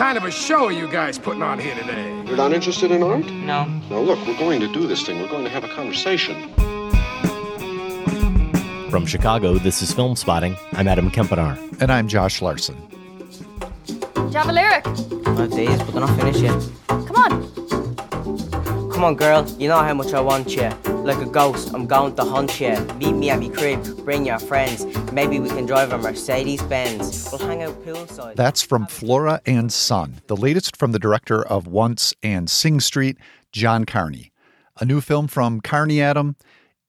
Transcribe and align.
Kind 0.00 0.16
of 0.16 0.24
a 0.24 0.30
show 0.30 0.64
are 0.64 0.72
you 0.72 0.88
guys 0.88 1.18
putting 1.18 1.42
on 1.42 1.58
here 1.58 1.74
today? 1.74 2.24
You're 2.26 2.38
not 2.38 2.54
interested 2.54 2.90
in 2.90 3.02
art? 3.02 3.26
No. 3.26 3.66
Now, 3.66 4.00
look, 4.00 4.18
we're 4.26 4.38
going 4.38 4.58
to 4.60 4.72
do 4.72 4.86
this 4.86 5.02
thing. 5.02 5.20
We're 5.20 5.28
going 5.28 5.44
to 5.44 5.50
have 5.50 5.62
a 5.62 5.68
conversation. 5.68 6.50
From 8.90 9.04
Chicago, 9.04 9.58
this 9.58 9.82
is 9.82 9.92
Filmspotting. 9.92 10.58
I'm 10.72 10.88
Adam 10.88 11.10
Kempenaar. 11.10 11.82
And 11.82 11.92
I'm 11.92 12.08
Josh 12.08 12.40
Larsen. 12.40 12.76
Do 13.84 14.22
you 14.22 14.30
have 14.30 14.48
a 14.48 14.52
lyric? 14.54 14.86
Five 14.86 15.50
days, 15.50 15.82
but 15.82 15.90
they're 15.90 16.00
not 16.00 16.18
finished 16.18 16.40
yet. 16.40 16.66
Come 16.88 17.16
on. 17.16 17.59
Come 19.00 19.06
on, 19.06 19.16
girl. 19.16 19.48
You 19.58 19.66
know 19.68 19.78
how 19.78 19.94
much 19.94 20.12
I 20.12 20.20
want 20.20 20.54
you. 20.54 20.68
Like 21.06 21.16
a 21.22 21.24
ghost, 21.24 21.72
I'm 21.72 21.86
going 21.86 22.14
to 22.16 22.22
hunt 22.22 22.60
you. 22.60 22.76
Meet 22.98 23.12
me 23.12 23.30
at 23.30 23.38
me 23.38 23.48
crib. 23.48 24.04
Bring 24.04 24.26
your 24.26 24.38
friends. 24.38 24.84
Maybe 25.10 25.40
we 25.40 25.48
can 25.48 25.64
drive 25.64 25.90
a 25.90 25.96
Mercedes 25.96 26.60
Benz. 26.64 27.30
We'll 27.32 27.40
hang 27.40 27.62
out 27.62 27.82
poolside. 27.82 28.36
That's 28.36 28.60
from 28.60 28.86
Flora 28.86 29.40
and 29.46 29.72
Son, 29.72 30.20
the 30.26 30.36
latest 30.36 30.76
from 30.76 30.92
the 30.92 30.98
director 30.98 31.42
of 31.42 31.66
Once 31.66 32.12
and 32.22 32.50
Sing 32.50 32.78
Street, 32.78 33.16
John 33.52 33.86
Carney. 33.86 34.32
A 34.78 34.84
new 34.84 35.00
film 35.00 35.28
from 35.28 35.62
Carney 35.62 36.02
Adam. 36.02 36.36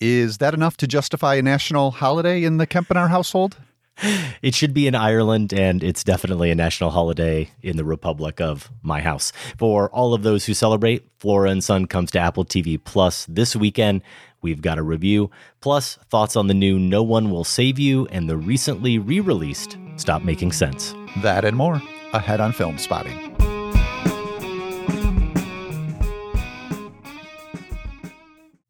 Is 0.02 0.40
that 0.40 0.54
enough 0.54 0.76
to 0.78 0.88
justify 0.88 1.36
a 1.36 1.42
national 1.42 1.92
holiday 1.92 2.44
in 2.44 2.58
the 2.58 2.68
Kempenaar 2.68 3.08
household? 3.08 3.56
It 4.42 4.56
should 4.56 4.74
be 4.74 4.88
in 4.88 4.96
Ireland, 4.96 5.54
and 5.54 5.84
it's 5.84 6.04
definitely 6.04 6.50
a 6.50 6.56
national 6.56 6.90
holiday 6.90 7.52
in 7.62 7.78
the 7.78 7.86
Republic 7.86 8.42
of 8.42 8.72
my 8.82 9.00
house. 9.00 9.32
For 9.58 9.88
all 9.92 10.16
of 10.16 10.24
those 10.24 10.46
who 10.46 10.56
celebrate, 10.56 11.08
Flora 11.20 11.52
and 11.52 11.64
Son 11.64 11.86
comes 11.86 12.10
to 12.12 12.20
Apple 12.20 12.44
TV 12.44 12.84
Plus 12.84 13.28
this 13.30 13.56
weekend. 13.56 14.02
We've 14.42 14.62
got 14.62 14.80
a 14.80 14.84
review, 14.84 15.30
plus 15.60 16.00
thoughts 16.10 16.36
on 16.36 16.48
the 16.48 16.56
new 16.56 16.80
No 16.80 17.04
One 17.04 17.30
Will 17.30 17.44
Save 17.44 17.78
You 17.78 18.08
and 18.08 18.28
the 18.28 18.38
recently 18.38 18.98
re 18.98 19.20
released 19.20 19.78
Stop 19.98 20.24
Making 20.24 20.54
Sense. 20.54 20.96
That 21.22 21.46
and 21.46 21.56
more 21.56 21.80
ahead 22.14 22.40
on 22.40 22.54
Filmspotting. 22.54 23.28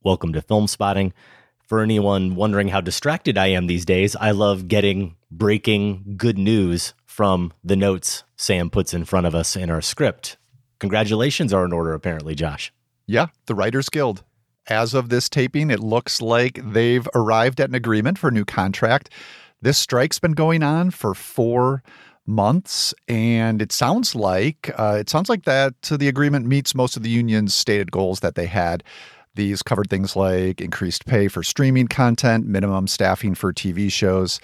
Welcome 0.03 0.33
to 0.33 0.41
Filmspotting. 0.41 1.13
For 1.71 1.79
anyone 1.79 2.35
wondering 2.35 2.67
how 2.67 2.81
distracted 2.81 3.37
I 3.37 3.47
am 3.47 3.67
these 3.67 3.85
days, 3.85 4.17
I 4.17 4.31
love 4.31 4.67
getting 4.67 5.15
breaking 5.31 6.15
good 6.17 6.37
news 6.37 6.93
from 7.05 7.53
the 7.63 7.77
notes 7.77 8.25
Sam 8.35 8.69
puts 8.69 8.93
in 8.93 9.05
front 9.05 9.25
of 9.25 9.33
us 9.33 9.55
in 9.55 9.69
our 9.69 9.79
script. 9.79 10.35
Congratulations 10.79 11.53
are 11.53 11.63
in 11.63 11.71
order, 11.71 11.93
apparently, 11.93 12.35
Josh. 12.35 12.73
Yeah, 13.07 13.27
the 13.45 13.55
Writers 13.55 13.87
Guild. 13.87 14.21
As 14.67 14.93
of 14.93 15.07
this 15.07 15.29
taping, 15.29 15.71
it 15.71 15.79
looks 15.79 16.21
like 16.21 16.59
they've 16.61 17.07
arrived 17.15 17.61
at 17.61 17.69
an 17.69 17.75
agreement 17.75 18.19
for 18.19 18.27
a 18.27 18.33
new 18.33 18.43
contract. 18.43 19.09
This 19.61 19.77
strike's 19.77 20.19
been 20.19 20.33
going 20.33 20.63
on 20.63 20.91
for 20.91 21.13
four 21.13 21.83
months, 22.27 22.93
and 23.07 23.61
it 23.61 23.71
sounds 23.71 24.13
like 24.13 24.69
uh, 24.77 24.97
it 24.99 25.09
sounds 25.09 25.29
like 25.29 25.45
that 25.45 25.81
the 25.83 26.09
agreement 26.09 26.47
meets 26.47 26.75
most 26.75 26.97
of 26.97 27.03
the 27.03 27.09
union's 27.09 27.53
stated 27.53 27.93
goals 27.93 28.19
that 28.19 28.35
they 28.35 28.47
had. 28.47 28.83
These 29.35 29.61
covered 29.61 29.89
things 29.89 30.15
like 30.15 30.59
increased 30.59 31.05
pay 31.05 31.27
for 31.27 31.43
streaming 31.43 31.87
content, 31.87 32.45
minimum 32.45 32.87
staffing 32.87 33.35
for 33.35 33.53
TV 33.53 33.91
shows, 33.91 34.39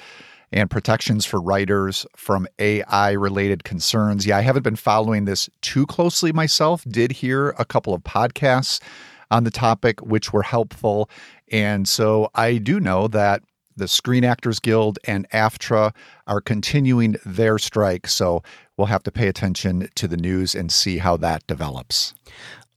and 0.51 0.69
protections 0.69 1.25
for 1.25 1.41
writers 1.41 2.05
from 2.15 2.47
AI 2.57 3.11
related 3.11 3.63
concerns. 3.63 4.25
Yeah, 4.25 4.37
I 4.37 4.41
haven't 4.41 4.63
been 4.63 4.77
following 4.77 5.25
this 5.25 5.49
too 5.61 5.85
closely 5.85 6.31
myself. 6.31 6.83
Did 6.87 7.11
hear 7.11 7.49
a 7.59 7.65
couple 7.65 7.93
of 7.93 8.03
podcasts 8.03 8.81
on 9.29 9.43
the 9.43 9.51
topic, 9.51 9.99
which 10.01 10.31
were 10.31 10.43
helpful. 10.43 11.09
And 11.51 11.87
so 11.87 12.29
I 12.35 12.57
do 12.57 12.79
know 12.79 13.07
that 13.09 13.43
the 13.75 13.87
Screen 13.87 14.23
Actors 14.23 14.59
Guild 14.59 14.97
and 15.03 15.29
AFTRA 15.29 15.93
are 16.25 16.41
continuing 16.41 17.17
their 17.25 17.59
strike. 17.59 18.07
So 18.07 18.41
we'll 18.75 18.87
have 18.87 19.03
to 19.03 19.11
pay 19.11 19.27
attention 19.27 19.89
to 19.95 20.07
the 20.07 20.17
news 20.17 20.55
and 20.55 20.71
see 20.71 20.97
how 20.97 21.17
that 21.17 21.45
develops. 21.45 22.13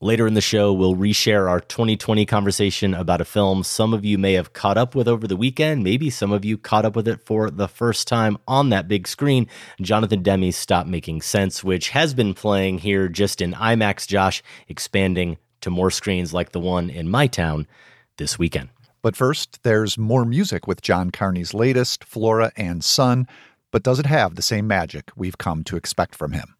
Later 0.03 0.25
in 0.25 0.33
the 0.33 0.41
show, 0.41 0.73
we'll 0.73 0.95
reshare 0.95 1.47
our 1.47 1.59
2020 1.59 2.25
conversation 2.25 2.95
about 2.95 3.21
a 3.21 3.25
film 3.25 3.61
some 3.61 3.93
of 3.93 4.03
you 4.03 4.17
may 4.17 4.33
have 4.33 4.51
caught 4.51 4.75
up 4.75 4.95
with 4.95 5.07
over 5.07 5.27
the 5.27 5.35
weekend. 5.35 5.83
Maybe 5.83 6.09
some 6.09 6.31
of 6.31 6.43
you 6.43 6.57
caught 6.57 6.85
up 6.85 6.95
with 6.95 7.07
it 7.07 7.21
for 7.23 7.51
the 7.51 7.67
first 7.67 8.07
time 8.07 8.39
on 8.47 8.69
that 8.69 8.87
big 8.87 9.07
screen. 9.07 9.45
Jonathan 9.79 10.23
Demme's 10.23 10.55
Stop 10.55 10.87
Making 10.87 11.21
Sense, 11.21 11.63
which 11.63 11.89
has 11.89 12.15
been 12.15 12.33
playing 12.33 12.79
here 12.79 13.09
just 13.09 13.41
in 13.41 13.53
IMAX, 13.53 14.07
Josh, 14.07 14.41
expanding 14.67 15.37
to 15.61 15.69
more 15.69 15.91
screens 15.91 16.33
like 16.33 16.51
the 16.51 16.59
one 16.59 16.89
in 16.89 17.07
my 17.07 17.27
town 17.27 17.67
this 18.17 18.39
weekend. 18.39 18.69
But 19.03 19.15
first, 19.15 19.61
there's 19.61 19.99
more 19.99 20.25
music 20.25 20.65
with 20.65 20.81
John 20.81 21.11
Carney's 21.11 21.53
latest, 21.53 22.03
Flora 22.03 22.51
and 22.57 22.83
Son, 22.83 23.27
but 23.69 23.83
does 23.83 23.99
it 23.99 24.07
have 24.07 24.33
the 24.33 24.41
same 24.41 24.65
magic 24.65 25.11
we've 25.15 25.37
come 25.37 25.63
to 25.65 25.77
expect 25.77 26.15
from 26.15 26.31
him? 26.31 26.55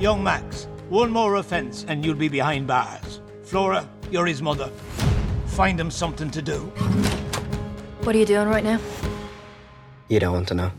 Young 0.00 0.24
Max, 0.24 0.66
one 0.90 1.10
more 1.10 1.36
offense 1.36 1.84
and 1.88 2.04
you'll 2.04 2.16
be 2.16 2.28
behind 2.28 2.66
bars. 2.66 3.20
Flora, 3.44 3.88
you're 4.10 4.26
his 4.26 4.42
mother. 4.42 4.68
Find 5.46 5.78
him 5.78 5.90
something 5.90 6.30
to 6.32 6.42
do. 6.42 6.58
What 8.02 8.14
are 8.14 8.18
you 8.18 8.26
doing 8.26 8.48
right 8.48 8.64
now? 8.64 8.80
You 10.08 10.18
don't 10.18 10.32
want 10.32 10.48
to 10.48 10.54
know. 10.54 10.72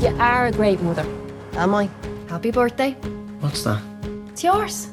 You 0.00 0.16
are 0.18 0.46
a 0.46 0.52
great 0.52 0.80
mother. 0.80 1.06
Am 1.52 1.74
I? 1.74 1.90
Happy 2.28 2.50
birthday. 2.50 2.92
What's 3.40 3.64
that? 3.64 3.82
It's 4.28 4.42
yours. 4.42 4.88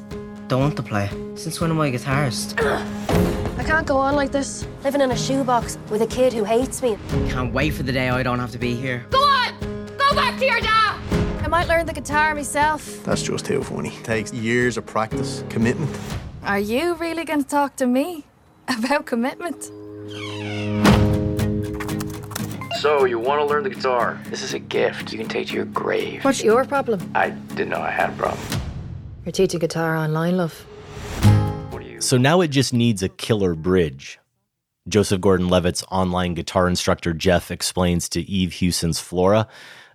Don't 0.48 0.60
want 0.60 0.76
to 0.76 0.82
play. 0.82 1.08
Since 1.34 1.60
when 1.60 1.70
am 1.70 1.80
I 1.80 1.86
a 1.88 1.92
guitarist? 1.92 2.60
I 3.58 3.64
can't 3.64 3.86
go 3.86 3.96
on 3.96 4.14
like 4.14 4.32
this, 4.32 4.66
living 4.84 5.00
in 5.00 5.10
a 5.10 5.16
shoebox 5.16 5.78
with 5.88 6.02
a 6.02 6.06
kid 6.06 6.32
who 6.34 6.44
hates 6.44 6.82
me. 6.82 6.98
Can't 7.30 7.52
wait 7.54 7.70
for 7.72 7.84
the 7.84 7.92
day 7.92 8.10
I 8.10 8.22
don't 8.22 8.38
have 8.38 8.50
to 8.52 8.58
be 8.58 8.74
here. 8.74 9.06
Go 9.10 9.18
on! 9.18 9.54
Go 9.96 10.14
back 10.14 10.38
to 10.38 10.44
your 10.44 10.60
dad! 10.60 11.05
I 11.46 11.48
might 11.48 11.68
learn 11.68 11.86
the 11.86 11.92
guitar 11.92 12.34
myself. 12.34 13.04
That's 13.04 13.22
just 13.22 13.46
too 13.46 13.62
funny. 13.62 13.90
Takes 14.02 14.32
years 14.32 14.76
of 14.76 14.84
practice, 14.84 15.44
commitment. 15.48 15.96
Are 16.42 16.58
you 16.58 16.96
really 16.96 17.24
going 17.24 17.40
to 17.40 17.48
talk 17.48 17.76
to 17.76 17.86
me 17.86 18.24
about 18.66 19.06
commitment? 19.06 19.62
So, 22.80 23.04
you 23.04 23.20
want 23.20 23.40
to 23.40 23.44
learn 23.44 23.62
the 23.62 23.70
guitar? 23.70 24.20
This 24.28 24.42
is 24.42 24.54
a 24.54 24.58
gift 24.58 25.12
you 25.12 25.18
can 25.18 25.28
take 25.28 25.46
to 25.46 25.54
your 25.54 25.66
grave. 25.66 26.24
What's 26.24 26.42
your 26.42 26.64
problem? 26.64 27.08
I 27.14 27.30
didn't 27.30 27.68
know 27.68 27.80
I 27.80 27.92
had 27.92 28.10
a 28.10 28.14
problem. 28.14 28.44
You're 29.24 29.30
teaching 29.30 29.60
guitar 29.60 29.94
online, 29.94 30.36
love. 30.36 30.52
What 31.70 31.80
do 31.80 31.88
you? 31.88 32.00
So 32.00 32.16
now 32.16 32.40
it 32.40 32.48
just 32.48 32.72
needs 32.72 33.04
a 33.04 33.08
killer 33.08 33.54
bridge. 33.54 34.18
Joseph 34.88 35.20
Gordon 35.20 35.48
Levitt's 35.48 35.84
online 35.92 36.34
guitar 36.34 36.66
instructor 36.66 37.12
Jeff 37.12 37.52
explains 37.52 38.08
to 38.08 38.20
Eve 38.22 38.54
Hewson's 38.54 38.98
Flora 38.98 39.46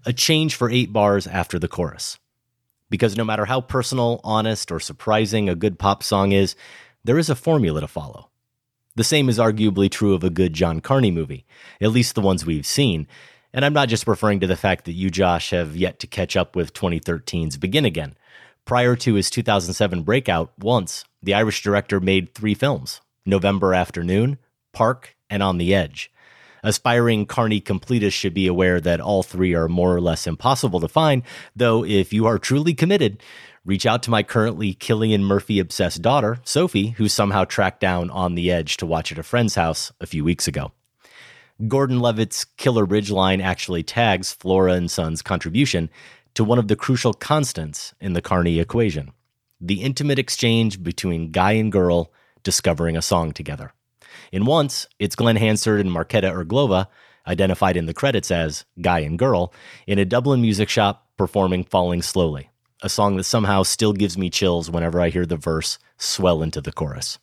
a 0.06 0.14
change 0.14 0.56
for 0.56 0.70
eight 0.70 0.92
bars 0.92 1.28
after 1.28 1.60
the 1.60 1.68
chorus. 1.68 2.18
Because 2.90 3.18
no 3.18 3.24
matter 3.24 3.46
how 3.46 3.62
personal, 3.62 4.20
honest, 4.24 4.72
or 4.72 4.80
surprising 4.80 5.48
a 5.48 5.56
good 5.56 5.80
pop 5.80 6.04
song 6.04 6.32
is, 6.32 6.56
there 7.04 7.18
is 7.18 7.30
a 7.30 7.36
formula 7.36 7.82
to 7.82 7.88
follow. 7.88 8.30
The 8.96 9.04
same 9.04 9.30
is 9.30 9.38
arguably 9.38 9.90
true 9.90 10.14
of 10.14 10.24
a 10.24 10.30
good 10.30 10.54
John 10.54 10.82
Carney 10.82 11.12
movie, 11.12 11.46
at 11.80 11.92
least 11.92 12.16
the 12.16 12.22
ones 12.22 12.46
we've 12.46 12.66
seen. 12.66 13.08
And 13.54 13.64
I'm 13.64 13.74
not 13.74 13.90
just 13.90 14.08
referring 14.08 14.42
to 14.42 14.48
the 14.48 14.58
fact 14.58 14.86
that 14.86 14.94
you, 14.94 15.10
Josh, 15.10 15.52
have 15.52 15.78
yet 15.78 16.00
to 16.00 16.08
catch 16.08 16.36
up 16.36 16.56
with 16.56 16.74
2013's 16.74 17.58
Begin 17.58 17.86
Again. 17.86 18.16
Prior 18.66 18.96
to 18.98 19.16
his 19.16 19.30
2007 19.30 20.04
breakout, 20.04 20.52
Once, 20.60 21.06
the 21.24 21.34
Irish 21.34 21.64
director 21.64 22.00
made 22.00 22.34
three 22.34 22.54
films 22.54 23.02
November 23.26 23.74
Afternoon, 23.74 24.38
Park, 24.74 25.16
and 25.30 25.42
On 25.42 25.58
the 25.58 25.74
Edge. 25.74 26.11
Aspiring 26.64 27.26
Carney 27.26 27.60
completists 27.60 28.14
should 28.14 28.34
be 28.34 28.48
aware 28.48 28.80
that 28.80 29.02
all 29.02 29.24
three 29.24 29.54
are 29.54 29.68
more 29.68 29.96
or 29.96 30.02
less 30.02 30.28
impossible 30.28 30.80
to 30.80 30.88
find, 30.88 31.24
though, 31.56 31.84
if 31.84 32.14
you 32.14 32.26
are 32.26 32.38
truly 32.38 32.74
committed, 32.74 33.22
reach 33.66 33.86
out 33.86 34.04
to 34.04 34.12
my 34.12 34.24
currently 34.24 34.76
Cillian 34.76 35.22
Murphy 35.22 35.60
obsessed 35.60 36.02
daughter, 36.02 36.40
Sophie, 36.44 36.90
who 36.92 37.08
somehow 37.08 37.46
tracked 37.46 37.80
down 37.80 38.10
On 38.12 38.36
the 38.36 38.52
Edge 38.52 38.78
to 38.78 38.86
watch 38.86 39.12
at 39.12 39.18
a 39.18 39.24
friend's 39.24 39.56
house 39.56 39.92
a 40.00 40.06
few 40.06 40.24
weeks 40.24 40.48
ago. 40.48 40.72
Gordon 41.68 42.00
Levitt's 42.00 42.46
Killer 42.46 42.86
Bridge 42.86 43.12
line 43.12 43.42
actually 43.42 43.84
tags 43.84 44.34
Flora 44.34 44.74
and 44.74 44.90
Son's 44.90 45.22
contribution 45.22 45.90
to 46.34 46.44
one 46.44 46.58
of 46.58 46.68
the 46.68 46.76
crucial 46.76 47.14
constants 47.14 47.94
in 48.00 48.14
the 48.14 48.22
Carney 48.22 48.60
equation 48.60 49.12
the 49.64 49.84
intimate 49.84 50.18
exchange 50.18 50.82
between 50.82 51.32
guy 51.32 51.52
and 51.52 51.72
girl 51.72 52.12
discovering 52.42 52.98
a 52.98 53.02
song 53.02 53.32
together. 53.32 53.74
In 54.32 54.46
Once, 54.46 54.88
it's 54.98 55.18
Glen 55.18 55.36
Hansard 55.36 55.82
and 55.82 55.90
Marketa 55.90 56.32
Irglova 56.32 56.88
identified 57.28 57.76
in 57.76 57.86
the 57.86 57.94
credits 57.94 58.32
as 58.32 58.64
Guy 58.80 59.00
and 59.00 59.20
Girl, 59.20 59.54
in 59.86 60.00
a 60.00 60.06
Dublin 60.06 60.42
music 60.42 60.70
shop 60.70 61.06
performing 61.18 61.66
Falling 61.66 62.02
Slowly, 62.02 62.50
a 62.82 62.88
song 62.88 63.18
that 63.18 63.26
somehow 63.26 63.64
still 63.64 63.92
gives 63.92 64.18
me 64.18 64.30
chills 64.30 64.72
whenever 64.72 65.02
I 65.02 65.10
hear 65.10 65.26
the 65.26 65.36
verse 65.36 65.80
swell 65.98 66.42
into 66.42 66.62
the 66.62 66.72
chorus. 66.72 67.20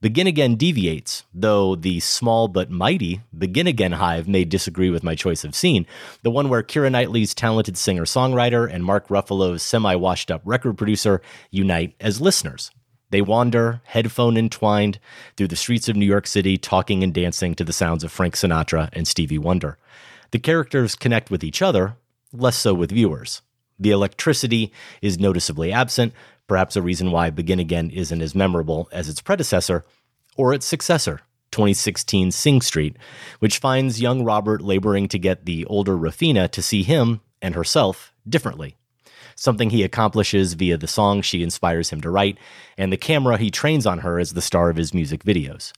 Begin 0.00 0.28
Again 0.28 0.54
deviates, 0.54 1.24
though 1.34 1.74
the 1.74 1.98
small 1.98 2.46
but 2.46 2.70
mighty 2.70 3.20
Begin 3.36 3.66
Again 3.66 3.92
Hive 3.92 4.28
may 4.28 4.44
disagree 4.44 4.90
with 4.90 5.02
my 5.02 5.16
choice 5.16 5.42
of 5.42 5.56
scene, 5.56 5.88
the 6.22 6.30
one 6.30 6.48
where 6.48 6.62
Keira 6.62 6.92
Knightley's 6.92 7.34
talented 7.34 7.76
singer 7.76 8.04
songwriter 8.04 8.72
and 8.72 8.84
Mark 8.84 9.08
Ruffalo's 9.08 9.64
semi 9.64 9.96
washed 9.96 10.30
up 10.30 10.42
record 10.44 10.78
producer 10.78 11.20
unite 11.50 11.96
as 11.98 12.20
listeners. 12.20 12.70
They 13.10 13.22
wander, 13.22 13.80
headphone 13.84 14.36
entwined, 14.36 14.98
through 15.36 15.48
the 15.48 15.56
streets 15.56 15.88
of 15.88 15.96
New 15.96 16.06
York 16.06 16.26
City, 16.26 16.58
talking 16.58 17.02
and 17.02 17.14
dancing 17.14 17.54
to 17.54 17.64
the 17.64 17.72
sounds 17.72 18.04
of 18.04 18.12
Frank 18.12 18.34
Sinatra 18.34 18.90
and 18.92 19.08
Stevie 19.08 19.38
Wonder. 19.38 19.78
The 20.30 20.38
characters 20.38 20.94
connect 20.94 21.30
with 21.30 21.42
each 21.42 21.62
other, 21.62 21.96
less 22.32 22.56
so 22.56 22.74
with 22.74 22.92
viewers. 22.92 23.42
The 23.78 23.90
electricity 23.90 24.72
is 25.00 25.18
noticeably 25.18 25.72
absent, 25.72 26.12
perhaps 26.46 26.76
a 26.76 26.82
reason 26.82 27.10
why 27.10 27.30
Begin 27.30 27.58
Again 27.58 27.90
isn't 27.90 28.22
as 28.22 28.34
memorable 28.34 28.88
as 28.92 29.08
its 29.08 29.20
predecessor 29.20 29.84
or 30.36 30.52
its 30.52 30.66
successor, 30.66 31.20
2016 31.50 32.30
Sing 32.30 32.60
Street, 32.60 32.96
which 33.38 33.58
finds 33.58 34.00
young 34.00 34.24
Robert 34.24 34.60
laboring 34.60 35.08
to 35.08 35.18
get 35.18 35.44
the 35.44 35.64
older 35.66 35.96
Raphina 35.96 36.50
to 36.50 36.62
see 36.62 36.82
him 36.82 37.20
and 37.40 37.54
herself 37.54 38.12
differently. 38.28 38.76
Something 39.40 39.70
he 39.70 39.84
accomplishes 39.84 40.54
via 40.54 40.76
the 40.76 40.88
song 40.88 41.22
she 41.22 41.44
inspires 41.44 41.90
him 41.90 42.00
to 42.00 42.10
write, 42.10 42.38
and 42.76 42.92
the 42.92 42.96
camera 42.96 43.38
he 43.38 43.52
trains 43.52 43.86
on 43.86 44.00
her 44.00 44.18
as 44.18 44.32
the 44.32 44.42
star 44.42 44.68
of 44.68 44.74
his 44.74 44.92
music 44.92 45.22
videos. 45.22 45.70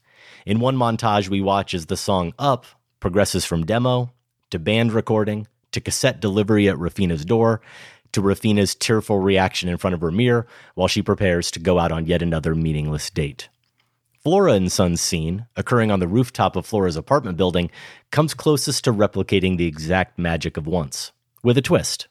In 0.47 0.59
one 0.59 0.75
montage, 0.75 1.29
we 1.29 1.41
watch 1.41 1.75
as 1.75 1.85
the 1.85 1.95
song 1.95 2.33
Up 2.39 2.65
progresses 2.99 3.45
from 3.45 3.63
demo 3.63 4.11
to 4.49 4.57
band 4.57 4.93
recording 4.93 5.45
to 5.73 5.79
cassette 5.79 6.19
delivery 6.19 6.67
at 6.67 6.75
Raphina's 6.75 7.23
door 7.23 7.61
to 8.13 8.21
Raphina's 8.23 8.73
tearful 8.73 9.19
reaction 9.19 9.69
in 9.69 9.77
front 9.77 9.93
of 9.93 10.01
her 10.01 10.09
mirror 10.09 10.47
while 10.73 10.87
she 10.87 11.03
prepares 11.03 11.51
to 11.51 11.59
go 11.59 11.77
out 11.77 11.91
on 11.91 12.07
yet 12.07 12.23
another 12.23 12.55
meaningless 12.55 13.11
date. 13.11 13.47
Flora 14.23 14.53
and 14.53 14.71
Son's 14.71 15.01
scene, 15.01 15.45
occurring 15.55 15.91
on 15.91 15.99
the 15.99 16.07
rooftop 16.07 16.55
of 16.55 16.65
Flora's 16.65 16.95
apartment 16.95 17.37
building, 17.37 17.69
comes 18.09 18.33
closest 18.33 18.83
to 18.85 18.91
replicating 18.91 19.57
the 19.57 19.67
exact 19.67 20.17
magic 20.17 20.57
of 20.57 20.65
once, 20.65 21.11
with 21.43 21.59
a 21.59 21.61
twist. 21.61 22.07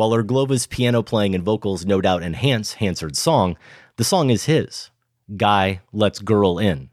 While 0.00 0.14
Irglova's 0.14 0.66
piano 0.66 1.02
playing 1.02 1.34
and 1.34 1.44
vocals 1.44 1.84
no 1.84 2.00
doubt 2.00 2.22
enhance 2.22 2.72
Hansard's 2.72 3.18
song, 3.18 3.58
the 3.96 4.02
song 4.02 4.30
is 4.30 4.46
his. 4.46 4.88
Guy 5.36 5.82
lets 5.92 6.20
Girl 6.20 6.58
in. 6.58 6.88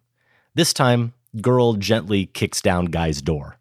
This 0.55 0.73
time, 0.73 1.13
Girl 1.41 1.75
gently 1.75 2.25
kicks 2.25 2.61
down 2.61 2.87
Guy's 2.87 3.21
door. 3.21 3.59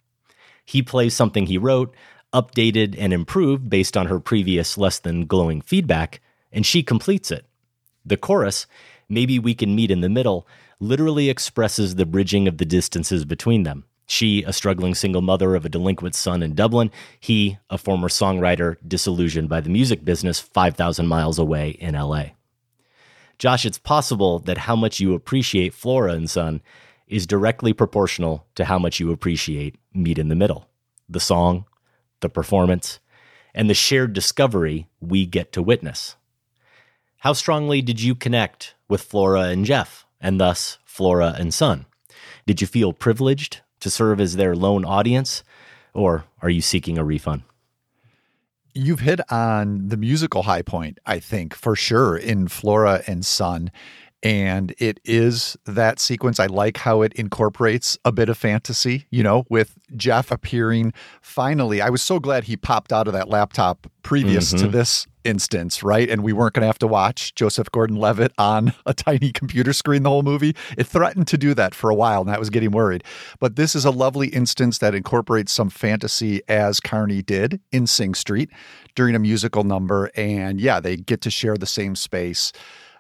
He 0.65 0.83
plays 0.83 1.15
something 1.15 1.47
he 1.47 1.59
wrote, 1.59 1.95
updated 2.33 2.97
and 2.99 3.13
improved 3.13 3.71
based 3.71 3.97
on 3.97 4.07
her 4.07 4.19
previous 4.19 4.77
less 4.77 4.99
than 4.99 5.27
glowing 5.27 5.61
feedback, 5.61 6.21
and 6.51 6.67
she 6.67 6.83
completes 6.83 7.31
it. 7.31 7.47
The 8.05 8.17
chorus, 8.17 8.67
Maybe 9.09 9.39
We 9.39 9.55
Can 9.55 9.77
Meet 9.77 9.93
in 9.93 10.01
the 10.01 10.09
Middle, 10.09 10.45
literally 10.81 11.31
expresses 11.31 11.95
the 11.95 12.05
bridging 12.05 12.49
of 12.49 12.59
the 12.59 12.65
distances 12.65 13.25
between 13.25 13.63
them. 13.63 13.85
She, 14.07 14.45
a 14.45 14.53
struggling 14.53 14.95
single 14.95 15.21
mother 15.21 15.57
of 15.57 15.65
a 15.65 15.69
delinquent 15.69 16.15
son 16.15 16.43
in 16.43 16.55
Dublin, 16.55 16.93
he, 17.19 17.59
a 17.69 17.77
former 17.77 18.09
songwriter 18.09 18.77
disillusioned 18.87 19.49
by 19.49 19.61
the 19.61 19.71
music 19.71 20.05
business 20.05 20.39
5,000 20.39 21.07
miles 21.07 21.39
away 21.39 21.71
in 21.71 21.95
LA. 21.95 22.27
Josh, 23.39 23.67
it's 23.67 23.79
possible 23.79 24.39
that 24.41 24.59
how 24.59 24.77
much 24.77 25.01
you 25.01 25.13
appreciate 25.15 25.75
Flora 25.75 26.13
and 26.13 26.31
Son 26.31 26.63
is 27.07 27.27
directly 27.27 27.73
proportional 27.73 28.47
to 28.55 28.65
how 28.65 28.79
much 28.79 28.99
you 28.99 29.11
appreciate 29.13 29.77
Meet 29.93 30.19
in 30.19 30.29
the 30.29 30.35
Middle, 30.35 30.69
the 31.09 31.21
song, 31.21 31.67
the 32.21 32.29
performance, 32.29 33.01
and 33.55 33.69
the 33.69 33.75
shared 33.75 34.13
discovery 34.13 34.89
we 35.01 35.27
get 35.27 35.53
to 35.53 35.63
witness. 35.63 36.17
How 37.19 37.33
strongly 37.33 37.83
did 37.83 38.01
you 38.01 38.15
connect 38.15 38.75
with 38.89 39.03
Flora 39.03 39.43
and 39.43 39.65
Jeff, 39.65 40.07
and 40.21 40.41
thus 40.41 40.79
Flora 40.85 41.35
and 41.37 41.53
Son? 41.53 41.87
Did 42.47 42.61
you 42.61 42.67
feel 42.67 42.93
privileged 42.93 43.61
to 43.87 43.91
serve 43.91 44.21
as 44.21 44.35
their 44.35 44.57
lone 44.57 44.85
audience, 44.85 45.45
or 45.95 46.25
are 46.43 46.51
you 46.51 46.61
seeking 46.61 46.99
a 46.99 47.05
refund? 47.05 47.43
You've 48.75 48.99
hit 48.99 49.21
on 49.31 49.89
the 49.89 49.97
musical 49.97 50.43
high 50.43 50.63
point, 50.63 50.99
I 51.07 51.21
think, 51.21 51.55
for 51.55 51.77
sure, 51.77 52.17
in 52.17 52.49
Flora 52.49 53.05
and 53.07 53.25
Son. 53.25 53.71
And 54.27 54.75
it 54.79 54.99
is 55.05 55.57
that 55.67 56.01
sequence. 56.01 56.41
I 56.41 56.47
like 56.47 56.79
how 56.79 57.03
it 57.03 57.13
incorporates 57.13 57.97
a 58.05 58.11
bit 58.11 58.29
of 58.29 58.37
fantasy, 58.37 59.07
you 59.09 59.23
know, 59.23 59.47
with 59.49 59.79
Jeff 59.97 60.33
appearing 60.33 60.93
finally. 61.23 61.81
I 61.81 61.91
was 61.91 62.03
so 62.03 62.19
glad 62.19 62.43
he 62.43 62.57
popped 62.57 62.93
out 62.93 63.07
of 63.07 63.13
that 63.13 63.29
laptop 63.29 63.87
previous 64.03 64.53
mm-hmm. 64.53 64.65
to 64.65 64.69
this 64.69 65.07
instance, 65.23 65.85
right? 65.85 66.11
And 66.11 66.25
we 66.25 66.33
weren't 66.33 66.55
going 66.55 66.63
to 66.63 66.67
have 66.67 66.79
to 66.81 66.89
watch 66.89 67.37
Joseph 67.37 67.71
Gordon 67.71 67.95
Levitt 67.95 68.33
on 68.37 68.73
a 68.85 68.93
tiny 68.95 69.31
computer 69.31 69.73
screen 69.73 70.03
the 70.03 70.11
whole 70.11 70.25
movie. 70.25 70.57
It 70.77 70.89
threatened 70.89 71.29
to 71.29 71.39
do 71.39 71.55
that 71.55 71.73
for 71.73 71.89
a 71.89 71.95
while, 71.95 72.23
and 72.23 72.31
I 72.31 72.39
was 72.41 72.51
getting 72.51 72.73
worried. 72.73 73.05
But 73.39 73.55
this 73.55 73.77
is 73.77 73.85
a 73.85 73.93
lovely 73.93 74.27
instance 74.31 74.79
that 74.79 74.93
incorporates 74.93 75.53
some 75.53 75.71
fantasy 75.71 76.41
as 76.49 76.81
Carney 76.81 77.23
did 77.23 77.61
in 77.71 77.87
Sing 77.87 78.13
Street 78.15 78.51
during 78.97 79.15
a 79.15 79.21
musical 79.21 79.63
number. 79.63 80.11
And 80.17 80.61
yeah, 80.61 80.81
they 80.81 80.97
get 80.97 81.21
to 81.21 81.31
share 81.31 81.57
the 81.57 81.67
same 81.67 81.95
space, 81.95 82.51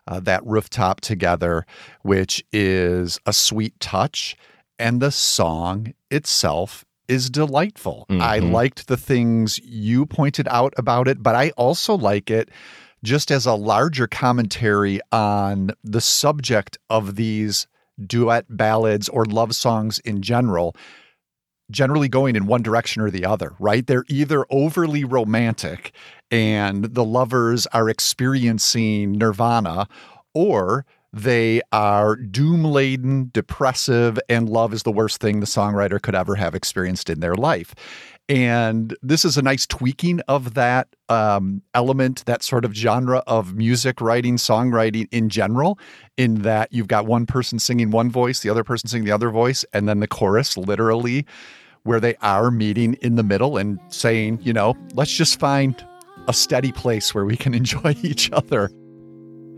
uh, 0.06 0.20
that 0.20 0.44
rooftop 0.46 1.00
together, 1.00 1.66
which 2.02 2.44
is 2.52 3.18
a 3.26 3.32
sweet 3.32 3.78
touch. 3.80 4.36
And 4.78 5.00
the 5.00 5.10
song 5.10 5.94
itself 6.10 6.84
is 7.08 7.30
delightful. 7.30 8.06
Mm-hmm. 8.08 8.22
I 8.22 8.38
liked 8.38 8.88
the 8.88 8.96
things 8.96 9.58
you 9.58 10.06
pointed 10.06 10.48
out 10.48 10.74
about 10.76 11.08
it, 11.08 11.22
but 11.22 11.34
I 11.34 11.50
also 11.50 11.94
like 11.94 12.30
it 12.30 12.50
just 13.04 13.30
as 13.30 13.46
a 13.46 13.54
larger 13.54 14.06
commentary 14.06 15.00
on 15.12 15.70
the 15.84 16.00
subject 16.00 16.78
of 16.90 17.16
these 17.16 17.66
duet 18.04 18.44
ballads 18.48 19.08
or 19.08 19.24
love 19.24 19.54
songs 19.54 19.98
in 20.00 20.22
general 20.22 20.74
generally 21.70 22.08
going 22.08 22.36
in 22.36 22.46
one 22.46 22.62
direction 22.62 23.02
or 23.02 23.10
the 23.10 23.24
other, 23.24 23.52
right? 23.58 23.86
They're 23.86 24.04
either 24.08 24.46
overly 24.50 25.04
romantic 25.04 25.92
and 26.30 26.84
the 26.84 27.04
lovers 27.04 27.66
are 27.68 27.88
experiencing 27.88 29.12
nirvana 29.12 29.88
or 30.34 30.84
they 31.12 31.62
are 31.72 32.14
doom 32.14 32.62
laden, 32.62 33.30
depressive, 33.32 34.18
and 34.28 34.50
love 34.50 34.74
is 34.74 34.82
the 34.82 34.92
worst 34.92 35.18
thing 35.18 35.40
the 35.40 35.46
songwriter 35.46 36.00
could 36.00 36.14
ever 36.14 36.34
have 36.34 36.54
experienced 36.54 37.08
in 37.08 37.20
their 37.20 37.34
life. 37.34 37.74
And 38.28 38.94
this 39.02 39.24
is 39.24 39.38
a 39.38 39.42
nice 39.42 39.66
tweaking 39.66 40.20
of 40.28 40.54
that 40.54 40.88
um, 41.08 41.62
element, 41.72 42.24
that 42.26 42.42
sort 42.42 42.66
of 42.66 42.74
genre 42.74 43.22
of 43.26 43.54
music 43.54 44.00
writing, 44.02 44.36
songwriting 44.36 45.08
in 45.10 45.30
general, 45.30 45.78
in 46.18 46.42
that 46.42 46.70
you've 46.72 46.88
got 46.88 47.06
one 47.06 47.24
person 47.24 47.58
singing 47.60 47.90
one 47.90 48.10
voice, 48.10 48.40
the 48.40 48.50
other 48.50 48.64
person 48.64 48.88
singing 48.88 49.06
the 49.06 49.12
other 49.12 49.30
voice, 49.30 49.64
and 49.72 49.88
then 49.88 50.00
the 50.00 50.08
chorus 50.08 50.56
literally 50.58 51.24
where 51.84 52.00
they 52.00 52.16
are 52.16 52.50
meeting 52.50 52.94
in 52.94 53.14
the 53.14 53.22
middle 53.22 53.56
and 53.56 53.78
saying, 53.88 54.40
you 54.42 54.52
know, 54.52 54.74
let's 54.94 55.12
just 55.12 55.38
find 55.38 55.82
a 56.28 56.32
steady 56.32 56.72
place 56.72 57.14
where 57.14 57.24
we 57.24 57.36
can 57.36 57.54
enjoy 57.62 57.94
each 58.02 58.30
other. 58.32 58.70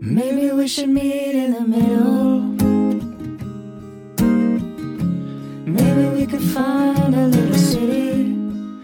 Maybe 0.01 0.51
we 0.51 0.67
should 0.67 0.89
meet 0.89 1.35
in 1.35 1.51
the 1.53 1.61
middle. 1.61 2.39
Maybe 5.65 6.15
we 6.15 6.25
could 6.25 6.41
find 6.41 7.13
a 7.15 7.27
little 7.27 7.53
city 7.53 8.23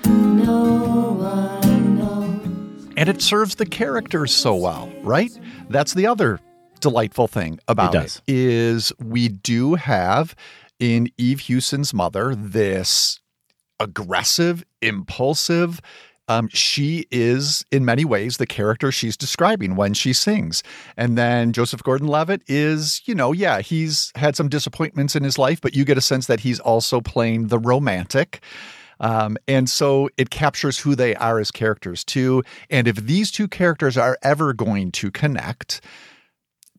no 0.05 1.13
one 1.13 1.97
knows. 1.97 2.87
And 2.97 3.07
it 3.09 3.21
serves 3.21 3.55
the 3.55 3.65
characters 3.65 4.33
so 4.33 4.55
well, 4.55 4.91
right? 5.01 5.31
That's 5.69 5.93
the 5.93 6.07
other 6.07 6.39
delightful 6.81 7.27
thing 7.27 7.59
about 7.67 7.95
it, 7.95 8.21
it 8.27 8.33
is 8.35 8.93
we 9.03 9.29
do 9.29 9.75
have 9.75 10.35
in 10.79 11.09
Eve 11.17 11.39
Hewson's 11.39 11.93
mother 11.93 12.35
this 12.35 13.19
aggressive, 13.79 14.63
impulsive, 14.81 15.81
um, 16.27 16.47
she 16.49 17.05
is 17.11 17.65
in 17.71 17.85
many 17.85 18.05
ways 18.05 18.37
the 18.37 18.45
character 18.45 18.91
she's 18.91 19.17
describing 19.17 19.75
when 19.75 19.93
she 19.93 20.13
sings. 20.13 20.63
And 20.97 21.17
then 21.17 21.53
Joseph 21.53 21.83
Gordon 21.83 22.07
Levitt 22.07 22.41
is, 22.47 23.01
you 23.05 23.15
know, 23.15 23.31
yeah, 23.31 23.61
he's 23.61 24.11
had 24.15 24.35
some 24.35 24.49
disappointments 24.49 25.15
in 25.15 25.23
his 25.23 25.37
life, 25.37 25.61
but 25.61 25.75
you 25.75 25.85
get 25.85 25.97
a 25.97 26.01
sense 26.01 26.27
that 26.27 26.41
he's 26.41 26.59
also 26.59 27.01
playing 27.01 27.47
the 27.47 27.59
romantic. 27.59 28.41
Um, 28.99 29.37
and 29.47 29.69
so 29.69 30.09
it 30.17 30.29
captures 30.29 30.79
who 30.79 30.95
they 30.95 31.15
are 31.15 31.39
as 31.39 31.51
characters 31.51 32.03
too. 32.03 32.43
And 32.69 32.87
if 32.87 32.95
these 32.95 33.29
two 33.29 33.47
characters 33.47 33.97
are 33.97 34.17
ever 34.23 34.53
going 34.53 34.91
to 34.93 35.11
connect 35.11 35.81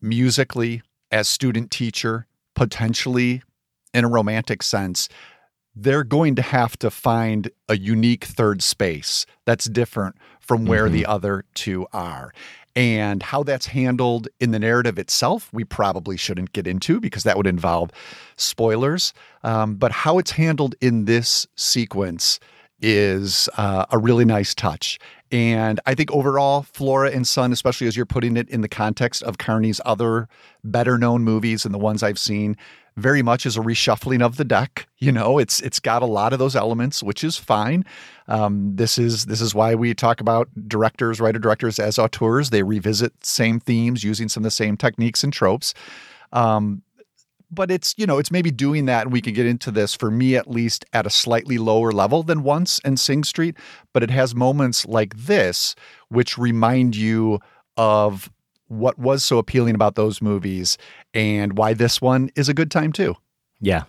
musically, 0.01 0.81
as 1.11 1.27
student 1.27 1.71
teacher, 1.71 2.27
potentially 2.55 3.41
in 3.93 4.03
a 4.03 4.09
romantic 4.09 4.61
sense, 4.61 5.07
they're 5.79 6.03
going 6.03 6.35
to 6.35 6.41
have 6.41 6.77
to 6.79 6.89
find 6.89 7.51
a 7.69 7.77
unique 7.77 8.25
third 8.25 8.63
space 8.63 9.25
that's 9.45 9.65
different 9.65 10.15
from 10.39 10.65
where 10.65 10.85
mm-hmm. 10.85 10.95
the 10.95 11.05
other 11.05 11.45
two 11.53 11.85
are. 11.93 12.33
And 12.75 13.23
how 13.23 13.43
that's 13.43 13.67
handled 13.67 14.27
in 14.39 14.51
the 14.51 14.59
narrative 14.59 14.99
itself, 14.99 15.49
we 15.51 15.63
probably 15.63 16.15
shouldn't 16.15 16.53
get 16.53 16.67
into 16.67 16.99
because 16.99 17.23
that 17.23 17.35
would 17.35 17.47
involve 17.47 17.91
spoilers. 18.35 19.13
Um, 19.43 19.75
but 19.75 19.91
how 19.91 20.19
it's 20.19 20.31
handled 20.31 20.75
in 20.81 21.05
this 21.05 21.47
sequence 21.55 22.39
is 22.81 23.49
uh, 23.57 23.85
a 23.91 23.97
really 23.97 24.25
nice 24.25 24.53
touch. 24.53 24.99
And 25.31 25.79
I 25.85 25.93
think 25.93 26.11
overall, 26.11 26.63
Flora 26.63 27.11
and 27.11 27.27
Son, 27.27 27.51
especially 27.51 27.87
as 27.87 27.97
you're 27.97 28.05
putting 28.05 28.37
it 28.37 28.49
in 28.49 28.61
the 28.61 28.69
context 28.69 29.23
of 29.23 29.37
Carney's 29.37 29.81
other 29.85 30.29
better 30.63 30.97
known 30.97 31.23
movies 31.23 31.65
and 31.65 31.73
the 31.73 31.79
ones 31.79 32.01
I've 32.01 32.19
seen, 32.19 32.55
very 32.95 33.21
much 33.21 33.45
is 33.45 33.57
a 33.57 33.59
reshuffling 33.59 34.23
of 34.23 34.37
the 34.37 34.45
deck. 34.45 34.87
You 34.97 35.11
know, 35.11 35.37
it's 35.37 35.59
it's 35.61 35.79
got 35.79 36.01
a 36.01 36.07
lot 36.07 36.33
of 36.33 36.39
those 36.39 36.55
elements, 36.55 37.03
which 37.03 37.23
is 37.23 37.37
fine. 37.37 37.85
Um, 38.27 38.75
this 38.75 38.97
is 38.97 39.25
this 39.25 39.41
is 39.41 39.53
why 39.53 39.75
we 39.75 39.93
talk 39.93 40.19
about 40.19 40.49
directors, 40.67 41.21
writer 41.21 41.39
directors 41.39 41.77
as 41.79 41.99
auteurs. 41.99 42.49
They 42.49 42.63
revisit 42.63 43.13
same 43.23 43.59
themes 43.59 44.03
using 44.03 44.29
some 44.29 44.41
of 44.41 44.45
the 44.45 44.51
same 44.51 44.77
techniques 44.77 45.23
and 45.23 45.31
tropes. 45.31 45.73
Um, 46.33 46.81
but 47.49 47.71
it's 47.71 47.93
you 47.97 48.05
know 48.05 48.17
it's 48.17 48.31
maybe 48.31 48.51
doing 48.51 48.85
that 48.85 49.03
and 49.03 49.13
we 49.13 49.21
can 49.21 49.33
get 49.33 49.45
into 49.45 49.71
this 49.71 49.93
for 49.95 50.11
me 50.11 50.35
at 50.35 50.49
least 50.49 50.85
at 50.93 51.05
a 51.05 51.09
slightly 51.09 51.57
lower 51.57 51.91
level 51.91 52.23
than 52.23 52.43
once 52.43 52.79
and 52.83 52.99
sing 52.99 53.23
street 53.23 53.55
but 53.93 54.03
it 54.03 54.09
has 54.09 54.35
moments 54.35 54.85
like 54.85 55.15
this 55.15 55.75
which 56.09 56.37
remind 56.37 56.95
you 56.95 57.39
of 57.77 58.29
what 58.67 58.99
was 58.99 59.23
so 59.23 59.37
appealing 59.37 59.75
about 59.75 59.95
those 59.95 60.21
movies 60.21 60.77
and 61.13 61.57
why 61.57 61.73
this 61.73 62.01
one 62.01 62.29
is 62.35 62.49
a 62.49 62.53
good 62.53 62.69
time 62.71 62.91
too. 62.91 63.15
Yeah. 63.61 63.83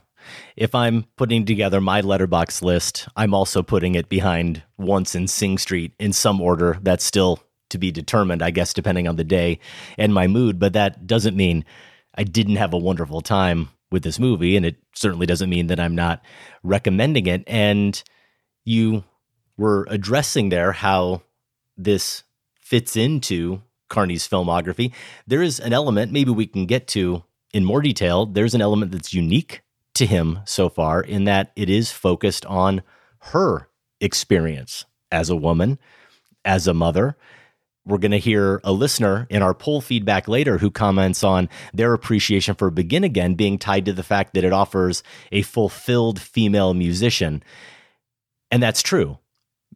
If 0.56 0.74
i'm 0.74 1.06
putting 1.16 1.44
together 1.44 1.80
my 1.80 2.02
Letterboxd 2.02 2.62
list 2.62 3.08
i'm 3.16 3.32
also 3.32 3.62
putting 3.62 3.94
it 3.94 4.08
behind 4.08 4.62
once 4.76 5.14
in 5.14 5.28
sing 5.28 5.58
street 5.58 5.92
in 5.98 6.12
some 6.12 6.40
order 6.40 6.78
that's 6.82 7.04
still 7.04 7.40
to 7.70 7.78
be 7.78 7.92
determined 7.92 8.42
i 8.42 8.50
guess 8.50 8.74
depending 8.74 9.06
on 9.06 9.16
the 9.16 9.24
day 9.24 9.60
and 9.96 10.12
my 10.12 10.26
mood 10.26 10.58
but 10.58 10.72
that 10.72 11.06
doesn't 11.06 11.36
mean 11.36 11.64
I 12.18 12.24
didn't 12.24 12.56
have 12.56 12.74
a 12.74 12.78
wonderful 12.78 13.20
time 13.20 13.68
with 13.92 14.02
this 14.02 14.18
movie, 14.18 14.56
and 14.56 14.66
it 14.66 14.76
certainly 14.92 15.24
doesn't 15.24 15.48
mean 15.48 15.68
that 15.68 15.78
I'm 15.78 15.94
not 15.94 16.20
recommending 16.64 17.26
it. 17.26 17.44
And 17.46 18.02
you 18.64 19.04
were 19.56 19.86
addressing 19.88 20.48
there 20.48 20.72
how 20.72 21.22
this 21.76 22.24
fits 22.60 22.96
into 22.96 23.62
Carney's 23.88 24.26
filmography. 24.26 24.92
There 25.28 25.42
is 25.42 25.60
an 25.60 25.72
element, 25.72 26.10
maybe 26.10 26.32
we 26.32 26.46
can 26.46 26.66
get 26.66 26.88
to 26.88 27.22
in 27.54 27.64
more 27.64 27.80
detail. 27.80 28.26
There's 28.26 28.54
an 28.54 28.60
element 28.60 28.90
that's 28.90 29.14
unique 29.14 29.62
to 29.94 30.04
him 30.04 30.40
so 30.44 30.68
far 30.68 31.00
in 31.00 31.24
that 31.24 31.52
it 31.54 31.70
is 31.70 31.92
focused 31.92 32.44
on 32.46 32.82
her 33.32 33.68
experience 34.00 34.84
as 35.10 35.30
a 35.30 35.36
woman, 35.36 35.78
as 36.44 36.66
a 36.66 36.74
mother, 36.74 37.16
we're 37.88 37.98
going 37.98 38.12
to 38.12 38.18
hear 38.18 38.60
a 38.64 38.72
listener 38.72 39.26
in 39.30 39.42
our 39.42 39.54
poll 39.54 39.80
feedback 39.80 40.28
later 40.28 40.58
who 40.58 40.70
comments 40.70 41.24
on 41.24 41.48
their 41.72 41.94
appreciation 41.94 42.54
for 42.54 42.70
Begin 42.70 43.02
Again 43.02 43.34
being 43.34 43.58
tied 43.58 43.86
to 43.86 43.94
the 43.94 44.02
fact 44.02 44.34
that 44.34 44.44
it 44.44 44.52
offers 44.52 45.02
a 45.32 45.42
fulfilled 45.42 46.20
female 46.20 46.74
musician. 46.74 47.42
And 48.50 48.62
that's 48.62 48.82
true. 48.82 49.18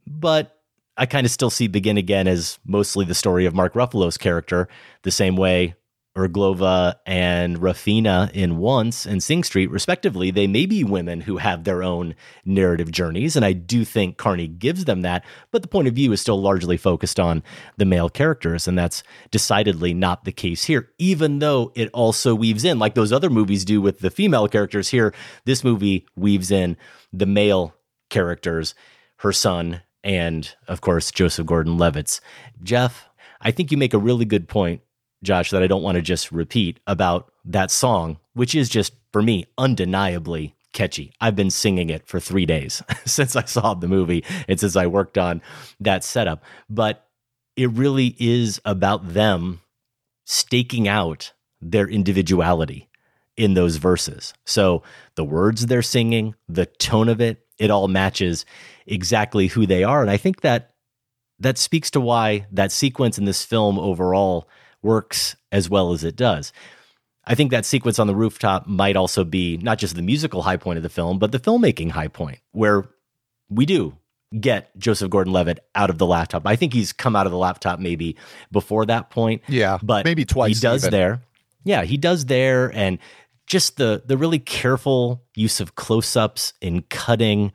But 0.06 0.58
I 0.96 1.06
kind 1.06 1.24
of 1.24 1.30
still 1.30 1.50
see 1.50 1.68
Begin 1.68 1.96
Again 1.96 2.28
as 2.28 2.58
mostly 2.66 3.06
the 3.06 3.14
story 3.14 3.46
of 3.46 3.54
Mark 3.54 3.72
Ruffalo's 3.72 4.18
character, 4.18 4.68
the 5.02 5.10
same 5.10 5.36
way 5.36 5.74
Irglova 6.16 6.96
and 7.06 7.58
Raphina 7.58 8.30
in 8.32 8.58
Once 8.58 9.06
and 9.06 9.22
Sing 9.22 9.42
Street, 9.42 9.70
respectively, 9.70 10.30
they 10.30 10.46
may 10.46 10.66
be 10.66 10.84
women 10.84 11.22
who 11.22 11.38
have 11.38 11.64
their 11.64 11.82
own 11.82 12.14
narrative 12.44 12.90
journeys. 12.90 13.34
And 13.34 13.44
I 13.44 13.52
do 13.52 13.84
think 13.84 14.18
Carney 14.18 14.46
gives 14.46 14.84
them 14.84 15.02
that. 15.02 15.24
But 15.50 15.62
the 15.62 15.68
point 15.68 15.88
of 15.88 15.94
view 15.94 16.12
is 16.12 16.20
still 16.20 16.40
largely 16.40 16.76
focused 16.76 17.18
on 17.18 17.42
the 17.78 17.86
male 17.86 18.10
characters. 18.10 18.68
And 18.68 18.78
that's 18.78 19.02
decidedly 19.30 19.94
not 19.94 20.24
the 20.24 20.32
case 20.32 20.64
here, 20.64 20.90
even 20.98 21.38
though 21.38 21.72
it 21.74 21.88
also 21.94 22.34
weaves 22.34 22.64
in, 22.64 22.78
like 22.78 22.94
those 22.94 23.12
other 23.12 23.30
movies 23.30 23.64
do 23.64 23.80
with 23.80 24.00
the 24.00 24.10
female 24.10 24.48
characters 24.48 24.90
here. 24.90 25.14
This 25.46 25.64
movie 25.64 26.06
weaves 26.14 26.50
in 26.50 26.76
the 27.12 27.26
male 27.26 27.74
characters, 28.10 28.74
her 29.18 29.32
son, 29.32 29.80
and 30.04 30.54
of 30.68 30.82
course, 30.82 31.10
Joseph 31.10 31.46
Gordon 31.46 31.78
Levitt's. 31.78 32.20
Jeff, 32.62 33.08
I 33.40 33.50
think 33.50 33.70
you 33.70 33.78
make 33.78 33.94
a 33.94 33.98
really 33.98 34.24
good 34.26 34.48
point 34.48 34.82
Josh, 35.22 35.50
that 35.50 35.62
I 35.62 35.66
don't 35.66 35.82
want 35.82 35.96
to 35.96 36.02
just 36.02 36.32
repeat 36.32 36.80
about 36.86 37.32
that 37.44 37.70
song, 37.70 38.18
which 38.34 38.54
is 38.54 38.68
just, 38.68 38.94
for 39.12 39.22
me, 39.22 39.46
undeniably 39.58 40.54
catchy. 40.72 41.12
I've 41.20 41.36
been 41.36 41.50
singing 41.50 41.90
it 41.90 42.06
for 42.06 42.18
three 42.18 42.46
days 42.46 42.82
since 43.04 43.36
I 43.36 43.44
saw 43.44 43.74
the 43.74 43.88
movie 43.88 44.24
and 44.48 44.58
since 44.58 44.76
I 44.76 44.86
worked 44.86 45.18
on 45.18 45.42
that 45.80 46.04
setup. 46.04 46.42
But 46.68 47.06
it 47.56 47.70
really 47.70 48.16
is 48.18 48.60
about 48.64 49.12
them 49.14 49.60
staking 50.24 50.88
out 50.88 51.32
their 51.60 51.86
individuality 51.86 52.88
in 53.36 53.54
those 53.54 53.76
verses. 53.76 54.34
So 54.44 54.82
the 55.14 55.24
words 55.24 55.66
they're 55.66 55.82
singing, 55.82 56.34
the 56.48 56.66
tone 56.66 57.08
of 57.08 57.20
it, 57.20 57.46
it 57.58 57.70
all 57.70 57.88
matches 57.88 58.44
exactly 58.86 59.46
who 59.46 59.66
they 59.66 59.84
are. 59.84 60.02
And 60.02 60.10
I 60.10 60.16
think 60.16 60.40
that 60.40 60.70
that 61.38 61.58
speaks 61.58 61.90
to 61.92 62.00
why 62.00 62.46
that 62.52 62.72
sequence 62.72 63.18
in 63.18 63.24
this 63.24 63.44
film 63.44 63.78
overall 63.78 64.48
works 64.82 65.36
as 65.50 65.70
well 65.70 65.92
as 65.92 66.04
it 66.04 66.16
does. 66.16 66.52
I 67.24 67.34
think 67.34 67.50
that 67.52 67.64
sequence 67.64 67.98
on 67.98 68.08
the 68.08 68.14
rooftop 68.14 68.66
might 68.66 68.96
also 68.96 69.22
be 69.24 69.56
not 69.58 69.78
just 69.78 69.94
the 69.94 70.02
musical 70.02 70.42
high 70.42 70.56
point 70.56 70.76
of 70.76 70.82
the 70.82 70.88
film, 70.88 71.18
but 71.18 71.30
the 71.30 71.38
filmmaking 71.38 71.90
high 71.90 72.08
point, 72.08 72.40
where 72.50 72.84
we 73.48 73.64
do 73.64 73.96
get 74.40 74.76
Joseph 74.78 75.10
Gordon 75.10 75.32
Levitt 75.32 75.64
out 75.74 75.90
of 75.90 75.98
the 75.98 76.06
laptop. 76.06 76.46
I 76.46 76.56
think 76.56 76.72
he's 76.72 76.92
come 76.92 77.14
out 77.14 77.26
of 77.26 77.32
the 77.32 77.38
laptop 77.38 77.78
maybe 77.78 78.16
before 78.50 78.86
that 78.86 79.10
point. 79.10 79.42
Yeah. 79.46 79.78
But 79.82 80.04
maybe 80.04 80.24
twice. 80.24 80.56
He 80.56 80.60
does 80.60 80.82
even. 80.84 80.90
there. 80.90 81.22
Yeah, 81.64 81.84
he 81.84 81.96
does 81.96 82.26
there. 82.26 82.74
And 82.74 82.98
just 83.46 83.76
the 83.76 84.02
the 84.04 84.16
really 84.16 84.38
careful 84.38 85.22
use 85.34 85.60
of 85.60 85.74
close-ups 85.74 86.54
in 86.60 86.82
cutting 86.82 87.52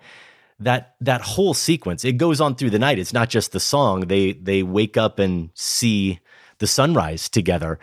that 0.60 0.96
that 1.02 1.22
whole 1.22 1.54
sequence 1.54 2.04
it 2.04 2.14
goes 2.14 2.42
on 2.42 2.56
through 2.56 2.70
the 2.70 2.80
night 2.80 3.00
it's 3.00 3.14
not 3.14 3.30
just 3.30 3.52
the 3.52 3.60
song 3.60 4.02
they 4.02 4.34
they 4.34 4.64
wake 4.64 4.98
up 4.98 5.20
and 5.20 5.50
see 5.54 6.20
the 6.60 6.68
sunrise 6.68 7.30
together, 7.30 7.80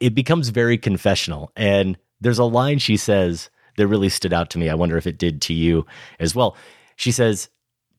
it 0.00 0.14
becomes 0.14 0.48
very 0.48 0.78
confessional. 0.78 1.52
And 1.56 1.98
there's 2.20 2.38
a 2.38 2.44
line 2.44 2.78
she 2.78 2.96
says 2.96 3.50
that 3.76 3.86
really 3.86 4.08
stood 4.08 4.32
out 4.32 4.50
to 4.50 4.58
me. 4.58 4.68
I 4.68 4.74
wonder 4.74 4.96
if 4.96 5.06
it 5.06 5.18
did 5.18 5.40
to 5.42 5.54
you 5.54 5.86
as 6.18 6.34
well. 6.34 6.56
She 6.96 7.12
says 7.12 7.48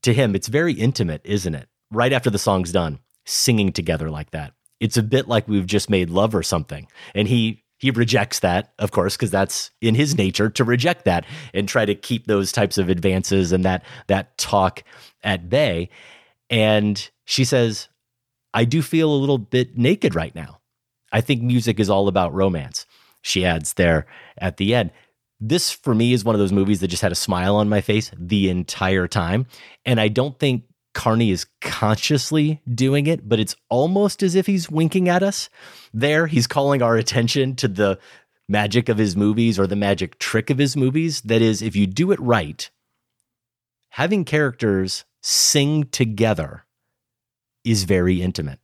to 0.02 0.12
him, 0.12 0.34
It's 0.34 0.48
very 0.48 0.74
intimate, 0.74 1.22
isn't 1.24 1.54
it? 1.54 1.68
Right 1.90 2.12
after 2.12 2.30
the 2.30 2.38
song's 2.38 2.72
done, 2.72 3.00
singing 3.26 3.72
together 3.72 4.10
like 4.10 4.30
that. 4.30 4.54
It's 4.78 4.96
a 4.96 5.02
bit 5.02 5.28
like 5.28 5.48
we've 5.48 5.66
just 5.66 5.90
made 5.90 6.10
love 6.10 6.34
or 6.34 6.42
something. 6.42 6.86
And 7.14 7.28
he 7.28 7.64
he 7.78 7.90
rejects 7.90 8.40
that, 8.40 8.74
of 8.78 8.90
course, 8.90 9.16
because 9.16 9.30
that's 9.30 9.70
in 9.80 9.94
his 9.94 10.14
nature 10.16 10.50
to 10.50 10.64
reject 10.64 11.06
that 11.06 11.24
and 11.54 11.66
try 11.66 11.86
to 11.86 11.94
keep 11.94 12.26
those 12.26 12.52
types 12.52 12.76
of 12.76 12.90
advances 12.90 13.52
and 13.52 13.64
that 13.64 13.84
that 14.06 14.36
talk 14.36 14.84
at 15.22 15.48
bay. 15.48 15.88
And 16.50 17.10
she 17.24 17.44
says, 17.44 17.88
I 18.52 18.64
do 18.64 18.82
feel 18.82 19.12
a 19.12 19.16
little 19.16 19.38
bit 19.38 19.76
naked 19.76 20.14
right 20.14 20.34
now. 20.34 20.60
I 21.12 21.20
think 21.20 21.42
music 21.42 21.80
is 21.80 21.90
all 21.90 22.08
about 22.08 22.34
romance. 22.34 22.86
She 23.22 23.44
adds 23.44 23.74
there 23.74 24.06
at 24.38 24.56
the 24.56 24.74
end. 24.74 24.90
This, 25.40 25.70
for 25.70 25.94
me, 25.94 26.12
is 26.12 26.24
one 26.24 26.34
of 26.34 26.38
those 26.38 26.52
movies 26.52 26.80
that 26.80 26.88
just 26.88 27.02
had 27.02 27.12
a 27.12 27.16
smile 27.16 27.56
on 27.56 27.68
my 27.68 27.80
face 27.80 28.10
the 28.16 28.50
entire 28.50 29.08
time. 29.08 29.46
And 29.86 30.00
I 30.00 30.08
don't 30.08 30.38
think 30.38 30.64
Carney 30.92 31.30
is 31.30 31.46
consciously 31.60 32.60
doing 32.72 33.06
it, 33.06 33.28
but 33.28 33.40
it's 33.40 33.56
almost 33.68 34.22
as 34.22 34.34
if 34.34 34.46
he's 34.46 34.70
winking 34.70 35.08
at 35.08 35.22
us. 35.22 35.48
There, 35.94 36.26
he's 36.26 36.46
calling 36.46 36.82
our 36.82 36.96
attention 36.96 37.56
to 37.56 37.68
the 37.68 37.98
magic 38.48 38.88
of 38.88 38.98
his 38.98 39.16
movies 39.16 39.58
or 39.58 39.66
the 39.66 39.76
magic 39.76 40.18
trick 40.18 40.50
of 40.50 40.58
his 40.58 40.76
movies. 40.76 41.20
That 41.22 41.40
is, 41.40 41.62
if 41.62 41.74
you 41.76 41.86
do 41.86 42.12
it 42.12 42.20
right, 42.20 42.68
having 43.90 44.24
characters 44.24 45.04
sing 45.22 45.84
together 45.84 46.64
is 47.64 47.84
very 47.84 48.22
intimate. 48.22 48.58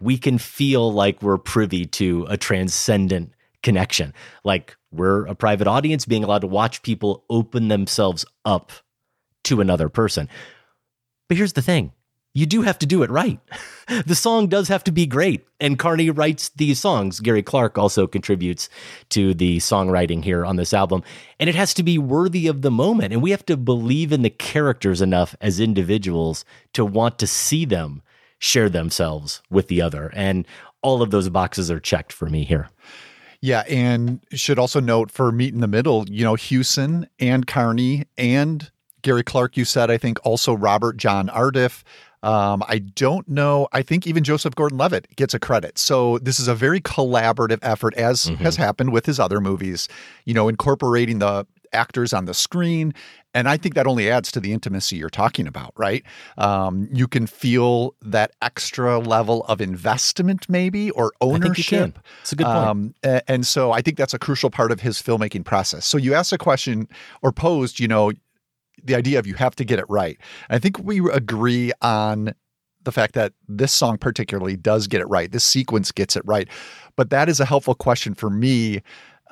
We 0.00 0.18
can 0.18 0.38
feel 0.38 0.92
like 0.92 1.22
we're 1.22 1.38
privy 1.38 1.86
to 1.86 2.26
a 2.28 2.36
transcendent 2.36 3.32
connection, 3.62 4.12
like 4.44 4.76
we're 4.90 5.26
a 5.26 5.34
private 5.34 5.66
audience 5.66 6.04
being 6.04 6.24
allowed 6.24 6.40
to 6.40 6.46
watch 6.46 6.82
people 6.82 7.24
open 7.30 7.68
themselves 7.68 8.24
up 8.44 8.72
to 9.44 9.60
another 9.60 9.88
person. 9.88 10.28
But 11.28 11.36
here's 11.36 11.54
the 11.54 11.62
thing 11.62 11.92
you 12.34 12.46
do 12.46 12.62
have 12.62 12.78
to 12.78 12.86
do 12.86 13.02
it 13.02 13.10
right. 13.10 13.38
the 14.06 14.14
song 14.14 14.46
does 14.46 14.68
have 14.68 14.82
to 14.84 14.92
be 14.92 15.04
great. 15.06 15.46
And 15.60 15.78
Carney 15.78 16.08
writes 16.08 16.48
these 16.50 16.78
songs. 16.78 17.20
Gary 17.20 17.42
Clark 17.42 17.76
also 17.76 18.06
contributes 18.06 18.70
to 19.10 19.34
the 19.34 19.58
songwriting 19.58 20.24
here 20.24 20.44
on 20.46 20.56
this 20.56 20.72
album. 20.72 21.02
And 21.38 21.50
it 21.50 21.54
has 21.54 21.74
to 21.74 21.82
be 21.82 21.98
worthy 21.98 22.46
of 22.46 22.62
the 22.62 22.70
moment. 22.70 23.12
And 23.12 23.22
we 23.22 23.32
have 23.32 23.44
to 23.46 23.56
believe 23.56 24.12
in 24.12 24.22
the 24.22 24.30
characters 24.30 25.02
enough 25.02 25.36
as 25.42 25.60
individuals 25.60 26.44
to 26.72 26.86
want 26.86 27.18
to 27.18 27.26
see 27.26 27.66
them 27.66 28.02
share 28.42 28.68
themselves 28.68 29.40
with 29.50 29.68
the 29.68 29.80
other. 29.80 30.10
And 30.14 30.46
all 30.82 31.00
of 31.00 31.12
those 31.12 31.28
boxes 31.28 31.70
are 31.70 31.78
checked 31.78 32.12
for 32.12 32.28
me 32.28 32.42
here. 32.42 32.68
Yeah, 33.40 33.60
and 33.68 34.20
should 34.32 34.58
also 34.58 34.80
note 34.80 35.12
for 35.12 35.30
Meet 35.30 35.54
in 35.54 35.60
the 35.60 35.68
Middle, 35.68 36.08
you 36.10 36.24
know, 36.24 36.34
Hewson 36.34 37.08
and 37.20 37.46
Carney 37.46 38.04
and 38.18 38.70
Gary 39.02 39.22
Clark, 39.22 39.56
you 39.56 39.64
said, 39.64 39.90
I 39.90 39.96
think 39.96 40.18
also 40.24 40.54
Robert 40.54 40.96
John 40.96 41.28
Ardiff. 41.28 41.84
Um, 42.24 42.64
I 42.68 42.78
don't 42.78 43.28
know. 43.28 43.68
I 43.72 43.82
think 43.82 44.06
even 44.06 44.24
Joseph 44.24 44.54
Gordon 44.54 44.78
Levitt 44.78 45.14
gets 45.16 45.34
a 45.34 45.40
credit. 45.40 45.78
So 45.78 46.18
this 46.18 46.40
is 46.40 46.48
a 46.48 46.54
very 46.54 46.80
collaborative 46.80 47.58
effort, 47.62 47.94
as 47.94 48.26
mm-hmm. 48.26 48.42
has 48.42 48.56
happened 48.56 48.92
with 48.92 49.06
his 49.06 49.20
other 49.20 49.40
movies, 49.40 49.88
you 50.24 50.34
know, 50.34 50.48
incorporating 50.48 51.20
the 51.20 51.46
actors 51.72 52.12
on 52.12 52.26
the 52.26 52.34
screen. 52.34 52.94
And 53.34 53.48
I 53.48 53.56
think 53.56 53.74
that 53.74 53.86
only 53.86 54.10
adds 54.10 54.30
to 54.32 54.40
the 54.40 54.52
intimacy 54.52 54.96
you're 54.96 55.08
talking 55.08 55.46
about, 55.46 55.72
right? 55.76 56.04
Um, 56.36 56.88
you 56.92 57.08
can 57.08 57.26
feel 57.26 57.94
that 58.02 58.32
extra 58.42 58.98
level 58.98 59.44
of 59.44 59.60
investment, 59.60 60.48
maybe, 60.48 60.90
or 60.90 61.12
ownership. 61.20 61.98
It's 62.20 62.32
a 62.32 62.36
good 62.36 62.44
point. 62.44 62.56
Um, 62.56 62.94
and 63.26 63.46
so 63.46 63.72
I 63.72 63.80
think 63.80 63.96
that's 63.96 64.12
a 64.12 64.18
crucial 64.18 64.50
part 64.50 64.70
of 64.70 64.80
his 64.80 65.00
filmmaking 65.00 65.44
process. 65.44 65.86
So 65.86 65.96
you 65.96 66.12
asked 66.12 66.32
a 66.32 66.38
question 66.38 66.88
or 67.22 67.32
posed, 67.32 67.80
you 67.80 67.88
know, 67.88 68.12
the 68.84 68.94
idea 68.94 69.18
of 69.18 69.26
you 69.26 69.34
have 69.34 69.54
to 69.56 69.64
get 69.64 69.78
it 69.78 69.86
right. 69.88 70.18
I 70.50 70.58
think 70.58 70.78
we 70.78 70.98
agree 71.10 71.72
on 71.80 72.34
the 72.84 72.92
fact 72.92 73.14
that 73.14 73.32
this 73.48 73.72
song 73.72 73.96
particularly 73.96 74.56
does 74.56 74.86
get 74.88 75.00
it 75.00 75.06
right. 75.06 75.30
This 75.30 75.44
sequence 75.44 75.92
gets 75.92 76.16
it 76.16 76.22
right. 76.26 76.48
But 76.96 77.10
that 77.10 77.28
is 77.28 77.40
a 77.40 77.44
helpful 77.44 77.74
question 77.74 78.14
for 78.14 78.28
me 78.28 78.82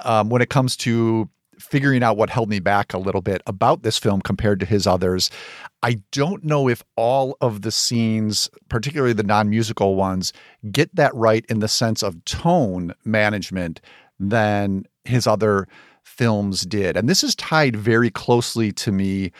um, 0.04 0.30
when 0.30 0.40
it 0.40 0.50
comes 0.50 0.76
to 0.78 1.28
figuring 1.60 2.02
out 2.02 2.16
what 2.16 2.30
held 2.30 2.48
me 2.48 2.58
back 2.58 2.92
a 2.92 2.98
little 2.98 3.20
bit 3.20 3.42
about 3.46 3.82
this 3.82 3.98
film 3.98 4.20
compared 4.20 4.60
to 4.60 4.66
his 4.66 4.86
others. 4.86 5.30
I 5.82 5.98
don't 6.12 6.44
know 6.44 6.68
if 6.68 6.82
all 6.96 7.36
of 7.40 7.62
the 7.62 7.70
scenes, 7.70 8.50
particularly 8.68 9.12
the 9.12 9.22
non 9.22 9.48
musical 9.48 9.94
ones, 9.94 10.32
get 10.70 10.94
that 10.96 11.14
right 11.14 11.44
in 11.48 11.60
the 11.60 11.68
sense 11.68 12.02
of 12.02 12.24
tone 12.24 12.94
management 13.04 13.80
than 14.18 14.84
his 15.04 15.26
other 15.26 15.68
films 16.02 16.62
did. 16.62 16.96
And 16.96 17.08
this 17.08 17.22
is 17.24 17.34
tied 17.34 17.76
very 17.76 18.10
closely 18.10 18.72
to 18.72 18.92
me 18.92 19.32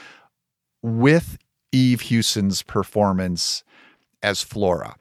with 0.83 1.39
Eve 1.73 2.01
Hewson's 2.01 2.63
performance 2.63 3.63
as 4.23 4.43
Flora. 4.43 4.97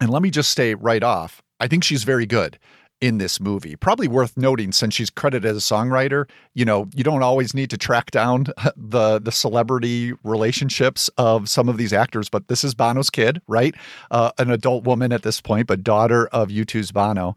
And 0.00 0.10
let 0.10 0.22
me 0.22 0.30
just 0.30 0.52
say 0.52 0.74
right 0.74 1.02
off, 1.02 1.42
I 1.60 1.68
think 1.68 1.84
she's 1.84 2.04
very 2.04 2.26
good 2.26 2.58
in 3.02 3.18
this 3.18 3.40
movie. 3.40 3.74
Probably 3.74 4.06
worth 4.06 4.36
noting 4.36 4.70
since 4.70 4.94
she's 4.94 5.10
credited 5.10 5.44
as 5.50 5.56
a 5.56 5.74
songwriter. 5.74 6.30
You 6.54 6.64
know, 6.64 6.88
you 6.94 7.02
don't 7.02 7.24
always 7.24 7.52
need 7.52 7.68
to 7.70 7.76
track 7.76 8.12
down 8.12 8.46
the 8.76 9.18
the 9.18 9.32
celebrity 9.32 10.14
relationships 10.22 11.10
of 11.18 11.50
some 11.50 11.68
of 11.68 11.76
these 11.76 11.92
actors, 11.92 12.30
but 12.30 12.46
this 12.46 12.62
is 12.62 12.74
Bono's 12.74 13.10
kid, 13.10 13.42
right? 13.48 13.74
Uh, 14.12 14.30
an 14.38 14.50
adult 14.50 14.84
woman 14.84 15.12
at 15.12 15.24
this 15.24 15.40
point, 15.40 15.66
but 15.66 15.82
daughter 15.82 16.28
of 16.28 16.48
U2's 16.48 16.92
Bono. 16.92 17.34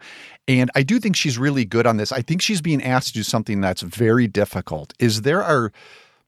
And 0.48 0.70
I 0.76 0.84
do 0.84 1.00
think 1.00 1.16
she's 1.16 1.40
really 1.40 1.66
good 1.66 1.88
on 1.88 1.98
this. 1.98 2.12
I 2.12 2.22
think 2.22 2.44
she's 2.44 2.62
being 2.62 2.84
asked 2.84 3.08
to 3.08 3.14
do 3.14 3.24
something 3.24 3.60
that's 3.60 3.82
very 3.82 4.28
difficult. 4.28 4.94
Is 5.00 5.24
there 5.24 5.44
are 5.44 5.74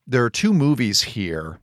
there 0.07 0.25
are 0.25 0.31
two 0.31 0.51
movies 0.51 1.03
here. 1.03 1.59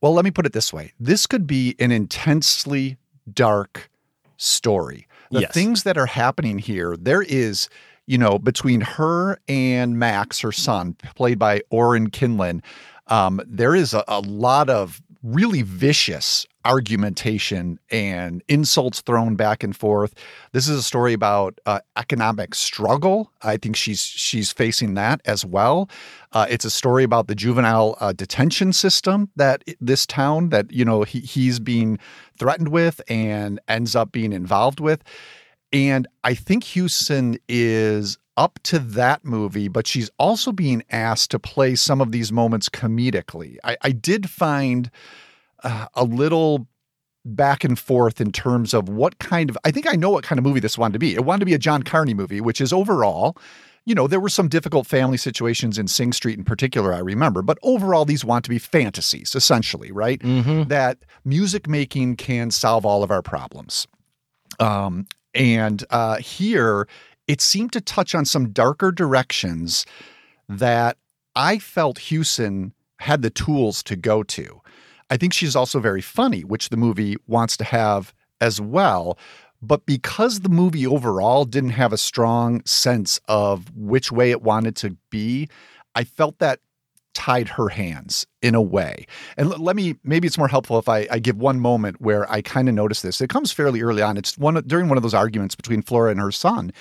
Well, 0.00 0.14
let 0.14 0.24
me 0.24 0.30
put 0.30 0.46
it 0.46 0.52
this 0.52 0.72
way. 0.72 0.92
This 1.00 1.26
could 1.26 1.46
be 1.46 1.74
an 1.80 1.90
intensely 1.90 2.98
dark 3.34 3.90
story 4.36 5.08
the 5.30 5.42
yes. 5.42 5.52
things 5.52 5.82
that 5.84 5.96
are 5.96 6.06
happening 6.06 6.58
here, 6.58 6.96
there 6.96 7.22
is, 7.22 7.68
you 8.06 8.18
know, 8.18 8.38
between 8.38 8.80
her 8.80 9.38
and 9.48 9.98
Max, 9.98 10.40
her 10.40 10.52
son, 10.52 10.96
played 11.14 11.38
by 11.38 11.62
Oren 11.70 12.10
Kinlan, 12.10 12.62
um, 13.06 13.40
there 13.46 13.74
is 13.74 13.94
a, 13.94 14.04
a 14.08 14.20
lot 14.20 14.70
of 14.70 15.00
really 15.22 15.62
vicious 15.62 16.46
argumentation 16.64 17.78
and 17.90 18.42
insults 18.48 19.00
thrown 19.00 19.34
back 19.36 19.62
and 19.62 19.76
forth. 19.76 20.14
This 20.52 20.68
is 20.68 20.78
a 20.78 20.82
story 20.82 21.12
about 21.12 21.58
uh, 21.66 21.80
economic 21.96 22.54
struggle. 22.54 23.32
I 23.42 23.56
think 23.56 23.76
she's 23.76 24.02
she's 24.02 24.52
facing 24.52 24.94
that 24.94 25.20
as 25.24 25.44
well. 25.44 25.88
Uh, 26.32 26.46
it's 26.48 26.64
a 26.64 26.70
story 26.70 27.04
about 27.04 27.26
the 27.26 27.34
juvenile 27.34 27.96
uh, 28.00 28.12
detention 28.12 28.72
system 28.72 29.30
that 29.36 29.64
this 29.80 30.06
town 30.06 30.50
that 30.50 30.70
you 30.72 30.84
know 30.84 31.02
he, 31.02 31.20
he's 31.20 31.58
being 31.58 31.98
threatened 32.38 32.68
with 32.68 33.00
and 33.08 33.60
ends 33.68 33.96
up 33.96 34.12
being 34.12 34.32
involved 34.32 34.80
with. 34.80 35.02
And 35.72 36.08
I 36.24 36.34
think 36.34 36.64
Hewson 36.64 37.38
is 37.48 38.18
up 38.36 38.58
to 38.64 38.78
that 38.78 39.24
movie, 39.24 39.68
but 39.68 39.86
she's 39.86 40.10
also 40.18 40.50
being 40.50 40.82
asked 40.90 41.30
to 41.30 41.38
play 41.38 41.74
some 41.74 42.00
of 42.00 42.10
these 42.10 42.32
moments 42.32 42.68
comedically. 42.68 43.56
I, 43.62 43.76
I 43.82 43.92
did 43.92 44.30
find 44.30 44.90
uh, 45.62 45.86
a 45.94 46.04
little 46.04 46.66
back 47.24 47.64
and 47.64 47.78
forth 47.78 48.20
in 48.20 48.32
terms 48.32 48.72
of 48.72 48.88
what 48.88 49.18
kind 49.18 49.50
of 49.50 49.58
I 49.64 49.70
think 49.70 49.86
I 49.86 49.96
know 49.96 50.10
what 50.10 50.24
kind 50.24 50.38
of 50.38 50.44
movie 50.44 50.60
this 50.60 50.78
wanted 50.78 50.94
to 50.94 50.98
be. 50.98 51.14
It 51.14 51.24
wanted 51.24 51.40
to 51.40 51.46
be 51.46 51.54
a 51.54 51.58
John 51.58 51.82
Carney 51.82 52.14
movie, 52.14 52.40
which 52.40 52.60
is 52.60 52.72
overall, 52.72 53.36
you 53.84 53.94
know, 53.94 54.06
there 54.06 54.20
were 54.20 54.28
some 54.28 54.48
difficult 54.48 54.86
family 54.86 55.16
situations 55.16 55.78
in 55.78 55.88
Sing 55.88 56.12
Street 56.12 56.38
in 56.38 56.44
particular, 56.44 56.94
I 56.94 56.98
remember, 56.98 57.42
but 57.42 57.58
overall 57.62 58.04
these 58.04 58.24
want 58.24 58.44
to 58.44 58.50
be 58.50 58.58
fantasies, 58.58 59.34
essentially, 59.34 59.92
right? 59.92 60.20
Mm-hmm. 60.20 60.68
That 60.68 60.98
music 61.24 61.68
making 61.68 62.16
can 62.16 62.50
solve 62.50 62.86
all 62.86 63.02
of 63.02 63.10
our 63.10 63.22
problems. 63.22 63.86
Um, 64.58 65.06
and 65.34 65.84
uh, 65.90 66.16
here 66.16 66.88
it 67.26 67.40
seemed 67.40 67.72
to 67.72 67.80
touch 67.80 68.14
on 68.14 68.24
some 68.24 68.50
darker 68.50 68.90
directions 68.90 69.86
that 70.48 70.96
I 71.36 71.58
felt 71.58 71.98
Hewson 71.98 72.74
had 72.98 73.22
the 73.22 73.30
tools 73.30 73.82
to 73.84 73.94
go 73.94 74.22
to. 74.24 74.59
I 75.10 75.16
think 75.16 75.32
she's 75.32 75.56
also 75.56 75.80
very 75.80 76.00
funny, 76.00 76.42
which 76.42 76.68
the 76.68 76.76
movie 76.76 77.16
wants 77.26 77.56
to 77.58 77.64
have 77.64 78.14
as 78.40 78.60
well. 78.60 79.18
But 79.62 79.84
because 79.84 80.40
the 80.40 80.48
movie 80.48 80.86
overall 80.86 81.44
didn't 81.44 81.70
have 81.70 81.92
a 81.92 81.98
strong 81.98 82.64
sense 82.64 83.20
of 83.28 83.70
which 83.76 84.10
way 84.10 84.30
it 84.30 84.42
wanted 84.42 84.76
to 84.76 84.96
be, 85.10 85.48
I 85.94 86.04
felt 86.04 86.38
that 86.38 86.60
tied 87.12 87.48
her 87.48 87.68
hands 87.68 88.26
in 88.40 88.54
a 88.54 88.62
way. 88.62 89.04
And 89.36 89.58
let 89.58 89.76
me 89.76 89.96
maybe 90.04 90.26
it's 90.26 90.38
more 90.38 90.48
helpful 90.48 90.78
if 90.78 90.88
I, 90.88 91.06
I 91.10 91.18
give 91.18 91.36
one 91.36 91.60
moment 91.60 92.00
where 92.00 92.30
I 92.30 92.40
kind 92.40 92.68
of 92.68 92.74
notice 92.74 93.02
this. 93.02 93.20
It 93.20 93.28
comes 93.28 93.52
fairly 93.52 93.82
early 93.82 94.00
on. 94.00 94.16
It's 94.16 94.38
one 94.38 94.54
during 94.66 94.88
one 94.88 94.96
of 94.96 95.02
those 95.02 95.14
arguments 95.14 95.54
between 95.54 95.82
Flora 95.82 96.12
and 96.12 96.20
her 96.20 96.32
son. 96.32 96.72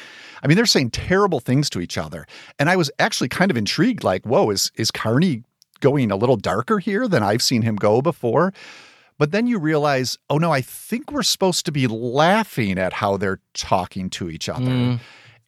I 0.43 0.47
mean, 0.47 0.55
they're 0.55 0.65
saying 0.65 0.91
terrible 0.91 1.39
things 1.39 1.69
to 1.71 1.81
each 1.81 1.97
other, 1.97 2.25
and 2.59 2.69
I 2.69 2.75
was 2.75 2.91
actually 2.99 3.29
kind 3.29 3.49
of 3.49 3.57
intrigued. 3.57 4.03
Like, 4.03 4.25
whoa, 4.25 4.49
is 4.51 4.71
is 4.75 4.91
Carney 4.91 5.43
going 5.79 6.11
a 6.11 6.15
little 6.15 6.37
darker 6.37 6.79
here 6.79 7.07
than 7.07 7.23
I've 7.23 7.41
seen 7.41 7.61
him 7.61 7.75
go 7.75 8.01
before. 8.01 8.53
But 9.17 9.31
then 9.31 9.47
you 9.47 9.59
realize, 9.59 10.17
oh 10.29 10.37
no, 10.37 10.51
I 10.51 10.61
think 10.61 11.11
we're 11.11 11.23
supposed 11.23 11.65
to 11.65 11.71
be 11.71 11.87
laughing 11.87 12.77
at 12.79 12.93
how 12.93 13.17
they're 13.17 13.41
talking 13.53 14.09
to 14.11 14.29
each 14.29 14.47
other. 14.47 14.71
Mm. 14.71 14.99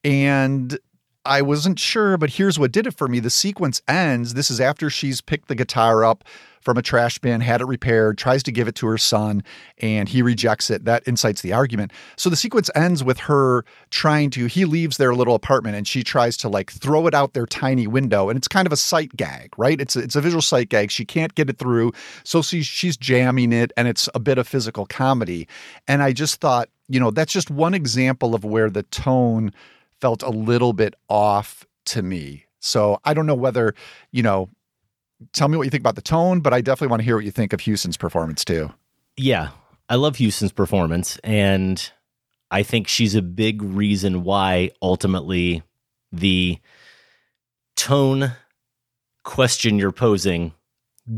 And 0.03 0.79
I 1.23 1.41
wasn't 1.41 1.79
sure, 1.79 2.17
but 2.17 2.31
here's 2.31 2.59
what 2.59 2.71
did 2.71 2.87
it 2.87 2.95
for 2.95 3.07
me. 3.07 3.19
The 3.19 3.29
sequence 3.29 3.81
ends. 3.87 4.33
This 4.33 4.51
is 4.51 4.59
after 4.59 4.89
she's 4.89 5.21
picked 5.21 5.47
the 5.47 5.55
guitar 5.55 6.03
up 6.03 6.23
from 6.61 6.77
a 6.77 6.81
trash 6.81 7.19
bin, 7.19 7.41
had 7.41 7.61
it 7.61 7.65
repaired, 7.65 8.17
tries 8.17 8.43
to 8.43 8.51
give 8.51 8.67
it 8.67 8.75
to 8.75 8.87
her 8.87 8.97
son, 8.97 9.43
and 9.79 10.07
he 10.07 10.21
rejects 10.21 10.69
it. 10.69 10.85
That 10.85 11.03
incites 11.07 11.41
the 11.41 11.53
argument. 11.53 11.91
So 12.15 12.29
the 12.29 12.35
sequence 12.35 12.69
ends 12.75 13.03
with 13.03 13.19
her 13.19 13.65
trying 13.89 14.29
to, 14.31 14.45
he 14.45 14.65
leaves 14.65 14.97
their 14.97 15.13
little 15.13 15.35
apartment 15.35 15.75
and 15.75 15.87
she 15.87 16.03
tries 16.03 16.37
to 16.37 16.49
like 16.49 16.71
throw 16.71 17.07
it 17.07 17.13
out 17.13 17.33
their 17.33 17.45
tiny 17.45 17.87
window. 17.87 18.29
And 18.29 18.37
it's 18.37 18.47
kind 18.47 18.67
of 18.67 18.73
a 18.73 18.77
sight 18.77 19.15
gag, 19.15 19.53
right? 19.57 19.79
It's 19.81 19.95
a, 19.95 19.99
it's 19.99 20.15
a 20.15 20.21
visual 20.21 20.41
sight 20.41 20.69
gag. 20.69 20.91
She 20.91 21.05
can't 21.05 21.33
get 21.35 21.49
it 21.49 21.57
through. 21.57 21.91
So 22.23 22.41
she's, 22.41 22.65
she's 22.65 22.97
jamming 22.97 23.51
it 23.51 23.71
and 23.75 23.87
it's 23.87 24.07
a 24.13 24.19
bit 24.19 24.37
of 24.37 24.47
physical 24.47 24.85
comedy. 24.85 25.47
And 25.87 26.03
I 26.03 26.13
just 26.13 26.39
thought, 26.41 26.69
you 26.87 26.99
know, 26.99 27.11
that's 27.11 27.33
just 27.33 27.49
one 27.49 27.73
example 27.73 28.35
of 28.35 28.43
where 28.43 28.69
the 28.69 28.83
tone 28.83 29.51
felt 29.99 30.23
a 30.23 30.29
little 30.29 30.73
bit 30.73 30.95
off 31.09 31.65
to 31.85 32.01
me. 32.01 32.45
So 32.59 32.99
I 33.05 33.13
don't 33.13 33.25
know 33.25 33.35
whether, 33.35 33.73
you 34.11 34.23
know, 34.23 34.49
tell 35.33 35.47
me 35.47 35.57
what 35.57 35.63
you 35.63 35.69
think 35.69 35.81
about 35.81 35.95
the 35.95 36.01
tone, 36.01 36.41
but 36.41 36.53
I 36.53 36.61
definitely 36.61 36.91
want 36.91 37.01
to 37.01 37.05
hear 37.05 37.15
what 37.15 37.25
you 37.25 37.31
think 37.31 37.53
of 37.53 37.61
Hewson's 37.61 37.97
performance 37.97 38.45
too. 38.45 38.71
Yeah, 39.17 39.49
I 39.89 39.95
love 39.95 40.15
Hewson's 40.15 40.51
performance, 40.51 41.17
and 41.23 41.91
I 42.49 42.63
think 42.63 42.87
she's 42.87 43.15
a 43.15 43.21
big 43.21 43.61
reason 43.61 44.23
why 44.23 44.71
ultimately 44.81 45.63
the 46.11 46.59
tone 47.75 48.33
question 49.23 49.79
you're 49.79 49.91
posing 49.91 50.53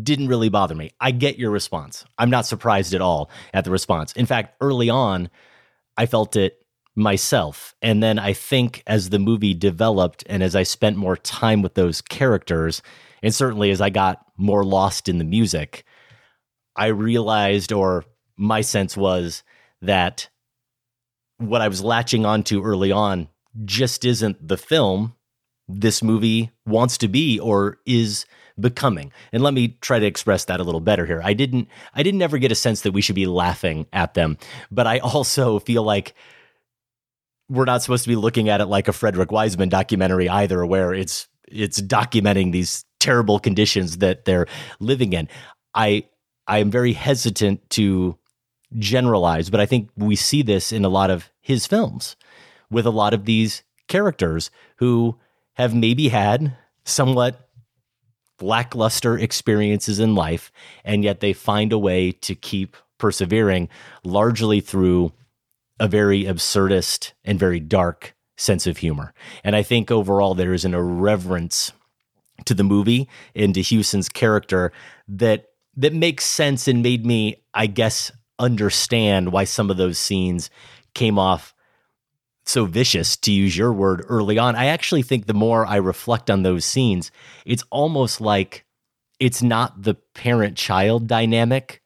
didn't 0.02 0.28
really 0.28 0.50
bother 0.50 0.76
me. 0.76 0.92
I 1.00 1.12
get 1.12 1.38
your 1.38 1.52
response. 1.52 2.06
I'm 2.18 2.30
not 2.30 2.46
surprised 2.46 2.94
at 2.94 3.02
all 3.02 3.30
at 3.54 3.66
the 3.66 3.72
response. 3.72 4.14
In 4.14 4.26
fact, 4.26 4.56
early 4.62 4.90
on, 4.90 5.30
I 5.98 6.06
felt 6.06 6.36
it 6.36 6.63
myself. 6.96 7.76
And 7.82 8.02
then 8.04 8.20
I 8.20 8.34
think 8.34 8.84
as 8.86 9.10
the 9.10 9.20
movie 9.20 9.54
developed 9.54 10.24
and 10.28 10.44
as 10.44 10.56
I 10.56 10.64
spent 10.64 10.98
more 10.98 11.18
time 11.18 11.62
with 11.62 11.74
those 11.74 12.02
characters, 12.02 12.82
and 13.22 13.34
certainly 13.34 13.72
as 13.72 13.82
I 13.82 13.90
got 13.90 14.26
more 14.38 14.64
lost 14.64 15.10
in 15.10 15.18
the 15.18 15.24
music, 15.24 15.86
I 16.76 16.88
realized, 16.88 17.72
or 17.72 18.06
my 18.38 18.62
sense 18.62 18.98
was, 18.98 19.44
that 19.82 20.30
what 21.38 21.62
I 21.62 21.68
was 21.68 21.84
latching 21.84 22.26
onto 22.26 22.64
early 22.64 22.92
on 22.92 23.28
just 23.66 24.06
isn't 24.06 24.48
the 24.48 24.58
film 24.58 25.16
this 25.68 26.04
movie 26.04 26.52
wants 26.66 26.98
to 27.00 27.08
be 27.08 27.40
or 27.40 27.80
is 27.86 28.26
becoming. 28.60 29.12
And 29.32 29.44
let 29.44 29.54
me 29.54 29.78
try 29.82 30.00
to 30.00 30.06
express 30.06 30.46
that 30.46 30.60
a 30.60 30.64
little 30.64 30.82
better 30.82 31.06
here. 31.06 31.22
I 31.24 31.34
didn't 31.34 31.68
I 31.94 32.04
didn't 32.04 32.22
ever 32.22 32.38
get 32.38 32.52
a 32.52 32.56
sense 32.56 32.82
that 32.82 32.92
we 32.92 33.02
should 33.02 33.16
be 33.16 33.26
laughing 33.26 33.88
at 33.94 34.14
them, 34.14 34.38
but 34.72 34.88
I 34.88 35.00
also 35.00 35.60
feel 35.60 35.84
like 35.84 36.14
we're 37.54 37.66
not 37.66 37.84
supposed 37.84 38.04
to 38.04 38.10
be 38.10 38.16
looking 38.16 38.50
at 38.50 38.62
it 38.62 38.66
like 38.66 38.88
a 38.88 38.94
Frederick 38.94 39.32
Wiseman 39.32 39.70
documentary 39.70 40.28
either 40.28 40.66
where 40.66 40.92
it's 40.92 41.28
it's 41.48 41.80
documenting 41.80 42.52
these 42.52 42.84
terrible 43.00 43.38
conditions 43.38 44.00
that 44.00 44.26
they're 44.26 44.48
living 44.80 45.14
in. 45.14 45.30
I 45.76 46.08
I 46.48 46.58
am 46.58 46.72
very 46.72 46.94
hesitant 46.94 47.70
to 47.72 48.18
generalize, 48.80 49.52
but 49.52 49.60
I 49.60 49.68
think 49.68 49.90
we 49.96 50.16
see 50.16 50.42
this 50.42 50.72
in 50.72 50.84
a 50.84 50.90
lot 50.90 51.12
of 51.12 51.30
his 51.42 51.68
films 51.68 52.16
with 52.72 52.88
a 52.88 52.92
lot 52.92 53.14
of 53.14 53.26
these 53.26 53.64
characters 53.88 54.50
who 54.78 55.20
have 55.54 55.76
maybe 55.76 56.10
had 56.10 56.58
somewhat 56.86 57.50
lackluster 58.42 59.16
experiences 59.18 60.00
in 60.00 60.16
life, 60.16 60.52
and 60.84 61.04
yet 61.04 61.20
they 61.20 61.34
find 61.34 61.72
a 61.72 61.78
way 61.78 62.12
to 62.12 62.34
keep 62.34 62.76
persevering 62.98 63.70
largely 64.04 64.60
through 64.60 65.12
a 65.80 65.88
very 65.88 66.24
absurdist 66.24 67.14
and 67.24 67.40
very 67.40 67.60
dark 67.60 68.16
sense 68.38 68.68
of 68.68 68.78
humor. 68.78 69.14
And 69.44 69.56
I 69.56 69.64
think 69.64 69.92
overall 69.92 70.36
there 70.36 70.54
is 70.54 70.66
an 70.66 70.74
irreverence 70.74 71.72
to 72.46 72.54
the 72.54 72.64
movie 72.64 73.08
and 73.36 73.54
to 73.54 73.62
Hewson's 73.62 74.10
character 74.10 74.72
that 75.08 75.46
that 75.76 75.94
makes 75.94 76.26
sense 76.26 76.68
and 76.68 76.84
made 76.84 77.06
me, 77.06 77.44
I 77.54 77.68
guess, 77.68 78.12
understand 78.38 79.32
why 79.32 79.44
some 79.44 79.72
of 79.72 79.78
those 79.78 79.98
scenes 79.98 80.50
came 80.94 81.18
off 81.18 81.54
so 82.46 82.66
vicious, 82.66 83.16
to 83.18 83.32
use 83.32 83.56
your 83.56 83.72
word, 83.72 84.06
early 84.10 84.38
on. 84.38 84.56
I 84.56 84.66
actually 84.66 85.02
think 85.02 85.26
the 85.26 85.34
more 85.34 85.66
I 85.66 85.78
reflect 85.78 86.30
on 86.30 86.44
those 86.44 86.66
scenes, 86.66 87.10
it's 87.46 87.64
almost 87.70 88.20
like 88.20 88.66
it's 89.20 89.42
not 89.42 89.84
the 89.84 89.96
parent 90.14 90.58
child 90.58 91.08
dynamic 91.08 91.82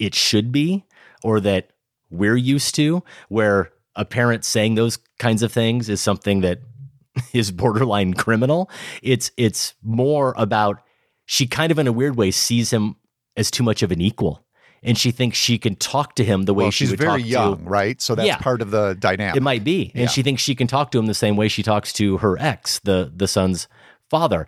it 0.00 0.14
should 0.14 0.50
be, 0.50 0.84
or 1.22 1.38
that 1.40 1.70
we're 2.14 2.36
used 2.36 2.74
to, 2.76 3.02
where 3.28 3.70
a 3.96 4.04
parent 4.04 4.44
saying 4.44 4.74
those 4.74 4.98
kinds 5.18 5.42
of 5.42 5.52
things 5.52 5.88
is 5.88 6.00
something 6.00 6.40
that 6.40 6.60
is 7.32 7.50
borderline 7.50 8.14
criminal. 8.14 8.70
It's 9.02 9.30
it's 9.36 9.74
more 9.82 10.34
about 10.36 10.80
she 11.26 11.46
kind 11.46 11.70
of 11.72 11.78
in 11.78 11.86
a 11.86 11.92
weird 11.92 12.16
way 12.16 12.30
sees 12.30 12.72
him 12.72 12.96
as 13.36 13.50
too 13.50 13.62
much 13.62 13.82
of 13.82 13.90
an 13.92 14.00
equal. 14.00 14.44
And 14.82 14.98
she 14.98 15.12
thinks 15.12 15.38
she 15.38 15.56
can 15.56 15.76
talk 15.76 16.14
to 16.16 16.24
him 16.24 16.42
the 16.42 16.52
way 16.52 16.64
well, 16.64 16.70
she 16.70 16.84
she's 16.84 16.90
would 16.90 16.98
very 17.00 17.22
talk 17.22 17.26
young, 17.30 17.56
to, 17.56 17.64
right? 17.64 18.02
So 18.02 18.14
that's 18.14 18.26
Yeah. 18.26 18.36
part 18.36 18.60
of 18.60 18.70
the 18.70 18.94
dynamic. 18.98 19.36
It 19.36 19.42
might 19.42 19.64
be, 19.64 19.90
and 19.94 20.02
Yeah. 20.02 20.08
she 20.08 20.22
thinks 20.22 20.42
she 20.42 20.54
can 20.54 20.66
talk 20.66 20.90
to 20.90 20.98
him 20.98 21.06
the 21.06 21.14
same 21.14 21.36
way 21.36 21.48
she 21.48 21.62
talks 21.62 21.90
to 21.94 22.18
her 22.18 22.36
ex, 22.38 22.80
the 22.80 23.10
the 23.14 23.26
son's 23.26 23.66
father. 24.10 24.46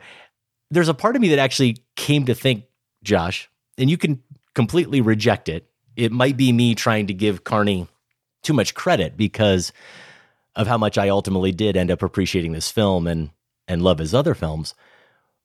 There's 0.71 0.89
a 0.91 0.95
part 0.95 1.17
of 1.17 1.23
me 1.23 1.29
that 1.29 1.39
actually 1.39 1.79
came 1.97 2.27
to 2.27 2.35
think, 2.35 2.65
Josh, 3.03 3.49
and 3.79 3.89
you 3.89 3.97
can 3.97 4.23
completely 4.55 5.01
reject 5.01 5.49
it. 5.49 5.71
It 5.97 6.13
might 6.13 6.37
be 6.37 6.53
me 6.53 6.75
trying 6.75 7.07
to 7.07 7.15
give 7.15 7.45
Carney 7.45 7.89
too 8.43 8.53
much 8.53 8.75
credit 8.75 9.17
because 9.17 9.73
of 10.55 10.67
how 10.67 10.79
much 10.79 10.97
I 10.99 11.09
ultimately 11.09 11.53
did 11.53 11.77
end 11.77 11.91
up 11.91 12.03
appreciating 12.03 12.53
this 12.53 12.71
film 12.71 13.07
and 13.07 13.31
and 13.69 13.83
love 13.83 13.99
his 13.99 14.15
other 14.15 14.35
films. 14.35 14.75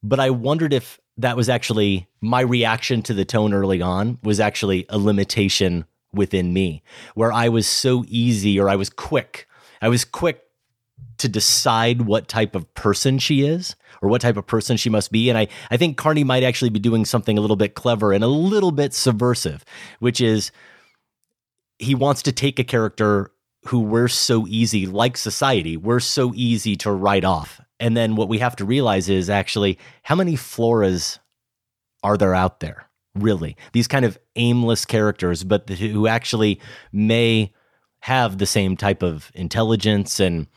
But 0.04 0.20
I 0.20 0.30
wondered 0.30 0.74
if 0.74 1.00
that 1.18 1.36
was 1.36 1.50
actually 1.50 2.08
my 2.22 2.42
reaction 2.42 3.02
to 3.04 3.14
the 3.14 3.26
tone 3.26 3.54
early 3.54 3.82
on 3.82 4.20
was 4.24 4.40
actually 4.40 4.86
a 4.90 4.98
limitation 4.98 5.86
within 6.14 6.54
me, 6.54 6.84
where 7.16 7.32
I 7.32 7.50
was 7.50 7.68
so 7.68 8.04
easy 8.08 8.60
or 8.60 8.70
I 8.70 8.76
was 8.76 8.90
quick. 8.90 9.48
I 9.82 9.90
was 9.90 10.06
quick 10.06 10.44
to 11.18 11.30
decide 11.30 12.02
what 12.02 12.28
type 12.28 12.56
of 12.56 12.74
person 12.74 13.20
she 13.20 13.46
is 13.46 13.76
or 14.02 14.10
what 14.10 14.22
type 14.22 14.38
of 14.38 14.48
person 14.48 14.76
she 14.76 14.90
must 14.90 15.12
be. 15.12 15.30
And 15.30 15.38
I, 15.38 15.48
I 15.70 15.78
think 15.78 15.96
Carney 15.96 16.24
might 16.24 16.44
actually 16.44 16.72
be 16.72 16.80
doing 16.80 17.06
something 17.06 17.38
a 17.38 17.42
little 17.42 17.56
bit 17.56 17.76
clever 17.76 18.12
and 18.12 18.24
a 18.24 18.28
little 18.28 18.72
bit 18.72 18.94
subversive, 18.94 19.64
which 20.00 20.20
is 20.20 20.52
he 21.78 21.94
wants 21.94 22.24
to 22.24 22.32
take 22.32 22.58
a 22.58 22.64
character 22.64 23.32
who 23.66 23.82
we're 23.82 24.08
so 24.08 24.48
easy, 24.48 24.88
like 24.88 25.16
society, 25.16 25.78
we're 25.78 26.00
so 26.00 26.32
easy 26.36 26.76
to 26.78 26.92
write 26.92 27.24
off. 27.24 27.62
And 27.80 27.96
then 27.96 28.16
what 28.16 28.30
we 28.30 28.40
have 28.40 28.56
to 28.58 28.66
realize 28.66 29.10
is 29.10 29.30
actually 29.30 29.78
how 30.04 30.16
many 30.16 30.34
floras 30.34 31.20
are 32.04 32.18
there 32.18 32.34
out 32.34 32.60
there, 32.60 32.88
really? 33.14 33.56
These 33.74 33.88
kind 33.88 34.06
of 34.06 34.18
aimless 34.36 34.86
characters, 34.86 35.44
but 35.44 35.70
who 35.70 36.08
actually 36.08 36.60
may 36.92 37.54
have 38.00 38.40
the 38.40 38.48
same 38.48 38.76
type 38.76 39.04
of 39.04 39.32
intelligence 39.36 40.20
and 40.20 40.48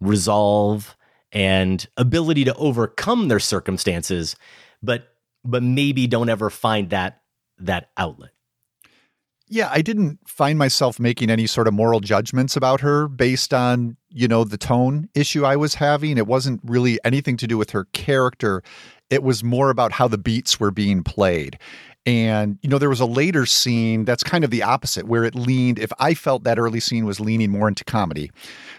resolve 0.00 0.96
and 1.32 1.86
ability 1.96 2.44
to 2.44 2.54
overcome 2.54 3.28
their 3.28 3.40
circumstances, 3.40 4.36
but 4.82 5.08
but 5.44 5.62
maybe 5.62 6.06
don't 6.06 6.28
ever 6.28 6.50
find 6.50 6.90
that 6.90 7.22
that 7.58 7.90
outlet. 7.96 8.30
Yeah, 9.48 9.68
I 9.70 9.80
didn't 9.80 10.18
find 10.28 10.58
myself 10.58 10.98
making 10.98 11.30
any 11.30 11.46
sort 11.46 11.68
of 11.68 11.74
moral 11.74 12.00
judgments 12.00 12.56
about 12.56 12.80
her 12.80 13.06
based 13.06 13.54
on, 13.54 13.96
you 14.08 14.26
know, 14.26 14.42
the 14.42 14.58
tone 14.58 15.08
issue 15.14 15.44
I 15.44 15.54
was 15.54 15.76
having. 15.76 16.18
It 16.18 16.26
wasn't 16.26 16.60
really 16.64 16.98
anything 17.04 17.36
to 17.36 17.46
do 17.46 17.56
with 17.56 17.70
her 17.70 17.84
character. 17.92 18.64
It 19.08 19.22
was 19.22 19.44
more 19.44 19.70
about 19.70 19.92
how 19.92 20.08
the 20.08 20.18
beats 20.18 20.58
were 20.58 20.72
being 20.72 21.04
played. 21.04 21.60
And, 22.06 22.56
you 22.62 22.70
know, 22.70 22.78
there 22.78 22.88
was 22.88 23.00
a 23.00 23.06
later 23.06 23.46
scene 23.46 24.04
that's 24.04 24.22
kind 24.22 24.44
of 24.44 24.50
the 24.50 24.62
opposite, 24.62 25.08
where 25.08 25.24
it 25.24 25.34
leaned, 25.34 25.80
if 25.80 25.90
I 25.98 26.14
felt 26.14 26.44
that 26.44 26.56
early 26.56 26.78
scene 26.78 27.04
was 27.04 27.18
leaning 27.18 27.50
more 27.50 27.66
into 27.66 27.82
comedy, 27.84 28.30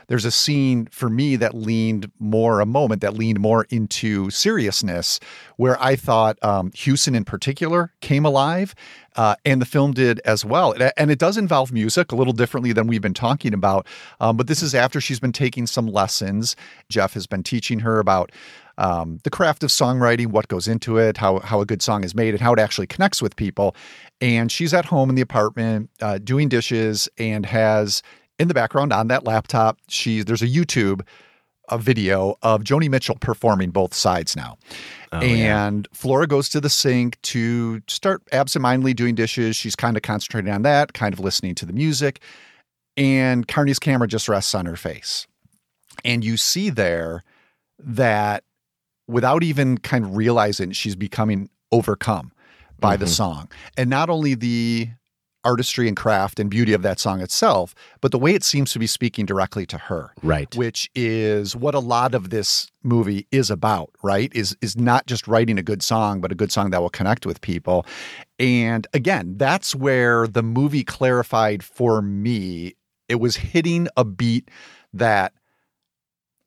there's 0.07 0.23
a 0.23 0.31
scene 0.31 0.87
for 0.91 1.09
me 1.09 1.35
that 1.35 1.53
leaned 1.53 2.09
more, 2.19 2.61
a 2.61 2.65
moment 2.65 3.01
that 3.01 3.15
leaned 3.15 3.41
more 3.41 3.67
into 3.69 4.29
seriousness, 4.29 5.19
where 5.57 5.77
I 5.83 5.97
thought 5.97 6.41
um, 6.41 6.71
Hewson 6.73 7.15
in 7.15 7.25
particular 7.25 7.91
came 7.99 8.25
alive. 8.25 8.73
Uh, 9.17 9.35
and 9.43 9.59
the 9.61 9.65
film 9.65 9.93
did 9.93 10.21
as 10.23 10.45
well. 10.45 10.73
And- 10.95 11.11
it 11.11 11.19
does 11.19 11.37
involve 11.37 11.73
music 11.73 12.11
a 12.11 12.15
little 12.15 12.33
differently 12.33 12.71
than 12.71 12.85
we've 12.87 13.01
been 13.01 13.13
talking 13.15 13.53
about. 13.53 13.87
Um, 14.19 14.37
but 14.37 14.47
this 14.47 14.61
is 14.61 14.75
after 14.75 15.01
she's 15.01 15.19
been 15.19 15.31
taking 15.31 15.65
some 15.65 15.87
lessons. 15.87 16.55
Jeff 16.87 17.13
has 17.13 17.25
been 17.25 17.43
teaching 17.43 17.79
her 17.79 17.99
about 17.99 18.31
um, 18.77 19.19
the 19.23 19.29
craft 19.29 19.63
of 19.63 19.69
songwriting, 19.69 20.27
what 20.27 20.47
goes 20.47 20.67
into 20.67 20.97
it, 20.97 21.17
how 21.17 21.39
how 21.39 21.61
a 21.61 21.65
good 21.65 21.81
song 21.81 22.03
is 22.03 22.13
made, 22.13 22.33
and 22.33 22.41
how 22.41 22.53
it 22.53 22.59
actually 22.59 22.87
connects 22.87 23.21
with 23.21 23.35
people. 23.35 23.75
And 24.21 24.51
she's 24.51 24.73
at 24.73 24.85
home 24.85 25.09
in 25.09 25.15
the 25.15 25.21
apartment 25.21 25.89
uh, 26.01 26.19
doing 26.19 26.49
dishes 26.49 27.09
and 27.17 27.45
has 27.45 28.01
in 28.39 28.47
the 28.47 28.53
background 28.53 28.93
on 28.93 29.07
that 29.07 29.23
laptop. 29.23 29.79
She 29.89 30.21
there's 30.21 30.41
a 30.41 30.47
YouTube 30.47 31.01
a 31.69 31.77
video 31.77 32.37
of 32.41 32.63
Joni 32.63 32.89
Mitchell 32.89 33.17
performing 33.19 33.71
both 33.71 33.93
sides 33.93 34.35
now. 34.35 34.57
and 35.23 35.87
Flora 35.93 36.27
goes 36.27 36.49
to 36.49 36.61
the 36.61 36.69
sink 36.69 37.21
to 37.23 37.81
start 37.87 38.23
absentmindedly 38.31 38.93
doing 38.93 39.15
dishes. 39.15 39.55
She's 39.55 39.75
kind 39.75 39.97
of 39.97 40.03
concentrating 40.03 40.51
on 40.51 40.61
that, 40.63 40.93
kind 40.93 41.13
of 41.13 41.19
listening 41.19 41.55
to 41.55 41.65
the 41.65 41.73
music. 41.73 42.21
And 42.95 43.47
Carney's 43.47 43.79
camera 43.79 44.07
just 44.07 44.27
rests 44.27 44.55
on 44.55 44.65
her 44.65 44.75
face. 44.75 45.27
And 46.03 46.23
you 46.23 46.37
see 46.37 46.69
there 46.69 47.23
that 47.79 48.43
without 49.07 49.43
even 49.43 49.77
kind 49.77 50.03
of 50.05 50.15
realizing 50.15 50.71
she's 50.71 50.95
becoming 50.95 51.49
overcome 51.71 52.31
by 52.79 52.95
the 52.97 53.05
Mhm. 53.05 53.09
song. 53.09 53.47
And 53.77 53.89
not 53.89 54.09
only 54.09 54.35
the 54.35 54.89
artistry 55.43 55.87
and 55.87 55.95
craft 55.95 56.39
and 56.41 56.49
beauty 56.49 56.73
of 56.73 56.81
that 56.81 56.99
song 56.99 57.21
itself, 57.21 57.73
but 58.01 58.11
the 58.11 58.19
way 58.19 58.33
it 58.33 58.43
seems 58.43 58.73
to 58.73 58.79
be 58.79 58.87
speaking 58.87 59.25
directly 59.25 59.65
to 59.65 59.77
her. 59.77 60.11
Right. 60.21 60.53
Which 60.57 60.89
is 60.93 61.55
what 61.55 61.73
a 61.73 61.79
lot 61.79 62.13
of 62.13 62.31
this 62.31 62.69
movie 62.83 63.25
is 63.31 63.49
about, 63.49 63.91
right? 64.03 64.29
Is 64.35 64.57
is 64.61 64.75
not 64.75 65.05
just 65.05 65.25
writing 65.25 65.57
a 65.57 65.63
good 65.63 65.81
song, 65.81 66.19
but 66.19 66.33
a 66.33 66.35
good 66.35 66.51
song 66.51 66.71
that 66.71 66.81
will 66.81 66.89
connect 66.89 67.25
with 67.25 67.39
people. 67.39 67.85
And 68.37 68.87
again, 68.93 69.35
that's 69.37 69.73
where 69.73 70.27
the 70.27 70.43
movie 70.43 70.83
clarified 70.83 71.63
for 71.63 72.01
me. 72.01 72.73
It 73.07 73.15
was 73.21 73.37
hitting 73.37 73.87
a 73.95 74.03
beat 74.03 74.49
that 74.91 75.33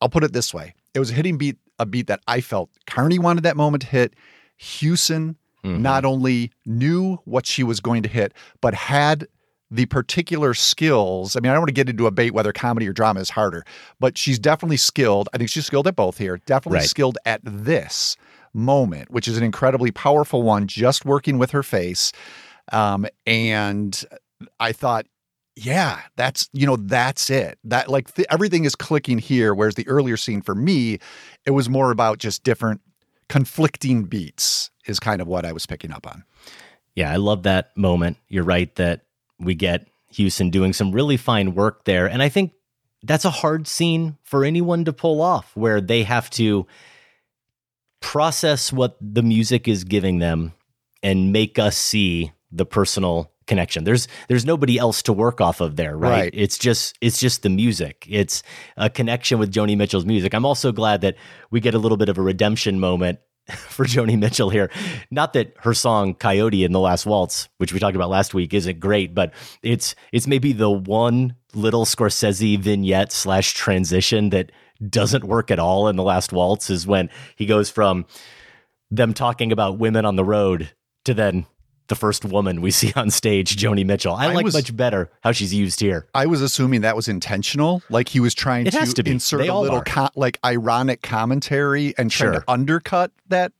I'll 0.02 0.10
put 0.10 0.24
it 0.24 0.32
this 0.34 0.52
way. 0.52 0.74
It 0.94 0.98
was 0.98 1.08
hitting 1.10 1.38
beat 1.38 1.56
a 1.80 1.86
beat 1.86 2.06
that 2.06 2.20
I 2.28 2.40
felt 2.40 2.70
Carney 2.86 3.18
wanted 3.18 3.42
that 3.42 3.56
moment 3.56 3.82
to 3.82 3.88
hit. 3.88 4.14
Hewson 4.56 5.36
not 5.62 6.04
only 6.06 6.50
knew 6.64 7.16
what 7.24 7.44
she 7.44 7.62
was 7.62 7.80
going 7.80 8.02
to 8.04 8.08
hit, 8.08 8.32
but 8.62 8.72
had 8.72 9.26
the 9.70 9.84
particular 9.86 10.54
skills. 10.54 11.36
I 11.36 11.40
mean, 11.40 11.50
I 11.50 11.52
don't 11.54 11.60
want 11.60 11.68
to 11.68 11.74
get 11.74 11.88
into 11.88 12.06
a 12.06 12.10
debate 12.10 12.32
whether 12.32 12.50
comedy 12.52 12.88
or 12.88 12.92
drama 12.94 13.20
is 13.20 13.28
harder, 13.30 13.64
but 14.00 14.16
she's 14.16 14.38
definitely 14.38 14.78
skilled. 14.78 15.28
I 15.34 15.38
think 15.38 15.50
she's 15.50 15.66
skilled 15.66 15.86
at 15.86 15.96
both 15.96 16.16
here. 16.18 16.38
Definitely 16.46 16.78
Right. 16.78 16.88
skilled 16.88 17.18
at 17.26 17.40
this 17.44 18.16
moment, 18.54 19.10
which 19.10 19.28
is 19.28 19.36
an 19.36 19.42
incredibly 19.44 19.90
powerful 19.90 20.42
one, 20.42 20.66
just 20.66 21.04
working 21.04 21.36
with 21.38 21.50
her 21.50 21.62
face. 21.62 22.10
Um, 22.72 23.06
and 23.26 24.02
I 24.58 24.72
thought, 24.72 25.06
yeah, 25.62 26.00
that's 26.16 26.48
you 26.52 26.66
know 26.66 26.76
that's 26.76 27.28
it. 27.28 27.58
That 27.64 27.88
like 27.88 28.14
th- 28.14 28.26
everything 28.30 28.64
is 28.64 28.74
clicking 28.74 29.18
here. 29.18 29.54
Whereas 29.54 29.74
the 29.74 29.86
earlier 29.86 30.16
scene 30.16 30.40
for 30.40 30.54
me, 30.54 30.98
it 31.44 31.50
was 31.50 31.68
more 31.68 31.90
about 31.90 32.18
just 32.18 32.44
different 32.44 32.80
conflicting 33.28 34.04
beats. 34.04 34.70
Is 34.86 34.98
kind 34.98 35.20
of 35.20 35.26
what 35.26 35.44
I 35.44 35.52
was 35.52 35.66
picking 35.66 35.92
up 35.92 36.06
on. 36.06 36.24
Yeah, 36.94 37.12
I 37.12 37.16
love 37.16 37.42
that 37.42 37.76
moment. 37.76 38.16
You're 38.28 38.44
right 38.44 38.74
that 38.76 39.02
we 39.38 39.54
get 39.54 39.86
Hewson 40.10 40.50
doing 40.50 40.72
some 40.72 40.92
really 40.92 41.16
fine 41.16 41.54
work 41.54 41.84
there. 41.84 42.06
And 42.06 42.22
I 42.22 42.28
think 42.30 42.52
that's 43.02 43.24
a 43.24 43.30
hard 43.30 43.68
scene 43.68 44.16
for 44.24 44.44
anyone 44.44 44.84
to 44.86 44.92
pull 44.92 45.20
off 45.20 45.52
where 45.54 45.80
they 45.80 46.02
have 46.02 46.30
to 46.30 46.66
process 48.00 48.72
what 48.72 48.96
the 49.00 49.22
music 49.22 49.68
is 49.68 49.84
giving 49.84 50.18
them 50.18 50.52
and 51.02 51.32
make 51.32 51.58
us 51.58 51.76
see 51.76 52.32
the 52.50 52.66
personal 52.66 53.30
connection. 53.50 53.82
There's 53.82 54.06
there's 54.28 54.46
nobody 54.46 54.78
else 54.78 55.02
to 55.02 55.12
work 55.12 55.40
off 55.40 55.60
of 55.60 55.74
there, 55.74 55.96
right? 55.96 56.10
Right. 56.10 56.30
It's 56.32 56.56
just 56.56 56.96
it's 57.00 57.18
just 57.18 57.42
the 57.42 57.50
music. 57.50 58.06
It's 58.08 58.44
a 58.76 58.88
connection 58.88 59.40
with 59.40 59.52
Joni 59.52 59.76
Mitchell's 59.76 60.06
music. 60.06 60.32
I'm 60.32 60.46
also 60.46 60.70
glad 60.70 61.00
that 61.00 61.16
we 61.50 61.60
get 61.60 61.74
a 61.74 61.78
little 61.78 61.98
bit 61.98 62.08
of 62.08 62.16
a 62.16 62.22
redemption 62.22 62.78
moment 62.78 63.18
for 63.50 63.84
Joni 63.84 64.16
Mitchell 64.16 64.50
here. 64.50 64.70
Not 65.10 65.32
that 65.32 65.52
her 65.58 65.74
song 65.74 66.14
Coyote 66.14 66.62
in 66.62 66.70
the 66.70 66.78
Last 66.78 67.06
Waltz, 67.06 67.48
which 67.58 67.72
we 67.72 67.80
talked 67.80 67.96
about 67.96 68.08
last 68.08 68.34
week, 68.34 68.54
isn't 68.54 68.78
great, 68.78 69.14
but 69.14 69.34
it's 69.62 69.96
it's 70.12 70.28
maybe 70.28 70.52
the 70.52 70.70
one 70.70 71.34
little 71.52 71.84
Scorsese 71.84 72.56
vignette 72.56 73.10
slash 73.10 73.52
transition 73.54 74.30
that 74.30 74.52
doesn't 74.88 75.24
work 75.24 75.50
at 75.50 75.58
all 75.58 75.88
in 75.88 75.96
the 75.96 76.02
last 76.02 76.32
waltz 76.32 76.70
is 76.70 76.86
when 76.86 77.10
he 77.36 77.44
goes 77.44 77.68
from 77.68 78.06
them 78.90 79.12
talking 79.12 79.52
about 79.52 79.78
women 79.78 80.06
on 80.06 80.16
the 80.16 80.24
road 80.24 80.70
to 81.04 81.12
then 81.12 81.44
the 81.90 81.94
first 81.94 82.24
woman 82.24 82.62
we 82.62 82.70
see 82.70 82.94
on 82.96 83.11
stage, 83.11 83.57
Joni 83.57 83.85
Mitchell. 83.85 84.14
I, 84.14 84.29
I 84.29 84.35
like 84.35 84.44
was, 84.44 84.55
much 84.55 84.74
better 84.74 85.11
how 85.22 85.33
she's 85.33 85.53
used 85.53 85.81
here. 85.81 86.07
I 86.14 86.24
was 86.24 86.40
assuming 86.40 86.81
that 86.81 86.96
was 86.96 87.09
intentional, 87.09 87.83
like 87.90 88.09
he 88.09 88.20
was 88.20 88.35
trying 88.35 88.66
it 88.66 88.70
to, 88.70 89.03
to 89.03 89.11
insert 89.11 89.46
a 89.46 89.55
little 89.55 89.83
co- 89.83 90.09
like 90.16 90.38
ironic 90.42 91.03
commentary 91.03 91.92
and 91.98 92.11
sure. 92.11 92.31
trying 92.31 92.40
to 92.40 92.50
undercut 92.50 93.12
that 93.29 93.53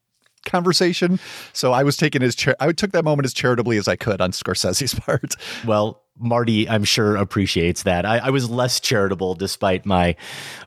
conversation. 0.47 1.21
So 1.53 1.73
I 1.73 1.83
was 1.83 1.99
taking 1.99 2.23
his 2.23 2.35
char- 2.35 2.57
I 2.61 2.73
took 2.73 2.93
that 2.93 3.05
moment 3.05 3.27
as 3.27 3.35
charitably 3.35 3.77
as 3.77 3.89
I 3.89 3.97
could 3.97 4.23
on 4.23 4.33
Scorsese's 4.33 4.95
part. 5.01 5.35
Well, 5.67 6.03
Marty, 6.19 6.69
I'm 6.69 6.85
sure 6.85 7.17
appreciates 7.17 7.83
that. 7.83 8.07
I, 8.07 8.19
I 8.19 8.31
was 8.31 8.49
less 8.49 8.81
charitable 8.81 9.35
despite 9.35 9.85
my 9.85 10.17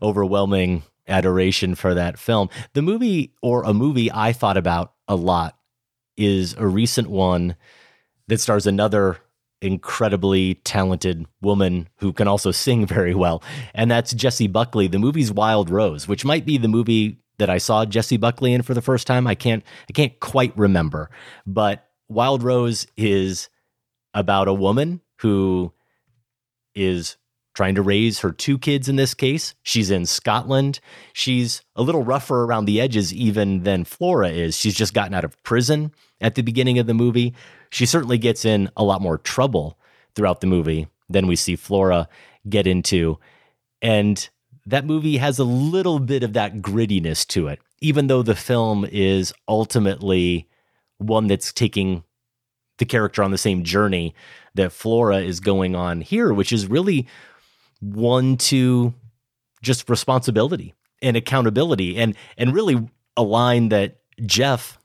overwhelming 0.01 0.83
adoration 1.07 1.75
for 1.75 1.93
that 1.93 2.19
film. 2.19 2.49
The 2.73 2.81
movie 2.81 3.33
or 3.41 3.63
a 3.63 3.73
movie 3.73 4.11
I 4.11 4.33
thought 4.33 4.57
about 4.57 4.93
a 5.07 5.15
lot 5.15 5.57
is 6.17 6.53
a 6.55 6.67
recent 6.67 7.09
one 7.09 7.55
that 8.27 8.39
stars 8.39 8.67
another 8.67 9.17
incredibly 9.61 10.55
talented 10.55 11.25
woman 11.41 11.87
who 11.97 12.11
can 12.13 12.27
also 12.27 12.51
sing 12.51 12.85
very 12.87 13.15
well. 13.15 13.41
And 13.73 13.89
that's 13.89 14.13
Jessie 14.13 14.47
Buckley. 14.47 14.87
The 14.87 14.99
movie's 14.99 15.31
Wild 15.31 15.69
Rose, 15.69 16.07
which 16.07 16.25
might 16.25 16.45
be 16.45 16.57
the 16.57 16.67
movie 16.67 17.19
that 17.39 17.49
I 17.49 17.57
saw 17.57 17.85
Jessie 17.85 18.17
Buckley 18.17 18.53
in 18.53 18.61
for 18.61 18.73
the 18.73 18.81
first 18.81 19.07
time. 19.07 19.25
I 19.25 19.35
can't 19.35 19.63
I 19.89 19.93
can't 19.93 20.19
quite 20.19 20.55
remember. 20.57 21.09
But 21.47 21.87
Wild 22.09 22.43
Rose 22.43 22.85
is 22.95 23.49
about 24.13 24.47
a 24.47 24.53
woman 24.53 25.01
who 25.21 25.73
is 26.75 27.17
trying 27.53 27.75
to 27.75 27.81
raise 27.81 28.19
her 28.19 28.31
two 28.31 28.57
kids 28.57 28.89
in 28.89 28.95
this 28.95 29.13
case. 29.13 29.53
She's 29.63 29.91
in 29.91 30.05
Scotland. 30.05 30.79
She's 31.13 31.61
a 31.75 31.83
little 31.83 32.03
rougher 32.03 32.43
around 32.43 32.65
the 32.65 32.81
edges 32.81 33.13
even 33.13 33.63
than 33.63 33.83
Flora 33.83 34.29
is. 34.29 34.57
She's 34.57 34.73
just 34.73 34.93
gotten 34.93 35.13
out 35.13 35.23
of 35.23 35.41
prison 35.43 35.93
at 36.19 36.35
the 36.35 36.41
beginning 36.41 36.79
of 36.79 36.87
the 36.87 36.93
movie. 36.93 37.33
She 37.69 37.85
certainly 37.85 38.17
gets 38.17 38.45
in 38.45 38.69
a 38.75 38.83
lot 38.83 39.01
more 39.01 39.17
trouble 39.17 39.77
throughout 40.15 40.41
the 40.41 40.47
movie 40.47 40.87
than 41.09 41.27
we 41.27 41.35
see 41.35 41.55
Flora 41.55 42.07
get 42.49 42.67
into. 42.67 43.19
And 43.81 44.27
that 44.65 44.85
movie 44.85 45.17
has 45.17 45.39
a 45.39 45.43
little 45.43 45.99
bit 45.99 46.23
of 46.23 46.33
that 46.33 46.61
grittiness 46.61 47.27
to 47.27 47.47
it, 47.47 47.59
even 47.81 48.07
though 48.07 48.23
the 48.23 48.35
film 48.35 48.85
is 48.91 49.33
ultimately 49.47 50.47
one 50.97 51.27
that's 51.27 51.51
taking 51.51 52.03
the 52.77 52.85
character 52.85 53.21
on 53.21 53.31
the 53.31 53.37
same 53.37 53.63
journey 53.63 54.15
that 54.55 54.71
Flora 54.71 55.17
is 55.17 55.39
going 55.39 55.75
on 55.75 56.01
here, 56.01 56.33
which 56.33 56.51
is 56.51 56.67
really 56.67 57.07
one 57.83 58.37
to 58.37 58.93
just 59.61 59.89
responsibility 59.89 60.73
and 61.01 61.17
accountability 61.17 61.97
and 61.97 62.15
and 62.37 62.53
really 62.53 62.87
a 63.17 63.23
line 63.23 63.69
that 63.69 63.97
Jeff 64.25 64.77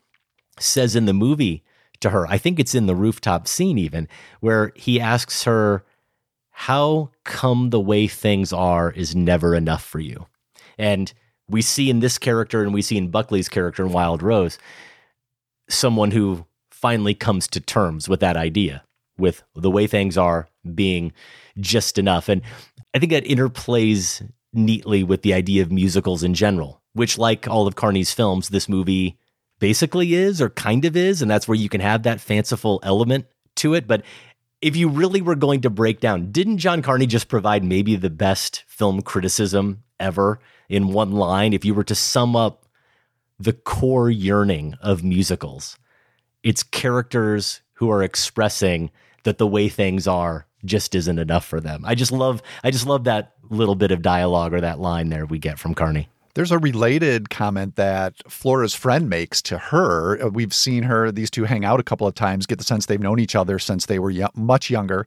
says 0.58 0.96
in 0.96 1.06
the 1.06 1.12
movie 1.12 1.62
to 2.00 2.10
her. 2.10 2.26
I 2.26 2.38
think 2.38 2.58
it's 2.58 2.74
in 2.74 2.86
the 2.86 2.94
rooftop 2.94 3.46
scene 3.46 3.78
even 3.78 4.08
where 4.40 4.72
he 4.74 5.00
asks 5.00 5.44
her 5.44 5.84
how 6.50 7.10
come 7.24 7.70
the 7.70 7.80
way 7.80 8.08
things 8.08 8.52
are 8.52 8.90
is 8.90 9.14
never 9.14 9.54
enough 9.54 9.84
for 9.84 10.00
you. 10.00 10.26
And 10.76 11.12
we 11.48 11.62
see 11.62 11.88
in 11.88 12.00
this 12.00 12.18
character 12.18 12.62
and 12.62 12.74
we 12.74 12.82
see 12.82 12.96
in 12.96 13.10
Buckley's 13.10 13.48
character 13.48 13.86
in 13.86 13.92
Wild 13.92 14.22
Rose 14.22 14.58
someone 15.68 16.10
who 16.10 16.46
finally 16.70 17.14
comes 17.14 17.46
to 17.48 17.60
terms 17.60 18.08
with 18.08 18.20
that 18.20 18.36
idea 18.36 18.82
with 19.18 19.42
the 19.54 19.70
way 19.70 19.86
things 19.86 20.16
are 20.16 20.48
being 20.74 21.12
just 21.58 21.98
enough. 21.98 22.28
And 22.28 22.42
I 22.94 22.98
think 22.98 23.12
that 23.12 23.24
interplays 23.24 24.28
neatly 24.52 25.02
with 25.04 25.22
the 25.22 25.34
idea 25.34 25.62
of 25.62 25.70
musicals 25.70 26.22
in 26.22 26.34
general, 26.34 26.82
which, 26.94 27.18
like 27.18 27.46
all 27.46 27.66
of 27.66 27.76
Carney's 27.76 28.12
films, 28.12 28.48
this 28.48 28.68
movie 28.68 29.18
basically 29.58 30.14
is 30.14 30.40
or 30.40 30.50
kind 30.50 30.84
of 30.84 30.96
is. 30.96 31.20
And 31.20 31.30
that's 31.30 31.46
where 31.46 31.56
you 31.56 31.68
can 31.68 31.80
have 31.80 32.02
that 32.04 32.20
fanciful 32.20 32.80
element 32.82 33.26
to 33.56 33.74
it. 33.74 33.86
But 33.86 34.02
if 34.60 34.74
you 34.74 34.88
really 34.88 35.20
were 35.20 35.34
going 35.34 35.60
to 35.62 35.70
break 35.70 36.00
down, 36.00 36.32
didn't 36.32 36.58
John 36.58 36.82
Carney 36.82 37.06
just 37.06 37.28
provide 37.28 37.62
maybe 37.62 37.96
the 37.96 38.10
best 38.10 38.64
film 38.66 39.02
criticism 39.02 39.84
ever 40.00 40.40
in 40.68 40.92
one 40.92 41.12
line? 41.12 41.52
If 41.52 41.64
you 41.64 41.74
were 41.74 41.84
to 41.84 41.94
sum 41.94 42.34
up 42.34 42.64
the 43.38 43.52
core 43.52 44.10
yearning 44.10 44.74
of 44.80 45.04
musicals, 45.04 45.78
it's 46.42 46.62
characters 46.62 47.60
who 47.74 47.90
are 47.90 48.02
expressing 48.02 48.90
that 49.22 49.38
the 49.38 49.46
way 49.46 49.68
things 49.68 50.08
are 50.08 50.47
just 50.64 50.94
isn't 50.94 51.18
enough 51.18 51.44
for 51.44 51.60
them. 51.60 51.84
I 51.84 51.94
just 51.94 52.12
love 52.12 52.42
I 52.64 52.70
just 52.70 52.86
love 52.86 53.04
that 53.04 53.32
little 53.50 53.74
bit 53.74 53.90
of 53.90 54.02
dialogue 54.02 54.52
or 54.52 54.60
that 54.60 54.78
line 54.78 55.08
there 55.08 55.26
we 55.26 55.38
get 55.38 55.58
from 55.58 55.74
Carney. 55.74 56.08
There's 56.34 56.52
a 56.52 56.58
related 56.58 57.30
comment 57.30 57.74
that 57.76 58.14
Flora's 58.30 58.74
friend 58.74 59.08
makes 59.10 59.42
to 59.42 59.58
her. 59.58 60.28
We've 60.28 60.54
seen 60.54 60.84
her; 60.84 61.10
these 61.10 61.30
two 61.30 61.44
hang 61.44 61.64
out 61.64 61.80
a 61.80 61.82
couple 61.82 62.06
of 62.06 62.14
times. 62.14 62.46
Get 62.46 62.58
the 62.58 62.64
sense 62.64 62.86
they've 62.86 63.00
known 63.00 63.18
each 63.18 63.34
other 63.34 63.58
since 63.58 63.86
they 63.86 63.98
were 63.98 64.12
much 64.36 64.70
younger. 64.70 65.04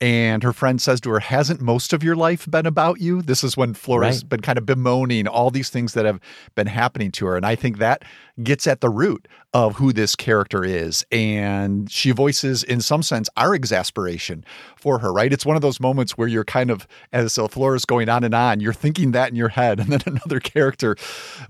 And 0.00 0.42
her 0.42 0.54
friend 0.54 0.80
says 0.80 1.00
to 1.02 1.10
her, 1.10 1.20
Hasn't 1.20 1.60
most 1.60 1.92
of 1.92 2.02
your 2.02 2.16
life 2.16 2.50
been 2.50 2.64
about 2.64 3.00
you? 3.00 3.20
This 3.20 3.44
is 3.44 3.56
when 3.56 3.74
Flora's 3.74 4.22
right. 4.22 4.28
been 4.30 4.40
kind 4.40 4.56
of 4.56 4.64
bemoaning 4.64 5.28
all 5.28 5.50
these 5.50 5.68
things 5.68 5.92
that 5.92 6.06
have 6.06 6.20
been 6.54 6.66
happening 6.66 7.10
to 7.12 7.26
her. 7.26 7.36
And 7.36 7.44
I 7.44 7.54
think 7.54 7.78
that 7.78 8.04
gets 8.42 8.66
at 8.66 8.80
the 8.80 8.88
root 8.88 9.28
of 9.52 9.76
who 9.76 9.92
this 9.92 10.14
character 10.14 10.64
is. 10.64 11.04
And 11.10 11.90
she 11.90 12.12
voices, 12.12 12.62
in 12.62 12.80
some 12.80 13.02
sense, 13.02 13.28
our 13.36 13.54
exasperation 13.54 14.44
for 14.76 15.00
her, 15.00 15.12
right? 15.12 15.32
It's 15.32 15.44
one 15.44 15.56
of 15.56 15.62
those 15.62 15.80
moments 15.80 16.16
where 16.16 16.28
you're 16.28 16.44
kind 16.44 16.70
of, 16.70 16.86
as 17.12 17.36
uh, 17.36 17.48
Flora's 17.48 17.84
going 17.84 18.08
on 18.08 18.24
and 18.24 18.34
on, 18.34 18.60
you're 18.60 18.72
thinking 18.72 19.10
that 19.12 19.28
in 19.28 19.36
your 19.36 19.48
head, 19.48 19.80
and 19.80 19.90
then 19.90 20.00
another 20.06 20.40
character 20.40 20.96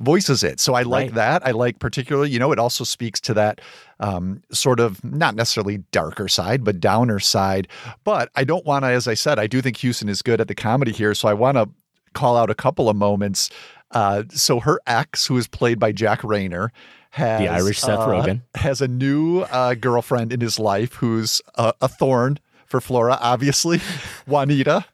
voices 0.01 0.43
it. 0.43 0.59
So 0.61 0.75
I 0.75 0.83
like 0.83 1.09
right. 1.09 1.15
that. 1.15 1.47
I 1.47 1.51
like 1.53 1.79
particularly, 1.79 2.31
you 2.31 2.39
know, 2.39 2.53
it 2.53 2.59
also 2.59 2.85
speaks 2.85 3.21
to 3.21 3.35
that 3.35 3.61
um, 4.01 4.43
sort 4.51 4.81
of 4.81 5.03
not 5.05 5.35
necessarily 5.35 5.79
darker 5.93 6.27
side, 6.27 6.65
but 6.65 6.81
downer 6.81 7.21
side. 7.21 7.69
But 8.03 8.31
I 8.35 8.45
don't 8.45 8.65
want 8.67 8.85
to, 8.85 8.89
as 8.89 9.07
I 9.07 9.15
said, 9.15 9.39
I 9.39 9.47
do 9.47 9.63
think 9.63 9.77
Hewson 9.77 10.09
is 10.09 10.23
good 10.23 10.41
at 10.41 10.49
the 10.49 10.55
comedy 10.55 10.93
here. 10.93 11.15
So 11.15 11.29
I 11.29 11.35
want 11.35 11.57
to 11.57 11.69
call 12.15 12.37
out 12.37 12.51
a 12.51 12.55
couple 12.55 12.89
of 12.89 12.97
moments. 12.97 13.51
Uh, 13.93 14.25
so 14.31 14.61
her 14.61 14.81
ex, 14.87 15.27
who 15.27 15.37
is 15.37 15.47
played 15.47 15.79
by 15.79 15.93
Jack 15.93 16.23
Reynor, 16.23 16.71
has 17.11 17.41
the 17.41 17.49
Irish 17.49 17.81
Seth 17.81 17.99
uh, 17.99 18.07
Rogen 18.07 18.43
has 18.55 18.81
a 18.81 18.89
new 18.89 19.41
uh, 19.41 19.75
girlfriend 19.75 20.33
in 20.33 20.41
his 20.41 20.59
life 20.59 20.95
who's 20.95 21.43
a 21.57 21.89
thorn 21.89 22.39
for 22.71 22.81
Flora, 22.81 23.19
obviously, 23.21 23.81
Juanita. 24.27 24.85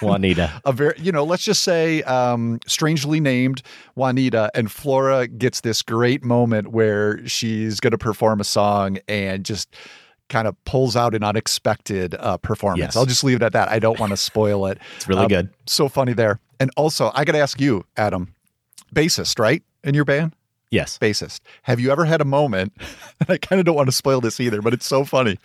Juanita. 0.00 0.62
a 0.64 0.72
very, 0.72 0.94
you 0.96 1.10
know, 1.10 1.24
let's 1.24 1.44
just 1.44 1.62
say 1.62 2.02
um, 2.04 2.60
strangely 2.66 3.18
named 3.18 3.62
Juanita, 3.96 4.50
and 4.54 4.70
Flora 4.70 5.26
gets 5.26 5.60
this 5.60 5.82
great 5.82 6.24
moment 6.24 6.68
where 6.68 7.26
she's 7.26 7.80
going 7.80 7.90
to 7.90 7.98
perform 7.98 8.40
a 8.40 8.44
song 8.44 8.98
and 9.08 9.44
just 9.44 9.74
kind 10.28 10.46
of 10.48 10.56
pulls 10.64 10.96
out 10.96 11.14
an 11.14 11.24
unexpected 11.24 12.14
uh, 12.18 12.36
performance. 12.38 12.80
Yes. 12.94 12.96
I'll 12.96 13.06
just 13.06 13.24
leave 13.24 13.36
it 13.36 13.42
at 13.42 13.52
that. 13.52 13.70
I 13.70 13.80
don't 13.80 13.98
want 13.98 14.10
to 14.10 14.16
spoil 14.16 14.66
it. 14.66 14.78
it's 14.96 15.08
really 15.08 15.22
um, 15.22 15.28
good. 15.28 15.50
So 15.66 15.88
funny 15.88 16.12
there. 16.12 16.38
And 16.60 16.70
also, 16.76 17.10
I 17.14 17.24
got 17.24 17.32
to 17.32 17.38
ask 17.38 17.60
you, 17.60 17.84
Adam, 17.96 18.34
bassist, 18.94 19.38
right, 19.38 19.62
in 19.82 19.94
your 19.94 20.04
band? 20.04 20.34
Yes. 20.70 20.98
Bassist. 20.98 21.40
Have 21.62 21.78
you 21.78 21.90
ever 21.92 22.04
had 22.04 22.20
a 22.20 22.24
moment, 22.24 22.72
and 23.20 23.30
I 23.30 23.38
kind 23.38 23.60
of 23.60 23.66
don't 23.66 23.76
want 23.76 23.88
to 23.88 23.92
spoil 23.92 24.20
this 24.20 24.40
either, 24.40 24.60
but 24.60 24.74
it's 24.74 24.86
so 24.86 25.04
funny, 25.04 25.38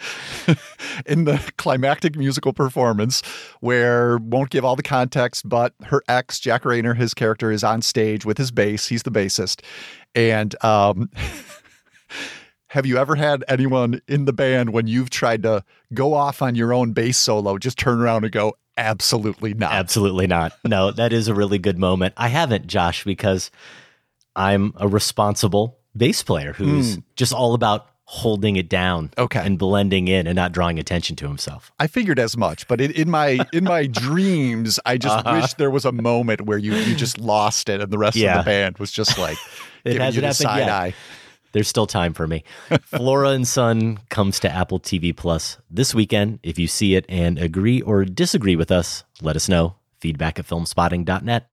in 1.06 1.26
the 1.26 1.52
climactic 1.58 2.16
musical 2.16 2.54
performance 2.54 3.22
where, 3.60 4.18
won't 4.18 4.50
give 4.50 4.66
all 4.66 4.76
the 4.76 4.84
context, 4.84 5.48
but 5.48 5.74
her 5.84 6.02
ex, 6.08 6.40
Jack 6.40 6.64
Reynor, 6.64 6.96
his 6.96 7.14
character, 7.14 7.52
is 7.52 7.64
on 7.64 7.82
stage 7.82 8.26
with 8.26 8.38
his 8.38 8.52
bass. 8.52 8.88
He's 8.88 9.04
the 9.04 9.12
bassist. 9.12 9.62
And 10.16 10.56
um, 10.64 11.10
have 12.68 12.86
you 12.86 12.98
ever 12.98 13.16
had 13.16 13.44
anyone 13.48 14.02
in 14.08 14.26
the 14.26 14.34
band 14.34 14.72
when 14.72 14.88
you've 14.88 15.10
tried 15.10 15.44
to 15.44 15.64
go 15.94 16.14
off 16.14 16.42
on 16.42 16.56
your 16.56 16.74
own 16.74 16.94
bass 16.94 17.18
solo, 17.18 17.58
just 17.58 17.78
turn 17.78 18.02
around 18.02 18.24
and 18.24 18.32
go, 18.34 18.58
absolutely 18.76 19.54
not? 19.54 19.72
Absolutely 19.74 20.26
not. 20.26 20.54
No, 20.66 20.92
that 20.92 21.14
is 21.14 21.28
a 21.28 21.36
really 21.36 21.60
good 21.60 21.78
moment. 21.78 22.16
I 22.18 22.30
haven't, 22.30 22.68
Josh, 22.68 23.04
because 23.04 23.52
I'm 24.36 24.74
a 24.78 24.88
responsible 24.88 25.80
bass 25.96 26.24
player 26.24 26.54
who's 26.54 26.98
mm. 26.98 27.04
just 27.16 27.34
all 27.34 27.54
about 27.54 27.88
holding 28.06 28.58
it 28.58 28.68
down 28.68 29.10
okay. 29.18 29.40
and 29.40 29.58
blending 29.58 30.10
in 30.10 30.28
and 30.28 30.36
not 30.36 30.52
drawing 30.52 30.78
attention 30.78 31.16
to 31.16 31.28
himself. 31.28 31.72
I 31.80 31.88
figured 31.88 32.20
as 32.20 32.36
much, 32.36 32.68
but 32.68 32.82
in, 32.82 32.92
in 32.92 33.10
my 33.10 33.40
in 33.54 33.64
my 33.64 33.88
dreams, 33.92 34.80
I 34.86 34.98
just 34.98 35.26
uh-huh. 35.26 35.40
wish 35.42 35.54
there 35.54 35.72
was 35.72 35.86
a 35.86 35.94
moment 35.94 36.42
where 36.42 36.58
you 36.58 36.76
you 36.76 36.94
just 36.94 37.20
lost 37.20 37.70
it 37.70 37.80
and 37.80 37.90
the 37.90 37.98
rest 37.98 38.18
yeah. 38.18 38.40
of 38.40 38.46
the 38.46 38.50
band 38.50 38.78
was 38.80 38.92
just 38.92 39.18
like 39.18 39.38
it 39.86 40.00
hasn't 40.02 40.26
happened 40.26 40.36
side 40.36 40.58
yet. 40.60 40.70
eye. 40.70 40.94
There's 41.54 41.70
still 41.70 41.88
time 41.88 42.14
for 42.14 42.28
me. 42.28 42.44
Flora 42.84 43.30
and 43.30 43.48
Son 43.48 44.00
comes 44.10 44.40
to 44.42 44.52
Apple 44.52 44.80
TV 44.80 45.16
Plus 45.16 45.58
this 45.70 45.96
weekend. 45.96 46.40
If 46.44 46.60
you 46.60 46.68
see 46.68 46.96
it 46.96 47.06
and 47.08 47.38
agree 47.38 47.82
or 47.82 48.04
disagree 48.04 48.58
with 48.58 48.72
us, 48.72 49.06
let 49.22 49.38
us 49.38 49.48
know. 49.48 49.76
Feedback 50.00 50.40
at 50.40 50.48
filmspotting.net. 50.48 51.48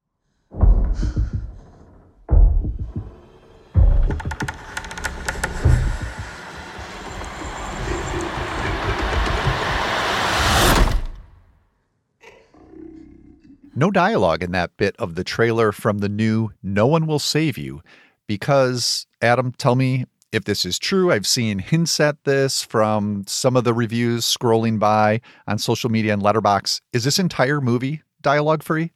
No 13.79 13.93
dialogue 13.93 14.43
in 14.43 14.51
that 14.51 14.77
bit 14.77 14.97
of 14.99 15.15
the 15.15 15.23
trailer 15.23 15.71
from 15.71 15.99
the 15.99 16.09
new 16.09 16.51
No 16.65 16.89
One 16.89 17.07
Will 17.07 17.21
Save 17.21 17.57
You 17.57 17.81
because, 18.27 19.07
Adam, 19.23 19.53
tell 19.53 19.77
me 19.77 20.07
if 20.33 20.43
this 20.43 20.67
is 20.67 20.81
true. 20.81 21.13
I've 21.13 21.29
seen 21.29 21.61
hints 21.61 22.01
at 22.01 22.25
this 22.25 22.65
from 22.65 23.23
some 23.29 23.57
of 23.57 23.63
the 23.63 23.73
reviews 23.73 24.25
scrolling 24.25 24.81
by 24.81 25.21
on 25.47 25.59
social 25.59 25.91
media 25.91 26.13
and 26.13 26.21
Letterboxd. 26.21 26.81
Is 26.93 27.05
this 27.05 27.21
entire 27.21 27.61
movie 27.61 28.03
dialogue 28.21 28.65
free? 28.65 28.91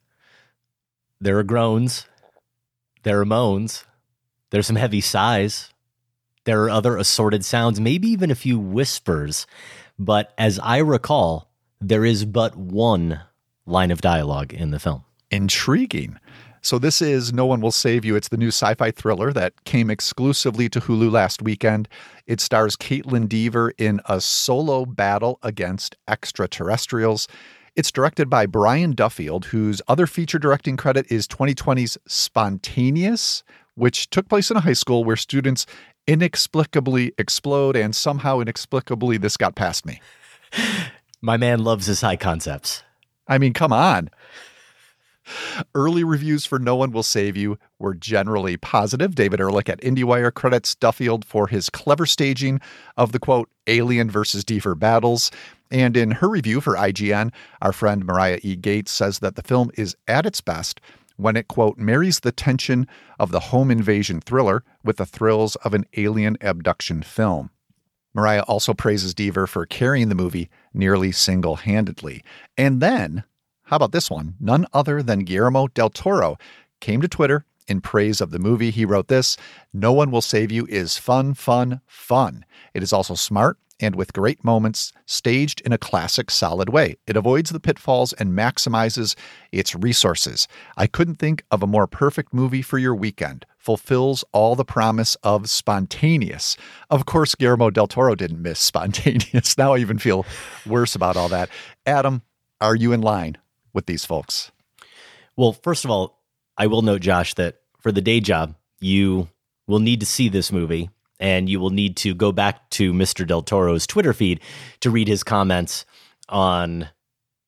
There 1.21 1.39
are 1.39 1.45
groans, 1.45 2.07
there 3.05 3.21
are 3.21 3.25
moans, 3.25 3.85
there's 4.51 4.67
some 4.67 4.75
heavy 4.75 5.01
sighs, 5.01 5.73
there 6.43 6.65
are 6.65 6.71
other 6.71 6.97
assorted 6.97 7.45
sounds, 7.45 7.79
maybe 7.79 8.09
even 8.09 8.33
a 8.33 8.35
few 8.35 8.59
whispers. 8.59 9.47
But 9.97 10.33
as 10.37 10.59
I 10.59 10.79
recall, 10.79 11.53
there 11.81 12.05
is 12.05 12.25
but 12.25 12.57
one 12.57 13.21
line 13.67 13.91
of 13.91 14.01
dialogue 14.01 14.53
in 14.53 14.71
the 14.71 14.79
film. 14.79 15.05
Intriguing. 15.31 16.19
So, 16.65 16.79
this 16.79 17.03
is 17.03 17.33
No 17.33 17.47
One 17.47 17.61
Will 17.61 17.73
Save 17.73 18.05
You. 18.05 18.15
It's 18.15 18.29
the 18.29 18.37
new 18.37 18.49
sci 18.49 18.75
fi 18.75 18.93
thriller 18.93 19.33
that 19.33 19.65
came 19.65 19.91
exclusively 19.91 20.69
to 20.69 20.81
Hulu 20.81 21.11
last 21.11 21.43
weekend. 21.43 21.89
It 22.27 22.41
stars 22.41 22.77
Kaitlyn 22.77 23.29
Dever 23.29 23.73
in 23.79 24.01
a 24.09 24.21
solo 24.21 24.87
battle 24.87 25.41
against 25.43 25.97
extraterrestrials. 26.07 27.27
It's 27.75 27.91
directed 27.91 28.31
by 28.31 28.47
Brian 28.47 28.93
Duffield, 28.93 29.47
whose 29.47 29.83
other 29.89 30.07
feature 30.07 30.39
directing 30.39 30.77
credit 30.77 31.11
is 31.11 31.27
2020's 31.27 31.99
Spontaneous, 32.07 33.43
which 33.75 34.09
took 34.11 34.29
place 34.29 34.51
in 34.51 34.57
a 34.57 34.61
high 34.61 34.73
school 34.75 35.03
where 35.03 35.17
students 35.17 35.67
inexplicably 36.07 37.13
explode, 37.19 37.75
and 37.75 37.97
somehow 37.97 38.41
inexplicably 38.41 39.17
this 39.17 39.37
got 39.37 39.55
past 39.55 39.85
me. 39.85 40.01
My 41.21 41.37
man 41.37 41.65
loves 41.65 41.87
his 41.87 42.03
high 42.03 42.17
concepts. 42.17 42.83
I 43.29 43.39
mean, 43.39 43.53
come 43.53 43.73
on. 43.73 44.11
Early 45.75 46.03
reviews 46.03 46.45
for 46.45 46.59
No 46.59 46.77
One 46.77 46.91
Will 46.91 47.03
Save 47.03 47.37
You 47.37 47.59
were 47.79 47.95
generally 47.95 48.57
positive. 48.57 49.15
David 49.15 49.41
Ehrlich 49.41 49.69
at 49.69 49.81
IndieWire 49.81 50.35
credits 50.35 50.75
Duffield 50.75 51.25
for 51.25 51.47
his 51.47 51.71
clever 51.71 52.07
staging 52.07 52.61
of 52.97 53.13
the 53.13 53.21
quote, 53.21 53.49
Alien 53.67 54.11
versus 54.11 54.45
Dever 54.45 54.75
battles. 54.75 55.31
And 55.71 55.97
in 55.97 56.11
her 56.13 56.29
review 56.29 56.61
for 56.61 56.75
IGN, 56.75 57.33
our 57.63 57.73
friend 57.73 58.05
Mariah 58.05 58.41
E. 58.43 58.57
Gates 58.57 58.91
says 58.91 59.21
that 59.21 59.37
the 59.37 59.43
film 59.43 59.71
is 59.77 59.97
at 60.09 60.27
its 60.27 60.41
best 60.41 60.81
when 61.17 61.37
it, 61.37 61.49
quote, 61.49 61.79
marries 61.79 62.21
the 62.21 62.33
tension 62.33 62.87
of 63.21 63.31
the 63.31 63.41
home 63.41 63.71
invasion 63.71 64.21
thriller 64.21 64.65
with 64.83 64.97
the 64.97 65.07
thrills 65.07 65.57
of 65.57 65.73
an 65.73 65.85
alien 65.97 66.37
abduction 66.41 67.03
film. 67.03 67.51
Mariah 68.15 68.43
also 68.43 68.75
praises 68.75 69.15
Dever 69.15 69.47
for 69.47 69.65
carrying 69.65 70.09
the 70.09 70.15
movie 70.15 70.51
nearly 70.75 71.13
single 71.13 71.57
handedly. 71.57 72.23
And 72.57 72.81
then, 72.81 73.25
how 73.65 73.77
about 73.77 73.93
this 73.93 74.11
one? 74.11 74.35
None 74.41 74.67
other 74.73 75.03
than 75.03 75.21
Guillermo 75.21 75.69
del 75.69 75.91
Toro 75.91 76.37
came 76.81 77.01
to 77.01 77.09
Twitter 77.09 77.45
in 77.69 77.81
praise 77.81 78.21
of 78.21 78.31
the 78.31 78.39
movie. 78.39 78.71
He 78.71 78.85
wrote 78.85 79.09
this 79.09 79.37
No 79.73 79.93
One 79.93 80.11
Will 80.11 80.21
Save 80.21 80.53
You 80.53 80.67
is 80.69 80.99
fun, 80.99 81.35
fun, 81.35 81.81
fun. 81.87 82.45
It 82.75 82.83
is 82.83 82.93
also 82.93 83.15
smart 83.15 83.59
and 83.81 83.97
with 83.97 84.13
great 84.13 84.45
moments 84.45 84.93
staged 85.07 85.61
in 85.63 85.73
a 85.73 85.79
classic, 85.79 86.31
solid 86.31 86.69
way. 86.69 86.97
It 87.07 87.17
avoids 87.17 87.51
the 87.51 87.61
pitfalls 87.61 88.13
and 88.13 88.33
maximizes 88.33 89.17
its 89.51 89.75
resources. 89.75 90.47
I 90.77 90.87
couldn't 90.87 91.17
think 91.17 91.45
of 91.51 91.63
a 91.63 91.67
more 91.67 91.87
perfect 91.87 92.33
movie 92.33 92.63
for 92.63 92.79
your 92.79 92.95
weekend. 92.95 93.45
Fulfills 93.63 94.25
all 94.33 94.57
the 94.57 94.65
promise 94.65 95.15
of 95.23 95.49
spontaneous. 95.49 96.57
Of 96.91 97.07
course, 97.07 97.37
Guillermo 97.37 97.71
del 97.71 97.87
Toro 97.87 98.17
didn't 98.17 98.43
miss 98.43 98.59
spontaneous. 98.73 99.57
Now 99.57 99.75
I 99.75 99.79
even 99.79 99.99
feel 99.99 100.27
worse 100.67 100.97
about 100.97 101.17
all 101.17 101.29
that. 101.29 101.49
Adam, 101.87 102.23
are 102.61 102.75
you 102.75 102.93
in 102.93 103.01
line 103.03 103.37
with 103.73 103.87
these 103.87 104.05
folks? 104.05 104.51
Well, 105.37 105.53
first 105.53 105.85
of 105.85 105.93
all, 105.93 106.19
I 106.59 106.67
will 106.67 106.83
note, 106.83 107.03
Josh, 107.03 107.35
that 107.35 107.61
for 107.79 107.93
the 107.93 108.01
day 108.01 108.19
job, 108.19 108.57
you 108.81 109.29
will 109.69 109.79
need 109.79 110.01
to 110.01 110.07
see 110.07 110.29
this 110.29 110.51
movie 110.51 110.91
and 111.21 111.49
you 111.49 111.61
will 111.61 111.71
need 111.71 111.97
to 111.99 112.15
go 112.15 112.33
back 112.33 112.69
to 112.71 112.93
Mr. 112.93 113.25
Del 113.25 113.43
Toro's 113.43 113.87
Twitter 113.87 114.13
feed 114.13 114.41
to 114.81 114.91
read 114.91 115.07
his 115.07 115.23
comments 115.23 115.87
on 116.29 116.89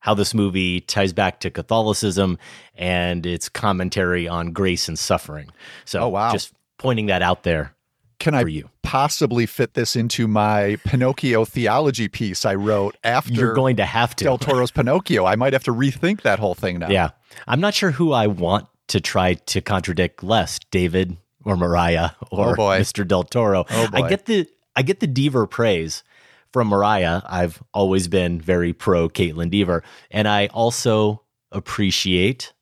how 0.04 0.12
this 0.12 0.34
movie 0.34 0.82
ties 0.82 1.14
back 1.14 1.40
to 1.40 1.50
Catholicism 1.50 2.36
and 2.74 3.24
its 3.24 3.48
commentary 3.48 4.28
on 4.28 4.52
grace 4.52 4.86
and 4.86 4.98
suffering. 4.98 5.48
So, 5.86 6.00
oh, 6.00 6.08
wow. 6.08 6.30
just 6.30 6.52
pointing 6.76 7.06
that 7.06 7.22
out 7.22 7.42
there. 7.42 7.74
Can 8.18 8.34
I 8.34 8.42
you. 8.42 8.68
possibly 8.82 9.46
fit 9.46 9.72
this 9.72 9.96
into 9.96 10.28
my 10.28 10.76
Pinocchio 10.84 11.46
theology 11.46 12.08
piece 12.08 12.44
I 12.44 12.54
wrote 12.54 12.98
after 13.02 13.32
You're 13.32 13.54
going 13.54 13.76
to 13.76 13.86
have 13.86 14.14
to. 14.16 14.24
Del 14.24 14.36
Toro's 14.36 14.70
Pinocchio? 14.70 15.24
I 15.24 15.36
might 15.36 15.54
have 15.54 15.64
to 15.64 15.72
rethink 15.72 16.20
that 16.20 16.38
whole 16.38 16.54
thing 16.54 16.80
now. 16.80 16.90
Yeah. 16.90 17.12
I'm 17.48 17.60
not 17.60 17.72
sure 17.72 17.92
who 17.92 18.12
I 18.12 18.26
want 18.26 18.66
to 18.88 19.00
try 19.00 19.34
to 19.34 19.62
contradict 19.62 20.22
less, 20.22 20.58
David 20.70 21.16
or 21.46 21.56
Mariah 21.56 22.10
or 22.30 22.50
oh. 22.50 22.64
Mr. 22.78 23.08
Del 23.08 23.24
Toro. 23.24 23.64
Oh 23.70 23.88
boy. 23.88 24.02
I 24.02 24.08
get 24.10 24.26
the 24.26 24.46
I 24.76 24.82
get 24.82 25.00
the 25.00 25.06
Dever 25.06 25.46
praise 25.46 26.04
from 26.54 26.68
Mariah. 26.68 27.20
I've 27.26 27.60
always 27.74 28.06
been 28.06 28.40
very 28.40 28.72
pro 28.72 29.08
Kaitlyn 29.08 29.50
Dever, 29.50 29.82
and 30.08 30.28
I 30.28 30.46
also 30.46 31.24
appreciate 31.50 32.52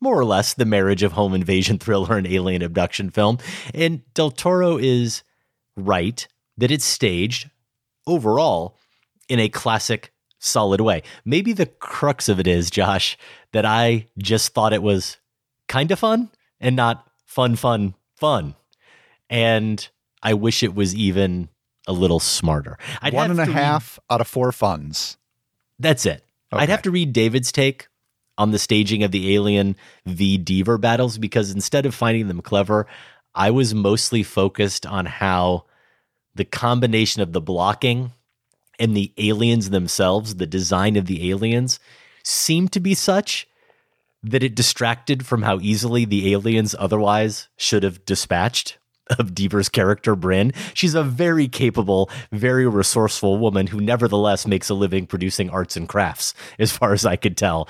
more 0.00 0.18
or 0.18 0.24
less 0.24 0.54
the 0.54 0.64
marriage 0.64 1.02
of 1.02 1.12
home 1.12 1.34
invasion 1.34 1.76
thriller 1.78 2.16
and 2.16 2.26
alien 2.26 2.62
abduction 2.62 3.10
film. 3.10 3.36
And 3.74 4.00
Del 4.14 4.30
Toro 4.30 4.78
is 4.78 5.22
right 5.76 6.26
that 6.56 6.70
it's 6.70 6.86
staged 6.86 7.50
overall 8.06 8.78
in 9.28 9.38
a 9.38 9.50
classic 9.50 10.14
solid 10.38 10.80
way. 10.80 11.02
Maybe 11.22 11.52
the 11.52 11.66
crux 11.66 12.30
of 12.30 12.40
it 12.40 12.46
is, 12.46 12.70
Josh, 12.70 13.18
that 13.52 13.66
I 13.66 14.06
just 14.16 14.54
thought 14.54 14.72
it 14.72 14.82
was 14.82 15.18
kind 15.68 15.90
of 15.90 15.98
fun 15.98 16.30
and 16.58 16.74
not 16.74 17.06
fun, 17.26 17.56
fun, 17.56 17.92
fun. 18.16 18.54
And 19.28 19.86
I 20.22 20.32
wish 20.32 20.62
it 20.62 20.74
was 20.74 20.94
even 20.94 21.50
a 21.86 21.92
little 21.92 22.20
smarter. 22.20 22.78
I'd 23.00 23.12
One 23.12 23.30
and 23.30 23.40
a 23.40 23.46
half 23.46 23.98
read, 23.98 24.14
out 24.14 24.20
of 24.20 24.28
four 24.28 24.52
funds. 24.52 25.16
That's 25.78 26.06
it. 26.06 26.24
Okay. 26.52 26.62
I'd 26.62 26.68
have 26.68 26.82
to 26.82 26.90
read 26.90 27.12
David's 27.12 27.52
take 27.52 27.88
on 28.36 28.50
the 28.50 28.58
staging 28.58 29.02
of 29.02 29.12
the 29.12 29.34
Alien 29.34 29.76
v. 30.06 30.38
Dever 30.38 30.78
battles 30.78 31.18
because 31.18 31.50
instead 31.50 31.86
of 31.86 31.94
finding 31.94 32.28
them 32.28 32.42
clever, 32.42 32.86
I 33.34 33.50
was 33.50 33.74
mostly 33.74 34.22
focused 34.22 34.86
on 34.86 35.06
how 35.06 35.66
the 36.34 36.44
combination 36.44 37.22
of 37.22 37.32
the 37.32 37.40
blocking 37.40 38.12
and 38.78 38.96
the 38.96 39.12
aliens 39.18 39.70
themselves, 39.70 40.36
the 40.36 40.46
design 40.46 40.96
of 40.96 41.06
the 41.06 41.30
aliens, 41.30 41.78
seemed 42.24 42.72
to 42.72 42.80
be 42.80 42.94
such 42.94 43.46
that 44.22 44.42
it 44.42 44.54
distracted 44.54 45.26
from 45.26 45.42
how 45.42 45.58
easily 45.60 46.04
the 46.04 46.32
aliens 46.32 46.74
otherwise 46.78 47.48
should 47.56 47.82
have 47.82 48.04
dispatched 48.04 48.78
of 49.18 49.34
Dever's 49.34 49.68
character, 49.68 50.14
Bryn. 50.14 50.52
She's 50.74 50.94
a 50.94 51.02
very 51.02 51.48
capable, 51.48 52.10
very 52.32 52.66
resourceful 52.66 53.38
woman 53.38 53.66
who 53.66 53.80
nevertheless 53.80 54.46
makes 54.46 54.68
a 54.68 54.74
living 54.74 55.06
producing 55.06 55.50
arts 55.50 55.76
and 55.76 55.88
crafts, 55.88 56.34
as 56.58 56.72
far 56.72 56.92
as 56.92 57.04
I 57.04 57.16
could 57.16 57.36
tell. 57.36 57.68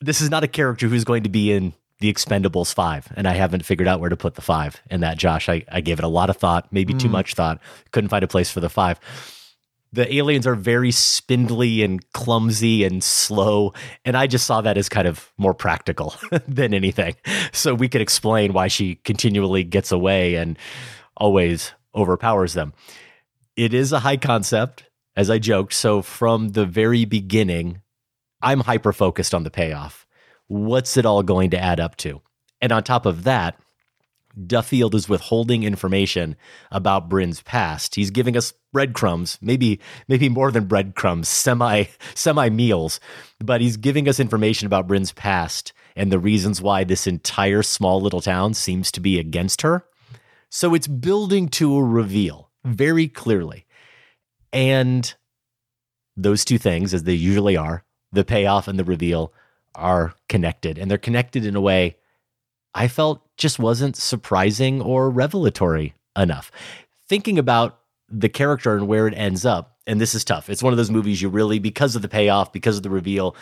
This 0.00 0.20
is 0.20 0.30
not 0.30 0.44
a 0.44 0.48
character 0.48 0.88
who's 0.88 1.04
going 1.04 1.22
to 1.22 1.28
be 1.28 1.52
in 1.52 1.74
the 2.00 2.12
Expendables 2.12 2.74
5, 2.74 3.12
and 3.16 3.28
I 3.28 3.34
haven't 3.34 3.64
figured 3.64 3.86
out 3.86 4.00
where 4.00 4.10
to 4.10 4.16
put 4.16 4.34
the 4.34 4.42
5 4.42 4.82
in 4.90 5.00
that, 5.02 5.18
Josh. 5.18 5.48
I, 5.48 5.64
I 5.70 5.80
gave 5.80 5.98
it 5.98 6.04
a 6.04 6.08
lot 6.08 6.30
of 6.30 6.36
thought, 6.36 6.66
maybe 6.72 6.92
mm. 6.92 6.98
too 6.98 7.08
much 7.08 7.34
thought. 7.34 7.60
Couldn't 7.92 8.10
find 8.10 8.24
a 8.24 8.28
place 8.28 8.50
for 8.50 8.58
the 8.60 8.68
5 8.68 8.98
the 9.92 10.12
aliens 10.14 10.46
are 10.46 10.54
very 10.54 10.90
spindly 10.90 11.82
and 11.82 12.10
clumsy 12.12 12.84
and 12.84 13.04
slow. 13.04 13.74
And 14.04 14.16
I 14.16 14.26
just 14.26 14.46
saw 14.46 14.62
that 14.62 14.78
as 14.78 14.88
kind 14.88 15.06
of 15.06 15.32
more 15.36 15.54
practical 15.54 16.14
than 16.48 16.72
anything. 16.72 17.14
So 17.52 17.74
we 17.74 17.88
could 17.88 18.00
explain 18.00 18.52
why 18.52 18.68
she 18.68 18.96
continually 18.96 19.64
gets 19.64 19.92
away 19.92 20.36
and 20.36 20.58
always 21.16 21.72
overpowers 21.94 22.54
them. 22.54 22.72
It 23.54 23.74
is 23.74 23.92
a 23.92 24.00
high 24.00 24.16
concept, 24.16 24.84
as 25.14 25.28
I 25.28 25.38
joked. 25.38 25.74
So 25.74 26.00
from 26.00 26.50
the 26.50 26.64
very 26.64 27.04
beginning, 27.04 27.82
I'm 28.40 28.60
hyper 28.60 28.94
focused 28.94 29.34
on 29.34 29.44
the 29.44 29.50
payoff. 29.50 30.06
What's 30.46 30.96
it 30.96 31.04
all 31.04 31.22
going 31.22 31.50
to 31.50 31.58
add 31.58 31.80
up 31.80 31.96
to? 31.96 32.22
And 32.62 32.72
on 32.72 32.82
top 32.82 33.04
of 33.04 33.24
that, 33.24 33.58
Duffield 34.46 34.94
is 34.94 35.08
withholding 35.08 35.62
information 35.62 36.36
about 36.70 37.08
Bryn's 37.08 37.42
past. 37.42 37.94
He's 37.94 38.10
giving 38.10 38.36
us 38.36 38.54
breadcrumbs, 38.72 39.38
maybe 39.42 39.80
maybe 40.08 40.28
more 40.28 40.50
than 40.50 40.64
breadcrumbs, 40.64 41.28
semi 41.28 41.84
semi 42.14 42.48
meals, 42.48 43.00
but 43.38 43.60
he's 43.60 43.76
giving 43.76 44.08
us 44.08 44.20
information 44.20 44.66
about 44.66 44.86
Bryn's 44.86 45.12
past 45.12 45.72
and 45.96 46.10
the 46.10 46.18
reasons 46.18 46.62
why 46.62 46.84
this 46.84 47.06
entire 47.06 47.62
small 47.62 48.00
little 48.00 48.20
town 48.20 48.54
seems 48.54 48.90
to 48.92 49.00
be 49.00 49.18
against 49.18 49.62
her. 49.62 49.84
So 50.48 50.74
it's 50.74 50.88
building 50.88 51.48
to 51.50 51.76
a 51.76 51.82
reveal 51.82 52.50
very 52.64 53.08
clearly. 53.08 53.66
And 54.52 55.12
those 56.16 56.44
two 56.44 56.58
things, 56.58 56.92
as 56.92 57.04
they 57.04 57.14
usually 57.14 57.56
are, 57.56 57.84
the 58.12 58.24
payoff 58.24 58.68
and 58.68 58.78
the 58.78 58.84
reveal, 58.84 59.32
are 59.74 60.14
connected. 60.28 60.78
And 60.78 60.90
they're 60.90 60.98
connected 60.98 61.46
in 61.46 61.56
a 61.56 61.60
way 61.60 61.96
I 62.74 62.88
felt 62.88 63.31
just 63.36 63.58
wasn't 63.58 63.96
surprising 63.96 64.80
or 64.80 65.10
revelatory 65.10 65.94
enough. 66.16 66.50
Thinking 67.08 67.38
about 67.38 67.78
the 68.08 68.28
character 68.28 68.76
and 68.76 68.86
where 68.86 69.08
it 69.08 69.14
ends 69.14 69.44
up, 69.46 69.78
and 69.86 70.00
this 70.00 70.14
is 70.14 70.24
tough. 70.24 70.50
It's 70.50 70.62
one 70.62 70.72
of 70.72 70.76
those 70.76 70.90
movies 70.90 71.20
you 71.22 71.28
really, 71.28 71.58
because 71.58 71.96
of 71.96 72.02
the 72.02 72.08
payoff, 72.08 72.52
because 72.52 72.76
of 72.76 72.82
the 72.82 72.90
reveal, 72.90 73.34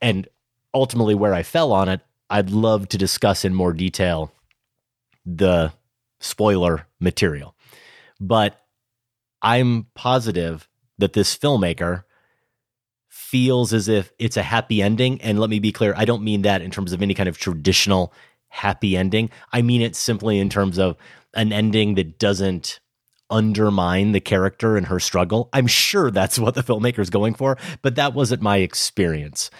and 0.00 0.28
ultimately 0.74 1.14
where 1.14 1.34
I 1.34 1.42
fell 1.42 1.72
on 1.72 1.88
it, 1.88 2.00
I'd 2.30 2.50
love 2.50 2.88
to 2.88 2.98
discuss 2.98 3.44
in 3.44 3.54
more 3.54 3.72
detail 3.72 4.32
the 5.26 5.72
spoiler 6.20 6.86
material. 7.00 7.54
But 8.20 8.58
I'm 9.42 9.86
positive 9.94 10.68
that 10.98 11.12
this 11.12 11.36
filmmaker 11.36 12.04
feels 13.08 13.72
as 13.72 13.88
if 13.88 14.12
it's 14.18 14.36
a 14.36 14.42
happy 14.42 14.80
ending. 14.80 15.20
And 15.20 15.38
let 15.38 15.50
me 15.50 15.58
be 15.58 15.72
clear, 15.72 15.94
I 15.96 16.04
don't 16.04 16.22
mean 16.22 16.42
that 16.42 16.62
in 16.62 16.70
terms 16.70 16.92
of 16.92 17.02
any 17.02 17.14
kind 17.14 17.28
of 17.28 17.38
traditional 17.38 18.12
happy 18.52 18.96
ending. 18.96 19.30
I 19.52 19.62
mean 19.62 19.80
it 19.80 19.96
simply 19.96 20.38
in 20.38 20.48
terms 20.48 20.78
of 20.78 20.96
an 21.34 21.52
ending 21.52 21.94
that 21.94 22.18
doesn't 22.18 22.80
undermine 23.30 24.12
the 24.12 24.20
character 24.20 24.76
and 24.76 24.86
her 24.86 25.00
struggle. 25.00 25.48
I'm 25.54 25.66
sure 25.66 26.10
that's 26.10 26.38
what 26.38 26.54
the 26.54 26.62
filmmaker 26.62 26.98
is 26.98 27.08
going 27.08 27.34
for, 27.34 27.56
but 27.80 27.96
that 27.96 28.12
wasn't 28.12 28.42
my 28.42 28.58
experience 28.58 29.50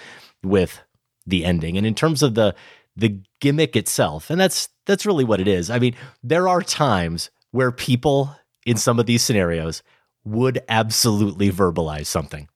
with 0.43 0.81
the 1.27 1.45
ending. 1.45 1.79
And 1.79 1.87
in 1.87 1.95
terms 1.95 2.23
of 2.23 2.35
the 2.35 2.55
the 2.95 3.23
gimmick 3.41 3.75
itself, 3.75 4.29
and 4.29 4.39
that's 4.39 4.69
that's 4.87 5.07
really 5.07 5.25
what 5.25 5.41
it 5.41 5.49
is. 5.49 5.71
I 5.71 5.79
mean, 5.79 5.95
there 6.23 6.47
are 6.47 6.61
times 6.61 7.31
where 7.51 7.73
people 7.73 8.37
in 8.67 8.77
some 8.77 9.01
of 9.01 9.07
these 9.07 9.23
scenarios 9.23 9.83
would 10.25 10.61
absolutely 10.69 11.51
verbalize 11.51 12.07
something. 12.07 12.49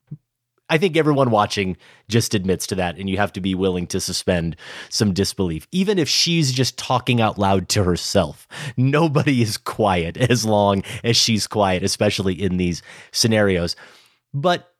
I 0.68 0.78
think 0.78 0.96
everyone 0.96 1.30
watching 1.30 1.76
just 2.08 2.34
admits 2.34 2.66
to 2.68 2.74
that, 2.74 2.98
and 2.98 3.08
you 3.08 3.16
have 3.18 3.32
to 3.34 3.40
be 3.40 3.54
willing 3.54 3.86
to 3.88 4.00
suspend 4.00 4.56
some 4.88 5.12
disbelief. 5.12 5.68
Even 5.70 5.98
if 5.98 6.08
she's 6.08 6.52
just 6.52 6.76
talking 6.76 7.20
out 7.20 7.38
loud 7.38 7.68
to 7.70 7.84
herself, 7.84 8.48
nobody 8.76 9.42
is 9.42 9.56
quiet 9.56 10.16
as 10.30 10.44
long 10.44 10.82
as 11.04 11.16
she's 11.16 11.46
quiet, 11.46 11.82
especially 11.82 12.34
in 12.34 12.56
these 12.56 12.82
scenarios. 13.12 13.76
But 14.34 14.72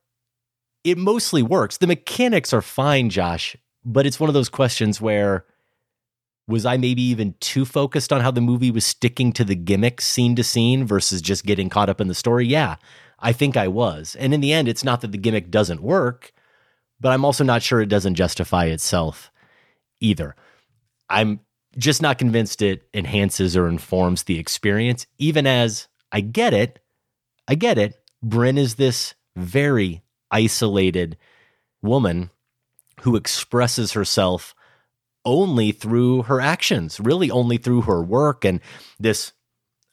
it 0.83 0.97
mostly 0.97 1.41
works. 1.41 1.77
The 1.77 1.87
mechanics 1.87 2.53
are 2.53 2.61
fine, 2.61 3.09
Josh, 3.09 3.55
but 3.85 4.05
it's 4.05 4.19
one 4.19 4.29
of 4.29 4.33
those 4.33 4.49
questions 4.49 4.99
where 4.99 5.45
was 6.47 6.65
I 6.65 6.77
maybe 6.77 7.01
even 7.01 7.35
too 7.39 7.65
focused 7.65 8.13
on 8.13 8.21
how 8.21 8.31
the 8.31 8.41
movie 8.41 8.71
was 8.71 8.85
sticking 8.85 9.33
to 9.33 9.43
the 9.43 9.55
gimmick 9.55 9.99
scene 9.99 10.35
to 10.37 10.43
scene 10.43 10.85
versus 10.85 11.21
just 11.21 11.45
getting 11.45 11.69
caught 11.69 11.89
up 11.89 11.99
in 11.99 12.07
the 12.07 12.15
story? 12.15 12.45
Yeah, 12.45 12.77
I 13.19 13.31
think 13.33 13.57
I 13.57 13.67
was. 13.67 14.15
And 14.19 14.33
in 14.33 14.41
the 14.41 14.53
end, 14.53 14.67
it's 14.67 14.83
not 14.83 15.01
that 15.01 15.11
the 15.11 15.17
gimmick 15.17 15.49
doesn't 15.49 15.81
work, 15.81 16.31
but 16.99 17.11
I'm 17.11 17.25
also 17.25 17.43
not 17.43 17.63
sure 17.63 17.81
it 17.81 17.89
doesn't 17.89 18.15
justify 18.15 18.65
itself 18.65 19.31
either. 19.99 20.35
I'm 21.09 21.39
just 21.77 22.01
not 22.01 22.17
convinced 22.17 22.61
it 22.61 22.87
enhances 22.93 23.55
or 23.55 23.67
informs 23.67 24.23
the 24.23 24.39
experience, 24.39 25.05
even 25.17 25.45
as 25.45 25.87
I 26.11 26.21
get 26.21 26.53
it. 26.53 26.79
I 27.47 27.55
get 27.55 27.77
it. 27.77 27.95
Bryn 28.21 28.57
is 28.57 28.75
this 28.75 29.13
very 29.35 30.03
isolated 30.31 31.17
woman 31.81 32.31
who 33.01 33.15
expresses 33.15 33.93
herself 33.93 34.55
only 35.23 35.71
through 35.71 36.23
her 36.23 36.41
actions, 36.41 36.99
really 36.99 37.29
only 37.29 37.57
through 37.57 37.81
her 37.81 38.01
work 38.01 38.43
and 38.43 38.59
this 38.99 39.33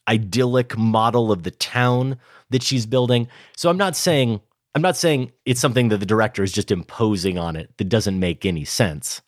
idyllic 0.07 0.77
model 0.77 1.31
of 1.31 1.43
the 1.43 1.51
town 1.51 2.17
that 2.49 2.63
she's 2.63 2.85
building. 2.85 3.27
So 3.55 3.69
I'm 3.69 3.77
not 3.77 3.95
saying 3.95 4.41
I'm 4.75 4.81
not 4.81 4.97
saying 4.97 5.31
it's 5.45 5.61
something 5.61 5.87
that 5.89 5.99
the 5.99 6.05
director 6.05 6.43
is 6.43 6.51
just 6.51 6.69
imposing 6.69 7.37
on 7.37 7.55
it 7.55 7.71
that 7.77 7.89
doesn't 7.89 8.19
make 8.19 8.45
any 8.45 8.65
sense. 8.65 9.21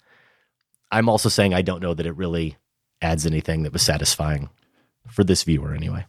I'm 0.91 1.07
also 1.07 1.29
saying 1.29 1.53
I 1.53 1.61
don't 1.61 1.81
know 1.81 1.93
that 1.93 2.05
it 2.05 2.15
really 2.17 2.57
adds 3.01 3.25
anything 3.25 3.63
that 3.63 3.73
was 3.73 3.81
satisfying 3.81 4.49
for 5.09 5.23
this 5.23 5.43
viewer 5.43 5.73
anyway. 5.73 6.05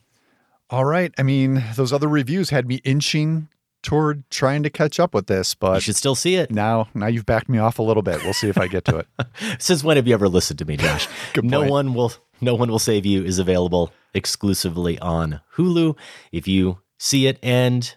All 0.70 0.84
right. 0.84 1.12
I 1.18 1.22
mean, 1.22 1.62
those 1.76 1.92
other 1.92 2.08
reviews 2.08 2.50
had 2.50 2.66
me 2.66 2.80
inching 2.84 3.48
toward 3.82 4.28
trying 4.28 4.64
to 4.64 4.70
catch 4.70 4.98
up 4.98 5.14
with 5.14 5.28
this, 5.28 5.54
but 5.54 5.76
you 5.76 5.80
should 5.80 5.96
still 5.96 6.14
see 6.14 6.34
it. 6.34 6.50
Now, 6.50 6.88
now 6.94 7.06
you've 7.06 7.24
backed 7.24 7.48
me 7.48 7.58
off 7.58 7.78
a 7.78 7.82
little 7.82 8.02
bit. 8.02 8.22
We'll 8.24 8.34
see 8.34 8.48
if 8.48 8.58
I 8.58 8.66
get 8.66 8.84
to 8.86 8.98
it. 8.98 9.06
Since 9.58 9.84
when 9.84 9.96
have 9.96 10.06
you 10.06 10.14
ever 10.14 10.28
listened 10.28 10.58
to 10.58 10.64
me, 10.64 10.76
Josh? 10.76 11.08
no 11.42 11.60
point. 11.60 11.70
one 11.70 11.94
will 11.94 12.12
no 12.40 12.54
one 12.54 12.70
will 12.70 12.78
save 12.78 13.06
you 13.06 13.24
is 13.24 13.38
available 13.38 13.92
exclusively 14.14 14.98
on 14.98 15.40
Hulu. 15.56 15.96
If 16.32 16.48
you 16.48 16.78
see 16.98 17.26
it 17.26 17.38
and 17.42 17.96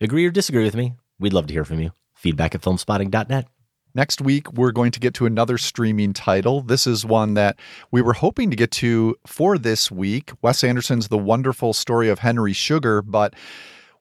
agree 0.00 0.26
or 0.26 0.30
disagree 0.30 0.64
with 0.64 0.76
me, 0.76 0.94
we'd 1.18 1.32
love 1.32 1.46
to 1.46 1.54
hear 1.54 1.64
from 1.64 1.80
you. 1.80 1.92
Feedback 2.14 2.54
at 2.54 2.62
filmspotting.net. 2.62 3.46
Next 3.94 4.22
week, 4.22 4.50
we're 4.52 4.72
going 4.72 4.90
to 4.92 5.00
get 5.00 5.12
to 5.14 5.26
another 5.26 5.58
streaming 5.58 6.14
title. 6.14 6.62
This 6.62 6.86
is 6.86 7.04
one 7.04 7.34
that 7.34 7.58
we 7.90 8.00
were 8.00 8.14
hoping 8.14 8.48
to 8.50 8.56
get 8.56 8.70
to 8.72 9.16
for 9.26 9.58
this 9.58 9.90
week 9.90 10.32
Wes 10.40 10.64
Anderson's 10.64 11.08
The 11.08 11.18
Wonderful 11.18 11.74
Story 11.74 12.08
of 12.08 12.20
Henry 12.20 12.54
Sugar, 12.54 13.02
but 13.02 13.34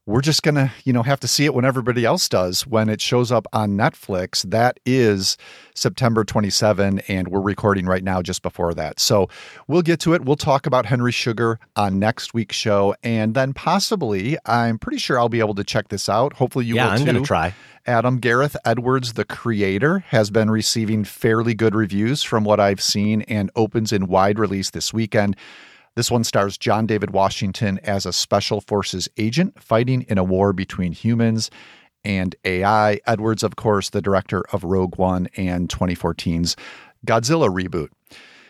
we're 0.08 0.22
just 0.22 0.42
going 0.42 0.56
to, 0.56 0.72
you 0.84 0.94
know, 0.94 1.04
have 1.04 1.20
to 1.20 1.28
see 1.28 1.46
it 1.46 1.54
when 1.54 1.64
everybody 1.64 2.06
else 2.06 2.28
does 2.28 2.66
when 2.66 2.90
it 2.90 3.00
shows 3.00 3.32
up 3.32 3.46
on 3.54 3.72
Netflix. 3.72 4.42
That 4.50 4.80
is 4.86 5.38
September 5.76 6.24
27 6.24 7.00
and 7.08 7.28
we're 7.28 7.40
recording 7.40 7.86
right 7.86 8.04
now 8.04 8.22
just 8.24 8.42
before 8.42 8.74
that. 8.74 9.00
So, 9.00 9.30
we'll 9.68 9.84
get 9.84 10.00
to 10.02 10.14
it. 10.14 10.26
We'll 10.26 10.36
talk 10.36 10.66
about 10.66 10.88
Henry 10.88 11.12
Sugar 11.12 11.60
on 11.76 12.00
next 12.00 12.34
week's 12.34 12.56
show 12.56 12.96
and 13.04 13.36
then 13.36 13.54
possibly 13.54 14.38
I'm 14.46 14.80
pretty 14.80 14.98
sure 14.98 15.20
I'll 15.20 15.30
be 15.30 15.40
able 15.40 15.56
to 15.56 15.64
check 15.64 15.90
this 15.90 16.10
out. 16.10 16.34
Hopefully 16.34 16.66
you 16.66 16.76
yeah, 16.76 16.86
will 16.86 16.92
I'm 16.94 17.00
too. 17.00 17.06
going 17.06 17.18
to 17.18 17.28
try. 17.28 17.54
Adam 17.86 18.20
Gareth 18.20 18.56
Edwards, 18.64 19.14
the 19.14 19.26
creator, 19.26 20.00
has 20.10 20.30
been 20.30 20.52
receiving 20.52 21.04
fairly 21.04 21.54
good 21.54 21.74
reviews 21.74 22.22
from 22.22 22.44
what 22.44 22.60
I've 22.60 22.82
seen 22.82 23.22
and 23.24 23.50
opens 23.56 23.92
in 23.92 24.08
wide 24.08 24.38
release 24.38 24.70
this 24.70 24.94
weekend. 24.94 25.36
This 25.96 26.10
one 26.10 26.24
stars 26.24 26.58
John 26.58 26.86
David 26.88 27.12
Washington 27.12 27.80
as 27.84 28.06
a 28.06 28.14
special 28.14 28.62
forces 28.62 29.10
agent 29.18 29.62
fighting 29.62 30.04
in 30.04 30.18
a 30.18 30.24
war 30.24 30.54
between 30.54 30.94
humans 30.94 31.52
and 32.04 32.34
AI. 32.46 33.02
Edwards, 33.06 33.44
of 33.44 33.58
course, 33.58 33.90
the 33.90 34.02
director 34.02 34.44
of 34.54 34.64
Rogue 34.64 34.98
One 34.98 35.28
and 35.36 35.68
2014's 35.68 36.56
Godzilla 37.06 37.50
reboot. 37.50 37.90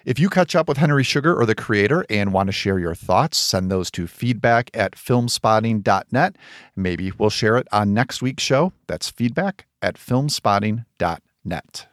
If 0.06 0.20
you 0.20 0.30
catch 0.30 0.56
up 0.56 0.68
with 0.68 0.78
Henry 0.78 1.04
Sugar 1.04 1.36
or 1.40 1.46
the 1.46 1.56
creator 1.56 2.06
and 2.10 2.34
want 2.34 2.48
to 2.48 2.54
share 2.54 2.80
your 2.80 2.96
thoughts, 2.96 3.38
send 3.38 3.72
those 3.72 3.92
to 3.92 4.08
feedback 4.08 4.70
at 4.74 4.94
filmspotting.net. 4.94 6.36
Maybe 6.76 7.12
we'll 7.18 7.30
share 7.30 7.58
it 7.58 7.68
on 7.72 7.94
next 7.94 8.22
week's 8.22 8.44
show. 8.44 8.74
That's 8.88 9.10
feedback 9.10 9.66
at 9.82 9.96
filmspotting.net 9.96 11.88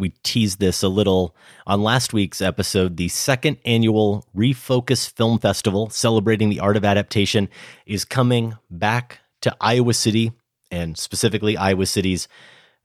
we 0.00 0.10
teased 0.22 0.58
this 0.58 0.82
a 0.82 0.88
little 0.88 1.36
on 1.66 1.82
last 1.82 2.12
week's 2.12 2.40
episode. 2.40 2.96
The 2.96 3.08
second 3.08 3.58
annual 3.64 4.26
Refocus 4.34 5.08
Film 5.10 5.38
Festival, 5.38 5.90
celebrating 5.90 6.48
the 6.48 6.60
art 6.60 6.76
of 6.76 6.84
adaptation, 6.84 7.48
is 7.86 8.04
coming 8.04 8.56
back 8.70 9.20
to 9.42 9.54
Iowa 9.60 9.94
City 9.94 10.32
and 10.70 10.96
specifically 10.96 11.56
Iowa 11.56 11.86
City's 11.86 12.28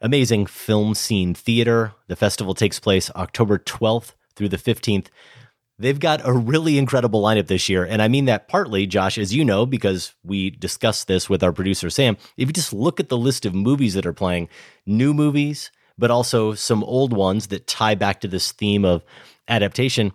amazing 0.01 0.45
FilmScene 0.45 1.35
theater. 1.35 1.93
The 2.07 2.15
festival 2.15 2.53
takes 2.53 2.79
place 2.79 3.09
October 3.15 3.57
12th 3.57 4.13
through 4.35 4.49
the 4.49 4.57
15th. 4.57 5.07
They've 5.77 5.99
got 5.99 6.25
a 6.25 6.31
really 6.31 6.77
incredible 6.77 7.21
lineup 7.21 7.47
this 7.47 7.67
year. 7.67 7.83
And 7.83 8.01
I 8.01 8.07
mean 8.07 8.25
that 8.25 8.47
partly, 8.47 8.87
Josh, 8.87 9.17
as 9.17 9.33
you 9.33 9.43
know, 9.43 9.65
because 9.65 10.13
we 10.23 10.49
discussed 10.49 11.07
this 11.07 11.29
with 11.29 11.43
our 11.43 11.51
producer, 11.51 11.89
Sam. 11.89 12.17
If 12.37 12.47
you 12.47 12.53
just 12.53 12.71
look 12.71 12.99
at 12.99 13.09
the 13.09 13.17
list 13.17 13.45
of 13.45 13.53
movies 13.53 13.93
that 13.93 14.05
are 14.05 14.13
playing, 14.13 14.47
new 14.85 15.13
movies, 15.13 15.71
but 15.97 16.11
also 16.11 16.53
some 16.53 16.83
old 16.83 17.13
ones 17.13 17.47
that 17.47 17.67
tie 17.67 17.95
back 17.95 18.21
to 18.21 18.27
this 18.27 18.51
theme 18.51 18.85
of 18.85 19.03
adaptation. 19.47 20.11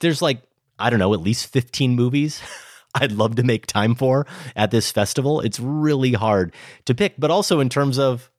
There's 0.00 0.22
like, 0.22 0.42
I 0.78 0.90
don't 0.90 0.98
know, 0.98 1.14
at 1.14 1.20
least 1.20 1.46
15 1.52 1.94
movies 1.94 2.42
I'd 2.94 3.12
love 3.12 3.36
to 3.36 3.42
make 3.42 3.66
time 3.66 3.94
for 3.94 4.26
at 4.54 4.70
this 4.70 4.90
festival. 4.90 5.40
It's 5.40 5.58
really 5.58 6.12
hard 6.12 6.54
to 6.84 6.94
pick, 6.94 7.14
but 7.18 7.30
also 7.30 7.60
in 7.60 7.68
terms 7.68 7.98
of 7.98 8.30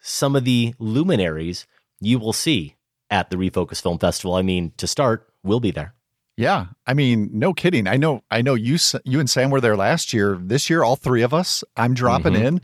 some 0.00 0.34
of 0.34 0.44
the 0.44 0.74
luminaries 0.78 1.66
you 2.00 2.18
will 2.18 2.32
see 2.32 2.76
at 3.10 3.30
the 3.30 3.36
Refocus 3.36 3.82
Film 3.82 3.98
Festival. 3.98 4.34
I 4.34 4.42
mean, 4.42 4.72
to 4.78 4.86
start, 4.86 5.28
we'll 5.42 5.60
be 5.60 5.70
there. 5.70 5.94
Yeah, 6.36 6.66
I 6.86 6.94
mean, 6.94 7.28
no 7.32 7.52
kidding. 7.52 7.86
I 7.86 7.98
know, 7.98 8.24
I 8.30 8.40
know 8.40 8.54
you, 8.54 8.78
you 9.04 9.20
and 9.20 9.28
Sam 9.28 9.50
were 9.50 9.60
there 9.60 9.76
last 9.76 10.14
year. 10.14 10.38
This 10.40 10.70
year, 10.70 10.82
all 10.82 10.96
three 10.96 11.22
of 11.22 11.34
us, 11.34 11.62
I'm 11.76 11.92
dropping 11.92 12.32
mm-hmm. 12.32 12.46
in, 12.46 12.60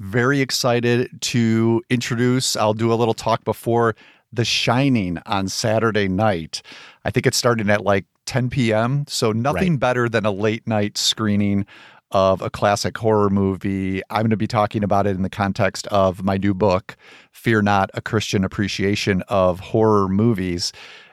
very 0.00 0.40
excited 0.40 1.10
to 1.20 1.82
introduce. 1.90 2.56
I'll 2.56 2.74
do 2.74 2.92
a 2.92 2.96
little 2.96 3.14
talk 3.14 3.44
before 3.44 3.94
The 4.32 4.46
Shining 4.46 5.18
on 5.26 5.48
Saturday 5.48 6.08
night. 6.08 6.62
I 7.04 7.10
think 7.10 7.26
it's 7.26 7.36
starting 7.36 7.68
at 7.68 7.84
like 7.84 8.06
10 8.24 8.48
p.m. 8.48 9.04
So 9.08 9.30
nothing 9.32 9.74
right. 9.74 9.80
better 9.80 10.08
than 10.08 10.24
a 10.24 10.30
late 10.30 10.66
night 10.66 10.96
screening 10.96 11.66
of 12.12 12.40
a 12.40 12.48
classic 12.48 12.96
horror 12.96 13.28
movie. 13.28 14.00
I'm 14.08 14.22
going 14.22 14.30
to 14.30 14.36
be 14.38 14.46
talking 14.46 14.82
about 14.82 15.06
it 15.06 15.14
in 15.14 15.22
the 15.22 15.30
context 15.30 15.86
of 15.88 16.24
my 16.24 16.38
new 16.38 16.54
book, 16.54 16.96
Fear 17.30 17.62
Not, 17.62 17.90
a 17.92 18.00
Christian 18.00 18.42
Appreciation 18.42 19.22
of 19.28 19.60
Horror 19.60 20.08
Movies. 20.08 20.72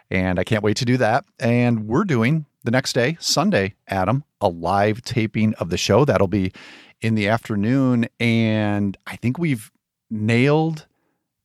And 0.10 0.40
I 0.40 0.46
can't 0.46 0.64
wait 0.64 0.78
to 0.78 0.86
do 0.86 0.96
that. 0.98 1.26
And 1.40 1.88
we're 1.88 2.06
doing 2.06 2.46
the 2.64 2.72
next 2.72 2.94
day, 2.94 3.18
Sunday, 3.20 3.76
Adam, 3.88 4.24
a 4.40 4.48
live 4.48 5.02
taping 5.02 5.54
of 5.56 5.70
the 5.70 5.78
show. 5.78 6.06
That'll 6.06 6.28
be 6.28 6.54
in 7.02 7.16
the 7.16 7.28
afternoon. 7.28 8.08
And 8.20 8.98
I 9.06 9.16
think 9.16 9.38
we've 9.38 9.72
nailed 10.10 10.86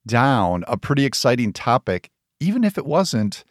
down 0.05 0.63
a 0.67 0.77
pretty 0.77 1.05
exciting 1.05 1.53
topic, 1.53 2.09
even 2.39 2.63
if 2.63 2.77
it 2.77 2.85
wasn't 2.85 3.43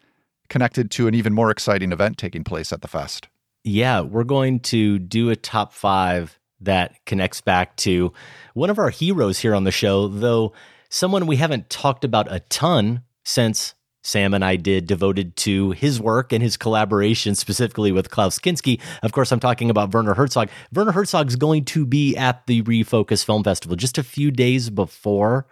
connected 0.48 0.90
to 0.92 1.08
an 1.08 1.14
even 1.14 1.32
more 1.32 1.50
exciting 1.50 1.92
event 1.92 2.18
taking 2.18 2.44
place 2.44 2.72
at 2.72 2.82
the 2.82 2.88
fest. 2.88 3.28
Yeah, 3.64 4.00
we're 4.00 4.24
going 4.24 4.60
to 4.60 4.98
do 4.98 5.30
a 5.30 5.36
top 5.36 5.72
five 5.72 6.38
that 6.60 6.94
connects 7.06 7.40
back 7.40 7.76
to 7.76 8.12
one 8.54 8.70
of 8.70 8.78
our 8.78 8.90
heroes 8.90 9.38
here 9.38 9.54
on 9.54 9.64
the 9.64 9.70
show, 9.70 10.08
though 10.08 10.52
someone 10.90 11.26
we 11.26 11.36
haven't 11.36 11.70
talked 11.70 12.04
about 12.04 12.30
a 12.30 12.40
ton 12.40 13.02
since 13.24 13.74
Sam 14.02 14.34
and 14.34 14.44
I 14.44 14.56
did 14.56 14.86
devoted 14.86 15.36
to 15.36 15.70
his 15.70 16.00
work 16.00 16.32
and 16.32 16.42
his 16.42 16.56
collaboration 16.56 17.34
specifically 17.34 17.92
with 17.92 18.10
Klaus 18.10 18.38
Kinski. 18.38 18.80
Of 19.02 19.12
course, 19.12 19.32
I'm 19.32 19.40
talking 19.40 19.70
about 19.70 19.94
Werner 19.94 20.14
Herzog. 20.14 20.48
Werner 20.72 20.92
Herzog's 20.92 21.36
going 21.36 21.64
to 21.66 21.86
be 21.86 22.16
at 22.16 22.46
the 22.46 22.62
Refocus 22.62 23.24
Film 23.24 23.44
Festival 23.44 23.76
just 23.76 23.98
a 23.98 24.02
few 24.02 24.30
days 24.30 24.70
before 24.70 25.46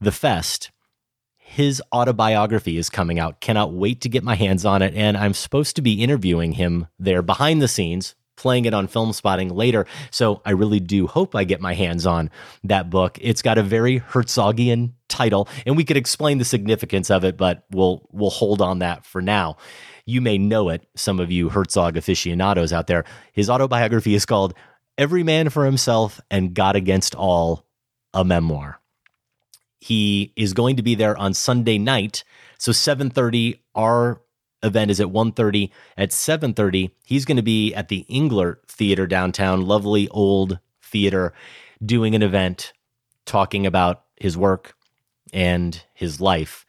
the 0.00 0.12
fest. 0.12 0.70
His 1.36 1.82
autobiography 1.94 2.76
is 2.76 2.90
coming 2.90 3.18
out. 3.18 3.40
Cannot 3.40 3.72
wait 3.72 4.02
to 4.02 4.10
get 4.10 4.22
my 4.22 4.34
hands 4.34 4.66
on 4.66 4.82
it. 4.82 4.94
And 4.94 5.16
I'm 5.16 5.32
supposed 5.32 5.76
to 5.76 5.82
be 5.82 6.02
interviewing 6.02 6.52
him 6.52 6.88
there 6.98 7.22
behind 7.22 7.62
the 7.62 7.68
scenes 7.68 8.14
playing 8.38 8.64
it 8.64 8.72
on 8.72 8.88
Filmspotting 8.88 9.54
later. 9.54 9.84
So 10.10 10.40
I 10.46 10.52
really 10.52 10.80
do 10.80 11.06
hope 11.06 11.34
I 11.34 11.44
get 11.44 11.60
my 11.60 11.74
hands 11.74 12.06
on 12.06 12.30
that 12.64 12.88
book. 12.88 13.18
It's 13.20 13.42
got 13.42 13.58
a 13.58 13.62
very 13.62 14.00
Herzogian 14.00 14.92
title, 15.08 15.48
and 15.66 15.76
we 15.76 15.84
could 15.84 15.96
explain 15.96 16.38
the 16.38 16.44
significance 16.44 17.10
of 17.10 17.24
it, 17.24 17.36
but 17.36 17.64
we'll 17.70 18.08
we'll 18.12 18.30
hold 18.30 18.62
on 18.62 18.78
that 18.78 19.04
for 19.04 19.20
now. 19.20 19.56
You 20.06 20.22
may 20.22 20.38
know 20.38 20.70
it, 20.70 20.88
some 20.94 21.20
of 21.20 21.30
you 21.30 21.50
Herzog 21.50 21.96
aficionados 21.96 22.72
out 22.72 22.86
there. 22.86 23.04
His 23.32 23.50
autobiography 23.50 24.14
is 24.14 24.24
called 24.24 24.54
Every 24.96 25.22
Man 25.22 25.50
for 25.50 25.66
Himself 25.66 26.20
and 26.30 26.54
God 26.54 26.76
Against 26.76 27.14
All, 27.14 27.66
a 28.14 28.24
memoir. 28.24 28.80
He 29.80 30.32
is 30.36 30.54
going 30.54 30.76
to 30.76 30.82
be 30.82 30.94
there 30.94 31.16
on 31.16 31.34
Sunday 31.34 31.78
night. 31.78 32.24
So 32.58 32.72
7:30 32.72 33.60
our 33.74 34.22
event 34.62 34.90
is 34.90 35.00
at 35.00 35.06
1.30 35.06 35.70
at 35.96 36.10
7.30 36.10 36.90
he's 37.04 37.24
going 37.24 37.36
to 37.36 37.42
be 37.42 37.72
at 37.74 37.88
the 37.88 38.04
englert 38.10 38.56
theater 38.66 39.06
downtown 39.06 39.64
lovely 39.64 40.08
old 40.08 40.58
theater 40.82 41.32
doing 41.84 42.14
an 42.14 42.22
event 42.22 42.72
talking 43.24 43.66
about 43.66 44.04
his 44.16 44.36
work 44.36 44.74
and 45.32 45.84
his 45.94 46.20
life. 46.20 46.64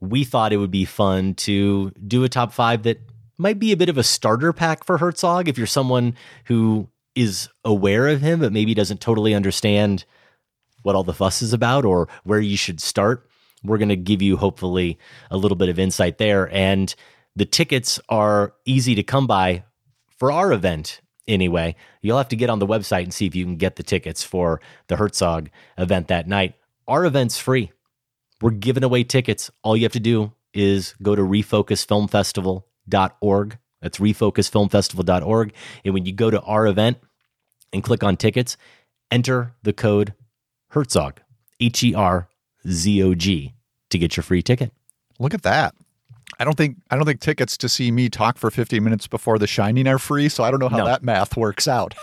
We 0.00 0.24
thought 0.24 0.52
it 0.52 0.58
would 0.58 0.70
be 0.70 0.84
fun 0.84 1.34
to 1.34 1.90
do 2.06 2.24
a 2.24 2.28
top 2.28 2.52
five 2.52 2.84
that 2.84 3.00
might 3.38 3.58
be 3.58 3.72
a 3.72 3.76
bit 3.76 3.88
of 3.88 3.98
a 3.98 4.02
starter 4.02 4.52
pack 4.52 4.84
for 4.84 4.98
herzog 4.98 5.48
if 5.48 5.58
you're 5.58 5.66
someone 5.66 6.14
who 6.46 6.88
is 7.14 7.48
aware 7.64 8.08
of 8.08 8.20
him 8.20 8.40
but 8.40 8.52
maybe 8.52 8.74
doesn't 8.74 9.00
totally 9.00 9.34
understand 9.34 10.04
what 10.82 10.94
all 10.94 11.04
the 11.04 11.12
fuss 11.12 11.42
is 11.42 11.52
about 11.52 11.84
or 11.84 12.08
where 12.24 12.40
you 12.40 12.56
should 12.56 12.80
start. 12.80 13.28
We're 13.64 13.78
going 13.78 13.88
to 13.88 13.96
give 13.96 14.22
you 14.22 14.36
hopefully 14.36 14.98
a 15.30 15.36
little 15.36 15.56
bit 15.56 15.68
of 15.68 15.78
insight 15.78 16.18
there. 16.18 16.48
And 16.54 16.94
the 17.36 17.44
tickets 17.44 18.00
are 18.08 18.54
easy 18.64 18.94
to 18.94 19.02
come 19.02 19.26
by 19.26 19.64
for 20.16 20.32
our 20.32 20.52
event 20.52 21.02
anyway. 21.28 21.76
You'll 22.00 22.16
have 22.18 22.28
to 22.28 22.36
get 22.36 22.50
on 22.50 22.58
the 22.58 22.66
website 22.66 23.02
and 23.02 23.12
see 23.12 23.26
if 23.26 23.34
you 23.34 23.44
can 23.44 23.56
get 23.56 23.76
the 23.76 23.82
tickets 23.82 24.24
for 24.24 24.62
the 24.88 24.96
Herzog 24.96 25.50
event 25.76 26.08
that 26.08 26.26
night. 26.26 26.54
Our 26.88 27.04
event's 27.04 27.36
free. 27.38 27.72
We're 28.40 28.50
giving 28.50 28.84
away 28.84 29.04
tickets. 29.04 29.50
All 29.62 29.76
you 29.76 29.84
have 29.84 29.92
to 29.92 30.00
do 30.00 30.32
is 30.54 30.94
go 31.02 31.14
to 31.14 31.20
refocusfilmfestival.org. 31.22 33.58
That's 33.82 33.98
refocusfilmfestival.org. 33.98 35.52
And 35.84 35.94
when 35.94 36.06
you 36.06 36.12
go 36.12 36.30
to 36.30 36.40
our 36.40 36.66
event 36.66 36.96
and 37.72 37.84
click 37.84 38.02
on 38.02 38.16
tickets, 38.16 38.56
enter 39.10 39.52
the 39.62 39.74
code 39.74 40.14
Herzog, 40.70 41.20
H 41.60 41.84
E 41.84 41.94
R 41.94 42.28
Z 42.68 43.02
O 43.02 43.14
G, 43.14 43.54
to 43.90 43.98
get 43.98 44.16
your 44.16 44.24
free 44.24 44.42
ticket. 44.42 44.72
Look 45.18 45.34
at 45.34 45.42
that. 45.42 45.74
I 46.38 46.44
don't 46.44 46.56
think 46.56 46.76
I 46.90 46.96
don't 46.96 47.04
think 47.06 47.20
tickets 47.20 47.56
to 47.58 47.68
see 47.68 47.90
me 47.90 48.08
talk 48.08 48.36
for 48.36 48.50
15 48.50 48.82
minutes 48.82 49.06
before 49.06 49.38
The 49.38 49.46
Shining 49.46 49.86
are 49.86 49.98
free, 49.98 50.28
so 50.28 50.44
I 50.44 50.50
don't 50.50 50.60
know 50.60 50.68
how 50.68 50.78
no. 50.78 50.86
that 50.86 51.02
math 51.02 51.36
works 51.36 51.66
out. 51.66 51.94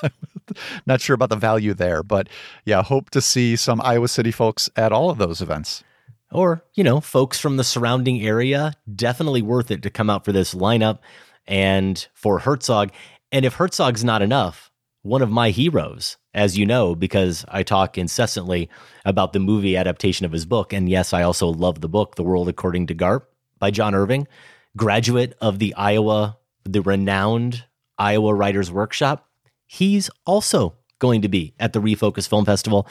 Not 0.85 1.01
sure 1.01 1.13
about 1.13 1.29
the 1.29 1.35
value 1.35 1.73
there, 1.73 2.03
but 2.03 2.29
yeah, 2.65 2.83
hope 2.83 3.09
to 3.11 3.21
see 3.21 3.55
some 3.55 3.81
Iowa 3.81 4.07
City 4.07 4.31
folks 4.31 4.69
at 4.75 4.91
all 4.91 5.09
of 5.09 5.17
those 5.17 5.41
events. 5.41 5.83
Or, 6.31 6.63
you 6.73 6.83
know, 6.83 6.99
folks 6.99 7.39
from 7.39 7.57
the 7.57 7.63
surrounding 7.63 8.21
area, 8.25 8.73
definitely 8.93 9.43
worth 9.43 9.69
it 9.69 9.83
to 9.83 9.91
come 9.91 10.09
out 10.09 10.25
for 10.25 10.31
this 10.31 10.55
lineup 10.55 10.99
and 11.45 12.07
for 12.15 12.39
Herzog. 12.39 12.91
And 13.31 13.45
if 13.45 13.55
Herzog's 13.55 14.03
not 14.03 14.23
enough, 14.23 14.71
one 15.03 15.21
of 15.21 15.29
my 15.29 15.51
heroes, 15.51 16.17
as 16.33 16.57
you 16.57 16.65
know, 16.65 16.95
because 16.95 17.45
I 17.49 17.61
talk 17.61 17.99
incessantly 17.99 18.67
about 19.05 19.33
the 19.33 19.39
movie 19.39 19.77
adaptation 19.77 20.25
of 20.25 20.31
his 20.31 20.45
book. 20.45 20.73
And 20.73 20.89
yes, 20.89 21.13
I 21.13 21.21
also 21.21 21.49
love 21.49 21.81
the 21.81 21.89
book, 21.89 22.15
The 22.15 22.23
World 22.23 22.49
According 22.49 22.87
to 22.87 22.95
Garp 22.95 23.23
by 23.63 23.71
John 23.71 23.95
Irving, 23.95 24.27
graduate 24.75 25.37
of 25.39 25.57
the 25.57 25.73
Iowa, 25.75 26.37
the 26.65 26.81
renowned 26.81 27.63
Iowa 27.97 28.33
Writers 28.33 28.69
Workshop. 28.69 29.25
He's 29.67 30.09
also 30.25 30.75
going 30.99 31.21
to 31.21 31.29
be 31.29 31.53
at 31.61 31.71
the 31.71 31.79
Refocus 31.79 32.27
Film 32.27 32.43
Festival 32.43 32.85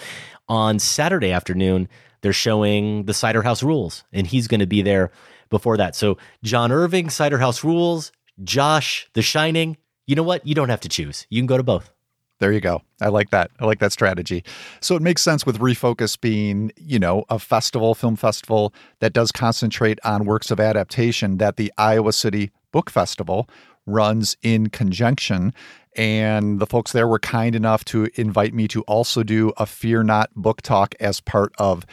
on 0.49 0.79
Saturday 0.79 1.31
afternoon. 1.31 1.91
They're 2.23 2.33
showing 2.33 3.05
the 3.05 3.13
Cider 3.13 3.43
House 3.43 3.63
Rules, 3.63 4.05
and 4.15 4.27
he's 4.27 4.49
going 4.49 4.61
to 4.61 4.67
be 4.67 4.81
there 4.81 5.13
before 5.51 5.77
that. 5.77 5.95
So, 5.95 6.17
John 6.43 6.73
Irving, 6.73 7.11
Cider 7.11 7.37
House 7.37 7.63
Rules, 7.63 8.11
Josh, 8.43 9.11
The 9.13 9.21
Shining. 9.21 9.77
You 10.07 10.17
know 10.17 10.23
what? 10.23 10.47
You 10.47 10.55
don't 10.55 10.71
have 10.71 10.81
to 10.81 10.89
choose. 10.89 11.27
You 11.29 11.39
can 11.39 11.47
go 11.47 11.59
to 11.59 11.63
both. 11.63 11.92
There 12.43 12.51
you 12.51 12.61
go. 12.61 12.83
I 13.01 13.07
like 13.07 13.31
that. 13.31 13.53
I 13.61 13.67
like 13.67 13.79
that 13.79 13.93
strategy. 13.93 14.43
So 14.81 14.97
it 14.97 15.01
makes 15.01 15.23
sense 15.23 15.47
with 15.47 15.61
Refocus 15.61 16.21
being, 16.21 16.73
you 16.77 16.99
know, 16.99 17.25
a 17.29 17.39
festival, 17.39 17.95
film 17.95 18.17
festival 18.17 18.75
that 18.99 19.13
does 19.13 19.31
concentrate 19.31 20.01
on 20.03 20.25
works 20.25 20.51
of 20.51 20.59
adaptation 20.59 21.39
that 21.39 21.57
the 21.57 21.73
Iowa 21.79 22.13
City 22.13 22.51
Book 22.73 22.91
Festival 22.91 23.49
runs 23.87 24.37
in 24.43 24.71
conjunction. 24.71 25.55
And 25.95 26.59
the 26.59 26.67
folks 26.67 26.91
there 26.91 27.07
were 27.07 27.21
kind 27.21 27.55
enough 27.55 27.85
to 27.85 28.09
invite 28.17 28.55
me 28.55 28.67
to 28.69 28.83
also 28.89 29.23
do 29.23 29.53
a 29.57 29.65
Fear 29.65 30.03
Not 30.03 30.35
book 30.35 30.63
talk 30.63 30.97
as 30.99 31.21
part 31.21 31.53
of 31.59 31.87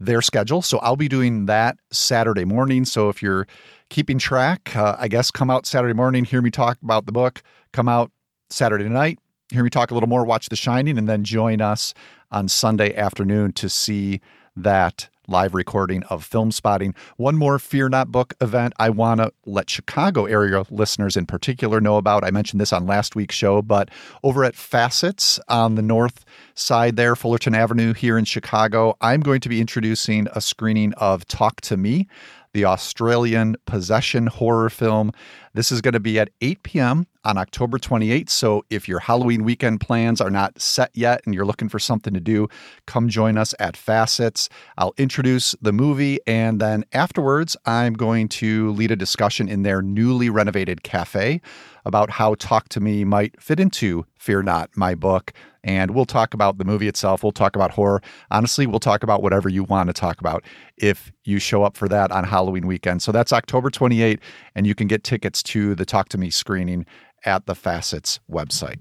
their 0.00 0.20
schedule. 0.20 0.62
So 0.62 0.78
I'll 0.78 0.96
be 0.96 1.06
doing 1.06 1.46
that 1.46 1.76
Saturday 1.92 2.44
morning. 2.44 2.86
So 2.86 3.08
if 3.08 3.22
you're 3.22 3.46
keeping 3.88 4.18
track, 4.18 4.74
uh, 4.74 4.96
I 4.98 5.06
guess 5.06 5.30
come 5.30 5.48
out 5.48 5.64
Saturday 5.64 5.94
morning, 5.94 6.24
hear 6.24 6.42
me 6.42 6.50
talk 6.50 6.78
about 6.82 7.06
the 7.06 7.12
book, 7.12 7.40
come 7.72 7.88
out 7.88 8.10
Saturday 8.50 8.88
night, 8.88 9.20
hear 9.52 9.64
me 9.64 9.70
talk 9.70 9.90
a 9.90 9.94
little 9.94 10.08
more, 10.08 10.24
watch 10.24 10.48
The 10.48 10.56
Shining, 10.56 10.98
and 10.98 11.08
then 11.08 11.24
join 11.24 11.60
us 11.60 11.94
on 12.30 12.48
Sunday 12.48 12.94
afternoon 12.96 13.52
to 13.52 13.68
see 13.68 14.20
that 14.56 15.08
live 15.28 15.54
recording 15.54 16.02
of 16.04 16.28
Filmspotting. 16.28 16.96
One 17.16 17.36
more 17.36 17.58
Fear 17.58 17.90
Not 17.90 18.10
Book 18.10 18.34
event 18.40 18.74
I 18.78 18.90
want 18.90 19.20
to 19.20 19.32
let 19.46 19.70
Chicago 19.70 20.26
area 20.26 20.64
listeners 20.68 21.16
in 21.16 21.26
particular 21.26 21.80
know 21.80 21.96
about. 21.96 22.24
I 22.24 22.30
mentioned 22.30 22.60
this 22.60 22.72
on 22.72 22.86
last 22.86 23.14
week's 23.14 23.36
show, 23.36 23.62
but 23.62 23.88
over 24.24 24.44
at 24.44 24.56
Facets 24.56 25.38
on 25.48 25.76
the 25.76 25.82
north 25.82 26.24
side 26.54 26.96
there, 26.96 27.14
Fullerton 27.14 27.54
Avenue 27.54 27.94
here 27.94 28.18
in 28.18 28.24
Chicago, 28.24 28.96
I'm 29.00 29.20
going 29.20 29.40
to 29.42 29.48
be 29.48 29.60
introducing 29.60 30.26
a 30.34 30.40
screening 30.40 30.92
of 30.94 31.26
Talk 31.26 31.60
to 31.62 31.76
Me 31.76 32.08
the 32.52 32.64
Australian 32.64 33.56
possession 33.66 34.26
horror 34.26 34.70
film. 34.70 35.12
This 35.54 35.72
is 35.72 35.80
going 35.80 35.94
to 35.94 36.00
be 36.00 36.18
at 36.18 36.30
8 36.40 36.62
p.m. 36.62 37.06
on 37.24 37.38
October 37.38 37.78
28th. 37.78 38.30
So 38.30 38.64
if 38.70 38.88
your 38.88 38.98
Halloween 38.98 39.44
weekend 39.44 39.80
plans 39.80 40.20
are 40.20 40.30
not 40.30 40.60
set 40.60 40.90
yet 40.94 41.22
and 41.24 41.34
you're 41.34 41.44
looking 41.44 41.68
for 41.68 41.78
something 41.78 42.14
to 42.14 42.20
do, 42.20 42.48
come 42.86 43.08
join 43.08 43.38
us 43.38 43.54
at 43.58 43.76
Facets. 43.76 44.48
I'll 44.78 44.94
introduce 44.98 45.54
the 45.62 45.72
movie 45.72 46.18
and 46.26 46.60
then 46.60 46.84
afterwards, 46.92 47.56
I'm 47.66 47.94
going 47.94 48.28
to 48.28 48.72
lead 48.72 48.90
a 48.90 48.96
discussion 48.96 49.48
in 49.48 49.62
their 49.62 49.82
newly 49.82 50.30
renovated 50.30 50.82
cafe 50.82 51.40
about 51.84 52.10
how 52.10 52.34
Talk 52.34 52.68
to 52.70 52.80
Me 52.80 53.04
might 53.04 53.40
fit 53.40 53.58
into 53.58 54.06
Fear 54.16 54.42
Not, 54.42 54.70
my 54.76 54.94
book. 54.94 55.32
And 55.64 55.92
we'll 55.92 56.06
talk 56.06 56.34
about 56.34 56.58
the 56.58 56.64
movie 56.64 56.88
itself. 56.88 57.22
We'll 57.22 57.32
talk 57.32 57.54
about 57.54 57.70
horror. 57.70 58.02
Honestly, 58.30 58.66
we'll 58.66 58.80
talk 58.80 59.02
about 59.02 59.22
whatever 59.22 59.48
you 59.48 59.62
want 59.64 59.88
to 59.88 59.92
talk 59.92 60.18
about 60.20 60.44
if 60.76 61.12
you 61.24 61.38
show 61.38 61.62
up 61.62 61.76
for 61.76 61.88
that 61.88 62.10
on 62.10 62.24
Halloween 62.24 62.66
weekend. 62.66 63.02
So 63.02 63.12
that's 63.12 63.32
October 63.32 63.70
28, 63.70 64.18
and 64.56 64.66
you 64.66 64.74
can 64.74 64.88
get 64.88 65.04
tickets 65.04 65.42
to 65.44 65.74
the 65.76 65.84
Talk 65.84 66.08
to 66.10 66.18
Me 66.18 66.30
screening 66.30 66.84
at 67.24 67.46
the 67.46 67.54
Facets 67.54 68.20
website. 68.30 68.78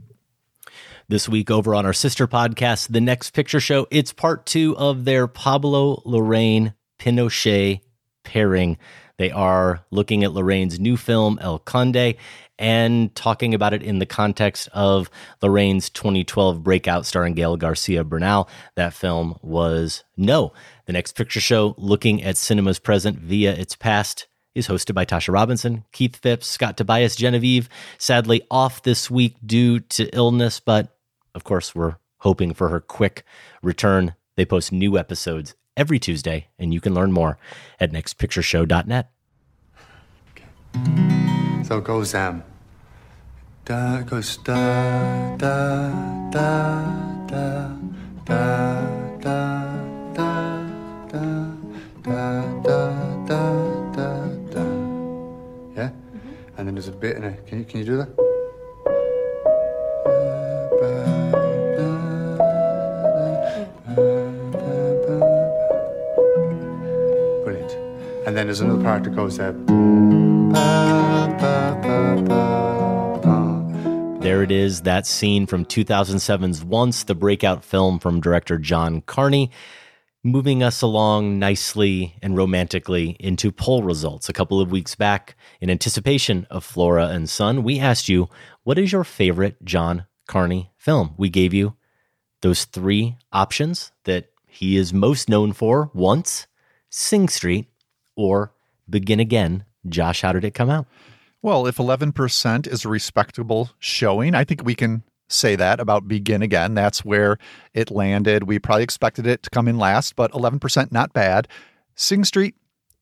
This 1.08 1.28
week, 1.28 1.52
over 1.52 1.76
on 1.76 1.86
our 1.86 1.94
sister 1.94 2.28
podcast, 2.28 2.88
The 2.88 3.02
Next 3.02 3.32
Picture 3.32 3.60
Show, 3.60 3.88
it's 3.92 4.14
part 4.14 4.46
two 4.46 4.78
of 4.78 5.04
their 5.04 5.28
Pablo 5.28 6.02
Larraín 6.06 6.74
Pinochet 7.00 7.82
pairing. 8.24 8.78
They 9.18 9.30
are 9.30 9.86
looking 9.92 10.24
at 10.24 10.32
Larraín's 10.32 10.80
new 10.80 10.98
film, 10.98 11.38
El 11.42 11.60
Conde, 11.60 12.16
and 12.58 13.14
talking 13.16 13.54
about 13.54 13.74
it 13.74 13.84
in 13.84 14.00
the 14.00 14.06
context 14.06 14.70
of 14.72 15.10
Larraín's 15.42 15.90
2012 15.90 16.64
breakout 16.64 17.06
starring 17.06 17.34
Gael 17.34 17.58
Garcia 17.58 18.04
Bernal. 18.04 18.48
That 18.76 18.94
film 18.94 19.38
was 19.42 20.04
No. 20.16 20.54
The 20.86 20.94
next 20.94 21.14
picture 21.14 21.42
show, 21.42 21.76
looking 21.78 22.24
at 22.24 22.38
cinema's 22.38 22.80
present 22.80 23.20
via 23.20 23.52
its 23.52 23.76
past, 23.76 24.28
is 24.56 24.68
hosted 24.68 24.94
by 24.94 25.06
Tasha 25.06 25.34
Robinson, 25.34 25.86
Keith 25.92 26.16
Phipps, 26.18 26.48
Scott 26.48 26.78
Tobias, 26.78 27.16
Genevieve. 27.16 27.70
Sadly, 27.98 28.42
off 28.52 28.84
this 28.84 29.10
week 29.10 29.36
due 29.46 29.80
to 29.80 30.14
illness, 30.16 30.60
but 30.60 30.96
of 31.34 31.44
course, 31.44 31.74
we're 31.74 31.96
hoping 32.20 32.54
for 32.54 32.70
her 32.70 32.80
quick 32.80 33.24
return. 33.62 34.16
They 34.36 34.46
post 34.46 34.72
new 34.72 34.98
episodes 34.98 35.56
every 35.78 36.00
Tuesday, 36.00 36.48
and 36.60 36.74
you 36.74 36.82
can 36.82 36.94
learn 36.94 37.12
more 37.12 37.38
at 37.80 37.92
nextpictureshow.net. 37.92 39.12
Okay. 40.32 41.64
So 41.64 41.78
it 41.78 41.84
goes, 41.84 42.14
um, 42.14 42.44
da, 43.66 44.02
da, 44.02 44.22
da, 44.44 45.36
da, 45.38 46.38
da, 47.28 47.70
da, 48.26 49.18
da. 49.20 49.51
Can 56.88 57.66
you 57.74 57.86
do 57.86 57.98
that? 57.98 58.16
Brilliant. 67.44 67.72
And 68.26 68.36
then 68.36 68.48
there's 68.48 68.62
another 68.62 68.84
part 68.84 69.04
that 69.04 69.16
goes 69.16 69.38
there. 69.38 69.54
There 74.22 74.44
it 74.44 74.52
is, 74.52 74.82
that 74.82 75.06
scene 75.06 75.46
from 75.46 75.66
2007's 75.66 76.64
Once, 76.64 77.04
the 77.04 77.16
breakout 77.16 77.64
film 77.64 78.00
from 78.00 78.22
director 78.22 78.58
John 78.58 79.02
Carney, 79.02 79.52
moving 80.24 80.62
us 80.62 80.82
along 80.82 81.40
nicely 81.40 82.16
and 82.22 82.38
romantically 82.38 83.16
into 83.20 83.52
poll 83.52 83.82
results. 83.82 84.30
A 84.30 84.34
couple 84.34 84.62
of 84.62 84.72
weeks 84.72 84.96
back, 84.96 85.36
in 85.60 85.70
anticipation 85.70 86.46
of 86.52 86.64
Flora 86.64 87.08
and 87.08 87.30
Son, 87.30 87.64
we 87.64 87.80
asked 87.80 88.08
you, 88.08 88.30
what 88.64 88.78
is 88.78 88.92
your 88.92 89.04
favorite 89.04 89.64
John 89.64 90.06
Carney 90.28 90.72
film? 90.78 91.16
We 91.18 91.30
gave 91.30 91.54
you 91.54 91.76
those 92.42 92.66
three 92.66 93.18
options 93.32 93.92
that 94.04 94.30
he 94.48 94.78
is 94.78 94.94
most 94.94 95.28
known 95.28 95.54
for 95.54 95.90
Once, 95.94 96.46
Sing 96.90 97.28
Street, 97.28 97.68
or 98.16 98.54
Begin 98.90 99.20
Again. 99.20 99.66
Josh, 99.88 100.22
how 100.22 100.34
did 100.34 100.46
it 100.46 100.54
come 100.54 100.70
out? 100.70 100.86
Well, 101.42 101.66
if 101.66 101.78
11% 101.78 102.68
is 102.68 102.86
a 102.86 102.90
respectable 102.90 103.72
showing, 103.80 104.36
I 104.36 104.44
think 104.44 104.64
we 104.64 104.76
can 104.76 105.02
say 105.32 105.56
that 105.56 105.80
about 105.80 106.08
Begin 106.08 106.42
Again. 106.42 106.74
That's 106.74 107.06
where 107.06 107.38
it 107.74 107.92
landed. 107.92 108.44
We 108.44 108.60
probably 108.60 108.84
expected 108.84 109.26
it 109.26 109.44
to 109.44 109.50
come 109.50 109.68
in 109.68 109.78
last, 109.78 110.16
but 110.16 110.32
11% 110.32 110.92
not 110.92 111.14
bad. 111.14 111.48
Sing 111.96 112.24
Street 112.24 112.56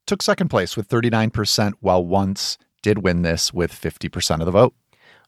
took 0.06 0.22
second 0.22 0.50
place 0.50 0.76
with 0.76 0.88
39%, 0.88 1.74
while 1.80 2.06
Once 2.06 2.58
did 2.82 3.04
win 3.04 3.22
this 3.22 3.54
with 3.54 3.72
50% 3.72 4.40
of 4.40 4.46
the 4.46 4.52
vote. 4.52 4.74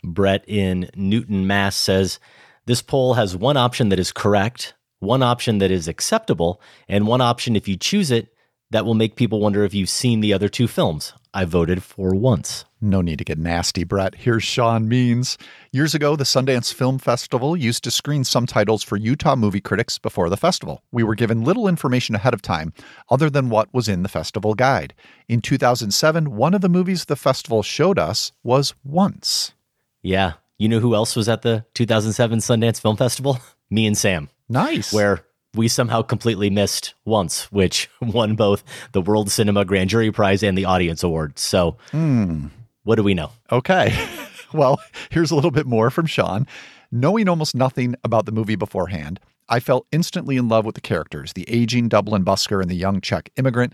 Brett 0.04 0.44
in 0.48 0.90
Newton, 0.96 1.46
Mass 1.46 1.76
says 1.76 2.20
this 2.66 2.82
poll 2.82 3.16
has 3.16 3.36
one 3.36 3.58
option 3.58 3.90
that 3.90 4.00
is 4.00 4.12
correct, 4.12 4.74
one 5.00 5.24
option 5.24 5.58
that 5.60 5.72
is 5.72 5.88
acceptable, 5.88 6.62
and 6.88 7.08
one 7.08 7.22
option, 7.22 7.56
if 7.56 7.68
you 7.68 7.78
choose 7.78 8.12
it, 8.12 8.34
that 8.72 8.86
will 8.86 8.94
make 8.96 9.16
people 9.16 9.40
wonder 9.40 9.64
if 9.64 9.74
you've 9.74 9.90
seen 9.90 10.20
the 10.22 10.34
other 10.34 10.50
two 10.50 10.68
films. 10.68 11.14
I 11.34 11.46
voted 11.46 11.82
for 11.82 12.14
once. 12.14 12.66
No 12.82 13.00
need 13.00 13.20
to 13.20 13.24
get 13.24 13.38
nasty, 13.38 13.84
Brett. 13.84 14.16
Here's 14.16 14.44
Sean 14.44 14.90
Means. 14.90 15.38
Years 15.72 15.96
ago, 15.96 16.16
the 16.16 16.26
Sundance 16.26 16.74
Film 16.74 16.98
Festival 16.98 17.56
used 17.56 17.84
to 17.86 17.92
screen 17.92 18.24
some 18.24 18.46
titles 18.46 18.84
for 18.84 18.98
Utah 18.98 19.36
movie 19.36 19.62
critics 19.62 19.98
before 19.98 20.30
the 20.30 20.36
festival. 20.36 20.84
We 20.92 21.04
were 21.04 21.16
given 21.16 21.44
little 21.44 21.68
information 21.68 22.16
ahead 22.16 22.34
of 22.34 22.42
time, 22.42 22.74
other 23.10 23.30
than 23.30 23.50
what 23.50 23.74
was 23.74 23.88
in 23.88 24.04
the 24.04 24.10
festival 24.10 24.56
guide. 24.56 24.94
In 25.30 25.42
2007, 25.42 26.36
one 26.36 26.54
of 26.54 26.62
the 26.62 26.70
movies 26.70 27.06
the 27.06 27.16
festival 27.16 27.64
showed 27.64 28.00
us 28.00 28.32
was 28.44 28.74
Once. 28.84 29.54
Yeah. 30.02 30.34
You 30.58 30.68
know 30.70 30.80
who 30.80 30.96
else 30.96 31.16
was 31.16 31.30
at 31.30 31.44
the 31.44 31.66
2007 31.76 32.40
Sundance 32.40 32.82
Film 32.82 32.98
Festival? 32.98 33.40
Me 33.70 33.86
and 33.86 33.98
Sam. 33.98 34.30
Nice. 34.50 34.92
Where 34.92 35.24
we 35.56 35.68
somehow 35.68 36.02
completely 36.02 36.50
missed 36.50 36.94
once, 37.06 37.52
which 37.52 37.90
won 38.02 38.36
both 38.36 38.64
the 38.94 39.02
World 39.02 39.30
Cinema 39.30 39.66
Grand 39.66 39.90
Jury 39.90 40.12
Prize 40.12 40.44
and 40.44 40.58
the 40.58 40.66
Audience 40.66 41.04
Award. 41.04 41.38
So, 41.38 41.78
Hmm. 41.92 42.48
what 42.84 42.96
do 42.96 43.04
we 43.04 43.14
know? 43.14 43.32
Okay. 43.52 43.94
well, 44.54 44.80
here's 45.10 45.32
a 45.32 45.36
little 45.36 45.52
bit 45.52 45.66
more 45.68 45.90
from 45.90 46.06
Sean. 46.06 46.48
Knowing 46.92 47.28
almost 47.30 47.56
nothing 47.56 47.96
about 48.04 48.26
the 48.26 48.32
movie 48.32 48.56
beforehand, 48.56 49.20
I 49.50 49.60
fell 49.60 49.86
instantly 49.92 50.38
in 50.38 50.48
love 50.48 50.66
with 50.66 50.76
the 50.76 50.82
characters, 50.82 51.34
the 51.34 51.50
aging 51.50 51.90
Dublin 51.90 52.24
busker 52.24 52.62
and 52.62 52.70
the 52.70 52.76
young 52.76 53.02
Czech 53.02 53.30
immigrant, 53.38 53.74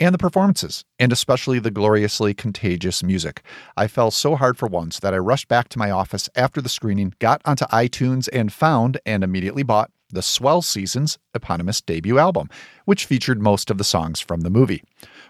and 0.00 0.12
the 0.12 0.18
performances, 0.18 0.84
and 0.98 1.12
especially 1.12 1.60
the 1.60 1.70
gloriously 1.70 2.34
contagious 2.34 3.04
music. 3.04 3.42
I 3.76 3.86
fell 3.86 4.10
so 4.10 4.34
hard 4.34 4.58
for 4.58 4.66
once 4.66 4.98
that 5.00 5.14
I 5.14 5.18
rushed 5.18 5.46
back 5.46 5.68
to 5.70 5.78
my 5.78 5.90
office 5.92 6.28
after 6.34 6.60
the 6.60 6.68
screening, 6.68 7.14
got 7.20 7.40
onto 7.44 7.64
iTunes, 7.66 8.28
and 8.32 8.52
found 8.52 8.98
and 9.06 9.22
immediately 9.22 9.62
bought 9.62 9.92
the 10.14 10.22
Swell 10.22 10.62
Seasons 10.62 11.18
eponymous 11.34 11.80
debut 11.80 12.18
album, 12.18 12.48
which 12.84 13.04
featured 13.04 13.42
most 13.42 13.70
of 13.70 13.78
the 13.78 13.84
songs 13.84 14.20
from 14.20 14.40
the 14.40 14.50
movie. 14.50 14.82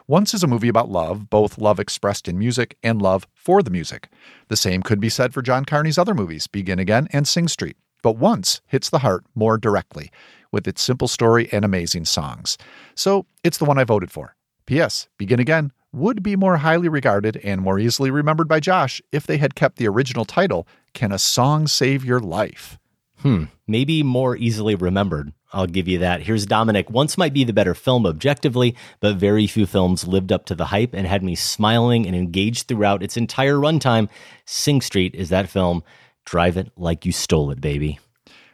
Once 0.06 0.34
is 0.34 0.42
a 0.42 0.46
movie 0.46 0.68
about 0.68 0.90
love, 0.90 1.28
both 1.30 1.58
love 1.58 1.80
expressed 1.80 2.28
in 2.28 2.38
music 2.38 2.76
and 2.82 3.00
love 3.00 3.26
for 3.34 3.62
the 3.62 3.70
music. 3.70 4.08
The 4.48 4.56
same 4.56 4.82
could 4.82 5.00
be 5.00 5.08
said 5.08 5.34
for 5.34 5.42
John 5.42 5.64
Carney's 5.64 5.98
other 5.98 6.14
movies, 6.14 6.46
Begin 6.46 6.78
Again 6.78 7.08
and 7.12 7.26
Sing 7.26 7.48
Street. 7.48 7.76
But 8.02 8.18
Once 8.18 8.60
hits 8.66 8.90
the 8.90 8.98
heart 8.98 9.24
more 9.34 9.56
directly, 9.56 10.10
with 10.52 10.68
its 10.68 10.82
simple 10.82 11.08
story 11.08 11.48
and 11.50 11.64
amazing 11.64 12.04
songs. 12.04 12.58
So 12.94 13.26
it's 13.42 13.58
the 13.58 13.64
one 13.64 13.78
I 13.78 13.84
voted 13.84 14.12
for. 14.12 14.36
P.S. 14.66 15.08
Begin 15.18 15.40
Again 15.40 15.72
would 15.92 16.22
be 16.22 16.36
more 16.36 16.58
highly 16.58 16.88
regarded 16.88 17.36
and 17.44 17.60
more 17.60 17.78
easily 17.78 18.10
remembered 18.10 18.48
by 18.48 18.60
Josh 18.60 19.00
if 19.12 19.26
they 19.26 19.38
had 19.38 19.54
kept 19.54 19.78
the 19.78 19.88
original 19.88 20.24
title, 20.24 20.66
Can 20.92 21.12
a 21.12 21.18
Song 21.18 21.66
Save 21.66 22.04
Your 22.04 22.20
Life? 22.20 22.78
Hmm, 23.24 23.44
maybe 23.66 24.02
more 24.02 24.36
easily 24.36 24.74
remembered. 24.74 25.32
I'll 25.50 25.66
give 25.66 25.88
you 25.88 25.98
that. 26.00 26.20
Here's 26.20 26.44
Dominic. 26.44 26.90
Once 26.90 27.16
might 27.16 27.32
be 27.32 27.42
the 27.42 27.54
better 27.54 27.74
film 27.74 28.04
objectively, 28.04 28.76
but 29.00 29.16
very 29.16 29.46
few 29.46 29.64
films 29.64 30.06
lived 30.06 30.30
up 30.30 30.44
to 30.46 30.54
the 30.54 30.66
hype 30.66 30.92
and 30.92 31.06
had 31.06 31.22
me 31.22 31.34
smiling 31.34 32.06
and 32.06 32.14
engaged 32.14 32.68
throughout 32.68 33.02
its 33.02 33.16
entire 33.16 33.54
runtime. 33.54 34.10
Sing 34.44 34.82
Street 34.82 35.14
is 35.14 35.30
that 35.30 35.48
film. 35.48 35.82
Drive 36.26 36.58
it 36.58 36.70
like 36.76 37.06
you 37.06 37.12
stole 37.12 37.50
it, 37.50 37.62
baby. 37.62 37.98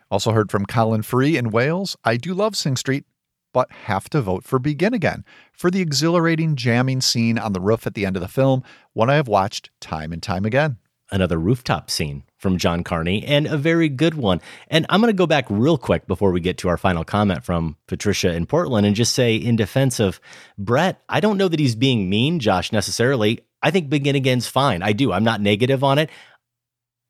Also 0.09 0.31
heard 0.31 0.53
from 0.53 0.67
Colin 0.67 1.03
Free 1.03 1.37
in 1.37 1.51
Wales. 1.51 1.97
I 2.05 2.17
do 2.17 2.33
love 2.33 2.55
Sing 2.55 2.77
Street, 2.77 3.07
but 3.53 3.73
have 3.73 4.09
to 4.11 4.21
vote 4.21 4.45
for 4.45 4.61
Begin 4.61 4.95
Again 4.95 5.25
for 5.53 5.73
the 5.73 5.81
exhilarating 5.81 6.55
jamming 6.55 7.01
scene 7.01 7.39
on 7.39 7.55
the 7.55 7.61
roof 7.61 7.89
at 7.89 7.95
the 7.95 8.07
end 8.07 8.15
of 8.15 8.23
the 8.23 8.29
film, 8.29 8.63
one 8.93 9.11
I 9.11 9.17
have 9.17 9.27
watched 9.27 9.71
time 9.81 10.13
and 10.13 10.23
time 10.23 10.45
again. 10.45 10.77
Another 11.11 11.39
rooftop 11.39 11.91
scene 11.91 12.23
from 12.41 12.57
John 12.57 12.83
Carney, 12.83 13.25
and 13.25 13.47
a 13.47 13.57
very 13.57 13.89
good 13.89 14.15
one. 14.15 14.41
And 14.69 14.87
I'm 14.89 15.01
going 15.01 15.13
to 15.13 15.17
go 15.17 15.27
back 15.27 15.45
real 15.51 15.77
quick 15.77 16.07
before 16.07 16.33
we 16.33 16.41
get 16.41 16.59
to 16.59 16.69
our 16.69 16.79
final 16.79 17.05
comment 17.05 17.45
from 17.45 17.77
Patricia 17.87 18.35
in 18.35 18.47
Portland 18.47 18.87
and 18.87 18.97
just 18.97 19.15
say, 19.15 19.37
in 19.37 19.57
defense 19.57 20.01
of 20.01 20.21
Brett, 20.59 21.03
I 21.09 21.21
don't 21.21 21.37
know 21.37 21.49
that 21.49 21.61
he's 21.61 21.75
being 21.77 22.09
mean, 22.09 22.41
Josh, 22.41 22.73
necessarily. 22.73 23.41
I 23.63 23.71
think 23.71 23.91
Begin 23.91 24.17
Again's 24.17 24.47
fine. 24.47 24.83
I 24.83 24.93
do. 24.93 25.13
I'm 25.13 25.25
not 25.25 25.43
negative 25.43 25.85
on 25.85 25.99
it. 25.99 26.11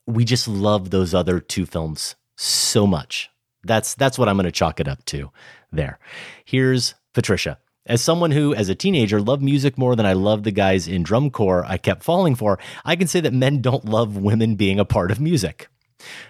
We 0.07 0.25
just 0.25 0.49
love 0.49 0.91
those 0.91 1.15
other 1.15 1.39
two 1.39 1.65
films 1.65 2.17
so 2.37 2.87
much. 2.87 3.31
That's 3.63 3.95
that's 3.95 4.19
what 4.19 4.29
I'm 4.29 4.37
going 4.37 4.47
to 4.47 4.53
chalk 4.53 4.81
it 4.81 4.89
up 4.89 5.05
to 5.07 5.31
there. 5.71 6.01
Here's 6.45 6.95
Patricia. 7.15 7.59
As 7.87 8.03
someone 8.03 8.33
who, 8.33 8.55
as 8.55 8.69
a 8.69 8.75
teenager, 8.75 9.23
loved 9.23 9.43
music 9.43 9.79
more 9.79 9.97
than 9.97 10.05
I 10.05 10.13
loved 10.13 10.45
the 10.45 10.51
guys 10.51 10.87
in 10.87 11.03
drum 11.03 11.31
corps 11.31 11.65
I 11.65 11.79
kept 11.79 12.03
falling 12.03 12.35
for, 12.35 12.59
I 12.85 12.95
can 12.95 13.09
say 13.09 13.21
that 13.21 13.33
men 13.33 13.63
don't 13.63 13.87
love 13.87 14.19
women 14.19 14.55
being 14.55 14.79
a 14.79 14.85
part 14.85 15.11
of 15.11 15.19
music. 15.19 15.70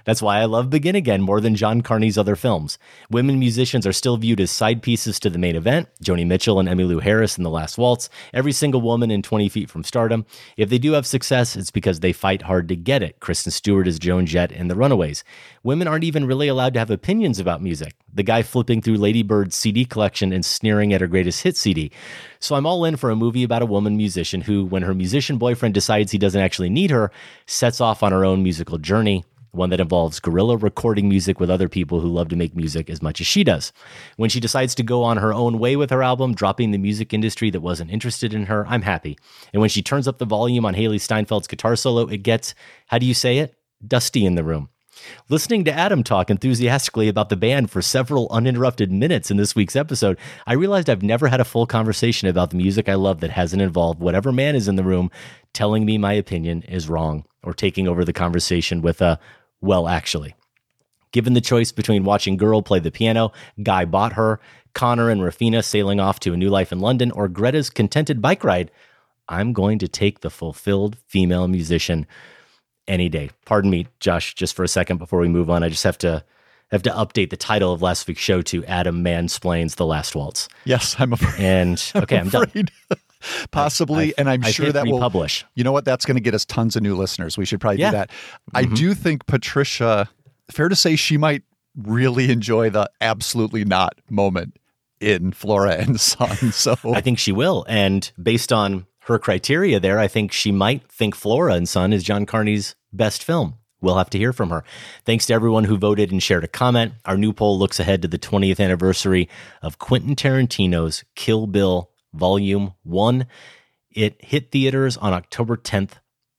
That's 0.04 0.22
why 0.22 0.38
I 0.38 0.44
love 0.44 0.70
Begin 0.70 0.94
Again 0.94 1.22
more 1.22 1.40
than 1.40 1.54
John 1.54 1.80
Carney's 1.80 2.18
other 2.18 2.36
films. 2.36 2.78
Women 3.10 3.38
musicians 3.38 3.86
are 3.86 3.92
still 3.92 4.16
viewed 4.16 4.40
as 4.40 4.50
side 4.50 4.82
pieces 4.82 5.20
to 5.20 5.30
the 5.30 5.38
main 5.38 5.56
event 5.56 5.88
Joni 6.02 6.26
Mitchell 6.26 6.58
and 6.58 6.68
Emmylou 6.68 7.02
Harris 7.02 7.38
in 7.38 7.44
The 7.44 7.50
Last 7.50 7.78
Waltz, 7.78 8.08
every 8.32 8.52
single 8.52 8.80
woman 8.80 9.10
in 9.10 9.22
20 9.22 9.48
Feet 9.48 9.70
from 9.70 9.84
Stardom. 9.84 10.26
If 10.56 10.68
they 10.68 10.78
do 10.78 10.92
have 10.92 11.06
success, 11.06 11.56
it's 11.56 11.70
because 11.70 12.00
they 12.00 12.12
fight 12.12 12.42
hard 12.42 12.68
to 12.68 12.76
get 12.76 13.02
it. 13.02 13.20
Kristen 13.20 13.52
Stewart 13.52 13.88
is 13.88 13.98
Joan 13.98 14.26
Jett 14.26 14.52
in 14.52 14.68
The 14.68 14.76
Runaways. 14.76 15.24
Women 15.62 15.88
aren't 15.88 16.04
even 16.04 16.26
really 16.26 16.48
allowed 16.48 16.74
to 16.74 16.78
have 16.78 16.90
opinions 16.90 17.38
about 17.38 17.62
music. 17.62 17.94
The 18.12 18.22
guy 18.22 18.42
flipping 18.42 18.82
through 18.82 18.96
Lady 18.96 19.22
Bird's 19.22 19.56
CD 19.56 19.84
collection 19.84 20.32
and 20.32 20.44
sneering 20.44 20.92
at 20.92 21.00
her 21.00 21.06
greatest 21.06 21.42
hit 21.42 21.56
CD. 21.56 21.90
So 22.38 22.54
I'm 22.54 22.66
all 22.66 22.84
in 22.84 22.96
for 22.96 23.10
a 23.10 23.16
movie 23.16 23.44
about 23.44 23.62
a 23.62 23.66
woman 23.66 23.96
musician 23.96 24.40
who, 24.40 24.64
when 24.64 24.82
her 24.82 24.94
musician 24.94 25.38
boyfriend 25.38 25.74
decides 25.74 26.10
he 26.10 26.18
doesn't 26.18 26.40
actually 26.40 26.70
need 26.70 26.90
her, 26.90 27.10
sets 27.46 27.80
off 27.80 28.02
on 28.02 28.12
her 28.12 28.24
own 28.24 28.42
musical 28.42 28.78
journey 28.78 29.24
one 29.52 29.70
that 29.70 29.80
involves 29.80 30.20
guerrilla 30.20 30.56
recording 30.56 31.08
music 31.08 31.40
with 31.40 31.50
other 31.50 31.68
people 31.68 32.00
who 32.00 32.08
love 32.08 32.28
to 32.28 32.36
make 32.36 32.54
music 32.54 32.88
as 32.88 33.02
much 33.02 33.20
as 33.20 33.26
she 33.26 33.44
does. 33.44 33.72
When 34.16 34.30
she 34.30 34.40
decides 34.40 34.74
to 34.76 34.82
go 34.82 35.02
on 35.02 35.16
her 35.16 35.32
own 35.32 35.58
way 35.58 35.76
with 35.76 35.90
her 35.90 36.02
album, 36.02 36.34
dropping 36.34 36.70
the 36.70 36.78
music 36.78 37.12
industry 37.12 37.50
that 37.50 37.60
wasn't 37.60 37.90
interested 37.90 38.32
in 38.32 38.46
her, 38.46 38.66
I'm 38.66 38.82
happy. 38.82 39.18
And 39.52 39.60
when 39.60 39.70
she 39.70 39.82
turns 39.82 40.06
up 40.06 40.18
the 40.18 40.24
volume 40.24 40.64
on 40.64 40.74
Hailee 40.74 40.96
Steinfeld's 40.96 41.48
guitar 41.48 41.76
solo, 41.76 42.06
it 42.06 42.18
gets, 42.18 42.54
how 42.86 42.98
do 42.98 43.06
you 43.06 43.14
say 43.14 43.38
it? 43.38 43.54
Dusty 43.86 44.24
in 44.26 44.34
the 44.34 44.44
room. 44.44 44.68
Listening 45.28 45.64
to 45.64 45.72
Adam 45.72 46.02
talk 46.02 46.30
enthusiastically 46.30 47.08
about 47.08 47.28
the 47.28 47.36
band 47.36 47.70
for 47.70 47.80
several 47.80 48.28
uninterrupted 48.30 48.92
minutes 48.92 49.30
in 49.30 49.36
this 49.36 49.54
week's 49.54 49.76
episode, 49.76 50.18
I 50.46 50.54
realized 50.54 50.90
I've 50.90 51.02
never 51.02 51.28
had 51.28 51.40
a 51.40 51.44
full 51.44 51.66
conversation 51.66 52.28
about 52.28 52.50
the 52.50 52.56
music 52.56 52.88
I 52.88 52.94
love 52.94 53.20
that 53.20 53.30
hasn't 53.30 53.62
involved 53.62 54.00
whatever 54.00 54.32
man 54.32 54.54
is 54.54 54.68
in 54.68 54.76
the 54.76 54.84
room 54.84 55.10
telling 55.52 55.84
me 55.84 55.98
my 55.98 56.12
opinion 56.12 56.62
is 56.62 56.88
wrong 56.88 57.24
or 57.42 57.54
taking 57.54 57.88
over 57.88 58.04
the 58.04 58.12
conversation 58.12 58.82
with 58.82 59.00
a, 59.00 59.18
well, 59.60 59.88
actually. 59.88 60.34
Given 61.12 61.34
the 61.34 61.40
choice 61.40 61.72
between 61.72 62.04
watching 62.04 62.36
Girl 62.36 62.62
play 62.62 62.78
the 62.78 62.90
piano, 62.90 63.32
Guy 63.62 63.84
bought 63.84 64.12
her, 64.12 64.40
Connor 64.74 65.10
and 65.10 65.20
Raphina 65.20 65.64
sailing 65.64 65.98
off 65.98 66.20
to 66.20 66.32
a 66.32 66.36
new 66.36 66.48
life 66.48 66.70
in 66.70 66.80
London, 66.80 67.10
or 67.10 67.28
Greta's 67.28 67.70
contented 67.70 68.22
bike 68.22 68.44
ride, 68.44 68.70
I'm 69.28 69.52
going 69.52 69.78
to 69.80 69.88
take 69.88 70.20
the 70.20 70.30
fulfilled 70.30 70.96
female 71.06 71.48
musician 71.48 72.06
any 72.86 73.08
day. 73.08 73.30
Pardon 73.44 73.70
me, 73.70 73.86
Josh, 74.00 74.34
just 74.34 74.54
for 74.54 74.64
a 74.64 74.68
second 74.68 74.98
before 74.98 75.20
we 75.20 75.28
move 75.28 75.50
on. 75.50 75.62
I 75.62 75.68
just 75.68 75.84
have 75.84 75.98
to 75.98 76.24
have 76.70 76.82
to 76.82 76.90
update 76.90 77.30
the 77.30 77.36
title 77.36 77.72
of 77.72 77.82
last 77.82 78.06
week's 78.06 78.20
show 78.20 78.42
to 78.42 78.64
Adam 78.66 79.02
Mansplains 79.04 79.76
the 79.76 79.86
Last 79.86 80.14
Waltz. 80.14 80.48
Yes, 80.64 80.94
I'm 80.98 81.12
afraid. 81.12 81.40
And 81.40 81.92
okay, 81.96 82.18
I'm, 82.18 82.26
I'm 82.26 82.30
done. 82.30 82.68
possibly. 83.50 84.04
I've- 84.06 84.14
and 84.18 84.28
I'm 84.30 84.44
I've 84.44 84.54
sure 84.54 84.72
that 84.72 84.86
will 84.86 84.98
publish. 85.00 85.44
You 85.54 85.64
know 85.64 85.72
what? 85.72 85.84
That's 85.84 86.04
going 86.04 86.16
to 86.16 86.20
get 86.22 86.34
us 86.34 86.44
tons 86.44 86.76
of 86.76 86.82
new 86.82 86.96
listeners. 86.96 87.36
We 87.38 87.44
should 87.44 87.60
probably 87.60 87.80
Yeah. 87.80 87.90
do 87.90 87.96
that. 87.98 88.10
I 88.54 88.64
Mhm. 88.64 88.76
do 88.76 88.94
think 88.94 89.26
Patricia. 89.26 90.08
Fair 90.50 90.68
to 90.68 90.76
say, 90.76 90.96
she 90.96 91.16
might 91.16 91.42
really 91.76 92.30
enjoy 92.30 92.70
the 92.70 92.90
absolutely 93.00 93.64
not 93.64 93.94
moment 94.10 94.56
in 95.00 95.32
Flora 95.32 95.76
and 95.76 96.00
Son. 96.00 96.36
So 96.52 96.76
I 96.92 97.00
think 97.00 97.18
she 97.18 97.32
will. 97.32 97.64
And 97.68 98.10
based 98.20 98.52
on 98.52 98.86
her 99.04 99.18
criteria 99.18 99.80
there, 99.80 99.98
I 99.98 100.08
think 100.08 100.32
she 100.32 100.52
might 100.52 100.90
think 100.90 101.14
Flora 101.14 101.54
and 101.54 101.68
Son 101.68 101.92
is 101.92 102.02
John 102.02 102.26
Carney's 102.26 102.74
best 102.92 103.22
film. 103.24 103.54
We'll 103.80 103.96
have 103.96 104.10
to 104.10 104.18
hear 104.18 104.34
from 104.34 104.50
her. 104.50 104.62
Thanks 105.06 105.24
to 105.26 105.32
everyone 105.32 105.64
who 105.64 105.78
voted 105.78 106.10
and 106.12 106.22
shared 106.22 106.44
a 106.44 106.48
comment. 106.48 106.92
Our 107.06 107.16
new 107.16 107.32
poll 107.32 107.58
looks 107.58 107.80
ahead 107.80 108.02
to 108.02 108.08
the 108.08 108.18
20th 108.18 108.60
anniversary 108.60 109.26
of 109.62 109.78
Quentin 109.78 110.14
Tarantino's 110.14 111.02
Kill 111.14 111.46
Bill 111.46 111.88
Volume 112.12 112.74
1. 112.82 113.26
It 113.90 114.22
hit 114.24 114.50
theaters 114.50 114.96
on 114.96 115.12
October 115.12 115.56
10th, 115.56 115.92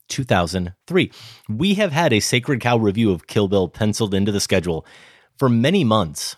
2003. 0.08 1.12
We 1.50 1.74
have 1.76 1.92
had 1.92 2.14
a 2.14 2.20
Sacred 2.20 2.62
Cow 2.62 2.78
review 2.78 3.12
of 3.12 3.28
Kill 3.28 3.48
Bill 3.48 3.68
penciled 3.68 4.14
into 4.14 4.32
the 4.32 4.40
schedule 4.40 4.86
for 5.38 5.50
many 5.50 5.84
months. 5.84 6.38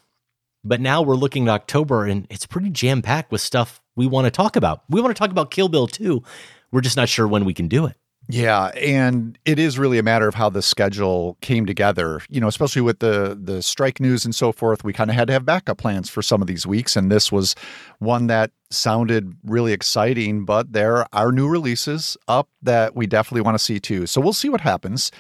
But 0.64 0.80
now 0.80 1.02
we're 1.02 1.16
looking 1.16 1.48
at 1.48 1.54
October 1.54 2.06
and 2.06 2.26
it's 2.30 2.46
pretty 2.46 2.70
jam 2.70 3.02
packed 3.02 3.32
with 3.32 3.42
stuff 3.42 3.82
we 3.96 4.08
want 4.08 4.26
to 4.26 4.32
talk 4.32 4.56
about. 4.56 4.84
We 4.90 5.02
want 5.02 5.16
to 5.16 5.20
talk 5.20 5.32
about 5.32 5.52
Kill 5.52 5.68
Bill 5.68 5.88
too. 5.88 6.24
We're 6.72 6.82
just 6.82 6.98
not 6.98 7.10
sure 7.10 7.28
when 7.28 7.46
we 7.46 7.54
can 7.54 7.68
do 7.68 7.86
it. 7.86 7.98
Yeah, 8.30 8.68
and 8.68 9.38
it 9.44 9.60
is 9.60 9.78
really 9.78 9.98
a 10.00 10.04
matter 10.04 10.30
of 10.30 10.36
how 10.36 10.50
the 10.50 10.62
schedule 10.62 11.38
came 11.42 11.66
together. 11.66 12.22
You 12.30 12.40
know, 12.40 12.48
especially 12.48 12.82
with 12.82 13.00
the 13.00 13.38
the 13.42 13.62
strike 13.62 14.00
news 14.00 14.24
and 14.24 14.34
so 14.34 14.54
forth, 14.54 14.84
we 14.84 14.94
kind 14.94 15.10
of 15.10 15.16
had 15.16 15.28
to 15.28 15.34
have 15.34 15.46
backup 15.46 15.78
plans 15.78 16.10
for 16.10 16.22
some 16.22 16.42
of 16.42 16.48
these 16.48 16.66
weeks, 16.66 16.96
and 16.96 17.12
this 17.12 17.32
was 17.34 17.54
one 18.00 18.28
that 18.28 18.52
sounded 18.70 19.34
really 19.44 19.74
exciting. 19.74 20.46
But 20.46 20.72
there 20.72 21.06
are 21.14 21.34
new 21.34 21.50
releases 21.50 22.16
up 22.30 22.48
that 22.62 22.96
we 22.96 23.08
definitely 23.08 23.42
want 23.42 23.56
to 23.56 23.64
see 23.64 23.80
too. 23.80 24.08
So 24.08 24.22
we'll 24.22 24.32
see 24.34 24.50
what 24.50 24.62
happens. 24.62 25.12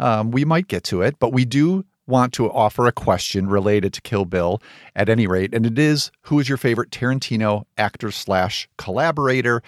Um, 0.00 0.32
we 0.32 0.44
might 0.44 0.66
get 0.66 0.82
to 0.84 1.02
it, 1.02 1.16
but 1.20 1.32
we 1.32 1.44
do 1.44 1.84
want 2.08 2.32
to 2.32 2.50
offer 2.50 2.86
a 2.86 2.92
question 2.92 3.48
related 3.48 3.92
to 3.92 4.00
Kill 4.00 4.24
Bill 4.24 4.60
at 4.96 5.08
any 5.08 5.28
rate, 5.28 5.54
and 5.54 5.64
it 5.64 5.78
is: 5.78 6.10
Who 6.22 6.40
is 6.40 6.48
your 6.48 6.58
favorite 6.58 6.90
Tarantino 6.90 7.66
actor 7.76 8.10
slash 8.10 8.68
collaborator? 8.78 9.62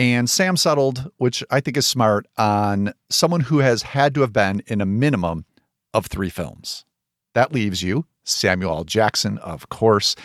And 0.00 0.30
Sam 0.30 0.56
settled, 0.56 1.10
which 1.18 1.44
I 1.50 1.60
think 1.60 1.76
is 1.76 1.86
smart, 1.86 2.26
on 2.38 2.94
someone 3.10 3.42
who 3.42 3.58
has 3.58 3.82
had 3.82 4.14
to 4.14 4.22
have 4.22 4.32
been 4.32 4.62
in 4.66 4.80
a 4.80 4.86
minimum 4.86 5.44
of 5.92 6.06
three 6.06 6.30
films. 6.30 6.86
That 7.34 7.52
leaves 7.52 7.82
you 7.82 8.06
Samuel 8.24 8.76
L. 8.76 8.84
Jackson, 8.84 9.36
of 9.36 9.68
course, 9.68 10.16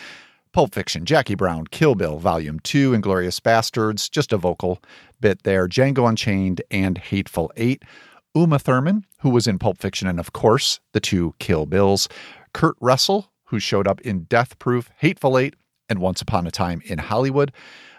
Pulp 0.53 0.73
Fiction, 0.73 1.03
Jackie 1.03 1.36
Brown, 1.36 1.67
Kill 1.71 1.93
Bill, 1.93 2.19
Volume 2.19 2.61
2, 2.61 2.93
Inglourious 2.93 3.41
Basterds, 3.41 4.09
just 4.09 4.32
a 4.32 4.38
vocal 4.38 4.82
bit 5.19 5.43
there, 5.43 5.67
Django 5.67 6.07
Unchained, 6.07 6.61
and 6.71 6.97
Hateful 6.97 7.51
Eight. 7.57 7.84
Uma 8.34 8.59
Thurman, 8.59 9.05
who 9.19 9.30
was 9.30 9.45
in 9.45 9.59
Pulp 9.59 9.78
Fiction, 9.80 10.07
and 10.07 10.21
of 10.21 10.32
course, 10.32 10.80
the 10.93 11.01
two 11.01 11.36
Kill 11.39 11.65
Bills. 11.65 12.07
Kurt 12.53 12.78
Russell, 12.80 13.30
who 13.47 13.59
showed 13.59 13.89
up 13.89 13.99
in 13.99 14.23
Death 14.23 14.57
Proof, 14.57 14.89
Hateful 14.99 15.38
Eight, 15.38 15.57
and 15.89 15.99
Once 15.99 16.21
Upon 16.21 16.47
a 16.47 16.51
Time 16.51 16.82
in 16.86 16.97
Hollywood. 16.97 17.51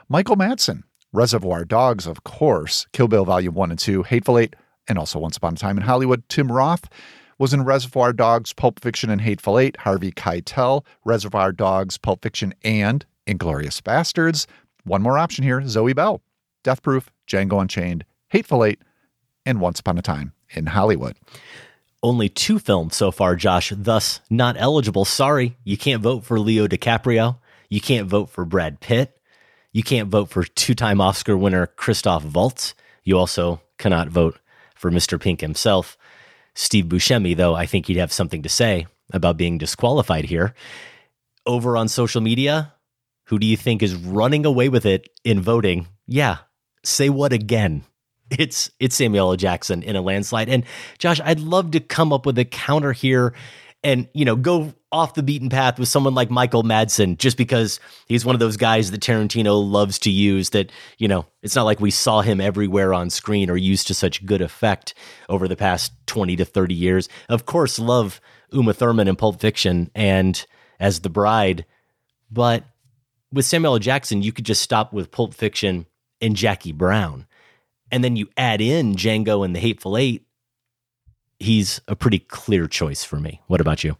Michael 0.09 0.37
Madsen, 0.37 0.83
Reservoir 1.17 1.65
Dogs, 1.65 2.07
of 2.07 2.25
course, 2.25 2.87
Kill 2.93 3.09
Bill 3.09 3.25
Volume 3.25 3.55
1 3.55 3.71
and 3.71 3.79
2, 3.79 4.03
Hateful 4.03 4.39
Eight, 4.39 4.55
and 4.87 4.99
also 4.99 5.19
Once 5.19 5.39
Upon 5.39 5.55
a 5.55 5.57
Time 5.57 5.79
in 5.79 5.83
Hollywood. 5.83 6.23
Tim 6.29 6.53
Roth 6.53 6.91
was 7.39 7.55
in 7.55 7.65
Reservoir 7.65 8.13
Dogs, 8.13 8.53
Pulp 8.53 8.81
Fiction, 8.81 9.09
and 9.09 9.23
Hateful 9.23 9.59
Eight. 9.59 9.79
Harvey 9.79 10.13
Keitel, 10.13 10.85
Reservoir 11.07 11.53
Dogs, 11.53 11.97
Pulp 11.97 12.23
Fiction, 12.23 12.53
and 12.63 13.07
Inglourious 13.27 13.81
Basterds. 13.81 14.45
One 14.85 15.01
more 15.01 15.17
option 15.17 15.43
here 15.43 15.67
Zoe 15.67 15.95
Bell, 15.95 16.21
Death 16.63 16.83
Proof, 16.83 17.11
Django 17.27 17.63
Unchained, 17.63 18.05
Hateful 18.29 18.63
Eight, 18.63 18.83
and 19.47 19.59
Once 19.59 19.81
Upon 19.81 19.97
a 19.97 20.03
Time 20.03 20.35
in 20.51 20.67
Hollywood. 20.67 21.17
Only 22.03 22.29
two 22.29 22.59
films 22.59 22.95
so 22.95 23.11
far, 23.11 23.37
Josh, 23.37 23.73
thus 23.75 24.21
not 24.29 24.57
eligible. 24.59 25.07
Sorry, 25.07 25.57
you 25.65 25.79
can't 25.79 26.03
vote 26.03 26.25
for 26.25 26.39
Leo 26.39 26.67
DiCaprio. 26.67 27.39
You 27.71 27.81
can't 27.81 28.07
vote 28.07 28.29
for 28.29 28.45
Brad 28.45 28.81
Pitt. 28.81 29.17
You 29.77 29.83
can't 29.83 30.09
vote 30.09 30.31
for 30.31 30.43
two 30.43 30.75
time 30.75 31.03
Oscar 31.03 31.37
winner 31.37 31.67
Christoph 31.67 32.25
Waltz. 32.25 32.73
You 33.05 33.19
also 33.19 33.61
cannot 33.77 34.09
vote 34.09 34.39
for 34.75 34.91
Mr. 34.91 35.21
Pink 35.21 35.43
himself. 35.43 35.99
Steve 36.55 36.87
Buscemi, 36.87 37.37
though, 37.37 37.55
I 37.55 37.67
think 37.67 37.85
he'd 37.85 37.99
have 37.99 38.11
something 38.11 38.43
to 38.43 38.49
say 38.49 38.87
about 39.13 39.37
being 39.37 39.59
disqualified 39.59 40.25
here. 40.25 40.55
Over 41.45 41.77
on 41.77 41.89
social 41.89 42.23
media, 42.23 42.73
who 43.25 43.39
do 43.39 43.47
you 43.47 43.59
think 43.59 43.83
is 43.83 43.95
running 43.95 44.47
away 44.47 44.71
with 44.71 44.87
it 44.87 45.11
in 45.25 45.43
voting? 45.43 45.89
Yeah, 46.07 46.39
say 46.83 47.11
what 47.11 47.35
again? 47.35 47.85
It's 48.31 48.71
it's 48.81 48.97
Samuel 48.97 49.33
L. 49.33 49.37
Jackson 49.37 49.83
in 49.83 49.95
a 49.95 50.01
landslide. 50.01 50.49
And 50.49 50.65
Josh, 50.99 51.21
I'd 51.23 51.39
love 51.39 51.73
to 51.73 51.81
come 51.81 52.15
up 52.15 52.25
with 52.25 52.39
a 52.39 52.45
counter 52.47 52.93
here 52.93 53.35
and 53.87 54.09
you 54.15 54.25
know 54.25 54.35
go 54.35 54.75
off 54.91 55.15
the 55.15 55.23
beaten 55.23 55.49
path 55.49 55.79
with 55.79 55.89
someone 55.89 56.15
like 56.15 56.29
Michael 56.29 56.65
Madsen 56.65 57.17
just 57.17 57.37
because 57.37 57.79
he's 58.07 58.25
one 58.25 58.35
of 58.35 58.41
those 58.41 58.57
guys 58.57 58.91
that 58.91 59.01
Tarantino 59.01 59.65
loves 59.65 60.01
to 60.01 60.11
use 60.11 60.51
that 60.51 60.73
you 60.99 61.07
know 61.07 61.25
it's 61.43 61.55
not 61.55 61.63
like 61.63 61.79
we 61.79 61.93
saw 61.93 62.21
him 62.21 62.41
everywhere 62.41 62.93
on 62.93 63.11
screen 63.11 63.49
or 63.49 63.57
used 63.57 63.87
to 63.87 63.95
such 63.95 64.27
good 64.27 64.43
effect 64.43 64.95
over 65.29 65.47
the 65.47 65.57
past 65.57 65.93
20 66.07 66.35
to 66.37 66.45
30 66.45 66.75
years 66.75 67.09
of 67.29 67.47
course 67.47 67.79
love 67.79 68.21
Uma 68.53 68.75
Thurman 68.75 69.07
in 69.07 69.15
Pulp 69.15 69.41
Fiction 69.41 69.89
and 69.95 70.45
as 70.81 71.01
the 71.01 71.11
bride 71.11 71.65
but 72.31 72.65
with 73.33 73.45
Samuel 73.45 73.75
L. 73.75 73.79
Jackson 73.79 74.21
you 74.21 74.33
could 74.33 74.47
just 74.47 74.63
stop 74.63 74.93
with 74.93 75.13
Pulp 75.13 75.33
Fiction 75.33 75.87
and 76.21 76.35
Jackie 76.35 76.73
Brown 76.73 77.27
and 77.93 78.03
then 78.03 78.17
you 78.17 78.29
add 78.37 78.61
in 78.61 78.97
Django 78.97 79.45
and 79.45 79.55
the 79.55 79.61
Hateful 79.61 79.97
Eight 79.97 80.26
he's 81.41 81.81
a 81.89 81.97
pretty 81.97 82.19
clear 82.21 82.67
choice 82.67 83.05
for 83.05 83.19
me. 83.21 83.41
What 83.47 83.61
about 83.61 83.85
you? 83.85 83.97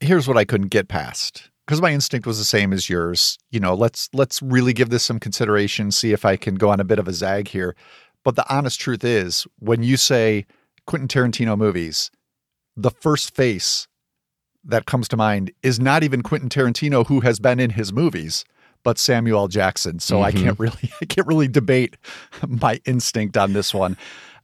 Here's 0.00 0.26
what 0.26 0.36
I 0.36 0.44
couldn't 0.44 0.68
get 0.68 0.88
past 0.88 1.50
because 1.66 1.80
my 1.80 1.92
instinct 1.92 2.26
was 2.26 2.38
the 2.38 2.44
same 2.44 2.72
as 2.72 2.88
yours. 2.90 3.38
You 3.50 3.60
know, 3.60 3.74
let's 3.74 4.08
let's 4.12 4.42
really 4.42 4.72
give 4.72 4.90
this 4.90 5.04
some 5.04 5.20
consideration, 5.20 5.90
see 5.92 6.12
if 6.12 6.24
I 6.24 6.36
can 6.36 6.56
go 6.56 6.70
on 6.70 6.80
a 6.80 6.84
bit 6.84 6.98
of 6.98 7.06
a 7.08 7.12
zag 7.12 7.48
here. 7.48 7.76
But 8.24 8.36
the 8.36 8.48
honest 8.52 8.80
truth 8.80 9.04
is, 9.04 9.46
when 9.58 9.82
you 9.82 9.96
say 9.96 10.46
Quentin 10.86 11.08
Tarantino 11.08 11.56
movies, 11.56 12.10
the 12.76 12.90
first 12.90 13.34
face 13.34 13.86
that 14.64 14.86
comes 14.86 15.08
to 15.08 15.16
mind 15.16 15.52
is 15.62 15.78
not 15.80 16.02
even 16.04 16.22
Quentin 16.22 16.48
Tarantino 16.48 17.06
who 17.06 17.20
has 17.20 17.38
been 17.40 17.58
in 17.60 17.70
his 17.70 17.92
movies, 17.92 18.44
but 18.84 18.98
Samuel 18.98 19.48
Jackson. 19.48 19.98
So 20.00 20.22
I 20.22 20.32
Mhm. 20.32 20.42
can't 20.42 20.58
really 20.58 20.90
I 21.00 21.04
can't 21.04 21.26
really 21.26 21.48
debate 21.48 21.96
my 22.46 22.80
instinct 22.84 23.36
on 23.36 23.52
this 23.52 23.72
one. 23.72 23.96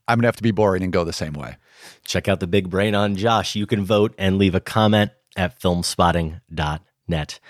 I'm 0.07 0.19
gonna 0.19 0.29
have 0.29 0.37
to 0.37 0.43
be 0.43 0.53
boring 0.53 0.83
and 0.85 0.93
go 0.93 1.05
the 1.05 1.13
same 1.13 1.33
way. 1.35 1.57
Check 2.05 2.29
out 2.29 2.41
the 2.41 2.47
big 2.47 2.71
brain 2.71 2.95
on 2.95 3.17
Josh. 3.17 3.55
You 3.55 3.67
can 3.67 3.85
vote 3.85 4.15
and 4.19 4.39
leave 4.39 4.55
a 4.55 4.61
comment 4.61 5.11
at 5.37 5.61
filmspotting.net. 5.61 7.41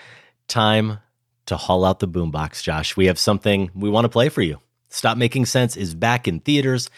Time 0.47 0.99
to 1.45 1.57
haul 1.57 1.85
out 1.85 1.99
the 1.99 2.07
boombox, 2.07 2.63
Josh. 2.63 2.95
We 2.95 3.07
have 3.07 3.19
something 3.19 3.71
we 3.73 3.89
want 3.89 4.05
to 4.05 4.09
play 4.09 4.29
for 4.29 4.41
you. 4.41 4.59
Stop 4.89 5.17
Making 5.17 5.45
Sense 5.45 5.75
is 5.77 5.95
back 5.95 6.27
in 6.27 6.39
theaters. 6.39 6.89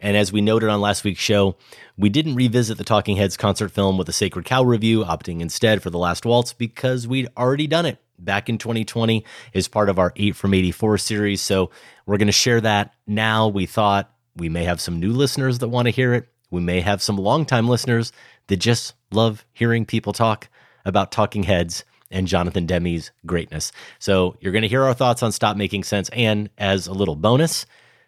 And 0.00 0.16
as 0.16 0.32
we 0.32 0.40
noted 0.40 0.70
on 0.70 0.80
last 0.80 1.04
week's 1.04 1.20
show, 1.20 1.56
we 1.98 2.08
didn't 2.08 2.34
revisit 2.34 2.78
the 2.78 2.84
Talking 2.84 3.16
Heads 3.16 3.36
concert 3.36 3.70
film 3.70 3.98
with 3.98 4.08
a 4.08 4.12
Sacred 4.12 4.46
Cow 4.46 4.62
review, 4.62 5.04
opting 5.04 5.40
instead 5.40 5.82
for 5.82 5.90
The 5.90 5.98
Last 5.98 6.24
Waltz 6.24 6.54
because 6.54 7.06
we'd 7.06 7.28
already 7.36 7.66
done 7.66 7.84
it 7.84 7.98
back 8.18 8.48
in 8.48 8.56
2020 8.56 9.24
as 9.54 9.68
part 9.68 9.90
of 9.90 9.98
our 9.98 10.12
8 10.16 10.34
from 10.34 10.54
84 10.54 10.98
series. 10.98 11.42
So 11.42 11.70
we're 12.06 12.16
going 12.16 12.28
to 12.28 12.32
share 12.32 12.60
that 12.62 12.94
now. 13.06 13.48
We 13.48 13.66
thought 13.66 14.10
we 14.36 14.48
may 14.48 14.64
have 14.64 14.80
some 14.80 15.00
new 15.00 15.12
listeners 15.12 15.58
that 15.58 15.68
want 15.68 15.86
to 15.86 15.90
hear 15.90 16.14
it. 16.14 16.28
We 16.50 16.60
may 16.60 16.80
have 16.80 17.02
some 17.02 17.16
longtime 17.16 17.68
listeners 17.68 18.12
that 18.48 18.56
just 18.56 18.94
love 19.12 19.44
hearing 19.52 19.86
people 19.86 20.12
talk 20.12 20.48
about 20.84 21.12
Talking 21.12 21.44
Heads 21.44 21.84
and 22.10 22.26
Jonathan 22.26 22.66
Demme's 22.66 23.12
greatness. 23.24 23.70
So 23.98 24.36
you're 24.40 24.52
going 24.52 24.62
to 24.62 24.68
hear 24.68 24.82
our 24.82 24.94
thoughts 24.94 25.22
on 25.22 25.32
Stop 25.32 25.56
Making 25.56 25.84
Sense. 25.84 26.08
And 26.12 26.50
as 26.58 26.86
a 26.86 26.92
little 26.92 27.16
bonus, 27.16 27.66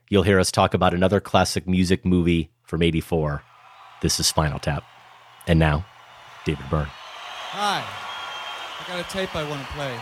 you'll 0.09 0.24
hear 0.24 0.40
us 0.40 0.51
talk 0.51 0.74
about 0.74 0.95
another 0.95 1.20
classic 1.20 1.68
music 1.68 2.05
movie 2.05 2.51
from 2.64 2.82
84. 2.82 3.43
This 4.01 4.18
is 4.18 4.26
Spinal 4.26 4.59
Tap. 4.59 4.82
And 5.47 5.59
now, 5.59 5.86
David 6.45 6.68
Byrne. 6.68 6.88
Hi. 6.88 7.84
I 7.84 8.88
got 8.88 8.99
a 8.99 9.09
tape 9.09 9.34
I 9.36 9.49
want 9.49 9.64
to 9.64 9.72
play. 9.74 9.97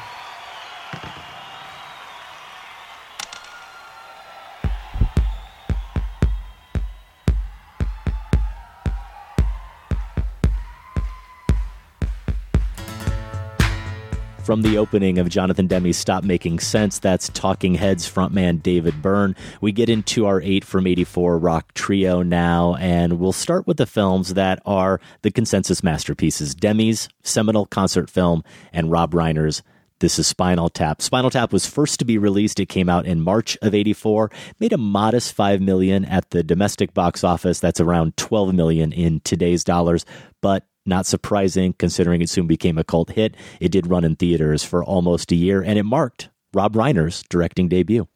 From 14.51 14.63
the 14.63 14.79
opening 14.79 15.19
of 15.19 15.29
Jonathan 15.29 15.69
Demme's 15.69 15.97
Stop 15.97 16.25
Making 16.25 16.59
Sense, 16.59 16.99
that's 16.99 17.29
Talking 17.29 17.77
Heads 17.77 18.11
frontman 18.11 18.61
David 18.61 19.01
Byrne. 19.01 19.37
We 19.61 19.71
get 19.71 19.89
into 19.89 20.27
our 20.27 20.43
8 20.43 20.65
from 20.65 20.89
84 20.89 21.39
rock 21.39 21.73
trio 21.73 22.23
now, 22.23 22.75
and 22.81 23.21
we'll 23.21 23.31
start 23.31 23.69
with 23.69 23.77
the 23.77 23.87
films 23.87 24.35
that 24.35 24.61
are 24.67 25.01
the 25.23 25.31
consensus 25.31 25.85
masterpieces 25.85 26.57
Demme's 26.57 27.09
seminal 27.23 27.65
concert 27.65 28.11
film 28.11 28.43
and 28.73 28.91
Rob 28.91 29.13
Reiner's 29.13 29.63
This 30.01 30.19
is 30.19 30.27
Spinal 30.27 30.69
Tap. 30.69 31.01
Spinal 31.01 31.31
Tap 31.31 31.53
was 31.53 31.67
first 31.67 32.01
to 32.01 32.05
be 32.05 32.19
released. 32.19 32.59
It 32.59 32.69
came 32.69 32.89
out 32.89 33.07
in 33.07 33.21
March 33.21 33.57
of 33.63 33.73
84, 33.73 34.33
made 34.59 34.73
a 34.73 34.79
modest 34.79 35.33
5 35.33 35.61
million 35.61 36.05
at 36.05 36.31
the 36.31 36.43
domestic 36.43 36.93
box 36.93 37.23
office. 37.23 37.61
That's 37.61 37.79
around 37.79 38.17
12 38.17 38.53
million 38.53 38.91
in 38.91 39.21
today's 39.21 39.63
dollars, 39.63 40.05
but 40.41 40.65
not 40.87 41.07
surprising 41.07 41.75
considering 41.75 42.23
it 42.23 42.31
soon 42.31 42.47
became 42.47 42.79
a 42.79 42.85
cult 42.85 43.11
hit. 43.11 43.37
It 43.61 43.71
did 43.71 43.89
run 43.89 44.05
in 44.05 44.17
theaters 44.17 44.65
for 44.65 44.85
almost 44.85 45.33
a 45.33 45.37
year 45.37 45.63
and 45.63 45.79
it 45.79 45.85
marked 45.85 46.31
Rob 46.53 46.75
Reiner's 46.75 47.23
directing 47.29 47.69
debut 47.69 48.09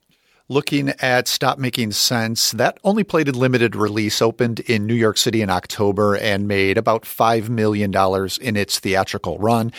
looking 0.49 0.91
at 1.01 1.27
Stop 1.27 1.59
Making 1.59 1.93
Sense, 1.93 2.53
that 2.53 2.79
only 2.85 3.03
played 3.03 3.29
in 3.29 3.35
limited 3.35 3.75
release, 3.75 4.21
opened 4.21 4.61
in 4.61 4.87
New 4.87 4.95
York 4.95 5.17
City 5.17 5.41
in 5.41 5.51
October, 5.51 6.17
and 6.17 6.47
made 6.47 6.77
about 6.77 7.05
$5 7.05 7.49
million 7.49 7.93
in 8.41 8.57
its 8.57 8.79
theatrical 8.79 9.39
run. 9.39 9.73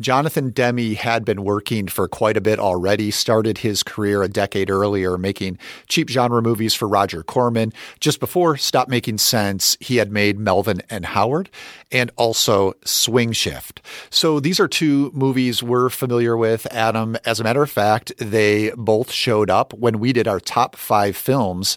Jonathan 0.00 0.50
Demme 0.50 0.94
had 0.94 1.24
been 1.24 1.44
working 1.44 1.88
for 1.88 2.08
quite 2.08 2.36
a 2.36 2.40
bit 2.40 2.58
already, 2.58 3.10
started 3.10 3.58
his 3.58 3.82
career 3.82 4.22
a 4.22 4.28
decade 4.28 4.70
earlier 4.70 5.18
making 5.18 5.58
cheap 5.88 6.08
genre 6.08 6.42
movies 6.42 6.74
for 6.74 6.88
Roger 6.88 7.22
Corman. 7.22 7.72
Just 8.00 8.20
before 8.20 8.56
Stop 8.56 8.88
Making 8.88 9.18
Sense, 9.18 9.76
he 9.80 9.96
had 9.96 10.12
made 10.12 10.38
Melvin 10.38 10.82
and 10.90 11.06
Howard 11.06 11.50
and 11.90 12.10
also 12.16 12.74
Swing 12.84 13.32
Shift. 13.32 13.82
So 14.10 14.40
these 14.40 14.58
are 14.58 14.68
two 14.68 15.10
movies 15.14 15.62
we're 15.62 15.88
familiar 15.88 16.36
with, 16.36 16.66
Adam. 16.70 17.16
As 17.24 17.40
a 17.40 17.44
matter 17.44 17.62
of 17.62 17.70
fact, 17.70 18.12
they 18.18 18.70
both 18.76 19.10
showed 19.10 19.50
up 19.50 19.72
when 19.74 19.98
we 19.98 20.12
did 20.12 20.28
our 20.28 20.40
top 20.40 20.76
five 20.76 21.16
films 21.16 21.76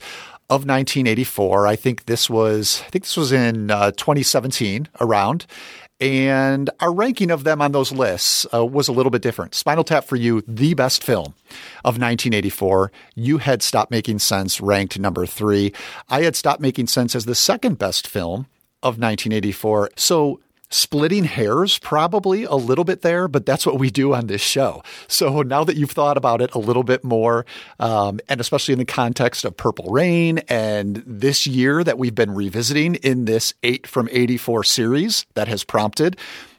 of 0.50 0.62
1984. 0.62 1.66
I 1.66 1.76
think 1.76 2.06
this 2.06 2.30
was 2.30 2.84
I 2.86 2.90
think 2.90 3.06
this 3.06 3.18
was 3.18 3.32
in 3.32 3.72
uh, 3.72 3.92
2017 3.92 4.88
around, 5.02 5.46
and 6.00 6.70
our 6.80 6.94
ranking 6.94 7.32
of 7.32 7.44
them 7.44 7.62
on 7.62 7.72
those 7.72 7.92
lists 7.92 8.46
uh, 8.54 8.66
was 8.66 8.88
a 8.88 8.92
little 8.92 9.10
bit 9.10 9.22
different. 9.22 9.56
Spinal 9.56 9.84
Tap 9.84 10.04
for 10.04 10.16
you, 10.16 10.44
the 10.48 10.74
best 10.74 11.04
film 11.04 11.36
of 11.84 11.96
1984. 11.96 12.92
You 13.16 13.38
had 13.38 13.62
Stop 13.62 13.92
Making 13.92 14.20
Sense 14.20 14.60
ranked 14.60 15.00
number 15.00 15.26
three. 15.26 15.74
I 16.10 16.24
had 16.24 16.36
Stop 16.36 16.60
Making 16.60 16.88
Sense 16.88 17.16
as 17.16 17.26
the 17.26 17.36
second 17.36 17.78
best 17.78 18.08
film 18.08 18.48
of 18.84 19.00
1984. 19.00 19.92
So 19.96 20.40
splitting 20.70 21.24
hairs 21.26 21.78
probably 21.80 22.44
a 22.44 22.56
little 22.56 22.84
bit 22.84 23.02
there, 23.02 23.28
but 23.28 23.46
that's 23.46 23.66
what 23.66 23.80
we 23.80 23.90
do 23.90 24.14
on 24.14 24.28
this 24.28 24.42
show. 24.42 24.82
So 25.08 25.42
now 25.42 25.64
that 25.64 25.76
you've 25.76 25.92
thought 25.92 26.18
about 26.18 26.42
it 26.42 26.54
a 26.54 26.60
little 26.60 26.84
bit 26.84 27.04
more, 27.04 27.46
um, 27.80 28.20
and 28.28 28.42
especially 28.42 28.74
in 28.74 28.80
the 28.80 28.86
context 28.86 29.46
of 29.46 29.56
Purple 29.58 29.92
Rain 29.92 30.40
and 30.50 31.04
this 31.06 31.46
year 31.48 31.84
that 31.84 31.98
we've 31.98 32.16
been 32.16 32.32
revisiting 32.32 32.96
in 32.96 33.26
this 33.26 33.54
8 33.64 33.88
from 33.88 34.10
84 34.12 34.64
series 34.64 35.26
that 35.36 35.48
has 35.48 35.64
prompted 35.64 36.18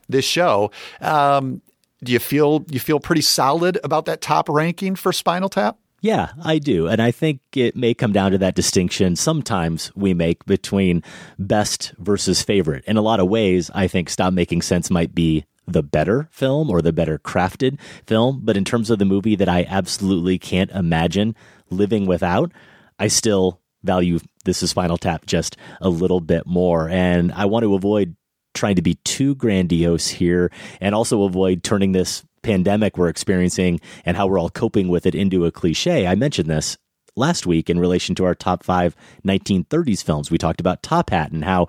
this 0.09 0.24
show, 0.24 0.70
um, 1.00 1.62
do 2.02 2.12
you 2.12 2.18
feel 2.18 2.64
you 2.70 2.78
feel 2.78 3.00
pretty 3.00 3.22
solid 3.22 3.78
about 3.82 4.04
that 4.04 4.20
top 4.20 4.48
ranking 4.48 4.94
for 4.94 5.12
Spinal 5.12 5.48
Tap? 5.48 5.78
Yeah, 6.07 6.30
I 6.40 6.61
do. 6.61 6.86
And 6.86 7.02
I 7.02 7.11
think 7.11 7.40
it 7.57 7.74
may 7.74 7.92
come 7.92 8.12
down 8.12 8.30
to 8.30 8.38
that 8.38 8.54
distinction 8.54 9.16
sometimes 9.16 9.90
we 9.96 10.14
make 10.14 10.46
between 10.46 11.02
best 11.36 11.94
versus 11.98 12.44
favorite. 12.44 12.84
In 12.84 12.96
a 12.96 13.02
lot 13.02 13.18
of 13.18 13.26
ways, 13.26 13.72
I 13.74 13.88
think 13.88 14.09
Stop 14.09 14.32
Making 14.32 14.62
Sense 14.62 14.88
might 14.88 15.16
be 15.16 15.46
the 15.66 15.82
better 15.82 16.28
film 16.30 16.70
or 16.70 16.80
the 16.80 16.92
better 16.92 17.18
crafted 17.18 17.80
film. 18.07 18.42
But 18.44 18.57
in 18.57 18.64
terms 18.64 18.88
of 18.88 19.00
the 19.00 19.04
movie 19.04 19.34
that 19.34 19.48
I 19.48 19.66
absolutely 19.68 20.38
can't 20.38 20.70
imagine 20.70 21.34
living 21.70 22.07
without, 22.07 22.52
I 23.00 23.09
still 23.09 23.61
value 23.82 24.20
This 24.44 24.62
is 24.62 24.70
Spinal 24.70 24.98
Tap 24.98 25.26
just 25.26 25.57
a 25.80 25.88
little 25.88 26.20
bit 26.20 26.46
more. 26.46 26.88
And 26.88 27.32
I 27.32 27.46
want 27.46 27.64
to 27.64 27.74
avoid 27.74 28.14
trying 28.54 28.76
to 28.76 28.82
be 28.82 28.94
too 29.02 29.34
grandiose 29.34 30.07
here 30.07 30.52
and 30.80 30.94
also 30.94 31.24
avoid 31.24 31.64
turning 31.64 31.90
this 31.90 32.24
pandemic 32.47 32.97
we're 32.97 33.09
experiencing 33.09 33.80
and 34.05 34.16
how 34.16 34.28
we're 34.28 34.38
all 34.38 34.51
coping 34.51 34.86
with 34.86 35.05
it 35.05 35.16
into 35.16 35.44
a 35.44 35.51
cliche. 35.51 36.07
I 36.07 36.14
mentioned 36.14 36.49
this 36.49 36.78
last 37.16 37.44
week 37.44 37.68
in 37.68 37.80
relation 37.80 38.14
to 38.14 38.24
our 38.24 38.36
top 38.36 38.62
five 38.62 38.94
1930s 39.26 40.05
films. 40.05 40.30
We 40.30 40.38
talked 40.38 40.61
about 40.61 40.80
Top 40.80 41.11
Hat 41.11 41.32
and 41.32 41.44
how 41.44 41.66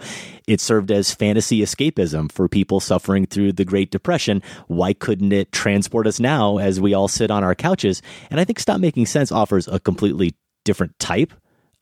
it 0.47 0.61
served 0.61 0.91
as 0.91 1.11
fantasy 1.11 1.61
escapism 1.61 2.31
for 2.31 2.47
people 2.47 2.79
suffering 2.79 3.25
through 3.25 3.53
the 3.53 3.65
Great 3.65 3.89
Depression. 3.89 4.43
Why 4.67 4.93
couldn't 4.93 5.33
it 5.33 5.51
transport 5.51 6.05
us 6.05 6.19
now 6.19 6.59
as 6.59 6.79
we 6.79 6.93
all 6.93 7.07
sit 7.07 7.31
on 7.31 7.43
our 7.43 7.55
couches? 7.55 8.03
And 8.29 8.39
I 8.39 8.43
think 8.43 8.59
Stop 8.59 8.79
Making 8.79 9.07
Sense 9.07 9.31
offers 9.31 9.67
a 9.67 9.79
completely 9.79 10.35
different 10.63 10.99
type 10.99 11.33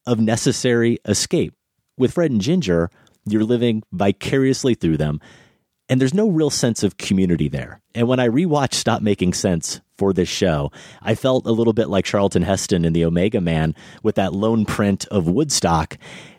of 0.06 0.20
necessary 0.22 1.00
escape. 1.06 1.54
With 1.98 2.14
Fred 2.14 2.32
and 2.32 2.40
Ginger, 2.40 2.90
you're 3.26 3.44
living 3.44 3.84
vicariously 3.92 4.76
through 4.76 4.98
them 4.98 5.20
and 5.90 6.02
there's 6.02 6.14
no 6.14 6.30
real 6.30 6.50
sense 6.50 6.84
of 6.84 6.98
community 6.98 7.48
there. 7.48 7.82
And 7.94 8.08
when 8.08 8.20
I 8.20 8.28
rewatched 8.28 8.74
Stop 8.74 9.02
Making 9.02 9.34
Sense 9.34 9.82
for 9.98 10.14
this 10.14 10.30
show, 10.30 10.72
I 11.02 11.16
felt 11.16 11.46
a 11.46 11.52
little 11.52 11.74
bit 11.74 11.90
like 11.90 12.06
Charlton 12.06 12.42
Heston 12.42 12.86
in 12.86 12.94
The 12.94 13.06
Omega 13.06 13.42
Man 13.42 13.76
with 14.04 14.16
that 14.16 14.34
lone 14.34 14.66
print 14.66 15.06
of 15.08 15.28
Woodstock. 15.28 15.98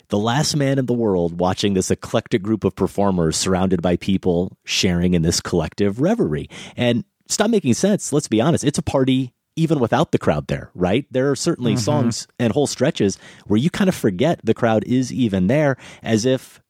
The 0.09 0.19
last 0.19 0.57
man 0.57 0.79
in 0.79 0.87
the 0.87 0.93
world 0.93 1.41
watching 1.41 1.75
this 1.75 1.91
eclectic 1.91 2.43
group 2.43 2.65
of 2.65 2.77
performers 2.77 3.37
surrounded 3.37 3.83
by 3.83 3.97
people 3.97 4.57
sharing 4.65 5.15
in 5.15 5.23
this 5.23 5.41
collective 5.41 6.01
reverie. 6.01 6.49
And 6.77 7.05
Stop 7.29 7.51
Making 7.51 7.75
Sense, 7.75 8.13
let's 8.13 8.29
be 8.29 8.41
honest, 8.41 8.65
it's 8.65 8.79
a 8.79 8.83
party 8.83 9.33
even 9.57 9.81
without 9.81 10.13
the 10.13 10.19
crowd 10.19 10.49
there, 10.49 10.71
right? 10.75 11.07
There 11.11 11.31
are 11.31 11.37
certainly 11.37 11.73
mm-hmm. 11.73 11.81
songs 11.81 12.29
and 12.39 12.53
whole 12.53 12.67
stretches 12.67 13.19
where 13.47 13.57
you 13.57 13.71
kind 13.71 13.89
of 13.89 13.95
forget 13.95 14.39
the 14.45 14.55
crowd 14.55 14.85
is 14.85 15.13
even 15.13 15.47
there 15.47 15.77
as 16.03 16.27
if 16.27 16.61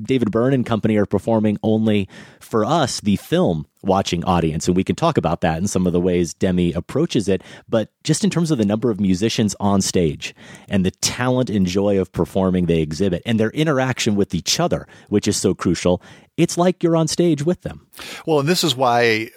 David 0.00 0.30
Byrne 0.30 0.52
and 0.52 0.66
company 0.66 0.96
are 0.96 1.06
performing 1.06 1.58
only 1.62 2.08
for 2.40 2.64
us, 2.64 3.00
the 3.00 3.16
film 3.16 3.66
watching 3.82 4.24
audience. 4.24 4.66
And 4.66 4.76
we 4.76 4.84
can 4.84 4.96
talk 4.96 5.16
about 5.16 5.40
that 5.40 5.58
in 5.58 5.68
some 5.68 5.86
of 5.86 5.92
the 5.92 6.00
ways 6.00 6.34
Demme 6.34 6.72
approaches 6.74 7.28
it. 7.28 7.42
But 7.68 7.90
just 8.04 8.24
in 8.24 8.30
terms 8.30 8.50
of 8.50 8.58
the 8.58 8.66
number 8.66 8.90
of 8.90 9.00
musicians 9.00 9.54
on 9.60 9.80
stage 9.80 10.34
and 10.68 10.84
the 10.84 10.90
talent 10.90 11.48
and 11.48 11.66
joy 11.66 11.98
of 11.98 12.12
performing 12.12 12.66
they 12.66 12.82
exhibit 12.82 13.22
and 13.24 13.40
their 13.40 13.50
interaction 13.50 14.16
with 14.16 14.34
each 14.34 14.60
other, 14.60 14.86
which 15.08 15.26
is 15.28 15.36
so 15.36 15.54
crucial, 15.54 16.02
it's 16.36 16.58
like 16.58 16.82
you're 16.82 16.96
on 16.96 17.08
stage 17.08 17.44
with 17.44 17.62
them. 17.62 17.86
Well, 18.26 18.40
and 18.40 18.48
this 18.48 18.64
is 18.64 18.76
why 18.76 19.30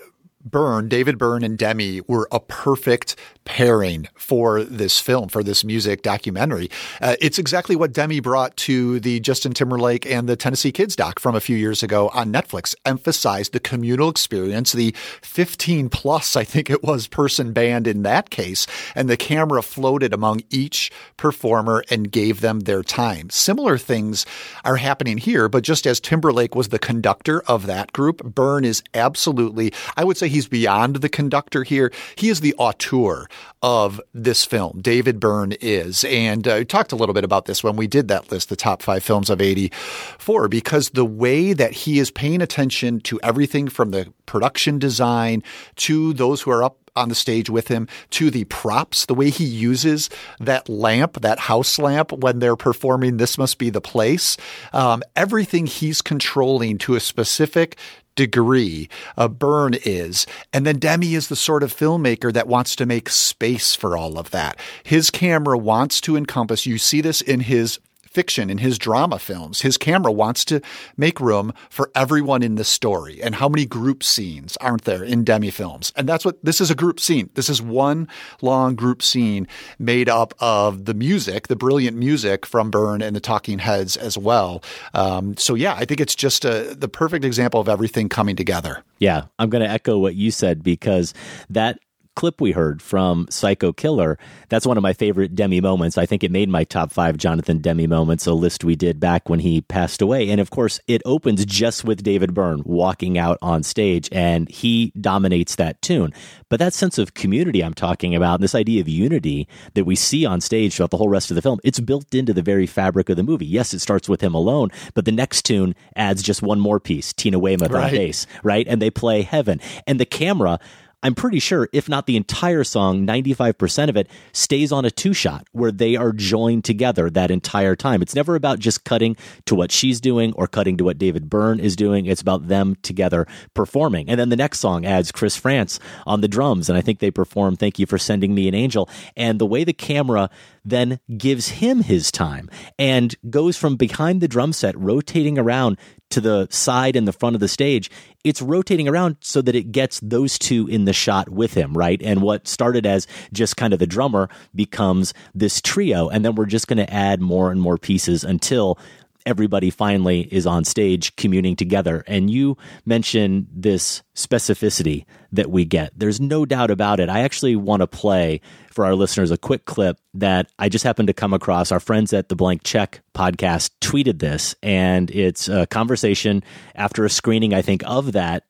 Byrne, 0.43 0.87
David 0.87 1.17
Byrne 1.17 1.43
and 1.43 1.57
Demme 1.57 2.01
were 2.07 2.27
a 2.31 2.39
perfect 2.39 3.15
pairing 3.49 4.07
for 4.13 4.63
this 4.63 4.99
film, 4.99 5.27
for 5.27 5.41
this 5.41 5.63
music 5.63 6.03
documentary. 6.03 6.69
Uh, 7.01 7.15
it's 7.19 7.39
exactly 7.39 7.75
what 7.75 7.91
Demme 7.91 8.21
brought 8.21 8.55
to 8.55 8.99
the 8.99 9.19
Justin 9.21 9.53
Timberlake 9.53 10.05
and 10.05 10.29
the 10.29 10.35
Tennessee 10.35 10.71
Kids 10.71 10.95
doc 10.95 11.19
from 11.19 11.33
a 11.33 11.39
few 11.39 11.57
years 11.57 11.81
ago 11.81 12.09
on 12.13 12.31
Netflix, 12.31 12.75
emphasized 12.85 13.51
the 13.51 13.59
communal 13.59 14.07
experience, 14.07 14.71
the 14.71 14.91
15 15.23 15.89
plus, 15.89 16.35
I 16.35 16.43
think 16.43 16.69
it 16.69 16.83
was, 16.83 17.07
person 17.07 17.51
band 17.51 17.87
in 17.87 18.03
that 18.03 18.29
case, 18.29 18.67
and 18.93 19.09
the 19.09 19.17
camera 19.17 19.63
floated 19.63 20.13
among 20.13 20.41
each 20.51 20.91
performer 21.17 21.83
and 21.89 22.11
gave 22.11 22.41
them 22.41 22.59
their 22.61 22.83
time. 22.83 23.31
Similar 23.31 23.79
things 23.79 24.27
are 24.63 24.75
happening 24.75 25.17
here, 25.17 25.49
but 25.49 25.63
just 25.63 25.87
as 25.87 25.99
Timberlake 25.99 26.53
was 26.53 26.69
the 26.69 26.77
conductor 26.77 27.41
of 27.47 27.65
that 27.65 27.93
group, 27.93 28.23
Byrne 28.23 28.63
is 28.63 28.83
absolutely, 28.93 29.73
I 29.97 30.03
would 30.03 30.17
say 30.17 30.27
he's 30.27 30.47
beyond 30.47 30.97
the 30.97 31.09
conductor 31.09 31.63
here. 31.63 31.91
He 32.15 32.29
is 32.29 32.41
the 32.41 32.53
auteur 32.59 33.27
of 33.61 33.99
this 34.13 34.45
film. 34.45 34.79
David 34.81 35.19
Byrne 35.19 35.53
is. 35.61 36.03
And 36.05 36.47
uh, 36.47 36.55
we 36.59 36.65
talked 36.65 36.91
a 36.91 36.95
little 36.95 37.13
bit 37.13 37.23
about 37.23 37.45
this 37.45 37.63
when 37.63 37.75
we 37.75 37.87
did 37.87 38.07
that 38.07 38.31
list, 38.31 38.49
the 38.49 38.55
top 38.55 38.81
five 38.81 39.03
films 39.03 39.29
of 39.29 39.41
84, 39.41 40.47
because 40.47 40.91
the 40.91 41.05
way 41.05 41.53
that 41.53 41.71
he 41.71 41.99
is 41.99 42.11
paying 42.11 42.41
attention 42.41 43.01
to 43.01 43.19
everything 43.21 43.67
from 43.67 43.91
the 43.91 44.11
production 44.25 44.79
design 44.79 45.43
to 45.77 46.13
those 46.13 46.41
who 46.41 46.51
are 46.51 46.63
up 46.63 46.88
on 46.99 47.09
the 47.09 47.15
stage 47.15 47.49
with 47.49 47.67
him 47.69 47.87
to 48.11 48.29
the 48.29 48.43
props, 48.45 49.05
the 49.05 49.15
way 49.15 49.29
he 49.29 49.45
uses 49.45 50.09
that 50.39 50.69
lamp, 50.69 51.21
that 51.21 51.39
house 51.39 51.79
lamp 51.79 52.11
when 52.11 52.39
they're 52.39 52.55
performing 52.55 53.17
This 53.17 53.37
Must 53.37 53.57
Be 53.57 53.69
the 53.69 53.81
Place. 53.81 54.37
Um, 54.73 55.01
everything 55.15 55.65
he's 55.65 56.01
controlling 56.01 56.77
to 56.79 56.95
a 56.95 56.99
specific 56.99 57.77
degree 58.15 58.89
uh, 59.17 59.29
Byrne 59.29 59.75
is. 59.85 60.27
And 60.51 60.65
then 60.65 60.77
Demme 60.77 61.03
is 61.03 61.29
the 61.29 61.37
sort 61.37 61.63
of 61.63 61.73
filmmaker 61.73 62.33
that 62.33 62.47
wants 62.47 62.75
to 62.75 62.85
make 62.85 63.07
space 63.07 63.75
for 63.75 63.95
all 63.95 64.19
of 64.19 64.31
that. 64.31 64.59
His 64.83 65.09
camera 65.09 65.57
wants 65.57 66.01
to 66.01 66.17
encompass, 66.17 66.65
you 66.65 66.77
see 66.77 66.99
this 66.99 67.21
in 67.21 67.39
his 67.39 67.79
fiction 68.09 68.49
in 68.49 68.57
his 68.57 68.77
drama 68.77 69.19
films. 69.19 69.61
His 69.61 69.77
camera 69.77 70.11
wants 70.11 70.43
to 70.45 70.61
make 70.97 71.19
room 71.19 71.53
for 71.69 71.91
everyone 71.95 72.43
in 72.43 72.55
the 72.55 72.63
story. 72.63 73.21
And 73.21 73.35
how 73.35 73.47
many 73.47 73.65
group 73.65 74.03
scenes 74.03 74.57
aren't 74.57 74.83
there 74.83 75.03
in 75.03 75.23
Demme 75.23 75.51
films? 75.51 75.93
And 75.95 76.07
that's 76.07 76.25
what 76.25 76.43
this 76.43 76.59
is 76.59 76.71
a 76.71 76.75
group 76.75 76.99
scene. 76.99 77.29
This 77.35 77.49
is 77.49 77.61
one 77.61 78.07
long 78.41 78.75
group 78.75 79.01
scene 79.01 79.47
made 79.77 80.09
up 80.09 80.33
of 80.39 80.85
the 80.85 80.93
music, 80.93 81.47
the 81.47 81.55
brilliant 81.55 81.97
music 81.97 82.45
from 82.45 82.71
Byrne 82.71 83.01
and 83.01 83.15
the 83.15 83.19
Talking 83.19 83.59
Heads 83.59 83.95
as 83.95 84.17
well. 84.17 84.63
Um, 84.93 85.37
so 85.37 85.55
yeah, 85.55 85.75
I 85.75 85.85
think 85.85 86.01
it's 86.01 86.15
just 86.15 86.45
a, 86.45 86.75
the 86.75 86.89
perfect 86.89 87.25
example 87.25 87.59
of 87.59 87.69
everything 87.69 88.09
coming 88.09 88.35
together. 88.35 88.83
Yeah, 88.99 89.25
I'm 89.37 89.49
going 89.49 89.63
to 89.63 89.69
echo 89.69 89.97
what 89.97 90.15
you 90.15 90.31
said 90.31 90.63
because 90.63 91.13
that 91.49 91.79
clip 92.19 92.41
we 92.41 92.51
heard 92.51 92.81
from 92.81 93.25
Psycho 93.29 93.71
Killer, 93.71 94.19
that's 94.49 94.67
one 94.67 94.75
of 94.75 94.83
my 94.83 94.91
favorite 94.91 95.35
Demme 95.35 95.61
moments. 95.61 95.97
I 95.97 96.05
think 96.05 96.21
it 96.21 96.31
made 96.31 96.49
my 96.49 96.65
top 96.65 96.91
five 96.91 97.15
Jonathan 97.15 97.59
Demme 97.59 97.87
moments, 97.87 98.27
a 98.27 98.33
list 98.33 98.65
we 98.65 98.75
did 98.75 98.99
back 98.99 99.29
when 99.29 99.39
he 99.39 99.61
passed 99.61 100.01
away. 100.01 100.29
And 100.29 100.41
of 100.41 100.49
course, 100.49 100.81
it 100.85 101.01
opens 101.05 101.45
just 101.45 101.85
with 101.85 102.03
David 102.03 102.33
Byrne 102.33 102.61
walking 102.65 103.17
out 103.17 103.37
on 103.41 103.63
stage, 103.63 104.09
and 104.11 104.49
he 104.49 104.91
dominates 104.99 105.55
that 105.55 105.81
tune. 105.81 106.13
But 106.49 106.59
that 106.59 106.73
sense 106.73 106.97
of 106.97 107.13
community 107.13 107.63
I'm 107.63 107.73
talking 107.73 108.13
about, 108.13 108.41
this 108.41 108.53
idea 108.53 108.81
of 108.81 108.89
unity 108.89 109.47
that 109.75 109.85
we 109.85 109.95
see 109.95 110.25
on 110.25 110.41
stage 110.41 110.75
throughout 110.75 110.91
the 110.91 110.97
whole 110.97 111.07
rest 111.07 111.31
of 111.31 111.35
the 111.35 111.41
film, 111.41 111.61
it's 111.63 111.79
built 111.79 112.13
into 112.13 112.33
the 112.33 112.41
very 112.41 112.67
fabric 112.67 113.07
of 113.07 113.15
the 113.15 113.23
movie. 113.23 113.45
Yes, 113.45 113.73
it 113.73 113.79
starts 113.79 114.09
with 114.09 114.19
him 114.19 114.33
alone, 114.33 114.71
but 114.93 115.05
the 115.05 115.13
next 115.13 115.43
tune 115.43 115.73
adds 115.95 116.21
just 116.21 116.41
one 116.41 116.59
more 116.59 116.81
piece, 116.81 117.13
Tina 117.13 117.39
Weymouth 117.39 117.71
right. 117.71 117.85
on 117.85 117.91
bass, 117.91 118.27
right? 118.43 118.67
And 118.67 118.81
they 118.81 118.89
play 118.89 119.21
Heaven. 119.21 119.61
And 119.87 120.01
the 120.01 120.05
camera 120.05 120.59
I'm 121.01 121.15
pretty 121.15 121.39
sure, 121.39 121.69
if 121.71 121.87
not 121.87 122.07
the 122.07 122.17
entire 122.17 122.65
song, 122.65 123.07
95% 123.07 123.87
of 123.87 123.95
it 123.95 124.09
stays 124.33 124.71
on 124.73 124.83
a 124.83 124.91
two 124.91 125.13
shot 125.13 125.47
where 125.53 125.71
they 125.71 125.95
are 125.95 126.11
joined 126.11 126.65
together 126.65 127.09
that 127.09 127.31
entire 127.31 127.75
time. 127.75 128.01
It's 128.01 128.15
never 128.15 128.35
about 128.35 128.59
just 128.59 128.83
cutting 128.83 129.15
to 129.45 129.55
what 129.55 129.71
she's 129.71 130.01
doing 130.01 130.33
or 130.33 130.45
cutting 130.45 130.75
to 130.77 130.83
what 130.83 130.97
David 130.97 131.29
Byrne 131.29 131.61
is 131.61 131.77
doing. 131.77 132.05
It's 132.05 132.21
about 132.21 132.49
them 132.49 132.75
together 132.81 133.27
performing. 133.53 134.09
And 134.09 134.19
then 134.19 134.27
the 134.27 134.35
next 134.35 134.59
song 134.59 134.85
adds 134.85 135.13
Chris 135.13 135.37
France 135.37 135.79
on 136.05 136.19
the 136.19 136.27
drums. 136.27 136.67
And 136.67 136.77
I 136.77 136.81
think 136.81 136.99
they 136.99 137.11
perform 137.11 137.55
Thank 137.55 137.79
You 137.79 137.85
for 137.85 137.97
Sending 137.97 138.35
Me 138.35 138.49
an 138.49 138.55
Angel. 138.55 138.89
And 139.15 139.39
the 139.39 139.45
way 139.45 139.63
the 139.63 139.71
camera 139.71 140.29
then 140.69 140.99
gives 141.17 141.49
him 141.49 141.81
his 141.81 142.11
time 142.11 142.49
and 142.77 143.15
goes 143.29 143.57
from 143.57 143.75
behind 143.75 144.21
the 144.21 144.27
drum 144.27 144.53
set, 144.53 144.77
rotating 144.77 145.37
around 145.37 145.77
to 146.09 146.21
the 146.21 146.47
side 146.49 146.95
and 146.95 147.07
the 147.07 147.13
front 147.13 147.35
of 147.35 147.39
the 147.39 147.47
stage, 147.47 147.89
it's 148.23 148.41
rotating 148.41 148.87
around 148.87 149.17
so 149.21 149.41
that 149.41 149.55
it 149.55 149.71
gets 149.71 149.99
those 150.01 150.39
two 150.39 150.67
in 150.67 150.85
the 150.85 150.93
shot 150.93 151.29
with 151.29 151.53
him, 151.53 151.73
right? 151.73 152.01
And 152.01 152.21
what 152.21 152.47
started 152.47 152.85
as 152.85 153.07
just 153.31 153.57
kind 153.57 153.73
of 153.73 153.79
the 153.79 153.87
drummer 153.87 154.29
becomes 154.55 155.13
this 155.35 155.61
trio. 155.61 156.09
And 156.09 156.25
then 156.25 156.35
we're 156.35 156.45
just 156.45 156.67
going 156.67 156.77
to 156.77 156.93
add 156.93 157.21
more 157.21 157.51
and 157.51 157.61
more 157.61 157.77
pieces 157.77 158.23
until 158.23 158.79
everybody 159.25 159.69
finally 159.69 160.21
is 160.33 160.47
on 160.47 160.63
stage 160.63 161.15
communing 161.15 161.55
together. 161.55 162.03
And 162.07 162.29
you 162.29 162.57
mentioned 162.85 163.47
this 163.53 164.01
specificity 164.15 165.05
that 165.31 165.49
we 165.49 165.65
get. 165.65 165.91
There's 165.97 166.19
no 166.19 166.45
doubt 166.45 166.71
about 166.71 166.99
it. 166.99 167.09
I 167.09 167.21
actually 167.21 167.55
want 167.55 167.81
to 167.81 167.87
play 167.87 168.41
for 168.71 168.85
our 168.85 168.95
listeners 168.95 169.31
a 169.31 169.37
quick 169.37 169.65
clip 169.65 169.99
that 170.13 170.51
I 170.57 170.69
just 170.69 170.83
happened 170.83 171.07
to 171.07 171.13
come 171.13 171.33
across. 171.33 171.71
Our 171.71 171.79
friends 171.79 172.13
at 172.13 172.29
the 172.29 172.35
Blank 172.35 172.63
Check 172.63 173.01
podcast 173.13 173.71
tweeted 173.81 174.19
this, 174.19 174.55
and 174.63 175.11
it's 175.11 175.49
a 175.49 175.67
conversation 175.67 176.43
after 176.75 177.05
a 177.05 177.09
screening, 177.09 177.53
I 177.53 177.61
think, 177.61 177.83
of 177.85 178.13
that 178.13 178.43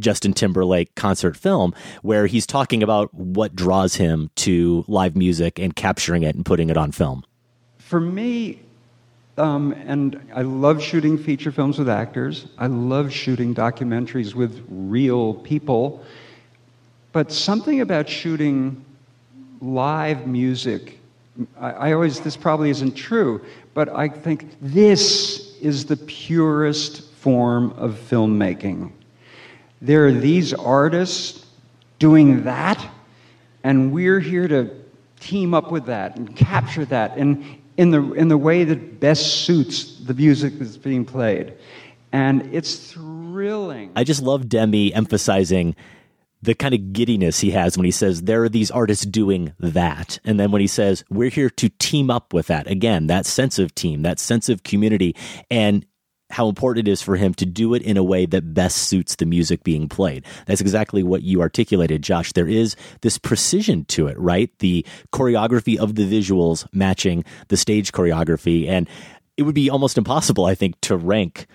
Justin 0.00 0.32
Timberlake 0.32 0.94
concert 0.94 1.36
film 1.36 1.74
where 2.02 2.26
he's 2.26 2.46
talking 2.46 2.82
about 2.82 3.12
what 3.14 3.54
draws 3.54 3.94
him 3.96 4.30
to 4.36 4.84
live 4.88 5.16
music 5.16 5.58
and 5.58 5.74
capturing 5.74 6.22
it 6.22 6.34
and 6.34 6.44
putting 6.44 6.70
it 6.70 6.76
on 6.76 6.92
film. 6.92 7.24
For 7.78 8.00
me, 8.00 8.60
um, 9.38 9.72
and 9.86 10.20
I 10.34 10.42
love 10.42 10.82
shooting 10.82 11.16
feature 11.16 11.50
films 11.50 11.78
with 11.78 11.88
actors. 11.88 12.46
I 12.58 12.66
love 12.66 13.12
shooting 13.12 13.54
documentaries 13.54 14.34
with 14.34 14.64
real 14.68 15.34
people. 15.34 16.04
But 17.12 17.32
something 17.32 17.80
about 17.80 18.08
shooting 18.08 18.84
live 19.60 20.26
music, 20.26 20.98
I, 21.58 21.70
I 21.70 21.92
always, 21.92 22.20
this 22.20 22.36
probably 22.36 22.70
isn't 22.70 22.94
true, 22.94 23.42
but 23.74 23.88
I 23.88 24.08
think 24.08 24.54
this 24.60 25.56
is 25.60 25.86
the 25.86 25.96
purest 25.96 27.02
form 27.14 27.70
of 27.72 27.94
filmmaking. 27.94 28.92
There 29.80 30.06
are 30.06 30.12
these 30.12 30.52
artists 30.52 31.46
doing 31.98 32.44
that, 32.44 32.84
and 33.64 33.92
we're 33.92 34.20
here 34.20 34.46
to 34.48 34.70
team 35.20 35.54
up 35.54 35.70
with 35.70 35.86
that 35.86 36.16
and 36.16 36.34
capture 36.36 36.84
that. 36.86 37.16
And 37.16 37.61
in 37.76 37.90
the, 37.90 38.12
in 38.12 38.28
the 38.28 38.38
way 38.38 38.64
that 38.64 39.00
best 39.00 39.44
suits 39.44 39.98
the 40.00 40.14
music 40.14 40.58
that's 40.58 40.76
being 40.76 41.04
played. 41.04 41.54
And 42.12 42.54
it's 42.54 42.92
thrilling. 42.92 43.92
I 43.96 44.04
just 44.04 44.22
love 44.22 44.48
Demme 44.48 44.92
emphasizing 44.94 45.74
the 46.42 46.54
kind 46.54 46.74
of 46.74 46.92
giddiness 46.92 47.40
he 47.40 47.52
has 47.52 47.78
when 47.78 47.84
he 47.84 47.90
says 47.90 48.22
there 48.22 48.42
are 48.42 48.48
these 48.48 48.70
artists 48.70 49.06
doing 49.06 49.54
that 49.60 50.18
and 50.24 50.38
then 50.38 50.50
when 50.50 50.60
he 50.60 50.66
says 50.66 51.04
we're 51.08 51.30
here 51.30 51.48
to 51.48 51.68
team 51.78 52.10
up 52.10 52.34
with 52.34 52.48
that 52.48 52.66
again 52.66 53.06
that 53.06 53.24
sense 53.24 53.58
of 53.60 53.72
team 53.74 54.02
that 54.02 54.18
sense 54.18 54.48
of 54.48 54.64
community 54.64 55.14
and 55.50 55.86
how 56.32 56.48
important 56.48 56.88
it 56.88 56.90
is 56.90 57.02
for 57.02 57.16
him 57.16 57.34
to 57.34 57.44
do 57.44 57.74
it 57.74 57.82
in 57.82 57.98
a 57.98 58.02
way 58.02 58.24
that 58.24 58.54
best 58.54 58.88
suits 58.88 59.16
the 59.16 59.26
music 59.26 59.62
being 59.62 59.86
played. 59.86 60.24
That's 60.46 60.62
exactly 60.62 61.02
what 61.02 61.22
you 61.22 61.42
articulated, 61.42 62.02
Josh. 62.02 62.32
There 62.32 62.48
is 62.48 62.74
this 63.02 63.18
precision 63.18 63.84
to 63.86 64.06
it, 64.06 64.18
right? 64.18 64.50
The 64.58 64.84
choreography 65.12 65.76
of 65.76 65.94
the 65.94 66.10
visuals 66.10 66.66
matching 66.72 67.24
the 67.48 67.58
stage 67.58 67.92
choreography. 67.92 68.66
And 68.66 68.88
it 69.36 69.42
would 69.42 69.54
be 69.54 69.68
almost 69.68 69.98
impossible, 69.98 70.46
I 70.46 70.54
think, 70.54 70.80
to 70.82 70.96
rank 70.96 71.46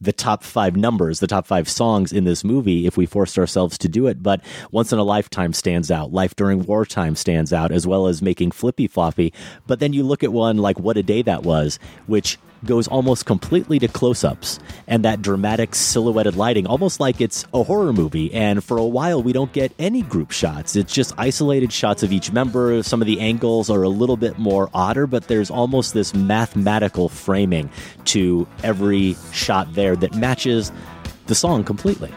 the 0.00 0.12
top 0.12 0.44
five 0.44 0.76
numbers, 0.76 1.20
the 1.20 1.26
top 1.26 1.46
five 1.46 1.68
songs 1.68 2.12
in 2.12 2.24
this 2.24 2.44
movie 2.44 2.86
if 2.86 2.96
we 2.96 3.06
forced 3.06 3.38
ourselves 3.38 3.78
to 3.78 3.88
do 3.88 4.06
it. 4.08 4.22
But 4.22 4.42
Once 4.70 4.92
in 4.92 4.98
a 4.98 5.04
Lifetime 5.04 5.54
stands 5.54 5.90
out. 5.90 6.12
Life 6.12 6.36
During 6.36 6.64
Wartime 6.66 7.16
stands 7.16 7.52
out, 7.52 7.72
as 7.72 7.86
well 7.86 8.06
as 8.06 8.20
making 8.20 8.50
Flippy 8.50 8.86
Floppy. 8.86 9.32
But 9.66 9.80
then 9.80 9.94
you 9.94 10.02
look 10.02 10.22
at 10.22 10.32
one 10.32 10.58
like 10.58 10.78
What 10.78 10.98
a 10.98 11.02
Day 11.02 11.22
That 11.22 11.44
Was, 11.44 11.78
which 12.06 12.38
goes 12.64 12.88
almost 12.88 13.26
completely 13.26 13.78
to 13.78 13.88
close 13.88 14.24
ups 14.24 14.58
and 14.86 15.04
that 15.04 15.22
dramatic 15.22 15.74
silhouetted 15.74 16.36
lighting, 16.36 16.66
almost 16.66 17.00
like 17.00 17.20
it's 17.20 17.44
a 17.54 17.62
horror 17.62 17.92
movie. 17.92 18.32
And 18.32 18.62
for 18.62 18.78
a 18.78 18.84
while, 18.84 19.22
we 19.22 19.32
don't 19.32 19.52
get 19.52 19.72
any 19.78 20.02
group 20.02 20.30
shots. 20.30 20.76
It's 20.76 20.92
just 20.92 21.14
isolated 21.18 21.72
shots 21.72 22.02
of 22.02 22.12
each 22.12 22.32
member. 22.32 22.82
Some 22.82 23.00
of 23.00 23.06
the 23.06 23.20
angles 23.20 23.70
are 23.70 23.82
a 23.82 23.88
little 23.88 24.16
bit 24.16 24.38
more 24.38 24.70
odder, 24.74 25.06
but 25.06 25.28
there's 25.28 25.50
almost 25.50 25.94
this 25.94 26.14
mathematical 26.14 27.08
framing 27.08 27.70
to 28.06 28.46
every 28.62 29.16
shot 29.32 29.72
there 29.74 29.96
that 29.96 30.14
matches 30.14 30.72
the 31.26 31.34
song 31.34 31.64
completely. 31.64 32.12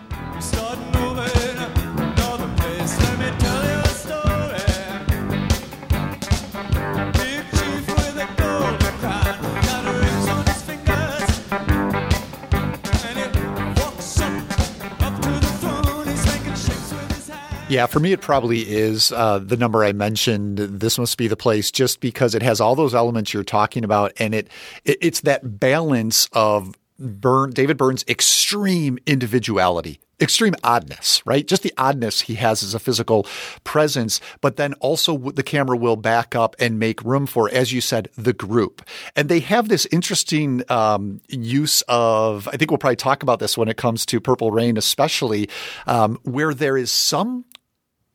Yeah, 17.72 17.86
for 17.86 18.02
me, 18.02 18.12
it 18.12 18.20
probably 18.20 18.70
is 18.70 19.14
uh, 19.14 19.40
the 19.40 19.56
number 19.56 19.86
I 19.86 19.94
mentioned. 19.94 20.58
This 20.58 21.00
must 21.00 21.18
be 21.18 21.30
the 21.30 21.38
place, 21.38 21.72
just 21.72 22.02
because 22.02 22.36
it 22.36 22.42
has 22.42 22.60
all 22.60 22.76
those 22.76 22.94
elements 22.94 23.34
you're 23.34 23.46
talking 23.46 23.86
about, 23.86 24.12
and 24.18 24.36
it, 24.36 24.50
it 24.84 24.98
it's 25.00 25.22
that 25.22 25.58
balance 25.58 26.28
of 26.34 26.76
Byrne, 27.00 27.52
David 27.52 27.78
Byrne's 27.78 28.04
extreme 28.10 29.00
individuality, 29.06 30.02
extreme 30.20 30.54
oddness, 30.66 31.26
right? 31.26 31.48
Just 31.48 31.64
the 31.64 31.74
oddness 31.78 32.20
he 32.20 32.36
has 32.36 32.62
as 32.62 32.74
a 32.74 32.80
physical 32.80 33.26
presence, 33.64 34.20
but 34.42 34.58
then 34.58 34.74
also 34.82 35.18
the 35.18 35.42
camera 35.42 35.78
will 35.78 35.96
back 35.96 36.36
up 36.36 36.58
and 36.60 36.78
make 36.78 37.02
room 37.06 37.26
for, 37.26 37.50
as 37.52 37.72
you 37.72 37.80
said, 37.80 38.10
the 38.18 38.34
group. 38.34 38.86
And 39.16 39.30
they 39.30 39.40
have 39.40 39.70
this 39.70 39.86
interesting 39.94 40.62
um, 40.68 41.22
use 41.30 41.84
of, 41.88 42.50
I 42.50 42.58
think 42.58 42.70
we'll 42.70 42.80
probably 42.80 42.98
talk 42.98 43.24
about 43.24 43.40
this 43.40 43.58
when 43.58 43.70
it 43.70 43.78
comes 43.78 44.06
to 44.08 44.20
Purple 44.20 44.52
Rain, 44.52 44.76
especially, 44.76 45.48
um, 45.88 46.20
where 46.24 46.54
there 46.54 46.76
is 46.76 46.92
some 46.92 47.46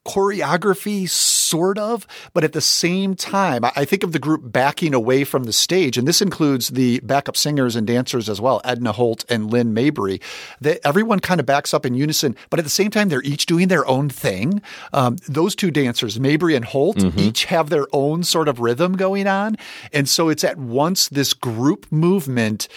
choreography, 0.06 1.08
sort 1.08 1.78
of, 1.78 2.06
but 2.32 2.44
at 2.44 2.52
the 2.52 2.60
same 2.60 3.14
time, 3.16 3.64
I 3.64 3.84
think 3.84 4.04
of 4.04 4.12
the 4.12 4.18
group 4.18 4.40
backing 4.44 4.94
away 4.94 5.24
from 5.24 5.44
the 5.44 5.52
stage, 5.52 5.98
and 5.98 6.06
this 6.06 6.22
includes 6.22 6.68
the 6.68 7.00
backup 7.00 7.36
singers 7.36 7.74
and 7.74 7.86
dancers 7.86 8.28
as 8.28 8.40
well, 8.40 8.60
Edna 8.64 8.92
Holt 8.92 9.24
and 9.28 9.50
Lynn 9.50 9.74
Mabry. 9.74 10.20
That 10.60 10.80
everyone 10.86 11.18
kind 11.20 11.40
of 11.40 11.46
backs 11.46 11.74
up 11.74 11.84
in 11.84 11.94
unison, 11.94 12.36
but 12.50 12.60
at 12.60 12.64
the 12.64 12.70
same 12.70 12.90
time, 12.90 13.08
they're 13.08 13.22
each 13.22 13.46
doing 13.46 13.68
their 13.68 13.86
own 13.86 14.08
thing. 14.08 14.62
Um, 14.92 15.16
those 15.28 15.56
two 15.56 15.72
dancers, 15.72 16.20
Mabry 16.20 16.54
and 16.54 16.64
Holt, 16.64 16.98
mm-hmm. 16.98 17.18
each 17.18 17.46
have 17.46 17.68
their 17.68 17.86
own 17.92 18.22
sort 18.22 18.46
of 18.48 18.60
rhythm 18.60 18.96
going 18.96 19.26
on, 19.26 19.56
and 19.92 20.08
so 20.08 20.28
it's 20.28 20.44
at 20.44 20.56
once 20.56 21.08
this 21.08 21.34
group 21.34 21.90
movement 21.90 22.68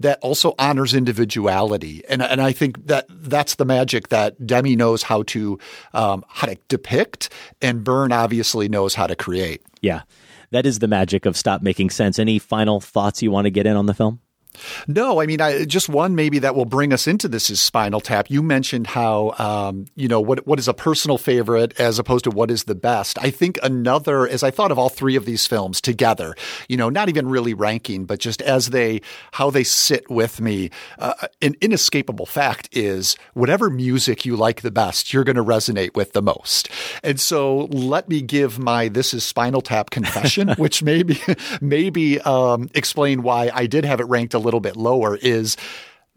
that 0.00 0.18
also 0.20 0.54
honors 0.58 0.94
individuality, 0.94 2.02
and 2.08 2.22
and 2.22 2.40
I 2.40 2.52
think 2.52 2.86
that 2.86 3.06
that's 3.08 3.54
the 3.56 3.64
magic 3.64 4.08
that 4.08 4.46
Demme 4.46 4.76
knows 4.76 5.02
how 5.02 5.22
to 5.24 5.58
um, 5.94 6.24
how 6.28 6.46
to 6.46 6.56
depict, 6.68 7.30
and 7.62 7.84
Byrne 7.84 8.12
obviously 8.12 8.68
knows 8.68 8.94
how 8.94 9.06
to 9.06 9.16
create. 9.16 9.62
Yeah, 9.80 10.02
that 10.50 10.66
is 10.66 10.78
the 10.78 10.88
magic 10.88 11.26
of 11.26 11.36
Stop 11.36 11.62
Making 11.62 11.90
Sense. 11.90 12.18
Any 12.18 12.38
final 12.38 12.80
thoughts 12.80 13.22
you 13.22 13.30
want 13.30 13.46
to 13.46 13.50
get 13.50 13.66
in 13.66 13.76
on 13.76 13.86
the 13.86 13.94
film? 13.94 14.20
No, 14.86 15.20
I 15.20 15.26
mean, 15.26 15.40
I, 15.40 15.64
just 15.64 15.88
one 15.88 16.14
maybe 16.14 16.38
that 16.40 16.54
will 16.54 16.64
bring 16.64 16.92
us 16.92 17.06
into 17.06 17.28
this 17.28 17.50
is 17.50 17.60
Spinal 17.60 18.00
Tap. 18.00 18.30
You 18.30 18.42
mentioned 18.42 18.86
how, 18.88 19.34
um, 19.38 19.86
you 19.94 20.08
know, 20.08 20.20
what 20.20 20.46
what 20.46 20.58
is 20.58 20.68
a 20.68 20.74
personal 20.74 21.18
favorite 21.18 21.78
as 21.80 21.98
opposed 21.98 22.24
to 22.24 22.30
what 22.30 22.50
is 22.50 22.64
the 22.64 22.74
best. 22.74 23.18
I 23.18 23.30
think 23.30 23.58
another, 23.62 24.26
as 24.28 24.42
I 24.42 24.50
thought 24.50 24.72
of 24.72 24.78
all 24.78 24.88
three 24.88 25.16
of 25.16 25.24
these 25.24 25.46
films 25.46 25.80
together, 25.80 26.34
you 26.68 26.76
know, 26.76 26.88
not 26.88 27.08
even 27.08 27.28
really 27.28 27.54
ranking, 27.54 28.04
but 28.04 28.20
just 28.20 28.42
as 28.42 28.70
they, 28.70 29.00
how 29.32 29.50
they 29.50 29.64
sit 29.64 30.08
with 30.10 30.40
me, 30.40 30.70
uh, 30.98 31.14
an 31.42 31.54
inescapable 31.60 32.26
fact 32.26 32.68
is 32.72 33.16
whatever 33.34 33.70
music 33.70 34.24
you 34.24 34.36
like 34.36 34.62
the 34.62 34.70
best, 34.70 35.12
you're 35.12 35.24
going 35.24 35.36
to 35.36 35.44
resonate 35.44 35.94
with 35.94 36.12
the 36.12 36.22
most. 36.22 36.68
And 37.02 37.20
so 37.20 37.66
let 37.70 38.08
me 38.08 38.22
give 38.22 38.58
my 38.58 38.88
This 38.88 39.14
is 39.14 39.24
Spinal 39.24 39.60
Tap 39.60 39.90
confession, 39.90 40.48
which 40.58 40.82
maybe, 40.82 41.20
maybe 41.60 42.20
um, 42.20 42.68
explain 42.74 43.22
why 43.22 43.50
I 43.52 43.66
did 43.66 43.84
have 43.84 44.00
it 44.00 44.04
ranked 44.04 44.34
a 44.34 44.38
little 44.46 44.60
bit 44.60 44.76
lower 44.76 45.16
is 45.16 45.56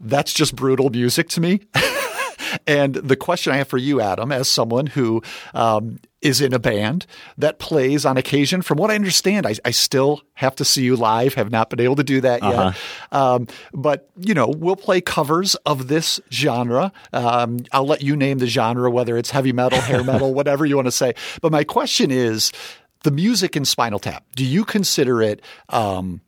that's 0.00 0.32
just 0.32 0.56
brutal 0.56 0.88
music 0.88 1.28
to 1.30 1.40
me. 1.40 1.60
and 2.66 2.94
the 2.94 3.16
question 3.16 3.52
I 3.52 3.56
have 3.56 3.68
for 3.68 3.78
you, 3.78 4.00
Adam, 4.00 4.32
as 4.32 4.48
someone 4.48 4.86
who 4.86 5.22
um, 5.54 5.98
is 6.22 6.40
in 6.40 6.52
a 6.52 6.58
band 6.58 7.06
that 7.38 7.58
plays 7.58 8.04
on 8.04 8.16
occasion, 8.16 8.62
from 8.62 8.78
what 8.78 8.90
I 8.90 8.94
understand, 8.94 9.46
I, 9.46 9.54
I, 9.64 9.70
still 9.70 10.22
have 10.34 10.56
to 10.56 10.64
see 10.64 10.82
you 10.82 10.96
live, 10.96 11.34
have 11.34 11.50
not 11.50 11.70
been 11.70 11.80
able 11.80 11.96
to 11.96 12.04
do 12.04 12.20
that 12.22 12.42
uh-huh. 12.42 12.72
yet. 12.72 13.18
Um, 13.18 13.46
but, 13.72 14.08
you 14.16 14.34
know, 14.34 14.48
we'll 14.48 14.76
play 14.76 15.00
covers 15.00 15.54
of 15.66 15.88
this 15.88 16.20
genre. 16.32 16.92
Um, 17.12 17.58
I'll 17.72 17.86
let 17.86 18.02
you 18.02 18.16
name 18.16 18.38
the 18.38 18.46
genre, 18.46 18.90
whether 18.90 19.16
it's 19.16 19.30
heavy 19.30 19.52
metal, 19.52 19.80
hair 19.80 20.04
metal, 20.04 20.32
whatever 20.40 20.64
you 20.64 20.76
want 20.76 20.86
to 20.86 20.92
say. 20.92 21.14
But 21.40 21.52
my 21.52 21.64
question 21.64 22.10
is 22.10 22.52
the 23.02 23.10
music 23.10 23.56
in 23.56 23.64
Spinal 23.64 23.98
Tap, 23.98 24.24
do 24.36 24.44
you 24.44 24.64
consider 24.64 25.22
it 25.22 25.42
um, 25.68 26.20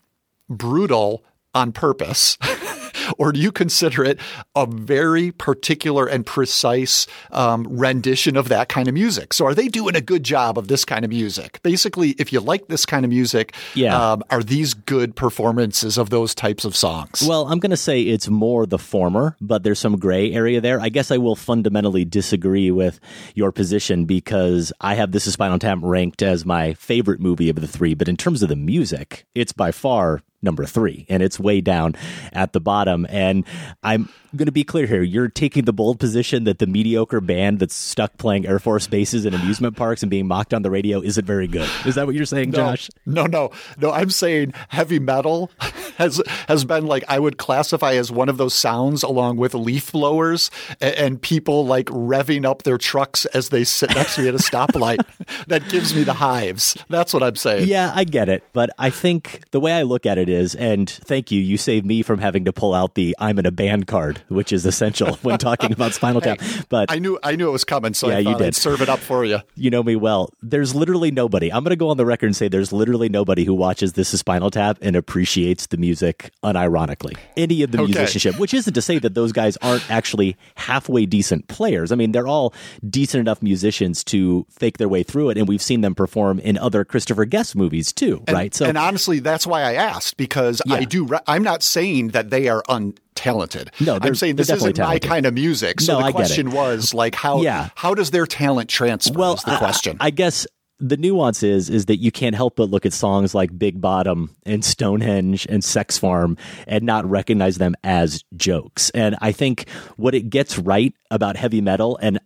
brutal 0.49 1.25
on 1.55 1.73
purpose? 1.73 2.39
or 3.19 3.33
do 3.33 3.41
you 3.41 3.53
consider 3.53 4.05
it 4.05 4.19
a 4.55 4.67
very 4.67 5.31
particular 5.31 6.07
and 6.07 6.25
precise 6.27 7.07
um, 7.31 7.67
rendition 7.69 8.37
of 8.37 8.49
that 8.49 8.69
kind 8.69 8.89
of 8.89 8.95
music? 8.95 9.33
So, 9.33 9.47
are 9.47 9.55
they 9.55 9.69
doing 9.69 9.97
a 9.97 10.01
good 10.01 10.25
job 10.25 10.59
of 10.59 10.69
this 10.69 10.85
kind 10.85 11.05
of 11.05 11.11
music? 11.11 11.61
Basically, 11.63 12.11
if 12.19 12.33
you 12.33 12.41
like 12.41 12.69
this 12.69 12.87
kind 12.87 13.05
of 13.05 13.11
music, 13.11 13.55
yeah. 13.75 14.13
Um, 14.13 14.23
are 14.31 14.43
these 14.43 14.75
good 14.75 15.15
performances 15.15 15.99
of 15.99 16.11
those 16.11 16.35
types 16.35 16.65
of 16.65 16.77
songs? 16.77 17.23
Well, 17.27 17.47
I'm 17.47 17.59
going 17.59 17.71
to 17.71 17.77
say 17.77 18.03
it's 18.03 18.29
more 18.29 18.67
the 18.67 18.79
former, 18.79 19.37
but 19.41 19.63
there's 19.63 19.79
some 19.79 19.99
gray 19.99 20.33
area 20.33 20.61
there. 20.61 20.81
I 20.81 20.89
guess 20.89 21.11
I 21.11 21.19
will 21.19 21.37
fundamentally 21.37 22.05
disagree 22.05 22.71
with 22.71 23.01
your 23.35 23.53
position 23.53 24.05
because 24.05 24.73
I 24.81 24.95
have 24.95 25.13
This 25.13 25.27
is 25.27 25.35
Spinal 25.35 25.59
Tap 25.59 25.79
ranked 25.83 26.23
as 26.23 26.45
my 26.45 26.75
favorite 26.75 27.21
movie 27.21 27.49
of 27.49 27.57
the 27.57 27.69
three, 27.69 27.95
but 27.95 28.09
in 28.09 28.17
terms 28.17 28.43
of 28.43 28.49
the 28.49 28.57
music, 28.57 29.25
it's 29.35 29.53
by 29.53 29.71
far 29.73 30.23
number 30.43 30.65
three, 30.65 31.07
and 31.09 31.23
it's 31.23 31.39
way 31.39 31.61
down 31.61 31.95
at 32.33 32.53
the 32.53 32.61
bottom. 32.61 33.07
And 33.09 33.45
I'm 33.83 34.09
going 34.37 34.47
to 34.47 34.53
be 34.53 34.65
clear 34.65 34.87
here. 34.87 35.03
You're 35.03 35.29
taking 35.29 35.65
the 35.65 35.73
bold 35.73 36.01
position 36.01 36.45
that 36.45 36.59
the 36.59 36.67
mediocre 36.67 37.21
band 37.21 37.59
that's 37.59 37.75
stuck 37.75 38.17
playing 38.19 38.47
Air 38.47 38.59
Force 38.59 38.87
bases 38.87 39.25
and 39.25 39.35
amusement 39.35 39.77
parks 39.77 40.03
and 40.03 40.11
being 40.11 40.27
mocked 40.27 40.55
on 40.55 40.63
the 40.63 40.71
radio 40.71 41.01
isn't 41.03 41.25
very 41.25 41.47
good. 41.47 41.69
Is 41.87 41.95
that 41.97 42.07
what 42.07 42.15
you're 42.15 42.25
saying, 42.25 42.51
no, 42.51 42.57
Josh? 42.57 42.91
No, 43.07 43.27
no, 43.27 43.51
no. 43.79 43.91
I'm 43.93 44.11
saying 44.11 44.55
heavy 44.69 44.99
metal 44.99 45.51
has 45.99 46.23
has 46.49 46.65
been 46.65 46.87
like 46.87 47.05
I 47.09 47.19
would 47.19 47.37
classify 47.37 47.93
as 47.95 48.11
one 48.11 48.29
of 48.29 48.39
those 48.39 48.55
sounds 48.55 49.03
along 49.03 49.37
with 49.37 49.55
leaf 49.55 49.93
blowers 49.93 50.51
and, 50.81 50.95
and 50.95 51.23
people 51.23 51.67
like 51.67 51.87
revving 51.87 52.45
up 52.45 52.63
their 52.63 52.79
trucks 52.79 53.27
as 53.27 53.51
they 53.51 53.65
sit 53.65 53.95
next 53.95 54.17
to 54.17 54.23
me 54.23 54.29
at 54.29 54.35
a 54.35 54.39
stoplight. 54.39 54.99
that 55.47 55.69
gives 55.69 55.95
me 55.95 56.05
the 56.05 56.15
hives. 56.15 56.77
That's 56.89 57.13
what 57.13 57.23
I'm 57.23 57.37
saying. 57.37 57.69
Yeah, 57.69 57.93
I 57.95 58.05
get 58.05 58.29
it. 58.29 58.45
But 58.53 58.71
I 58.79 58.91
think 58.91 59.43
the 59.51 59.61
way 59.61 59.73
I 59.73 59.83
look 59.83 60.07
at 60.07 60.19
it 60.19 60.29
is, 60.33 60.55
and 60.55 60.89
thank 60.89 61.31
you, 61.31 61.41
you 61.41 61.57
saved 61.57 61.87
me 61.87 62.03
from 62.03 62.19
having 62.19 62.45
to 62.47 62.53
pull 62.53 62.75
out 62.75 62.95
the 62.95 63.15
I'm 63.19 63.39
in 63.39 63.47
a 63.47 63.53
band 63.53 63.87
card 63.87 64.23
which 64.33 64.53
is 64.53 64.67
essential 64.67 65.15
when 65.23 65.39
talking 65.39 65.73
about 65.73 65.95
Spinal 65.95 66.21
Tap. 66.21 66.41
But 66.69 66.91
I 66.91 66.99
knew 66.99 67.19
I 67.23 67.37
knew 67.37 67.49
it 67.49 67.53
was 67.53 67.65
coming, 67.65 67.95
so 67.95 68.09
yeah, 68.09 68.17
I 68.17 68.19
you 68.21 68.37
did. 68.37 68.49
I'd 68.49 68.55
serve 68.55 68.81
it 68.81 68.89
up 68.89 68.99
for 68.99 69.25
you. 69.25 69.41
You 69.55 69.71
know 69.71 69.83
me 69.83 69.95
well. 69.95 70.31
There's 70.43 70.75
literally 70.75 71.11
nobody. 71.11 71.53
I'm 71.53 71.63
going 71.63 71.71
to 71.71 71.77
go 71.77 71.91
on 71.91 71.97
the 71.97 72.07
record 72.07 72.27
and 72.27 72.35
say 72.35 72.49
there's 72.49 72.73
literally 72.73 73.09
nobody 73.09 73.45
who 73.45 73.55
watches 73.55 73.93
This 73.93 74.13
is 74.13 74.21
Spinal 74.21 74.51
Tap 74.51 74.79
and 74.81 74.97
appreciates 74.97 75.67
the 75.67 75.77
music 75.77 76.33
unironically. 76.43 77.17
Any 77.37 77.63
of 77.63 77.71
the 77.71 77.79
okay. 77.79 77.93
musicianship, 77.93 78.41
which 78.41 78.55
isn't 78.55 78.73
to 78.73 78.83
say 78.83 78.99
that 78.99 79.15
those 79.15 79.31
guys 79.31 79.57
aren't 79.59 79.89
actually 79.89 80.37
halfway 80.57 81.07
decent 81.07 81.47
players. 81.49 81.93
I 81.93 81.97
mean, 81.97 82.13
they're 82.13 82.27
all 82.27 82.55
decent 82.89 83.21
enough 83.21 83.43
musicians 83.43 84.03
to 84.05 84.47
fake 84.51 84.79
their 84.79 84.89
way 84.89 85.03
through 85.03 85.31
it, 85.31 85.39
and 85.39 85.47
we've 85.47 85.63
seen 85.63 85.83
them 85.83 85.95
perform 85.95 86.41
in 86.41 86.59
other 86.59 86.85
Christopher 86.85 87.25
Guest 87.25 87.55
movies 87.55 87.93
too, 87.93 88.25
and, 88.27 88.35
right? 88.35 88.55
So, 88.55 88.65
and 88.65 88.79
honestly, 88.79 89.21
that's 89.21 89.47
why 89.47 89.63
I 89.63 89.75
asked 89.75 90.17
because 90.23 90.63
yeah. 90.67 90.77
I 90.77 90.85
do. 90.85 91.09
I'm 91.27 91.43
not 91.43 91.65
saying 91.65 92.09
that 92.09 92.31
they 92.31 92.47
are 92.47 92.63
un 92.69 92.95
talented. 93.17 93.73
No, 93.81 93.99
I'm 94.01 94.15
saying 94.15 94.37
this 94.37 94.51
isn't 94.51 94.75
talented. 94.75 95.03
my 95.03 95.15
kind 95.15 95.27
of 95.27 95.35
music. 95.35 95.81
So 95.81 95.99
no, 95.99 96.07
the 96.07 96.13
question 96.13 96.53
was 96.53 96.95
like 96.95 97.17
how 97.17 97.43
yeah. 97.43 97.71
how 97.75 97.93
does 97.93 98.13
their 98.13 98.25
talent 98.25 98.71
transfer 98.71 99.19
well, 99.19 99.35
is 99.35 99.43
the 99.43 99.57
question. 99.57 99.97
I, 99.99 100.07
I 100.07 100.11
guess 100.11 100.47
the 100.79 100.97
nuance 100.97 101.43
is 101.43 101.69
is 101.69 101.87
that 101.87 101.97
you 101.97 102.13
can't 102.13 102.37
help 102.37 102.55
but 102.55 102.71
look 102.71 102.87
at 102.87 102.93
songs 102.93 103.35
like 103.35 103.59
Big 103.59 103.81
Bottom 103.81 104.31
and 104.47 104.65
Stonehenge 104.65 105.45
and 105.51 105.65
Sex 105.65 105.99
Farm 105.99 106.37
and 106.69 106.85
not 106.85 107.05
recognize 107.05 107.59
them 107.59 107.75
as 107.83 108.23
jokes. 108.37 108.91
And 108.91 109.17
I 109.21 109.33
think 109.33 109.69
what 109.97 110.15
it 110.15 110.31
gets 110.31 110.57
right 110.57 110.95
about 111.11 111.37
heavy 111.37 111.61
metal 111.61 111.99
and 112.01 112.21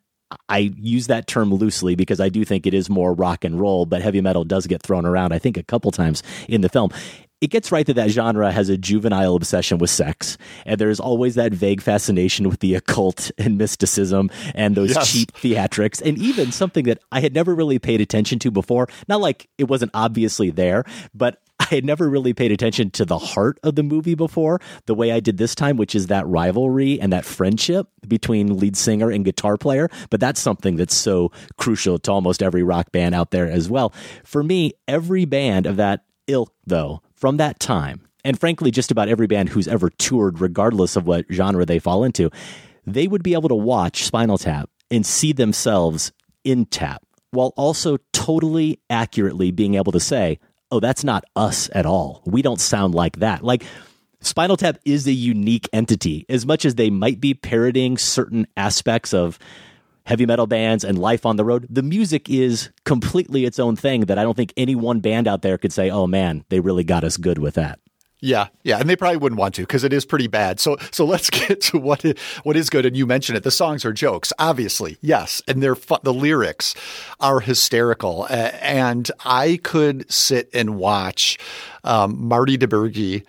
I 0.49 0.73
use 0.77 1.07
that 1.07 1.29
term 1.29 1.55
loosely 1.55 1.95
because 1.95 2.21
I 2.21 2.29
do 2.29 2.45
think 2.45 2.67
it 2.67 2.75
is 2.75 2.91
more 2.91 3.13
rock 3.13 3.45
and 3.45 3.61
roll, 3.61 3.87
but 3.87 4.03
heavy 4.03 4.21
metal 4.21 4.45
does 4.45 4.67
get 4.67 4.83
thrown 4.83 5.07
around, 5.07 5.33
I 5.33 5.39
think, 5.39 5.57
a 5.57 5.63
couple 5.63 5.93
times 5.93 6.25
in 6.49 6.63
the 6.63 6.69
film 6.69 6.91
it 7.41 7.51
gets 7.51 7.71
right 7.71 7.87
that 7.87 7.95
that 7.95 8.11
genre 8.11 8.51
has 8.51 8.69
a 8.69 8.79
juvenile 8.79 9.35
obsession 9.35 9.79
with 9.79 9.91
sex, 9.91 10.39
and 10.65 10.81
there's 10.81 11.01
always 11.01 11.35
that 11.35 11.53
vague 11.53 11.83
fascination 11.83 12.49
with 12.49 12.61
the 12.61 12.75
occult 12.75 13.31
and 13.39 13.59
mysticism 13.59 14.31
and 14.55 14.75
those 14.75 14.95
yes. 14.95 15.13
cheap 15.13 15.33
theatrics, 15.33 16.01
and 16.01 16.19
even 16.19 16.53
something 16.53 16.85
that 16.85 16.99
I 17.13 17.21
had 17.21 17.35
never 17.35 17.55
really 17.55 17.79
paid 17.79 18.01
attention 18.01 18.39
to 18.41 18.51
before. 18.51 18.89
Not 19.09 19.21
like 19.21 19.49
it 19.59 19.65
wasn't 19.65 19.91
obviously 19.95 20.51
there, 20.51 20.85
but 21.15 21.43
I 21.59 21.65
had 21.65 21.85
never 21.85 22.09
really 22.09 22.33
paid 22.33 22.53
attention 22.53 22.91
to 22.93 23.05
the 23.05 23.19
heart 23.19 23.59
of 23.63 23.77
the 23.77 23.83
movie 23.83 24.15
before, 24.15 24.61
the 24.87 24.95
way 24.95 25.11
I 25.13 25.21
did 25.21 25.39
this 25.39 25.55
time, 25.55 25.77
which 25.77 25.95
is 25.95 26.09
that 26.09 26.27
rivalry 26.27 27.01
and 27.01 27.13
that 27.13 27.25
friendship 27.25 27.89
between 28.07 28.59
lead 28.59 28.77
singer 28.77 29.11
and 29.11 29.25
guitar 29.25 29.57
player. 29.57 29.89
But 30.11 30.21
that's 30.21 30.41
something 30.41 30.77
that's 30.77 30.95
so 30.95 31.33
crucial 31.57 31.99
to 32.01 32.13
almost 32.13 32.43
every 32.43 32.63
rock 32.63 32.93
band 32.93 33.15
out 33.15 33.31
there 33.31 33.51
as 33.51 33.71
well. 33.71 33.93
For 34.25 34.43
me, 34.43 34.75
every 34.87 35.25
band 35.25 35.67
of 35.67 35.77
that 35.77 36.05
ilk, 36.27 36.53
though, 36.67 37.01
from 37.27 37.39
that 37.39 37.59
time, 37.59 38.07
and 38.23 38.39
frankly, 38.39 38.71
just 38.71 38.93
about 38.93 39.09
every 39.09 39.27
band 39.27 39.49
who's 39.49 39.67
ever 39.67 39.91
toured, 39.91 40.41
regardless 40.41 40.95
of 40.95 41.09
what 41.09 41.27
genre 41.29 41.67
they 41.67 41.81
fall 41.81 42.05
into, 42.05 42.31
they 42.87 43.09
would 43.09 43.25
be 43.25 43.33
able 43.33 43.49
to 43.49 43.55
watch 43.57 44.05
Spinal 44.05 44.39
Tap 44.39 44.71
and 44.93 45.05
see 45.05 45.33
themselves 45.33 46.13
in 46.45 46.67
Tap 46.67 47.03
while 47.33 47.53
also 47.57 47.99
totally 48.13 48.79
accurately 48.89 49.51
being 49.51 49.75
able 49.75 49.91
to 49.91 49.99
say, 49.99 50.39
oh, 50.71 50.79
that's 50.79 51.03
not 51.03 51.25
us 51.35 51.69
at 51.73 51.85
all. 51.85 52.23
We 52.27 52.43
don't 52.43 52.61
sound 52.61 52.95
like 52.95 53.17
that. 53.17 53.43
Like, 53.43 53.65
Spinal 54.21 54.57
Tap 54.57 54.79
is 54.85 55.09
a 55.09 55.13
unique 55.13 55.69
entity. 55.73 56.27
As 56.29 56.47
much 56.47 56.65
as 56.65 56.77
they 56.77 56.91
might 56.91 57.21
be 57.21 57.35
parodying 57.35 57.99
certain 57.99 58.47
aspects 58.57 59.13
of 59.13 59.37
heavy 60.07 60.25
metal 60.25 60.47
bands 60.47 60.85
and 60.85 60.99
life 60.99 61.27
on 61.27 61.37
the 61.37 61.45
road, 61.45 61.67
the 61.69 61.83
music 61.83 62.31
is 62.31 62.71
completely 62.85 63.45
its 63.45 63.59
own 63.59 63.77
thing 63.77 64.03
that 64.03 64.19
I 64.19 64.23
don't 64.23 64.37
think 64.37 64.55
any 64.57 64.75
one 64.75 65.01
band 65.01 65.29
out 65.29 65.43
there 65.43 65.59
could 65.59 65.73
say, 65.73 65.91
oh 65.91 66.07
man, 66.07 66.45
they 66.49 66.61
really 66.61 66.85
got 66.85 67.05
us 67.05 67.17
good 67.17 67.39
with 67.39 67.55
that. 67.55 67.81
Yeah, 68.21 68.49
yeah, 68.63 68.79
and 68.79 68.89
they 68.89 68.97
probably 68.97 69.19
wouldn't 69.19 69.39
want 69.39 69.55
to 69.57 69.63
because 69.63 69.85
it 69.85 69.93
is 69.93 70.07
pretty 70.07 70.27
bad. 70.27 70.59
So, 70.59 70.79
so 70.91 71.05
let's 71.05 71.29
get 71.49 71.61
to 71.63 71.79
what 71.79 72.03
is, 72.05 72.19
what 72.45 72.57
is 72.57 72.71
good. 72.71 72.87
And 72.87 72.97
you 72.97 73.07
mentioned 73.07 73.37
it. 73.37 73.45
The 73.45 73.51
songs 73.51 73.85
are 73.85 73.93
jokes, 73.93 74.33
obviously, 74.39 74.97
yes, 75.03 75.43
and 75.47 75.63
they're 75.63 75.75
fu- 75.77 75.99
the 76.03 76.15
lyrics 76.15 76.75
are 77.21 77.41
hysterical. 77.41 78.23
Uh, 78.23 78.53
and 78.63 79.11
I 79.25 79.61
could 79.63 80.11
sit 80.11 80.49
and 80.55 80.77
watch 80.77 81.39
um, 81.85 82.27
Marty 82.27 82.57
DiBergi 82.57 83.25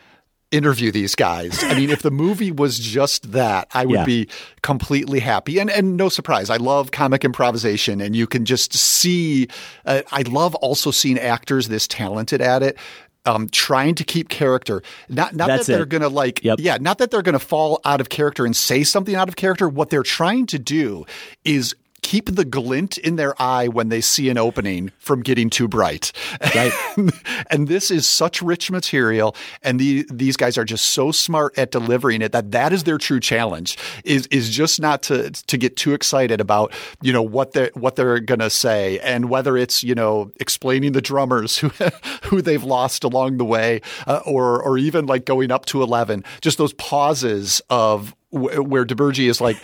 interview 0.51 0.91
these 0.91 1.15
guys. 1.15 1.61
I 1.63 1.73
mean, 1.77 1.89
if 1.89 2.01
the 2.01 2.11
movie 2.11 2.51
was 2.51 2.79
just 2.79 3.31
that, 3.33 3.67
I 3.73 3.85
would 3.85 3.95
Yeah. 3.99 4.05
be 4.05 4.29
completely 4.61 5.19
happy. 5.19 5.59
And 5.59 5.69
and 5.69 5.97
no 5.97 6.09
surprise, 6.09 6.49
I 6.49 6.57
love 6.57 6.91
comic 6.91 7.25
improvisation, 7.25 7.99
and 8.01 8.15
you 8.15 8.27
can 8.27 8.45
just 8.45 8.73
see. 8.73 9.47
Uh, 9.85 10.01
I 10.11 10.21
love 10.21 10.55
also 10.55 10.91
seeing 10.91 11.19
actors 11.19 11.67
this 11.67 11.87
talented 11.87 12.41
at 12.41 12.63
it. 12.63 12.77
Um, 13.25 13.49
trying 13.49 13.93
to 13.95 14.05
keep 14.05 14.29
character, 14.29 14.81
not 15.09 15.35
not 15.35 15.47
That's 15.49 15.65
that 15.67 15.73
they're 15.73 15.83
it. 15.83 15.89
gonna 15.89 16.07
like, 16.07 16.39
yeah, 16.45 16.77
not 16.79 16.97
that 16.99 17.11
they're 17.11 17.21
gonna 17.21 17.39
fall 17.39 17.81
out 17.83 17.99
of 17.99 18.07
character 18.07 18.45
and 18.45 18.55
say 18.55 18.85
something 18.85 19.15
out 19.15 19.27
of 19.27 19.35
character. 19.35 19.67
What 19.67 19.89
they're 19.89 20.01
trying 20.01 20.45
to 20.45 20.57
do 20.59 21.05
is 21.43 21.75
keep 22.07 22.33
the 22.33 22.45
glint 22.45 22.97
in 22.97 23.17
their 23.17 23.39
eye 23.41 23.67
when 23.67 23.89
they 23.89 23.99
see 23.99 24.29
an 24.29 24.37
opening 24.37 24.89
from 24.97 25.21
getting 25.21 25.49
too 25.49 25.67
bright. 25.67 26.13
Right. 26.55 26.71
and 27.51 27.67
this 27.67 27.91
is 27.91 28.07
such 28.07 28.41
rich 28.41 28.71
material, 28.71 29.35
and 29.61 29.77
the, 29.77 30.07
these 30.09 30.37
guys 30.37 30.57
are 30.57 30.63
just 30.63 30.91
so 30.91 31.11
smart 31.11 31.57
at 31.59 31.69
delivering 31.69 32.21
it 32.21 32.31
that 32.31 32.51
that 32.51 32.71
is 32.71 32.85
their 32.85 32.97
true 32.97 33.19
challenge. 33.19 33.77
Is 34.05 34.25
is 34.27 34.49
just 34.49 34.79
not 34.79 35.03
to 35.03 35.31
to 35.31 35.57
get 35.57 35.75
too 35.75 35.93
excited 35.93 36.39
about 36.39 36.71
you 37.01 37.11
know 37.11 37.21
what 37.21 37.51
they 37.51 37.71
what 37.73 37.97
they're 37.97 38.21
gonna 38.21 38.49
say 38.49 38.99
and 38.99 39.29
whether 39.29 39.57
it's 39.57 39.83
you 39.83 39.93
know 39.93 40.31
explaining 40.39 40.93
the 40.93 41.01
drummers 41.01 41.57
who 41.57 41.67
who 42.23 42.41
they've 42.41 42.63
lost 42.63 43.03
along 43.03 43.35
the 43.35 43.45
way, 43.45 43.81
uh, 44.07 44.21
or 44.25 44.63
or 44.63 44.77
even 44.77 45.07
like 45.07 45.25
going 45.25 45.51
up 45.51 45.65
to 45.65 45.83
eleven. 45.83 46.23
Just 46.39 46.57
those 46.57 46.71
pauses 46.73 47.61
of 47.69 48.15
w- 48.31 48.63
where 48.63 48.85
DiBergi 48.85 49.29
is 49.29 49.41
like 49.41 49.57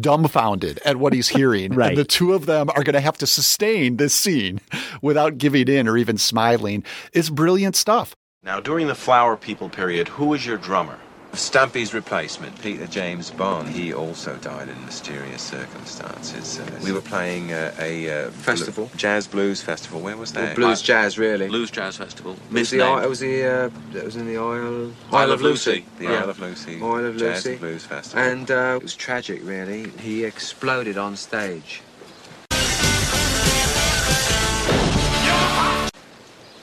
dumbfounded 0.00 0.80
at 0.84 0.96
what 0.96 1.12
he's 1.12 1.28
hearing. 1.28 1.74
Right. 1.74 1.86
And 1.96 1.98
the 1.98 2.04
two 2.04 2.34
of 2.34 2.46
them 2.46 2.68
are 2.70 2.82
going 2.82 2.94
to 2.94 3.00
have 3.00 3.18
to 3.18 3.26
sustain 3.26 3.96
this 3.96 4.12
scene 4.12 4.60
without 5.00 5.38
giving 5.38 5.68
in 5.68 5.86
or 5.86 5.96
even 5.96 6.18
smiling. 6.18 6.82
It's 7.12 7.30
brilliant 7.30 7.76
stuff. 7.76 8.14
Now, 8.42 8.60
during 8.60 8.88
the 8.88 8.94
Flower 8.94 9.36
People 9.36 9.68
period, 9.68 10.08
who 10.08 10.26
was 10.26 10.44
your 10.44 10.56
drummer? 10.56 10.98
Stumpy's 11.36 11.92
replacement, 11.92 12.60
Peter 12.62 12.86
James 12.86 13.30
Bond. 13.30 13.68
He 13.68 13.92
also 13.92 14.36
died 14.36 14.68
in 14.68 14.84
mysterious 14.86 15.42
circumstances. 15.42 16.58
Uh, 16.58 16.80
We 16.82 16.92
were 16.92 17.02
playing 17.02 17.52
uh, 17.52 17.74
a 17.78 18.26
uh, 18.26 18.30
Festival? 18.30 18.86
bl- 18.86 18.96
jazz 18.96 19.26
blues 19.26 19.60
festival. 19.60 20.00
Where 20.00 20.16
was 20.16 20.34
Well, 20.34 20.46
that? 20.46 20.56
blues 20.56 20.80
jazz, 20.80 21.18
really. 21.18 21.48
Blues 21.48 21.70
Jazz 21.70 21.98
Festival. 21.98 22.32
It 22.32 22.38
was 22.52 22.70
the, 22.70 22.76
Misnamed. 22.78 23.04
it 23.04 23.08
was 23.08 23.20
the 23.20 23.44
uh, 23.44 23.70
it 23.98 24.04
was 24.04 24.16
in 24.16 24.26
the 24.26 24.38
Isle 24.38 24.92
Isle 25.12 25.32
of 25.32 25.42
Lucy. 25.42 25.84
The 25.98 26.04
Yeah. 26.04 26.22
Isle 26.22 26.30
of 26.30 26.40
Lucy. 26.40 26.80
Isle 26.82 27.04
of 27.04 27.16
Jazz 27.18 27.44
Lucy. 27.44 27.50
and 27.52 27.60
Blues 27.60 27.84
Festival. 27.84 28.24
And 28.24 28.50
uh, 28.50 28.76
it 28.76 28.82
was 28.82 28.96
tragic, 28.96 29.40
really. 29.44 29.90
He 30.00 30.24
exploded 30.24 30.96
on 30.96 31.16
stage. 31.16 31.82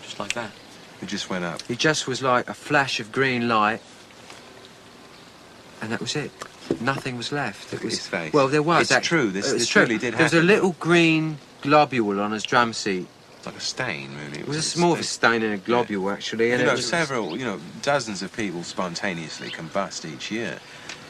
Just 0.02 0.20
like 0.20 0.34
that. 0.34 0.52
It 1.02 1.08
just 1.08 1.30
went 1.30 1.46
up. 1.46 1.62
He 1.64 1.76
just 1.76 2.08
was 2.08 2.22
like 2.22 2.50
a 2.50 2.54
flash 2.54 3.00
of 3.00 3.12
green 3.12 3.48
light, 3.48 3.82
and 5.84 5.92
that 5.92 6.00
was 6.00 6.16
it. 6.16 6.32
Nothing 6.82 7.18
was 7.18 7.32
left. 7.32 7.68
It 7.68 7.74
Look 7.74 7.82
at 7.82 7.86
was 7.86 7.98
his 7.98 8.08
face. 8.08 8.34
well, 8.34 8.48
there 8.48 8.64
was. 8.64 8.84
It's 8.84 8.92
act- 8.92 9.06
true, 9.06 9.30
this- 9.30 9.46
it's 9.52 9.60
this 9.64 9.68
true. 9.68 9.82
really 9.84 9.98
did 9.98 10.14
There 10.16 10.24
was 10.24 10.34
a 10.34 10.42
little 10.42 10.76
green 10.80 11.38
globule 11.62 12.20
on 12.22 12.32
his 12.32 12.44
drum 12.44 12.74
seat. 12.74 13.08
Like 13.46 13.58
a 13.58 13.60
stain, 13.60 14.10
really. 14.24 14.40
It 14.40 14.48
was 14.48 14.78
a 14.78 14.80
more 14.80 14.94
of 14.94 15.02
a 15.02 15.04
stain 15.04 15.44
in 15.44 15.52
a 15.52 15.58
globule, 15.58 16.10
actually. 16.10 16.52
And 16.52 16.62
you 16.62 16.66
it 16.66 16.70
know, 16.70 16.76
was- 16.76 16.88
several, 16.88 17.38
you 17.38 17.44
know, 17.44 17.60
dozens 17.82 18.22
of 18.22 18.32
people 18.32 18.64
spontaneously 18.64 19.50
combust 19.50 20.06
each 20.12 20.32
year. 20.32 20.60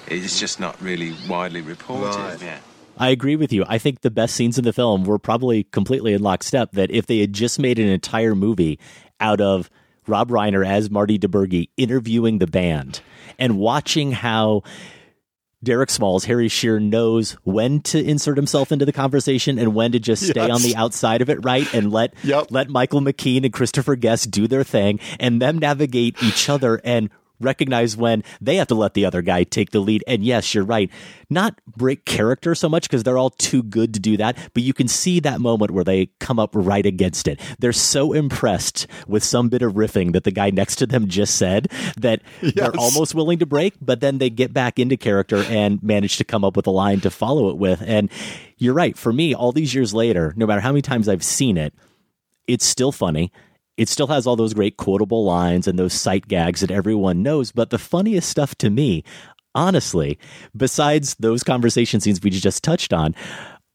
It's 0.07 0.39
just 0.39 0.59
not 0.59 0.81
really 0.81 1.13
widely 1.29 1.61
reported. 1.61 2.17
Right. 2.17 2.41
Yeah. 2.41 2.57
I 2.97 3.09
agree 3.09 3.35
with 3.35 3.53
you. 3.53 3.63
I 3.67 3.77
think 3.77 4.01
the 4.01 4.09
best 4.11 4.35
scenes 4.35 4.57
in 4.57 4.63
the 4.63 4.73
film 4.73 5.03
were 5.03 5.19
probably 5.19 5.63
completely 5.65 6.13
in 6.13 6.21
lockstep. 6.23 6.71
That 6.71 6.89
if 6.89 7.05
they 7.05 7.19
had 7.19 7.33
just 7.33 7.59
made 7.59 7.77
an 7.77 7.87
entire 7.87 8.33
movie 8.35 8.79
out 9.19 9.39
of 9.39 9.69
Rob 10.07 10.29
Reiner 10.29 10.65
as 10.65 10.89
Marty 10.89 11.17
DiBergi 11.19 11.69
interviewing 11.77 12.39
the 12.39 12.47
band 12.47 13.01
and 13.39 13.57
watching 13.57 14.11
how 14.11 14.63
Derek 15.63 15.89
Smalls, 15.89 16.25
Harry 16.25 16.49
Shearer 16.49 16.79
knows 16.81 17.37
when 17.43 17.79
to 17.83 18.03
insert 18.03 18.35
himself 18.37 18.71
into 18.73 18.83
the 18.85 18.91
conversation 18.91 19.57
and 19.57 19.73
when 19.73 19.93
to 19.93 19.99
just 19.99 20.23
stay 20.27 20.47
Yes. 20.47 20.51
on 20.51 20.61
the 20.61 20.75
outside 20.75 21.21
of 21.21 21.29
it, 21.29 21.43
right? 21.45 21.71
And 21.73 21.89
let 21.91 22.13
let 22.51 22.69
Michael 22.69 22.99
McKean 22.99 23.45
and 23.45 23.53
Christopher 23.53 23.95
Guest 23.95 24.29
do 24.29 24.45
their 24.47 24.65
thing 24.65 24.99
and 25.21 25.41
them 25.41 25.57
navigate 25.57 26.21
each 26.21 26.49
other 26.49 26.81
and 26.83 27.09
recognize 27.43 27.95
when 27.97 28.23
they 28.41 28.55
have 28.57 28.67
to 28.67 28.75
let 28.75 28.93
the 28.93 29.05
other 29.05 29.21
guy 29.21 29.43
take 29.43 29.71
the 29.71 29.79
lead. 29.79 30.03
And 30.07 30.23
yes, 30.23 30.53
you're 30.53 30.63
right. 30.63 30.89
Not 31.29 31.59
break 31.65 32.05
character 32.05 32.55
so 32.55 32.69
much 32.69 32.83
because 32.83 33.03
they're 33.03 33.17
all 33.17 33.29
too 33.31 33.63
good 33.63 33.93
to 33.93 33.99
do 33.99 34.17
that, 34.17 34.37
but 34.53 34.63
you 34.63 34.73
can 34.73 34.87
see 34.87 35.19
that 35.21 35.41
moment 35.41 35.71
where 35.71 35.83
they 35.83 36.07
come 36.19 36.39
up 36.39 36.51
right 36.53 36.85
against 36.85 37.27
it. 37.27 37.39
They're 37.59 37.73
so 37.73 38.13
impressed 38.13 38.87
with 39.07 39.23
some 39.23 39.49
bit 39.49 39.61
of 39.61 39.73
riffing 39.73 40.13
that 40.13 40.23
the 40.23 40.31
guy 40.31 40.49
next 40.49 40.77
to 40.77 40.85
them 40.85 41.07
just 41.07 41.35
said 41.35 41.71
that 41.97 42.21
they're 42.41 42.75
almost 42.77 43.15
willing 43.15 43.39
to 43.39 43.45
break, 43.45 43.73
but 43.81 43.99
then 43.99 44.17
they 44.17 44.29
get 44.29 44.53
back 44.53 44.79
into 44.79 44.97
character 44.97 45.43
and 45.49 45.81
manage 45.83 46.17
to 46.17 46.23
come 46.23 46.43
up 46.43 46.55
with 46.55 46.67
a 46.67 46.71
line 46.71 46.99
to 47.01 47.09
follow 47.09 47.49
it 47.49 47.57
with. 47.57 47.81
And 47.85 48.09
you're 48.57 48.73
right. 48.73 48.97
For 48.97 49.11
me, 49.11 49.33
all 49.33 49.51
these 49.51 49.73
years 49.73 49.93
later, 49.93 50.33
no 50.35 50.45
matter 50.45 50.61
how 50.61 50.71
many 50.71 50.81
times 50.81 51.09
I've 51.09 51.23
seen 51.23 51.57
it, 51.57 51.73
it's 52.47 52.65
still 52.65 52.91
funny. 52.91 53.31
It 53.77 53.89
still 53.89 54.07
has 54.07 54.27
all 54.27 54.35
those 54.35 54.53
great 54.53 54.77
quotable 54.77 55.25
lines 55.25 55.67
and 55.67 55.79
those 55.79 55.93
sight 55.93 56.27
gags 56.27 56.61
that 56.61 56.71
everyone 56.71 57.23
knows. 57.23 57.51
But 57.51 57.71
the 57.71 57.79
funniest 57.79 58.29
stuff 58.29 58.55
to 58.55 58.69
me, 58.69 59.03
honestly, 59.55 60.19
besides 60.55 61.15
those 61.15 61.43
conversation 61.43 61.99
scenes 61.99 62.21
we 62.21 62.29
just 62.29 62.63
touched 62.63 62.93
on, 62.93 63.15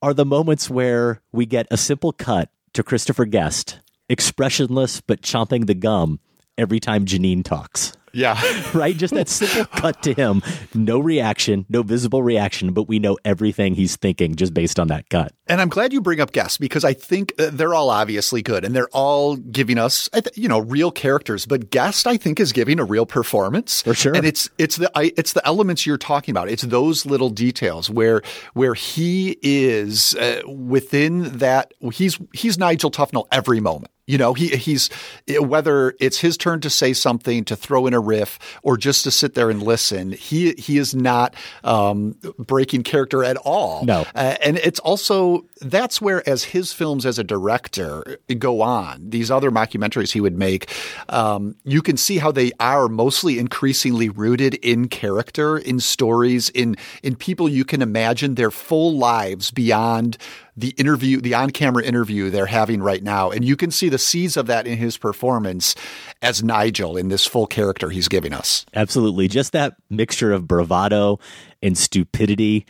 are 0.01 0.15
the 0.15 0.25
moments 0.25 0.71
where 0.71 1.21
we 1.33 1.47
get 1.47 1.67
a 1.71 1.77
simple 1.77 2.13
cut 2.13 2.51
to 2.75 2.85
Christopher 2.85 3.25
Guest, 3.25 3.81
expressionless 4.09 5.01
but 5.01 5.23
chomping 5.23 5.67
the 5.67 5.75
gum 5.75 6.21
every 6.57 6.79
time 6.79 7.05
Janine 7.05 7.45
talks. 7.45 7.98
Yeah. 8.13 8.41
right? 8.75 8.97
Just 8.97 9.15
that 9.15 9.29
simple 9.29 9.65
cut 9.67 10.03
to 10.03 10.15
him. 10.15 10.43
No 10.75 10.99
reaction, 10.99 11.67
no 11.69 11.83
visible 11.83 12.23
reaction, 12.23 12.73
but 12.73 12.85
we 12.85 12.99
know 12.99 13.19
everything 13.25 13.75
he's 13.75 13.97
thinking 13.97 14.35
just 14.35 14.55
based 14.55 14.79
on 14.79 14.89
that 14.89 15.09
cut. 15.11 15.33
And 15.47 15.61
I'm 15.61 15.69
glad 15.69 15.93
you 15.93 16.01
bring 16.01 16.21
up 16.21 16.33
guests 16.33 16.59
because 16.59 16.85
I 16.85 16.93
think 16.93 17.33
uh, 17.39 17.51
they're 17.53 17.75
all 17.75 17.91
obviously 17.91 18.43
good 18.43 18.65
and 18.65 18.77
they're 18.77 18.89
all 18.89 19.37
giving 19.37 19.79
us, 19.79 20.09
you 20.35 20.49
know, 20.49 20.59
real 20.59 20.91
characters. 20.91 21.47
But 21.47 21.71
Guest, 21.71 22.07
I 22.07 22.17
think, 22.17 22.39
is 22.39 22.53
giving 22.53 22.79
a 22.79 22.85
real 22.85 23.07
performance 23.07 23.83
for 23.83 23.95
sure. 23.95 24.15
And 24.15 24.27
it's 24.27 24.51
it's 24.59 24.77
the 24.77 24.91
I, 24.95 25.13
it's 25.17 25.33
the 25.33 25.47
elements 25.47 25.87
you're 25.87 25.97
talking 25.99 26.33
about. 26.33 26.49
It's 26.51 26.63
those 26.63 27.07
little 27.07 27.31
details 27.31 27.89
where 27.89 28.23
where 28.53 28.75
he 28.75 29.39
is 29.43 30.15
uh, 30.17 30.43
within 30.47 31.39
that. 31.39 31.73
He's 31.93 32.19
he's 32.35 32.59
Nigel 32.59 32.91
Tufnel 32.91 33.27
every 33.33 33.61
moment. 33.61 33.93
You 34.09 34.17
know, 34.17 34.33
he 34.33 34.49
he's 34.57 34.89
whether 35.39 35.95
it's 36.01 36.19
his 36.19 36.39
turn 36.39 36.61
to 36.61 36.71
say 36.71 36.95
something, 36.95 37.45
to 37.45 37.55
throw 37.55 37.87
in 37.87 37.93
a 37.93 38.01
riff, 38.01 38.39
or 38.63 38.79
just 38.79 39.05
to 39.05 39.11
sit 39.11 39.35
there 39.35 39.51
and 39.51 39.63
listen. 39.63 40.13
He 40.13 40.53
he 40.53 40.79
is 40.79 40.95
not 40.95 41.35
um, 41.63 42.17
breaking 42.39 42.85
character 42.85 43.23
at 43.23 43.37
all. 43.37 43.85
No, 43.85 44.07
uh, 44.15 44.37
and 44.43 44.57
it's 44.57 44.81
also 44.81 45.45
that's 45.61 46.01
where 46.01 46.27
as 46.27 46.43
his 46.43 46.73
films 46.73 47.05
as 47.05 47.19
a 47.19 47.25
director 47.25 48.19
go 48.39 48.63
on, 48.63 49.11
these 49.11 49.31
other 49.31 49.51
mockumentaries 49.51 50.13
he 50.13 50.23
would 50.23 50.39
make, 50.39 50.71
um, 51.11 51.55
you 51.65 51.83
can 51.83 51.99
see 51.99 52.17
how 52.17 52.33
they 52.33 52.51
are 52.59 52.89
mostly 52.89 53.39
increasingly 53.39 54.09
rooted 54.09 54.55
in 54.55 54.89
character, 54.89 55.59
in 55.59 55.81
stories, 55.81 56.49
in 56.51 56.77
in 57.03 57.15
people 57.15 57.47
you 57.47 57.65
can 57.67 57.83
imagine 57.83 58.37
their 58.37 58.51
full 58.51 58.97
lives 58.97 59.51
beyond 59.51 60.17
the 60.59 60.71
interview, 60.71 61.21
the 61.21 61.35
on-camera 61.35 61.85
interview 61.85 62.31
they're 62.31 62.47
having 62.47 62.83
right 62.83 63.03
now, 63.03 63.31
and 63.31 63.45
you 63.45 63.55
can 63.55 63.71
see 63.71 63.89
the 63.89 63.99
seeds 63.99 64.37
of 64.37 64.49
that 64.49 64.67
in 64.67 64.77
his 64.77 64.99
performance 64.99 65.77
as 66.21 66.43
Nigel 66.43 66.97
in 66.97 67.09
this 67.09 67.25
full 67.25 67.47
character 67.47 67.91
he's 67.91 68.09
giving 68.09 68.33
us. 68.33 68.67
Absolutely. 68.75 69.29
Just 69.29 69.53
that 69.53 69.77
mixture 69.89 70.33
of 70.33 70.49
bravado 70.49 71.21
and 71.63 71.79
stupidity 71.79 72.67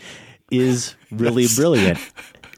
is 0.51 0.97
really 1.11 1.47
brilliant. 1.57 1.99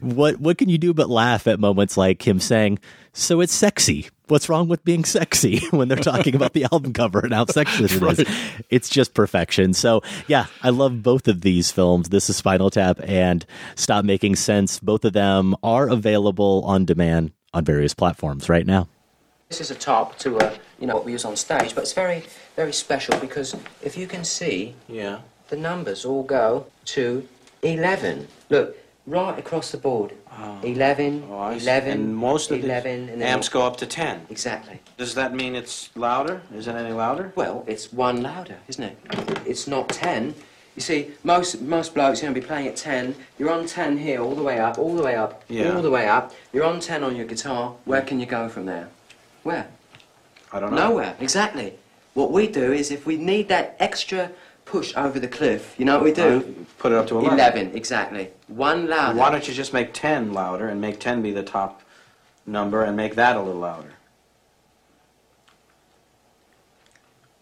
What 0.01 0.39
what 0.41 0.57
can 0.57 0.67
you 0.67 0.77
do 0.77 0.93
but 0.93 1.09
laugh 1.09 1.47
at 1.47 1.59
moments 1.59 1.95
like 1.95 2.27
him 2.27 2.39
saying, 2.39 2.79
"So 3.13 3.39
it's 3.39 3.53
sexy. 3.53 4.09
What's 4.31 4.47
wrong 4.47 4.69
with 4.69 4.85
being 4.85 5.03
sexy?" 5.03 5.59
when 5.71 5.89
they're 5.89 5.97
talking 5.97 6.35
about 6.35 6.53
the 6.53 6.65
album 6.71 6.93
cover 6.93 7.19
and 7.19 7.33
how 7.33 7.43
sexist 7.43 8.01
it 8.17 8.19
is. 8.29 8.63
It's 8.69 8.87
just 8.87 9.13
perfection. 9.13 9.73
So, 9.73 10.03
yeah, 10.25 10.45
I 10.63 10.69
love 10.69 11.03
both 11.03 11.27
of 11.27 11.41
these 11.41 11.69
films. 11.69 12.07
This 12.07 12.29
is 12.29 12.37
Spinal 12.37 12.69
Tap 12.69 13.01
and 13.03 13.45
Stop 13.75 14.05
Making 14.05 14.37
Sense. 14.37 14.79
Both 14.79 15.03
of 15.03 15.11
them 15.11 15.53
are 15.63 15.89
available 15.89 16.63
on 16.65 16.85
demand 16.85 17.33
on 17.53 17.65
various 17.65 17.93
platforms 17.93 18.47
right 18.47 18.65
now. 18.65 18.87
This 19.49 19.59
is 19.59 19.69
a 19.69 19.75
top 19.75 20.17
to 20.19 20.37
uh, 20.37 20.55
you 20.79 20.87
know 20.87 20.95
what 20.95 21.03
we 21.03 21.11
use 21.11 21.25
on 21.25 21.35
stage, 21.35 21.75
but 21.75 21.81
it's 21.81 21.91
very 21.91 22.23
very 22.55 22.71
special 22.71 23.19
because 23.19 23.53
if 23.81 23.97
you 23.97 24.07
can 24.07 24.23
see, 24.23 24.75
yeah, 24.87 25.19
the 25.49 25.57
numbers 25.57 26.05
all 26.05 26.23
go 26.23 26.67
to 26.85 27.27
eleven. 27.63 28.29
Look 28.49 28.77
right 29.05 29.37
across 29.37 29.71
the 29.71 29.77
board. 29.77 30.13
Ah, 30.33 30.59
eleven, 30.63 31.27
Oh, 31.29 31.39
I 31.39 31.57
see. 31.57 31.65
11, 31.65 31.91
And 31.91 32.15
most 32.15 32.51
of 32.51 32.61
the 32.61 32.65
11, 32.65 33.09
and 33.09 33.21
then 33.21 33.27
amps 33.27 33.49
go 33.49 33.63
up 33.63 33.75
to 33.77 33.85
10. 33.85 34.27
Exactly. 34.29 34.79
Does 34.97 35.13
that 35.15 35.33
mean 35.33 35.55
it's 35.55 35.89
louder? 35.95 36.41
Is 36.55 36.67
it 36.67 36.75
any 36.75 36.93
louder? 36.93 37.33
Well, 37.35 37.65
it's 37.67 37.91
one 37.91 38.21
louder, 38.21 38.55
isn't 38.69 38.83
it? 38.83 38.97
It's 39.45 39.67
not 39.67 39.89
ten. 39.89 40.33
You 40.77 40.81
see, 40.81 41.11
most 41.25 41.61
most 41.61 41.93
blokes 41.93 42.19
are 42.19 42.21
going 42.23 42.33
to 42.33 42.39
be 42.39 42.45
playing 42.47 42.67
at 42.67 42.77
ten. 42.77 43.13
You're 43.37 43.51
on 43.51 43.65
ten 43.67 43.97
here, 43.97 44.21
all 44.21 44.35
the 44.35 44.43
way 44.43 44.57
up, 44.59 44.79
all 44.79 44.95
the 44.95 45.03
way 45.03 45.15
up, 45.15 45.43
Yeah. 45.49 45.75
all 45.75 45.81
the 45.81 45.91
way 45.91 46.07
up. 46.07 46.33
You're 46.53 46.63
on 46.65 46.79
ten 46.79 47.03
on 47.03 47.15
your 47.17 47.25
guitar. 47.25 47.75
Where 47.83 48.01
can 48.01 48.19
you 48.21 48.25
go 48.25 48.47
from 48.47 48.65
there? 48.67 48.87
Where? 49.43 49.67
I 50.53 50.59
don't 50.61 50.71
know. 50.71 50.89
Nowhere. 50.89 51.15
Exactly. 51.19 51.73
What 52.13 52.31
we 52.31 52.47
do 52.47 52.71
is, 52.71 52.89
if 52.89 53.05
we 53.05 53.17
need 53.17 53.49
that 53.49 53.75
extra 53.79 54.31
push 54.71 54.93
over 54.95 55.19
the 55.19 55.27
cliff, 55.27 55.75
you 55.77 55.83
know 55.85 55.95
what 55.95 56.05
we 56.05 56.13
do? 56.13 56.37
Uh, 56.37 56.63
Put 56.79 56.93
it 56.93 56.97
up 56.97 57.07
to 57.07 57.17
11. 57.19 57.37
Eleven, 57.37 57.75
exactly. 57.75 58.29
One 58.47 58.87
louder. 58.87 59.19
Why 59.19 59.29
don't 59.29 59.45
you 59.47 59.53
just 59.53 59.73
make 59.73 59.93
10 59.93 60.33
louder 60.33 60.67
and 60.69 60.79
make 60.79 60.99
10 60.99 61.21
be 61.21 61.31
the 61.31 61.43
top 61.43 61.81
number 62.45 62.83
and 62.83 62.95
make 62.95 63.15
that 63.15 63.35
a 63.35 63.41
little 63.41 63.61
louder? 63.61 63.93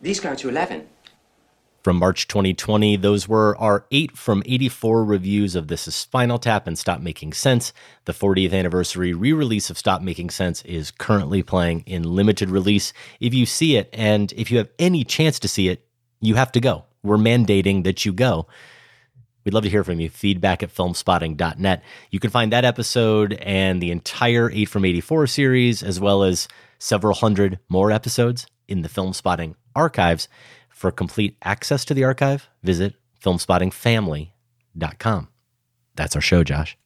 These 0.02 0.20
go 0.20 0.34
to 0.36 0.50
eleven. 0.50 0.88
from 1.84 1.98
March 1.98 2.28
2020. 2.28 2.98
Those 2.98 3.28
were 3.28 3.56
our 3.58 3.86
8 3.92 4.18
from 4.18 4.42
84 4.46 5.04
reviews 5.06 5.56
of 5.56 5.68
This 5.68 5.88
is 5.88 5.96
Spinal 5.96 6.40
Tap 6.40 6.68
and 6.68 6.78
Stop 6.78 7.00
Making 7.02 7.34
Sense. 7.34 7.74
The 8.06 8.14
40th 8.14 8.54
anniversary 8.54 9.14
re 9.14 9.34
release 9.34 9.70
of 9.70 9.78
Stop 9.78 10.02
Making 10.02 10.30
Sense 10.30 10.62
is 10.64 10.92
currently 10.92 11.44
playing 11.44 11.84
in 11.86 12.04
limited 12.04 12.50
release. 12.50 12.92
If 13.20 13.34
you 13.34 13.46
see 13.46 13.76
it, 13.78 13.90
and 13.94 14.32
if 14.34 14.50
you 14.52 14.58
have 14.58 14.70
any 14.80 15.04
chance 15.04 15.38
to 15.40 15.48
see 15.48 15.68
it, 15.70 15.86
you 16.22 16.36
have 16.36 16.52
to 16.54 16.60
go. 16.62 16.86
We're 17.04 17.18
mandating 17.18 17.84
that 17.84 18.06
you 18.06 18.14
go. 18.14 18.48
We'd 19.44 19.54
love 19.54 19.64
to 19.64 19.70
hear 19.70 19.84
from 19.84 20.00
you. 20.00 20.10
Feedback 20.10 20.64
at 20.64 20.74
filmspotting.net. 20.74 21.84
You 22.12 22.20
can 22.20 22.30
find 22.30 22.52
that 22.52 22.66
episode 22.66 23.34
and 23.34 23.82
the 23.82 23.92
entire 23.92 24.52
8 24.52 24.66
from 24.66 24.86
84 24.86 25.28
series, 25.28 25.82
as 25.82 26.00
well 26.00 26.24
as 26.24 26.48
several 26.78 27.16
hundred 27.16 27.60
more 27.70 27.92
episodes 27.92 28.46
in 28.68 28.82
the 28.82 28.90
Filmspotting 28.90 29.56
archives. 29.76 30.28
For 30.70 30.92
complete 30.92 31.38
access 31.44 31.84
to 31.86 31.94
the 31.94 32.06
archive, 32.06 32.48
visit 32.64 32.96
filmspottingfamily.com. 33.22 35.28
That's 35.96 36.16
our 36.16 36.22
show, 36.22 36.44
Josh. 36.44 36.78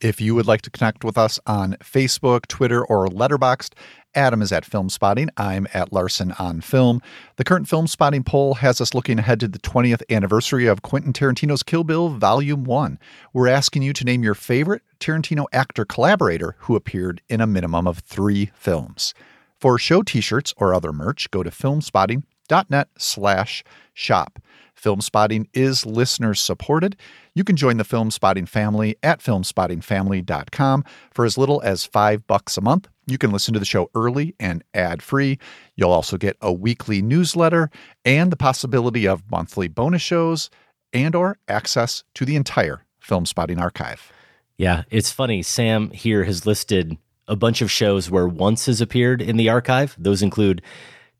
If 0.00 0.20
you 0.20 0.34
would 0.34 0.46
like 0.46 0.62
to 0.62 0.70
connect 0.70 1.04
with 1.04 1.18
us 1.18 1.38
on 1.46 1.76
Facebook, 1.80 2.46
Twitter, 2.46 2.84
or 2.84 3.08
Letterboxd, 3.08 3.72
Adam 4.14 4.42
is 4.42 4.52
at 4.52 4.64
Filmspotting. 4.64 5.28
I'm 5.36 5.66
at 5.74 5.92
Larsen 5.92 6.32
on 6.32 6.60
Film. 6.60 7.00
The 7.36 7.44
current 7.44 7.66
Filmspotting 7.66 8.24
poll 8.24 8.54
has 8.54 8.80
us 8.80 8.94
looking 8.94 9.18
ahead 9.18 9.40
to 9.40 9.48
the 9.48 9.58
20th 9.58 10.02
anniversary 10.10 10.66
of 10.66 10.82
Quentin 10.82 11.12
Tarantino's 11.12 11.62
Kill 11.62 11.84
Bill 11.84 12.08
Volume 12.08 12.64
1. 12.64 12.98
We're 13.32 13.48
asking 13.48 13.82
you 13.82 13.92
to 13.92 14.04
name 14.04 14.22
your 14.22 14.34
favorite 14.34 14.82
Tarantino 15.00 15.46
actor 15.52 15.84
collaborator 15.84 16.56
who 16.60 16.76
appeared 16.76 17.22
in 17.28 17.40
a 17.40 17.46
minimum 17.46 17.86
of 17.86 17.98
three 17.98 18.50
films. 18.54 19.14
For 19.58 19.78
show 19.78 20.02
t-shirts 20.02 20.54
or 20.56 20.74
other 20.74 20.92
merch, 20.92 21.30
go 21.30 21.42
to 21.42 21.50
filmspotting.net 21.50 22.88
slash 22.98 23.64
shop. 23.92 24.38
Filmspotting 24.80 25.46
is 25.54 25.86
listener 25.86 26.34
supported. 26.34 26.96
You 27.36 27.42
can 27.42 27.56
join 27.56 27.78
the 27.78 27.84
Filmspotting 27.84 28.48
family 28.48 28.96
at 29.02 29.18
filmspottingfamily.com 29.18 30.84
for 31.12 31.24
as 31.24 31.36
little 31.36 31.60
as 31.62 31.84
five 31.84 32.24
bucks 32.28 32.56
a 32.56 32.60
month. 32.60 32.86
You 33.06 33.18
can 33.18 33.32
listen 33.32 33.52
to 33.54 33.58
the 33.58 33.66
show 33.66 33.90
early 33.94 34.36
and 34.38 34.62
ad 34.72 35.02
free. 35.02 35.40
You'll 35.74 35.90
also 35.90 36.16
get 36.16 36.36
a 36.40 36.52
weekly 36.52 37.02
newsletter 37.02 37.70
and 38.04 38.30
the 38.30 38.36
possibility 38.36 39.08
of 39.08 39.28
monthly 39.30 39.66
bonus 39.66 40.00
shows 40.00 40.48
and 40.92 41.16
or 41.16 41.36
access 41.48 42.04
to 42.14 42.24
the 42.24 42.36
entire 42.36 42.84
Filmspotting 43.02 43.60
archive. 43.60 44.12
Yeah, 44.56 44.84
it's 44.88 45.10
funny. 45.10 45.42
Sam 45.42 45.90
here 45.90 46.22
has 46.22 46.46
listed 46.46 46.96
a 47.26 47.34
bunch 47.34 47.62
of 47.62 47.70
shows 47.70 48.08
where 48.10 48.28
once 48.28 48.66
has 48.66 48.80
appeared 48.80 49.20
in 49.20 49.36
the 49.36 49.48
archive. 49.48 49.96
Those 49.98 50.22
include 50.22 50.62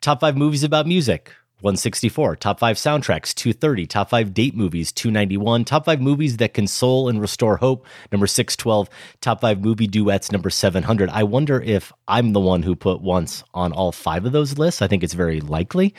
top 0.00 0.20
five 0.20 0.36
movies 0.36 0.62
about 0.62 0.86
music, 0.86 1.32
164, 1.60 2.36
top 2.36 2.58
five 2.58 2.76
soundtracks, 2.76 3.34
230, 3.34 3.86
top 3.86 4.10
five 4.10 4.34
date 4.34 4.54
movies, 4.54 4.92
291, 4.92 5.64
top 5.64 5.84
five 5.86 6.00
movies 6.00 6.36
that 6.36 6.52
console 6.52 7.08
and 7.08 7.20
restore 7.20 7.56
hope, 7.56 7.86
number 8.12 8.26
612, 8.26 8.88
top 9.20 9.40
five 9.40 9.62
movie 9.62 9.86
duets, 9.86 10.30
number 10.30 10.50
700. 10.50 11.08
I 11.10 11.22
wonder 11.22 11.60
if 11.62 11.92
I'm 12.06 12.32
the 12.32 12.40
one 12.40 12.62
who 12.62 12.76
put 12.76 13.00
once 13.00 13.42
on 13.54 13.72
all 13.72 13.92
five 13.92 14.26
of 14.26 14.32
those 14.32 14.58
lists. 14.58 14.82
I 14.82 14.88
think 14.88 15.02
it's 15.02 15.14
very 15.14 15.40
likely. 15.40 15.94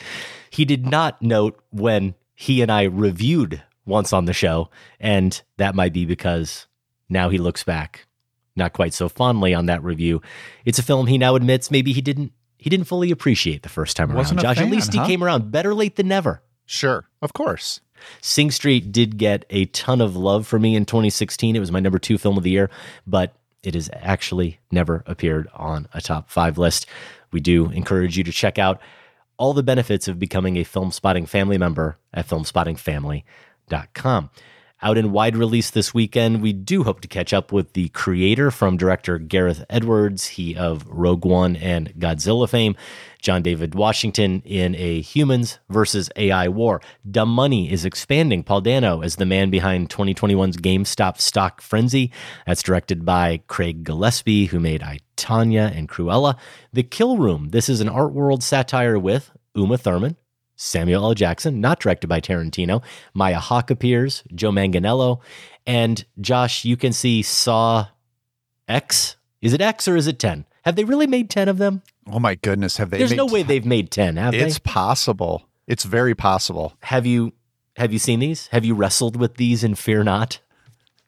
He 0.50 0.64
did 0.64 0.86
not 0.86 1.20
note 1.20 1.60
when 1.70 2.14
he 2.34 2.62
and 2.62 2.70
I 2.70 2.84
reviewed 2.84 3.62
once 3.86 4.12
on 4.12 4.26
the 4.26 4.32
show, 4.32 4.70
and 5.00 5.40
that 5.56 5.74
might 5.74 5.92
be 5.92 6.04
because 6.04 6.66
now 7.08 7.28
he 7.28 7.38
looks 7.38 7.64
back 7.64 8.06
not 8.56 8.72
quite 8.72 8.94
so 8.94 9.08
fondly 9.08 9.54
on 9.54 9.66
that 9.66 9.84
review. 9.84 10.22
It's 10.64 10.78
a 10.78 10.82
film 10.82 11.06
he 11.06 11.18
now 11.18 11.36
admits 11.36 11.70
maybe 11.70 11.92
he 11.92 12.00
didn't 12.00 12.32
he 12.58 12.70
didn't 12.70 12.86
fully 12.86 13.10
appreciate 13.10 13.62
the 13.62 13.68
first 13.68 13.96
time 13.96 14.12
Wasn't 14.12 14.38
around. 14.38 14.54
Josh, 14.54 14.58
fan, 14.58 14.66
at 14.66 14.72
least 14.72 14.94
huh? 14.94 15.02
he 15.02 15.08
came 15.08 15.22
around 15.22 15.50
better 15.50 15.74
late 15.74 15.96
than 15.96 16.08
never. 16.08 16.42
Sure, 16.64 17.04
of 17.22 17.32
course. 17.32 17.80
Sing 18.20 18.50
Street 18.50 18.92
did 18.92 19.18
get 19.18 19.44
a 19.50 19.66
ton 19.66 20.00
of 20.00 20.16
love 20.16 20.46
for 20.46 20.58
me 20.58 20.76
in 20.76 20.84
2016. 20.84 21.56
It 21.56 21.60
was 21.60 21.72
my 21.72 21.80
number 21.80 21.98
two 21.98 22.18
film 22.18 22.36
of 22.36 22.42
the 22.42 22.50
year, 22.50 22.70
but 23.06 23.34
it 23.62 23.74
has 23.74 23.90
actually 23.92 24.58
never 24.70 25.02
appeared 25.06 25.48
on 25.54 25.88
a 25.92 26.00
top 26.00 26.30
five 26.30 26.58
list. 26.58 26.86
We 27.32 27.40
do 27.40 27.70
encourage 27.70 28.16
you 28.16 28.24
to 28.24 28.32
check 28.32 28.58
out 28.58 28.80
all 29.38 29.52
the 29.52 29.62
benefits 29.62 30.08
of 30.08 30.18
becoming 30.18 30.56
a 30.56 30.64
Filmspotting 30.64 31.28
family 31.28 31.58
member 31.58 31.98
at 32.14 32.26
filmspottingfamily.com. 32.28 34.30
Out 34.86 34.98
in 34.98 35.10
wide 35.10 35.36
release 35.36 35.70
this 35.70 35.92
weekend, 35.92 36.40
we 36.40 36.52
do 36.52 36.84
hope 36.84 37.00
to 37.00 37.08
catch 37.08 37.32
up 37.32 37.50
with 37.50 37.72
the 37.72 37.88
creator 37.88 38.52
from 38.52 38.76
director 38.76 39.18
Gareth 39.18 39.64
Edwards, 39.68 40.28
he 40.28 40.54
of 40.54 40.86
Rogue 40.86 41.24
One 41.24 41.56
and 41.56 41.92
Godzilla 41.94 42.48
fame, 42.48 42.76
John 43.20 43.42
David 43.42 43.74
Washington 43.74 44.42
in 44.44 44.76
a 44.76 45.00
humans 45.00 45.58
versus 45.68 46.08
AI 46.14 46.46
war. 46.46 46.80
Dumb 47.10 47.30
Money 47.30 47.68
is 47.68 47.84
expanding 47.84 48.44
Paul 48.44 48.60
Dano 48.60 49.00
as 49.00 49.16
the 49.16 49.26
man 49.26 49.50
behind 49.50 49.88
2021's 49.88 50.58
GameStop 50.58 51.20
stock 51.20 51.60
frenzy. 51.60 52.12
That's 52.46 52.62
directed 52.62 53.04
by 53.04 53.40
Craig 53.48 53.82
Gillespie, 53.82 54.46
who 54.46 54.60
made 54.60 54.84
I, 54.84 55.00
Tanya 55.16 55.72
and 55.74 55.88
Cruella. 55.88 56.36
The 56.72 56.84
Kill 56.84 57.16
Room. 57.16 57.48
This 57.48 57.68
is 57.68 57.80
an 57.80 57.88
art 57.88 58.12
world 58.12 58.44
satire 58.44 59.00
with 59.00 59.32
Uma 59.56 59.78
Thurman, 59.78 60.16
Samuel 60.56 61.04
L. 61.04 61.14
Jackson, 61.14 61.60
not 61.60 61.80
directed 61.80 62.08
by 62.08 62.20
Tarantino. 62.20 62.82
Maya 63.14 63.38
Hawke 63.38 63.70
appears, 63.70 64.24
Joe 64.34 64.50
Manganiello, 64.50 65.20
and 65.66 66.04
Josh, 66.20 66.64
you 66.64 66.76
can 66.76 66.92
see 66.92 67.22
Saw 67.22 67.88
X. 68.66 69.16
Is 69.42 69.52
it 69.52 69.60
X 69.60 69.86
or 69.86 69.96
is 69.96 70.06
it 70.06 70.18
10? 70.18 70.46
Have 70.64 70.76
they 70.76 70.84
really 70.84 71.06
made 71.06 71.30
10 71.30 71.48
of 71.48 71.58
them? 71.58 71.82
Oh 72.10 72.18
my 72.18 72.34
goodness, 72.34 72.78
have 72.78 72.90
they 72.90 72.98
There's 72.98 73.12
no 73.12 73.26
way 73.26 73.42
they've 73.42 73.66
made 73.66 73.90
10, 73.90 74.16
have 74.16 74.34
It's 74.34 74.42
they? 74.42 74.48
It's 74.48 74.58
possible. 74.58 75.46
It's 75.66 75.84
very 75.84 76.14
possible. 76.14 76.74
Have 76.80 77.06
you 77.06 77.32
have 77.76 77.92
you 77.92 77.98
seen 77.98 78.20
these? 78.20 78.46
Have 78.48 78.64
you 78.64 78.74
wrestled 78.74 79.16
with 79.16 79.36
these 79.36 79.62
in 79.62 79.74
Fear 79.74 80.04
Not? 80.04 80.40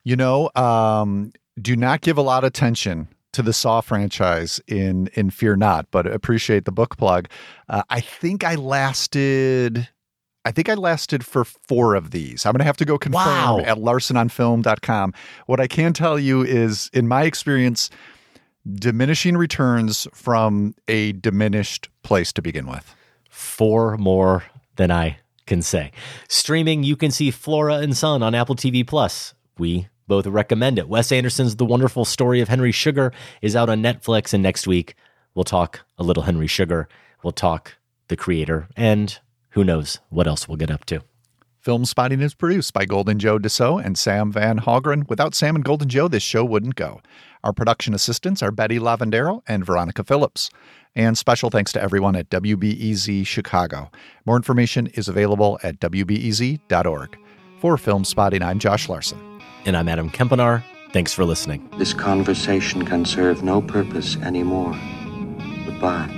You 0.04 0.16
know, 0.16 0.50
um, 0.54 1.32
do 1.60 1.76
not 1.76 2.02
give 2.02 2.18
a 2.18 2.22
lot 2.22 2.44
of 2.44 2.48
attention 2.48 3.08
to 3.38 3.42
the 3.42 3.52
Saw 3.52 3.80
franchise 3.80 4.60
in 4.66 5.08
in 5.14 5.30
Fear 5.30 5.54
Not, 5.56 5.86
but 5.92 6.06
appreciate 6.08 6.64
the 6.64 6.72
book 6.72 6.96
plug. 6.96 7.28
Uh, 7.68 7.84
I 7.88 8.00
think 8.00 8.42
I 8.42 8.56
lasted. 8.56 9.88
I 10.44 10.50
think 10.50 10.68
I 10.68 10.74
lasted 10.74 11.24
for 11.24 11.44
four 11.44 11.94
of 11.94 12.10
these. 12.10 12.44
I'm 12.44 12.52
going 12.52 12.58
to 12.60 12.64
have 12.64 12.76
to 12.78 12.84
go 12.84 12.98
confirm 12.98 13.26
Wow. 13.26 13.58
at 13.60 13.76
larsenonfilm.com. 13.78 15.12
What 15.46 15.60
I 15.60 15.66
can 15.68 15.92
tell 15.92 16.18
you 16.18 16.42
is, 16.42 16.90
in 16.92 17.06
my 17.06 17.24
experience, 17.24 17.90
diminishing 18.68 19.36
returns 19.36 20.08
from 20.14 20.74
a 20.88 21.12
diminished 21.12 21.88
place 22.02 22.32
to 22.32 22.42
begin 22.42 22.66
with. 22.66 22.94
Four 23.30 23.96
more 23.98 24.44
than 24.76 24.90
I 24.90 25.18
can 25.46 25.62
say. 25.62 25.92
Streaming, 26.28 26.82
you 26.82 26.96
can 26.96 27.10
see 27.12 27.30
Flora 27.30 27.76
and 27.76 27.96
Son 27.96 28.22
on 28.22 28.34
Apple 28.34 28.56
TV 28.56 28.86
Plus. 28.86 29.34
We 29.58 29.88
both 30.08 30.26
recommend 30.26 30.78
it. 30.78 30.88
Wes 30.88 31.12
Anderson's 31.12 31.56
The 31.56 31.64
Wonderful 31.64 32.04
Story 32.04 32.40
of 32.40 32.48
Henry 32.48 32.72
Sugar 32.72 33.12
is 33.42 33.54
out 33.54 33.68
on 33.68 33.82
Netflix, 33.82 34.34
and 34.34 34.42
next 34.42 34.66
week 34.66 34.96
we'll 35.34 35.44
talk 35.44 35.84
a 35.98 36.02
little 36.02 36.24
Henry 36.24 36.48
Sugar. 36.48 36.88
We'll 37.22 37.32
talk 37.32 37.76
the 38.08 38.16
creator, 38.16 38.68
and 38.76 39.16
who 39.50 39.62
knows 39.62 40.00
what 40.08 40.26
else 40.26 40.48
we'll 40.48 40.56
get 40.56 40.70
up 40.70 40.84
to. 40.86 41.02
Filmspotting 41.64 42.22
is 42.22 42.34
produced 42.34 42.72
by 42.72 42.86
Golden 42.86 43.18
Joe 43.18 43.38
Deso 43.38 43.84
and 43.84 43.98
Sam 43.98 44.32
Van 44.32 44.60
Hallgren. 44.60 45.08
Without 45.08 45.34
Sam 45.34 45.54
and 45.54 45.64
Golden 45.64 45.88
Joe, 45.88 46.08
this 46.08 46.22
show 46.22 46.44
wouldn't 46.44 46.76
go. 46.76 47.02
Our 47.44 47.52
production 47.52 47.94
assistants 47.94 48.42
are 48.42 48.50
Betty 48.50 48.78
Lavendero 48.78 49.42
and 49.46 49.66
Veronica 49.66 50.02
Phillips. 50.02 50.50
And 50.96 51.18
special 51.18 51.50
thanks 51.50 51.72
to 51.72 51.82
everyone 51.82 52.16
at 52.16 52.30
WBEZ 52.30 53.26
Chicago. 53.26 53.90
More 54.24 54.36
information 54.36 54.86
is 54.88 55.08
available 55.08 55.58
at 55.62 55.78
WBEZ.org. 55.80 57.18
For 57.60 57.76
Filmspotting, 57.76 58.42
I'm 58.42 58.58
Josh 58.58 58.88
Larsen. 58.88 59.37
And 59.64 59.76
I'm 59.76 59.88
Adam 59.88 60.10
Kempenaar. 60.10 60.62
Thanks 60.92 61.12
for 61.12 61.24
listening. 61.24 61.68
This 61.76 61.92
conversation 61.92 62.84
can 62.84 63.04
serve 63.04 63.42
no 63.42 63.60
purpose 63.60 64.16
anymore. 64.16 64.76
Goodbye. 65.66 66.17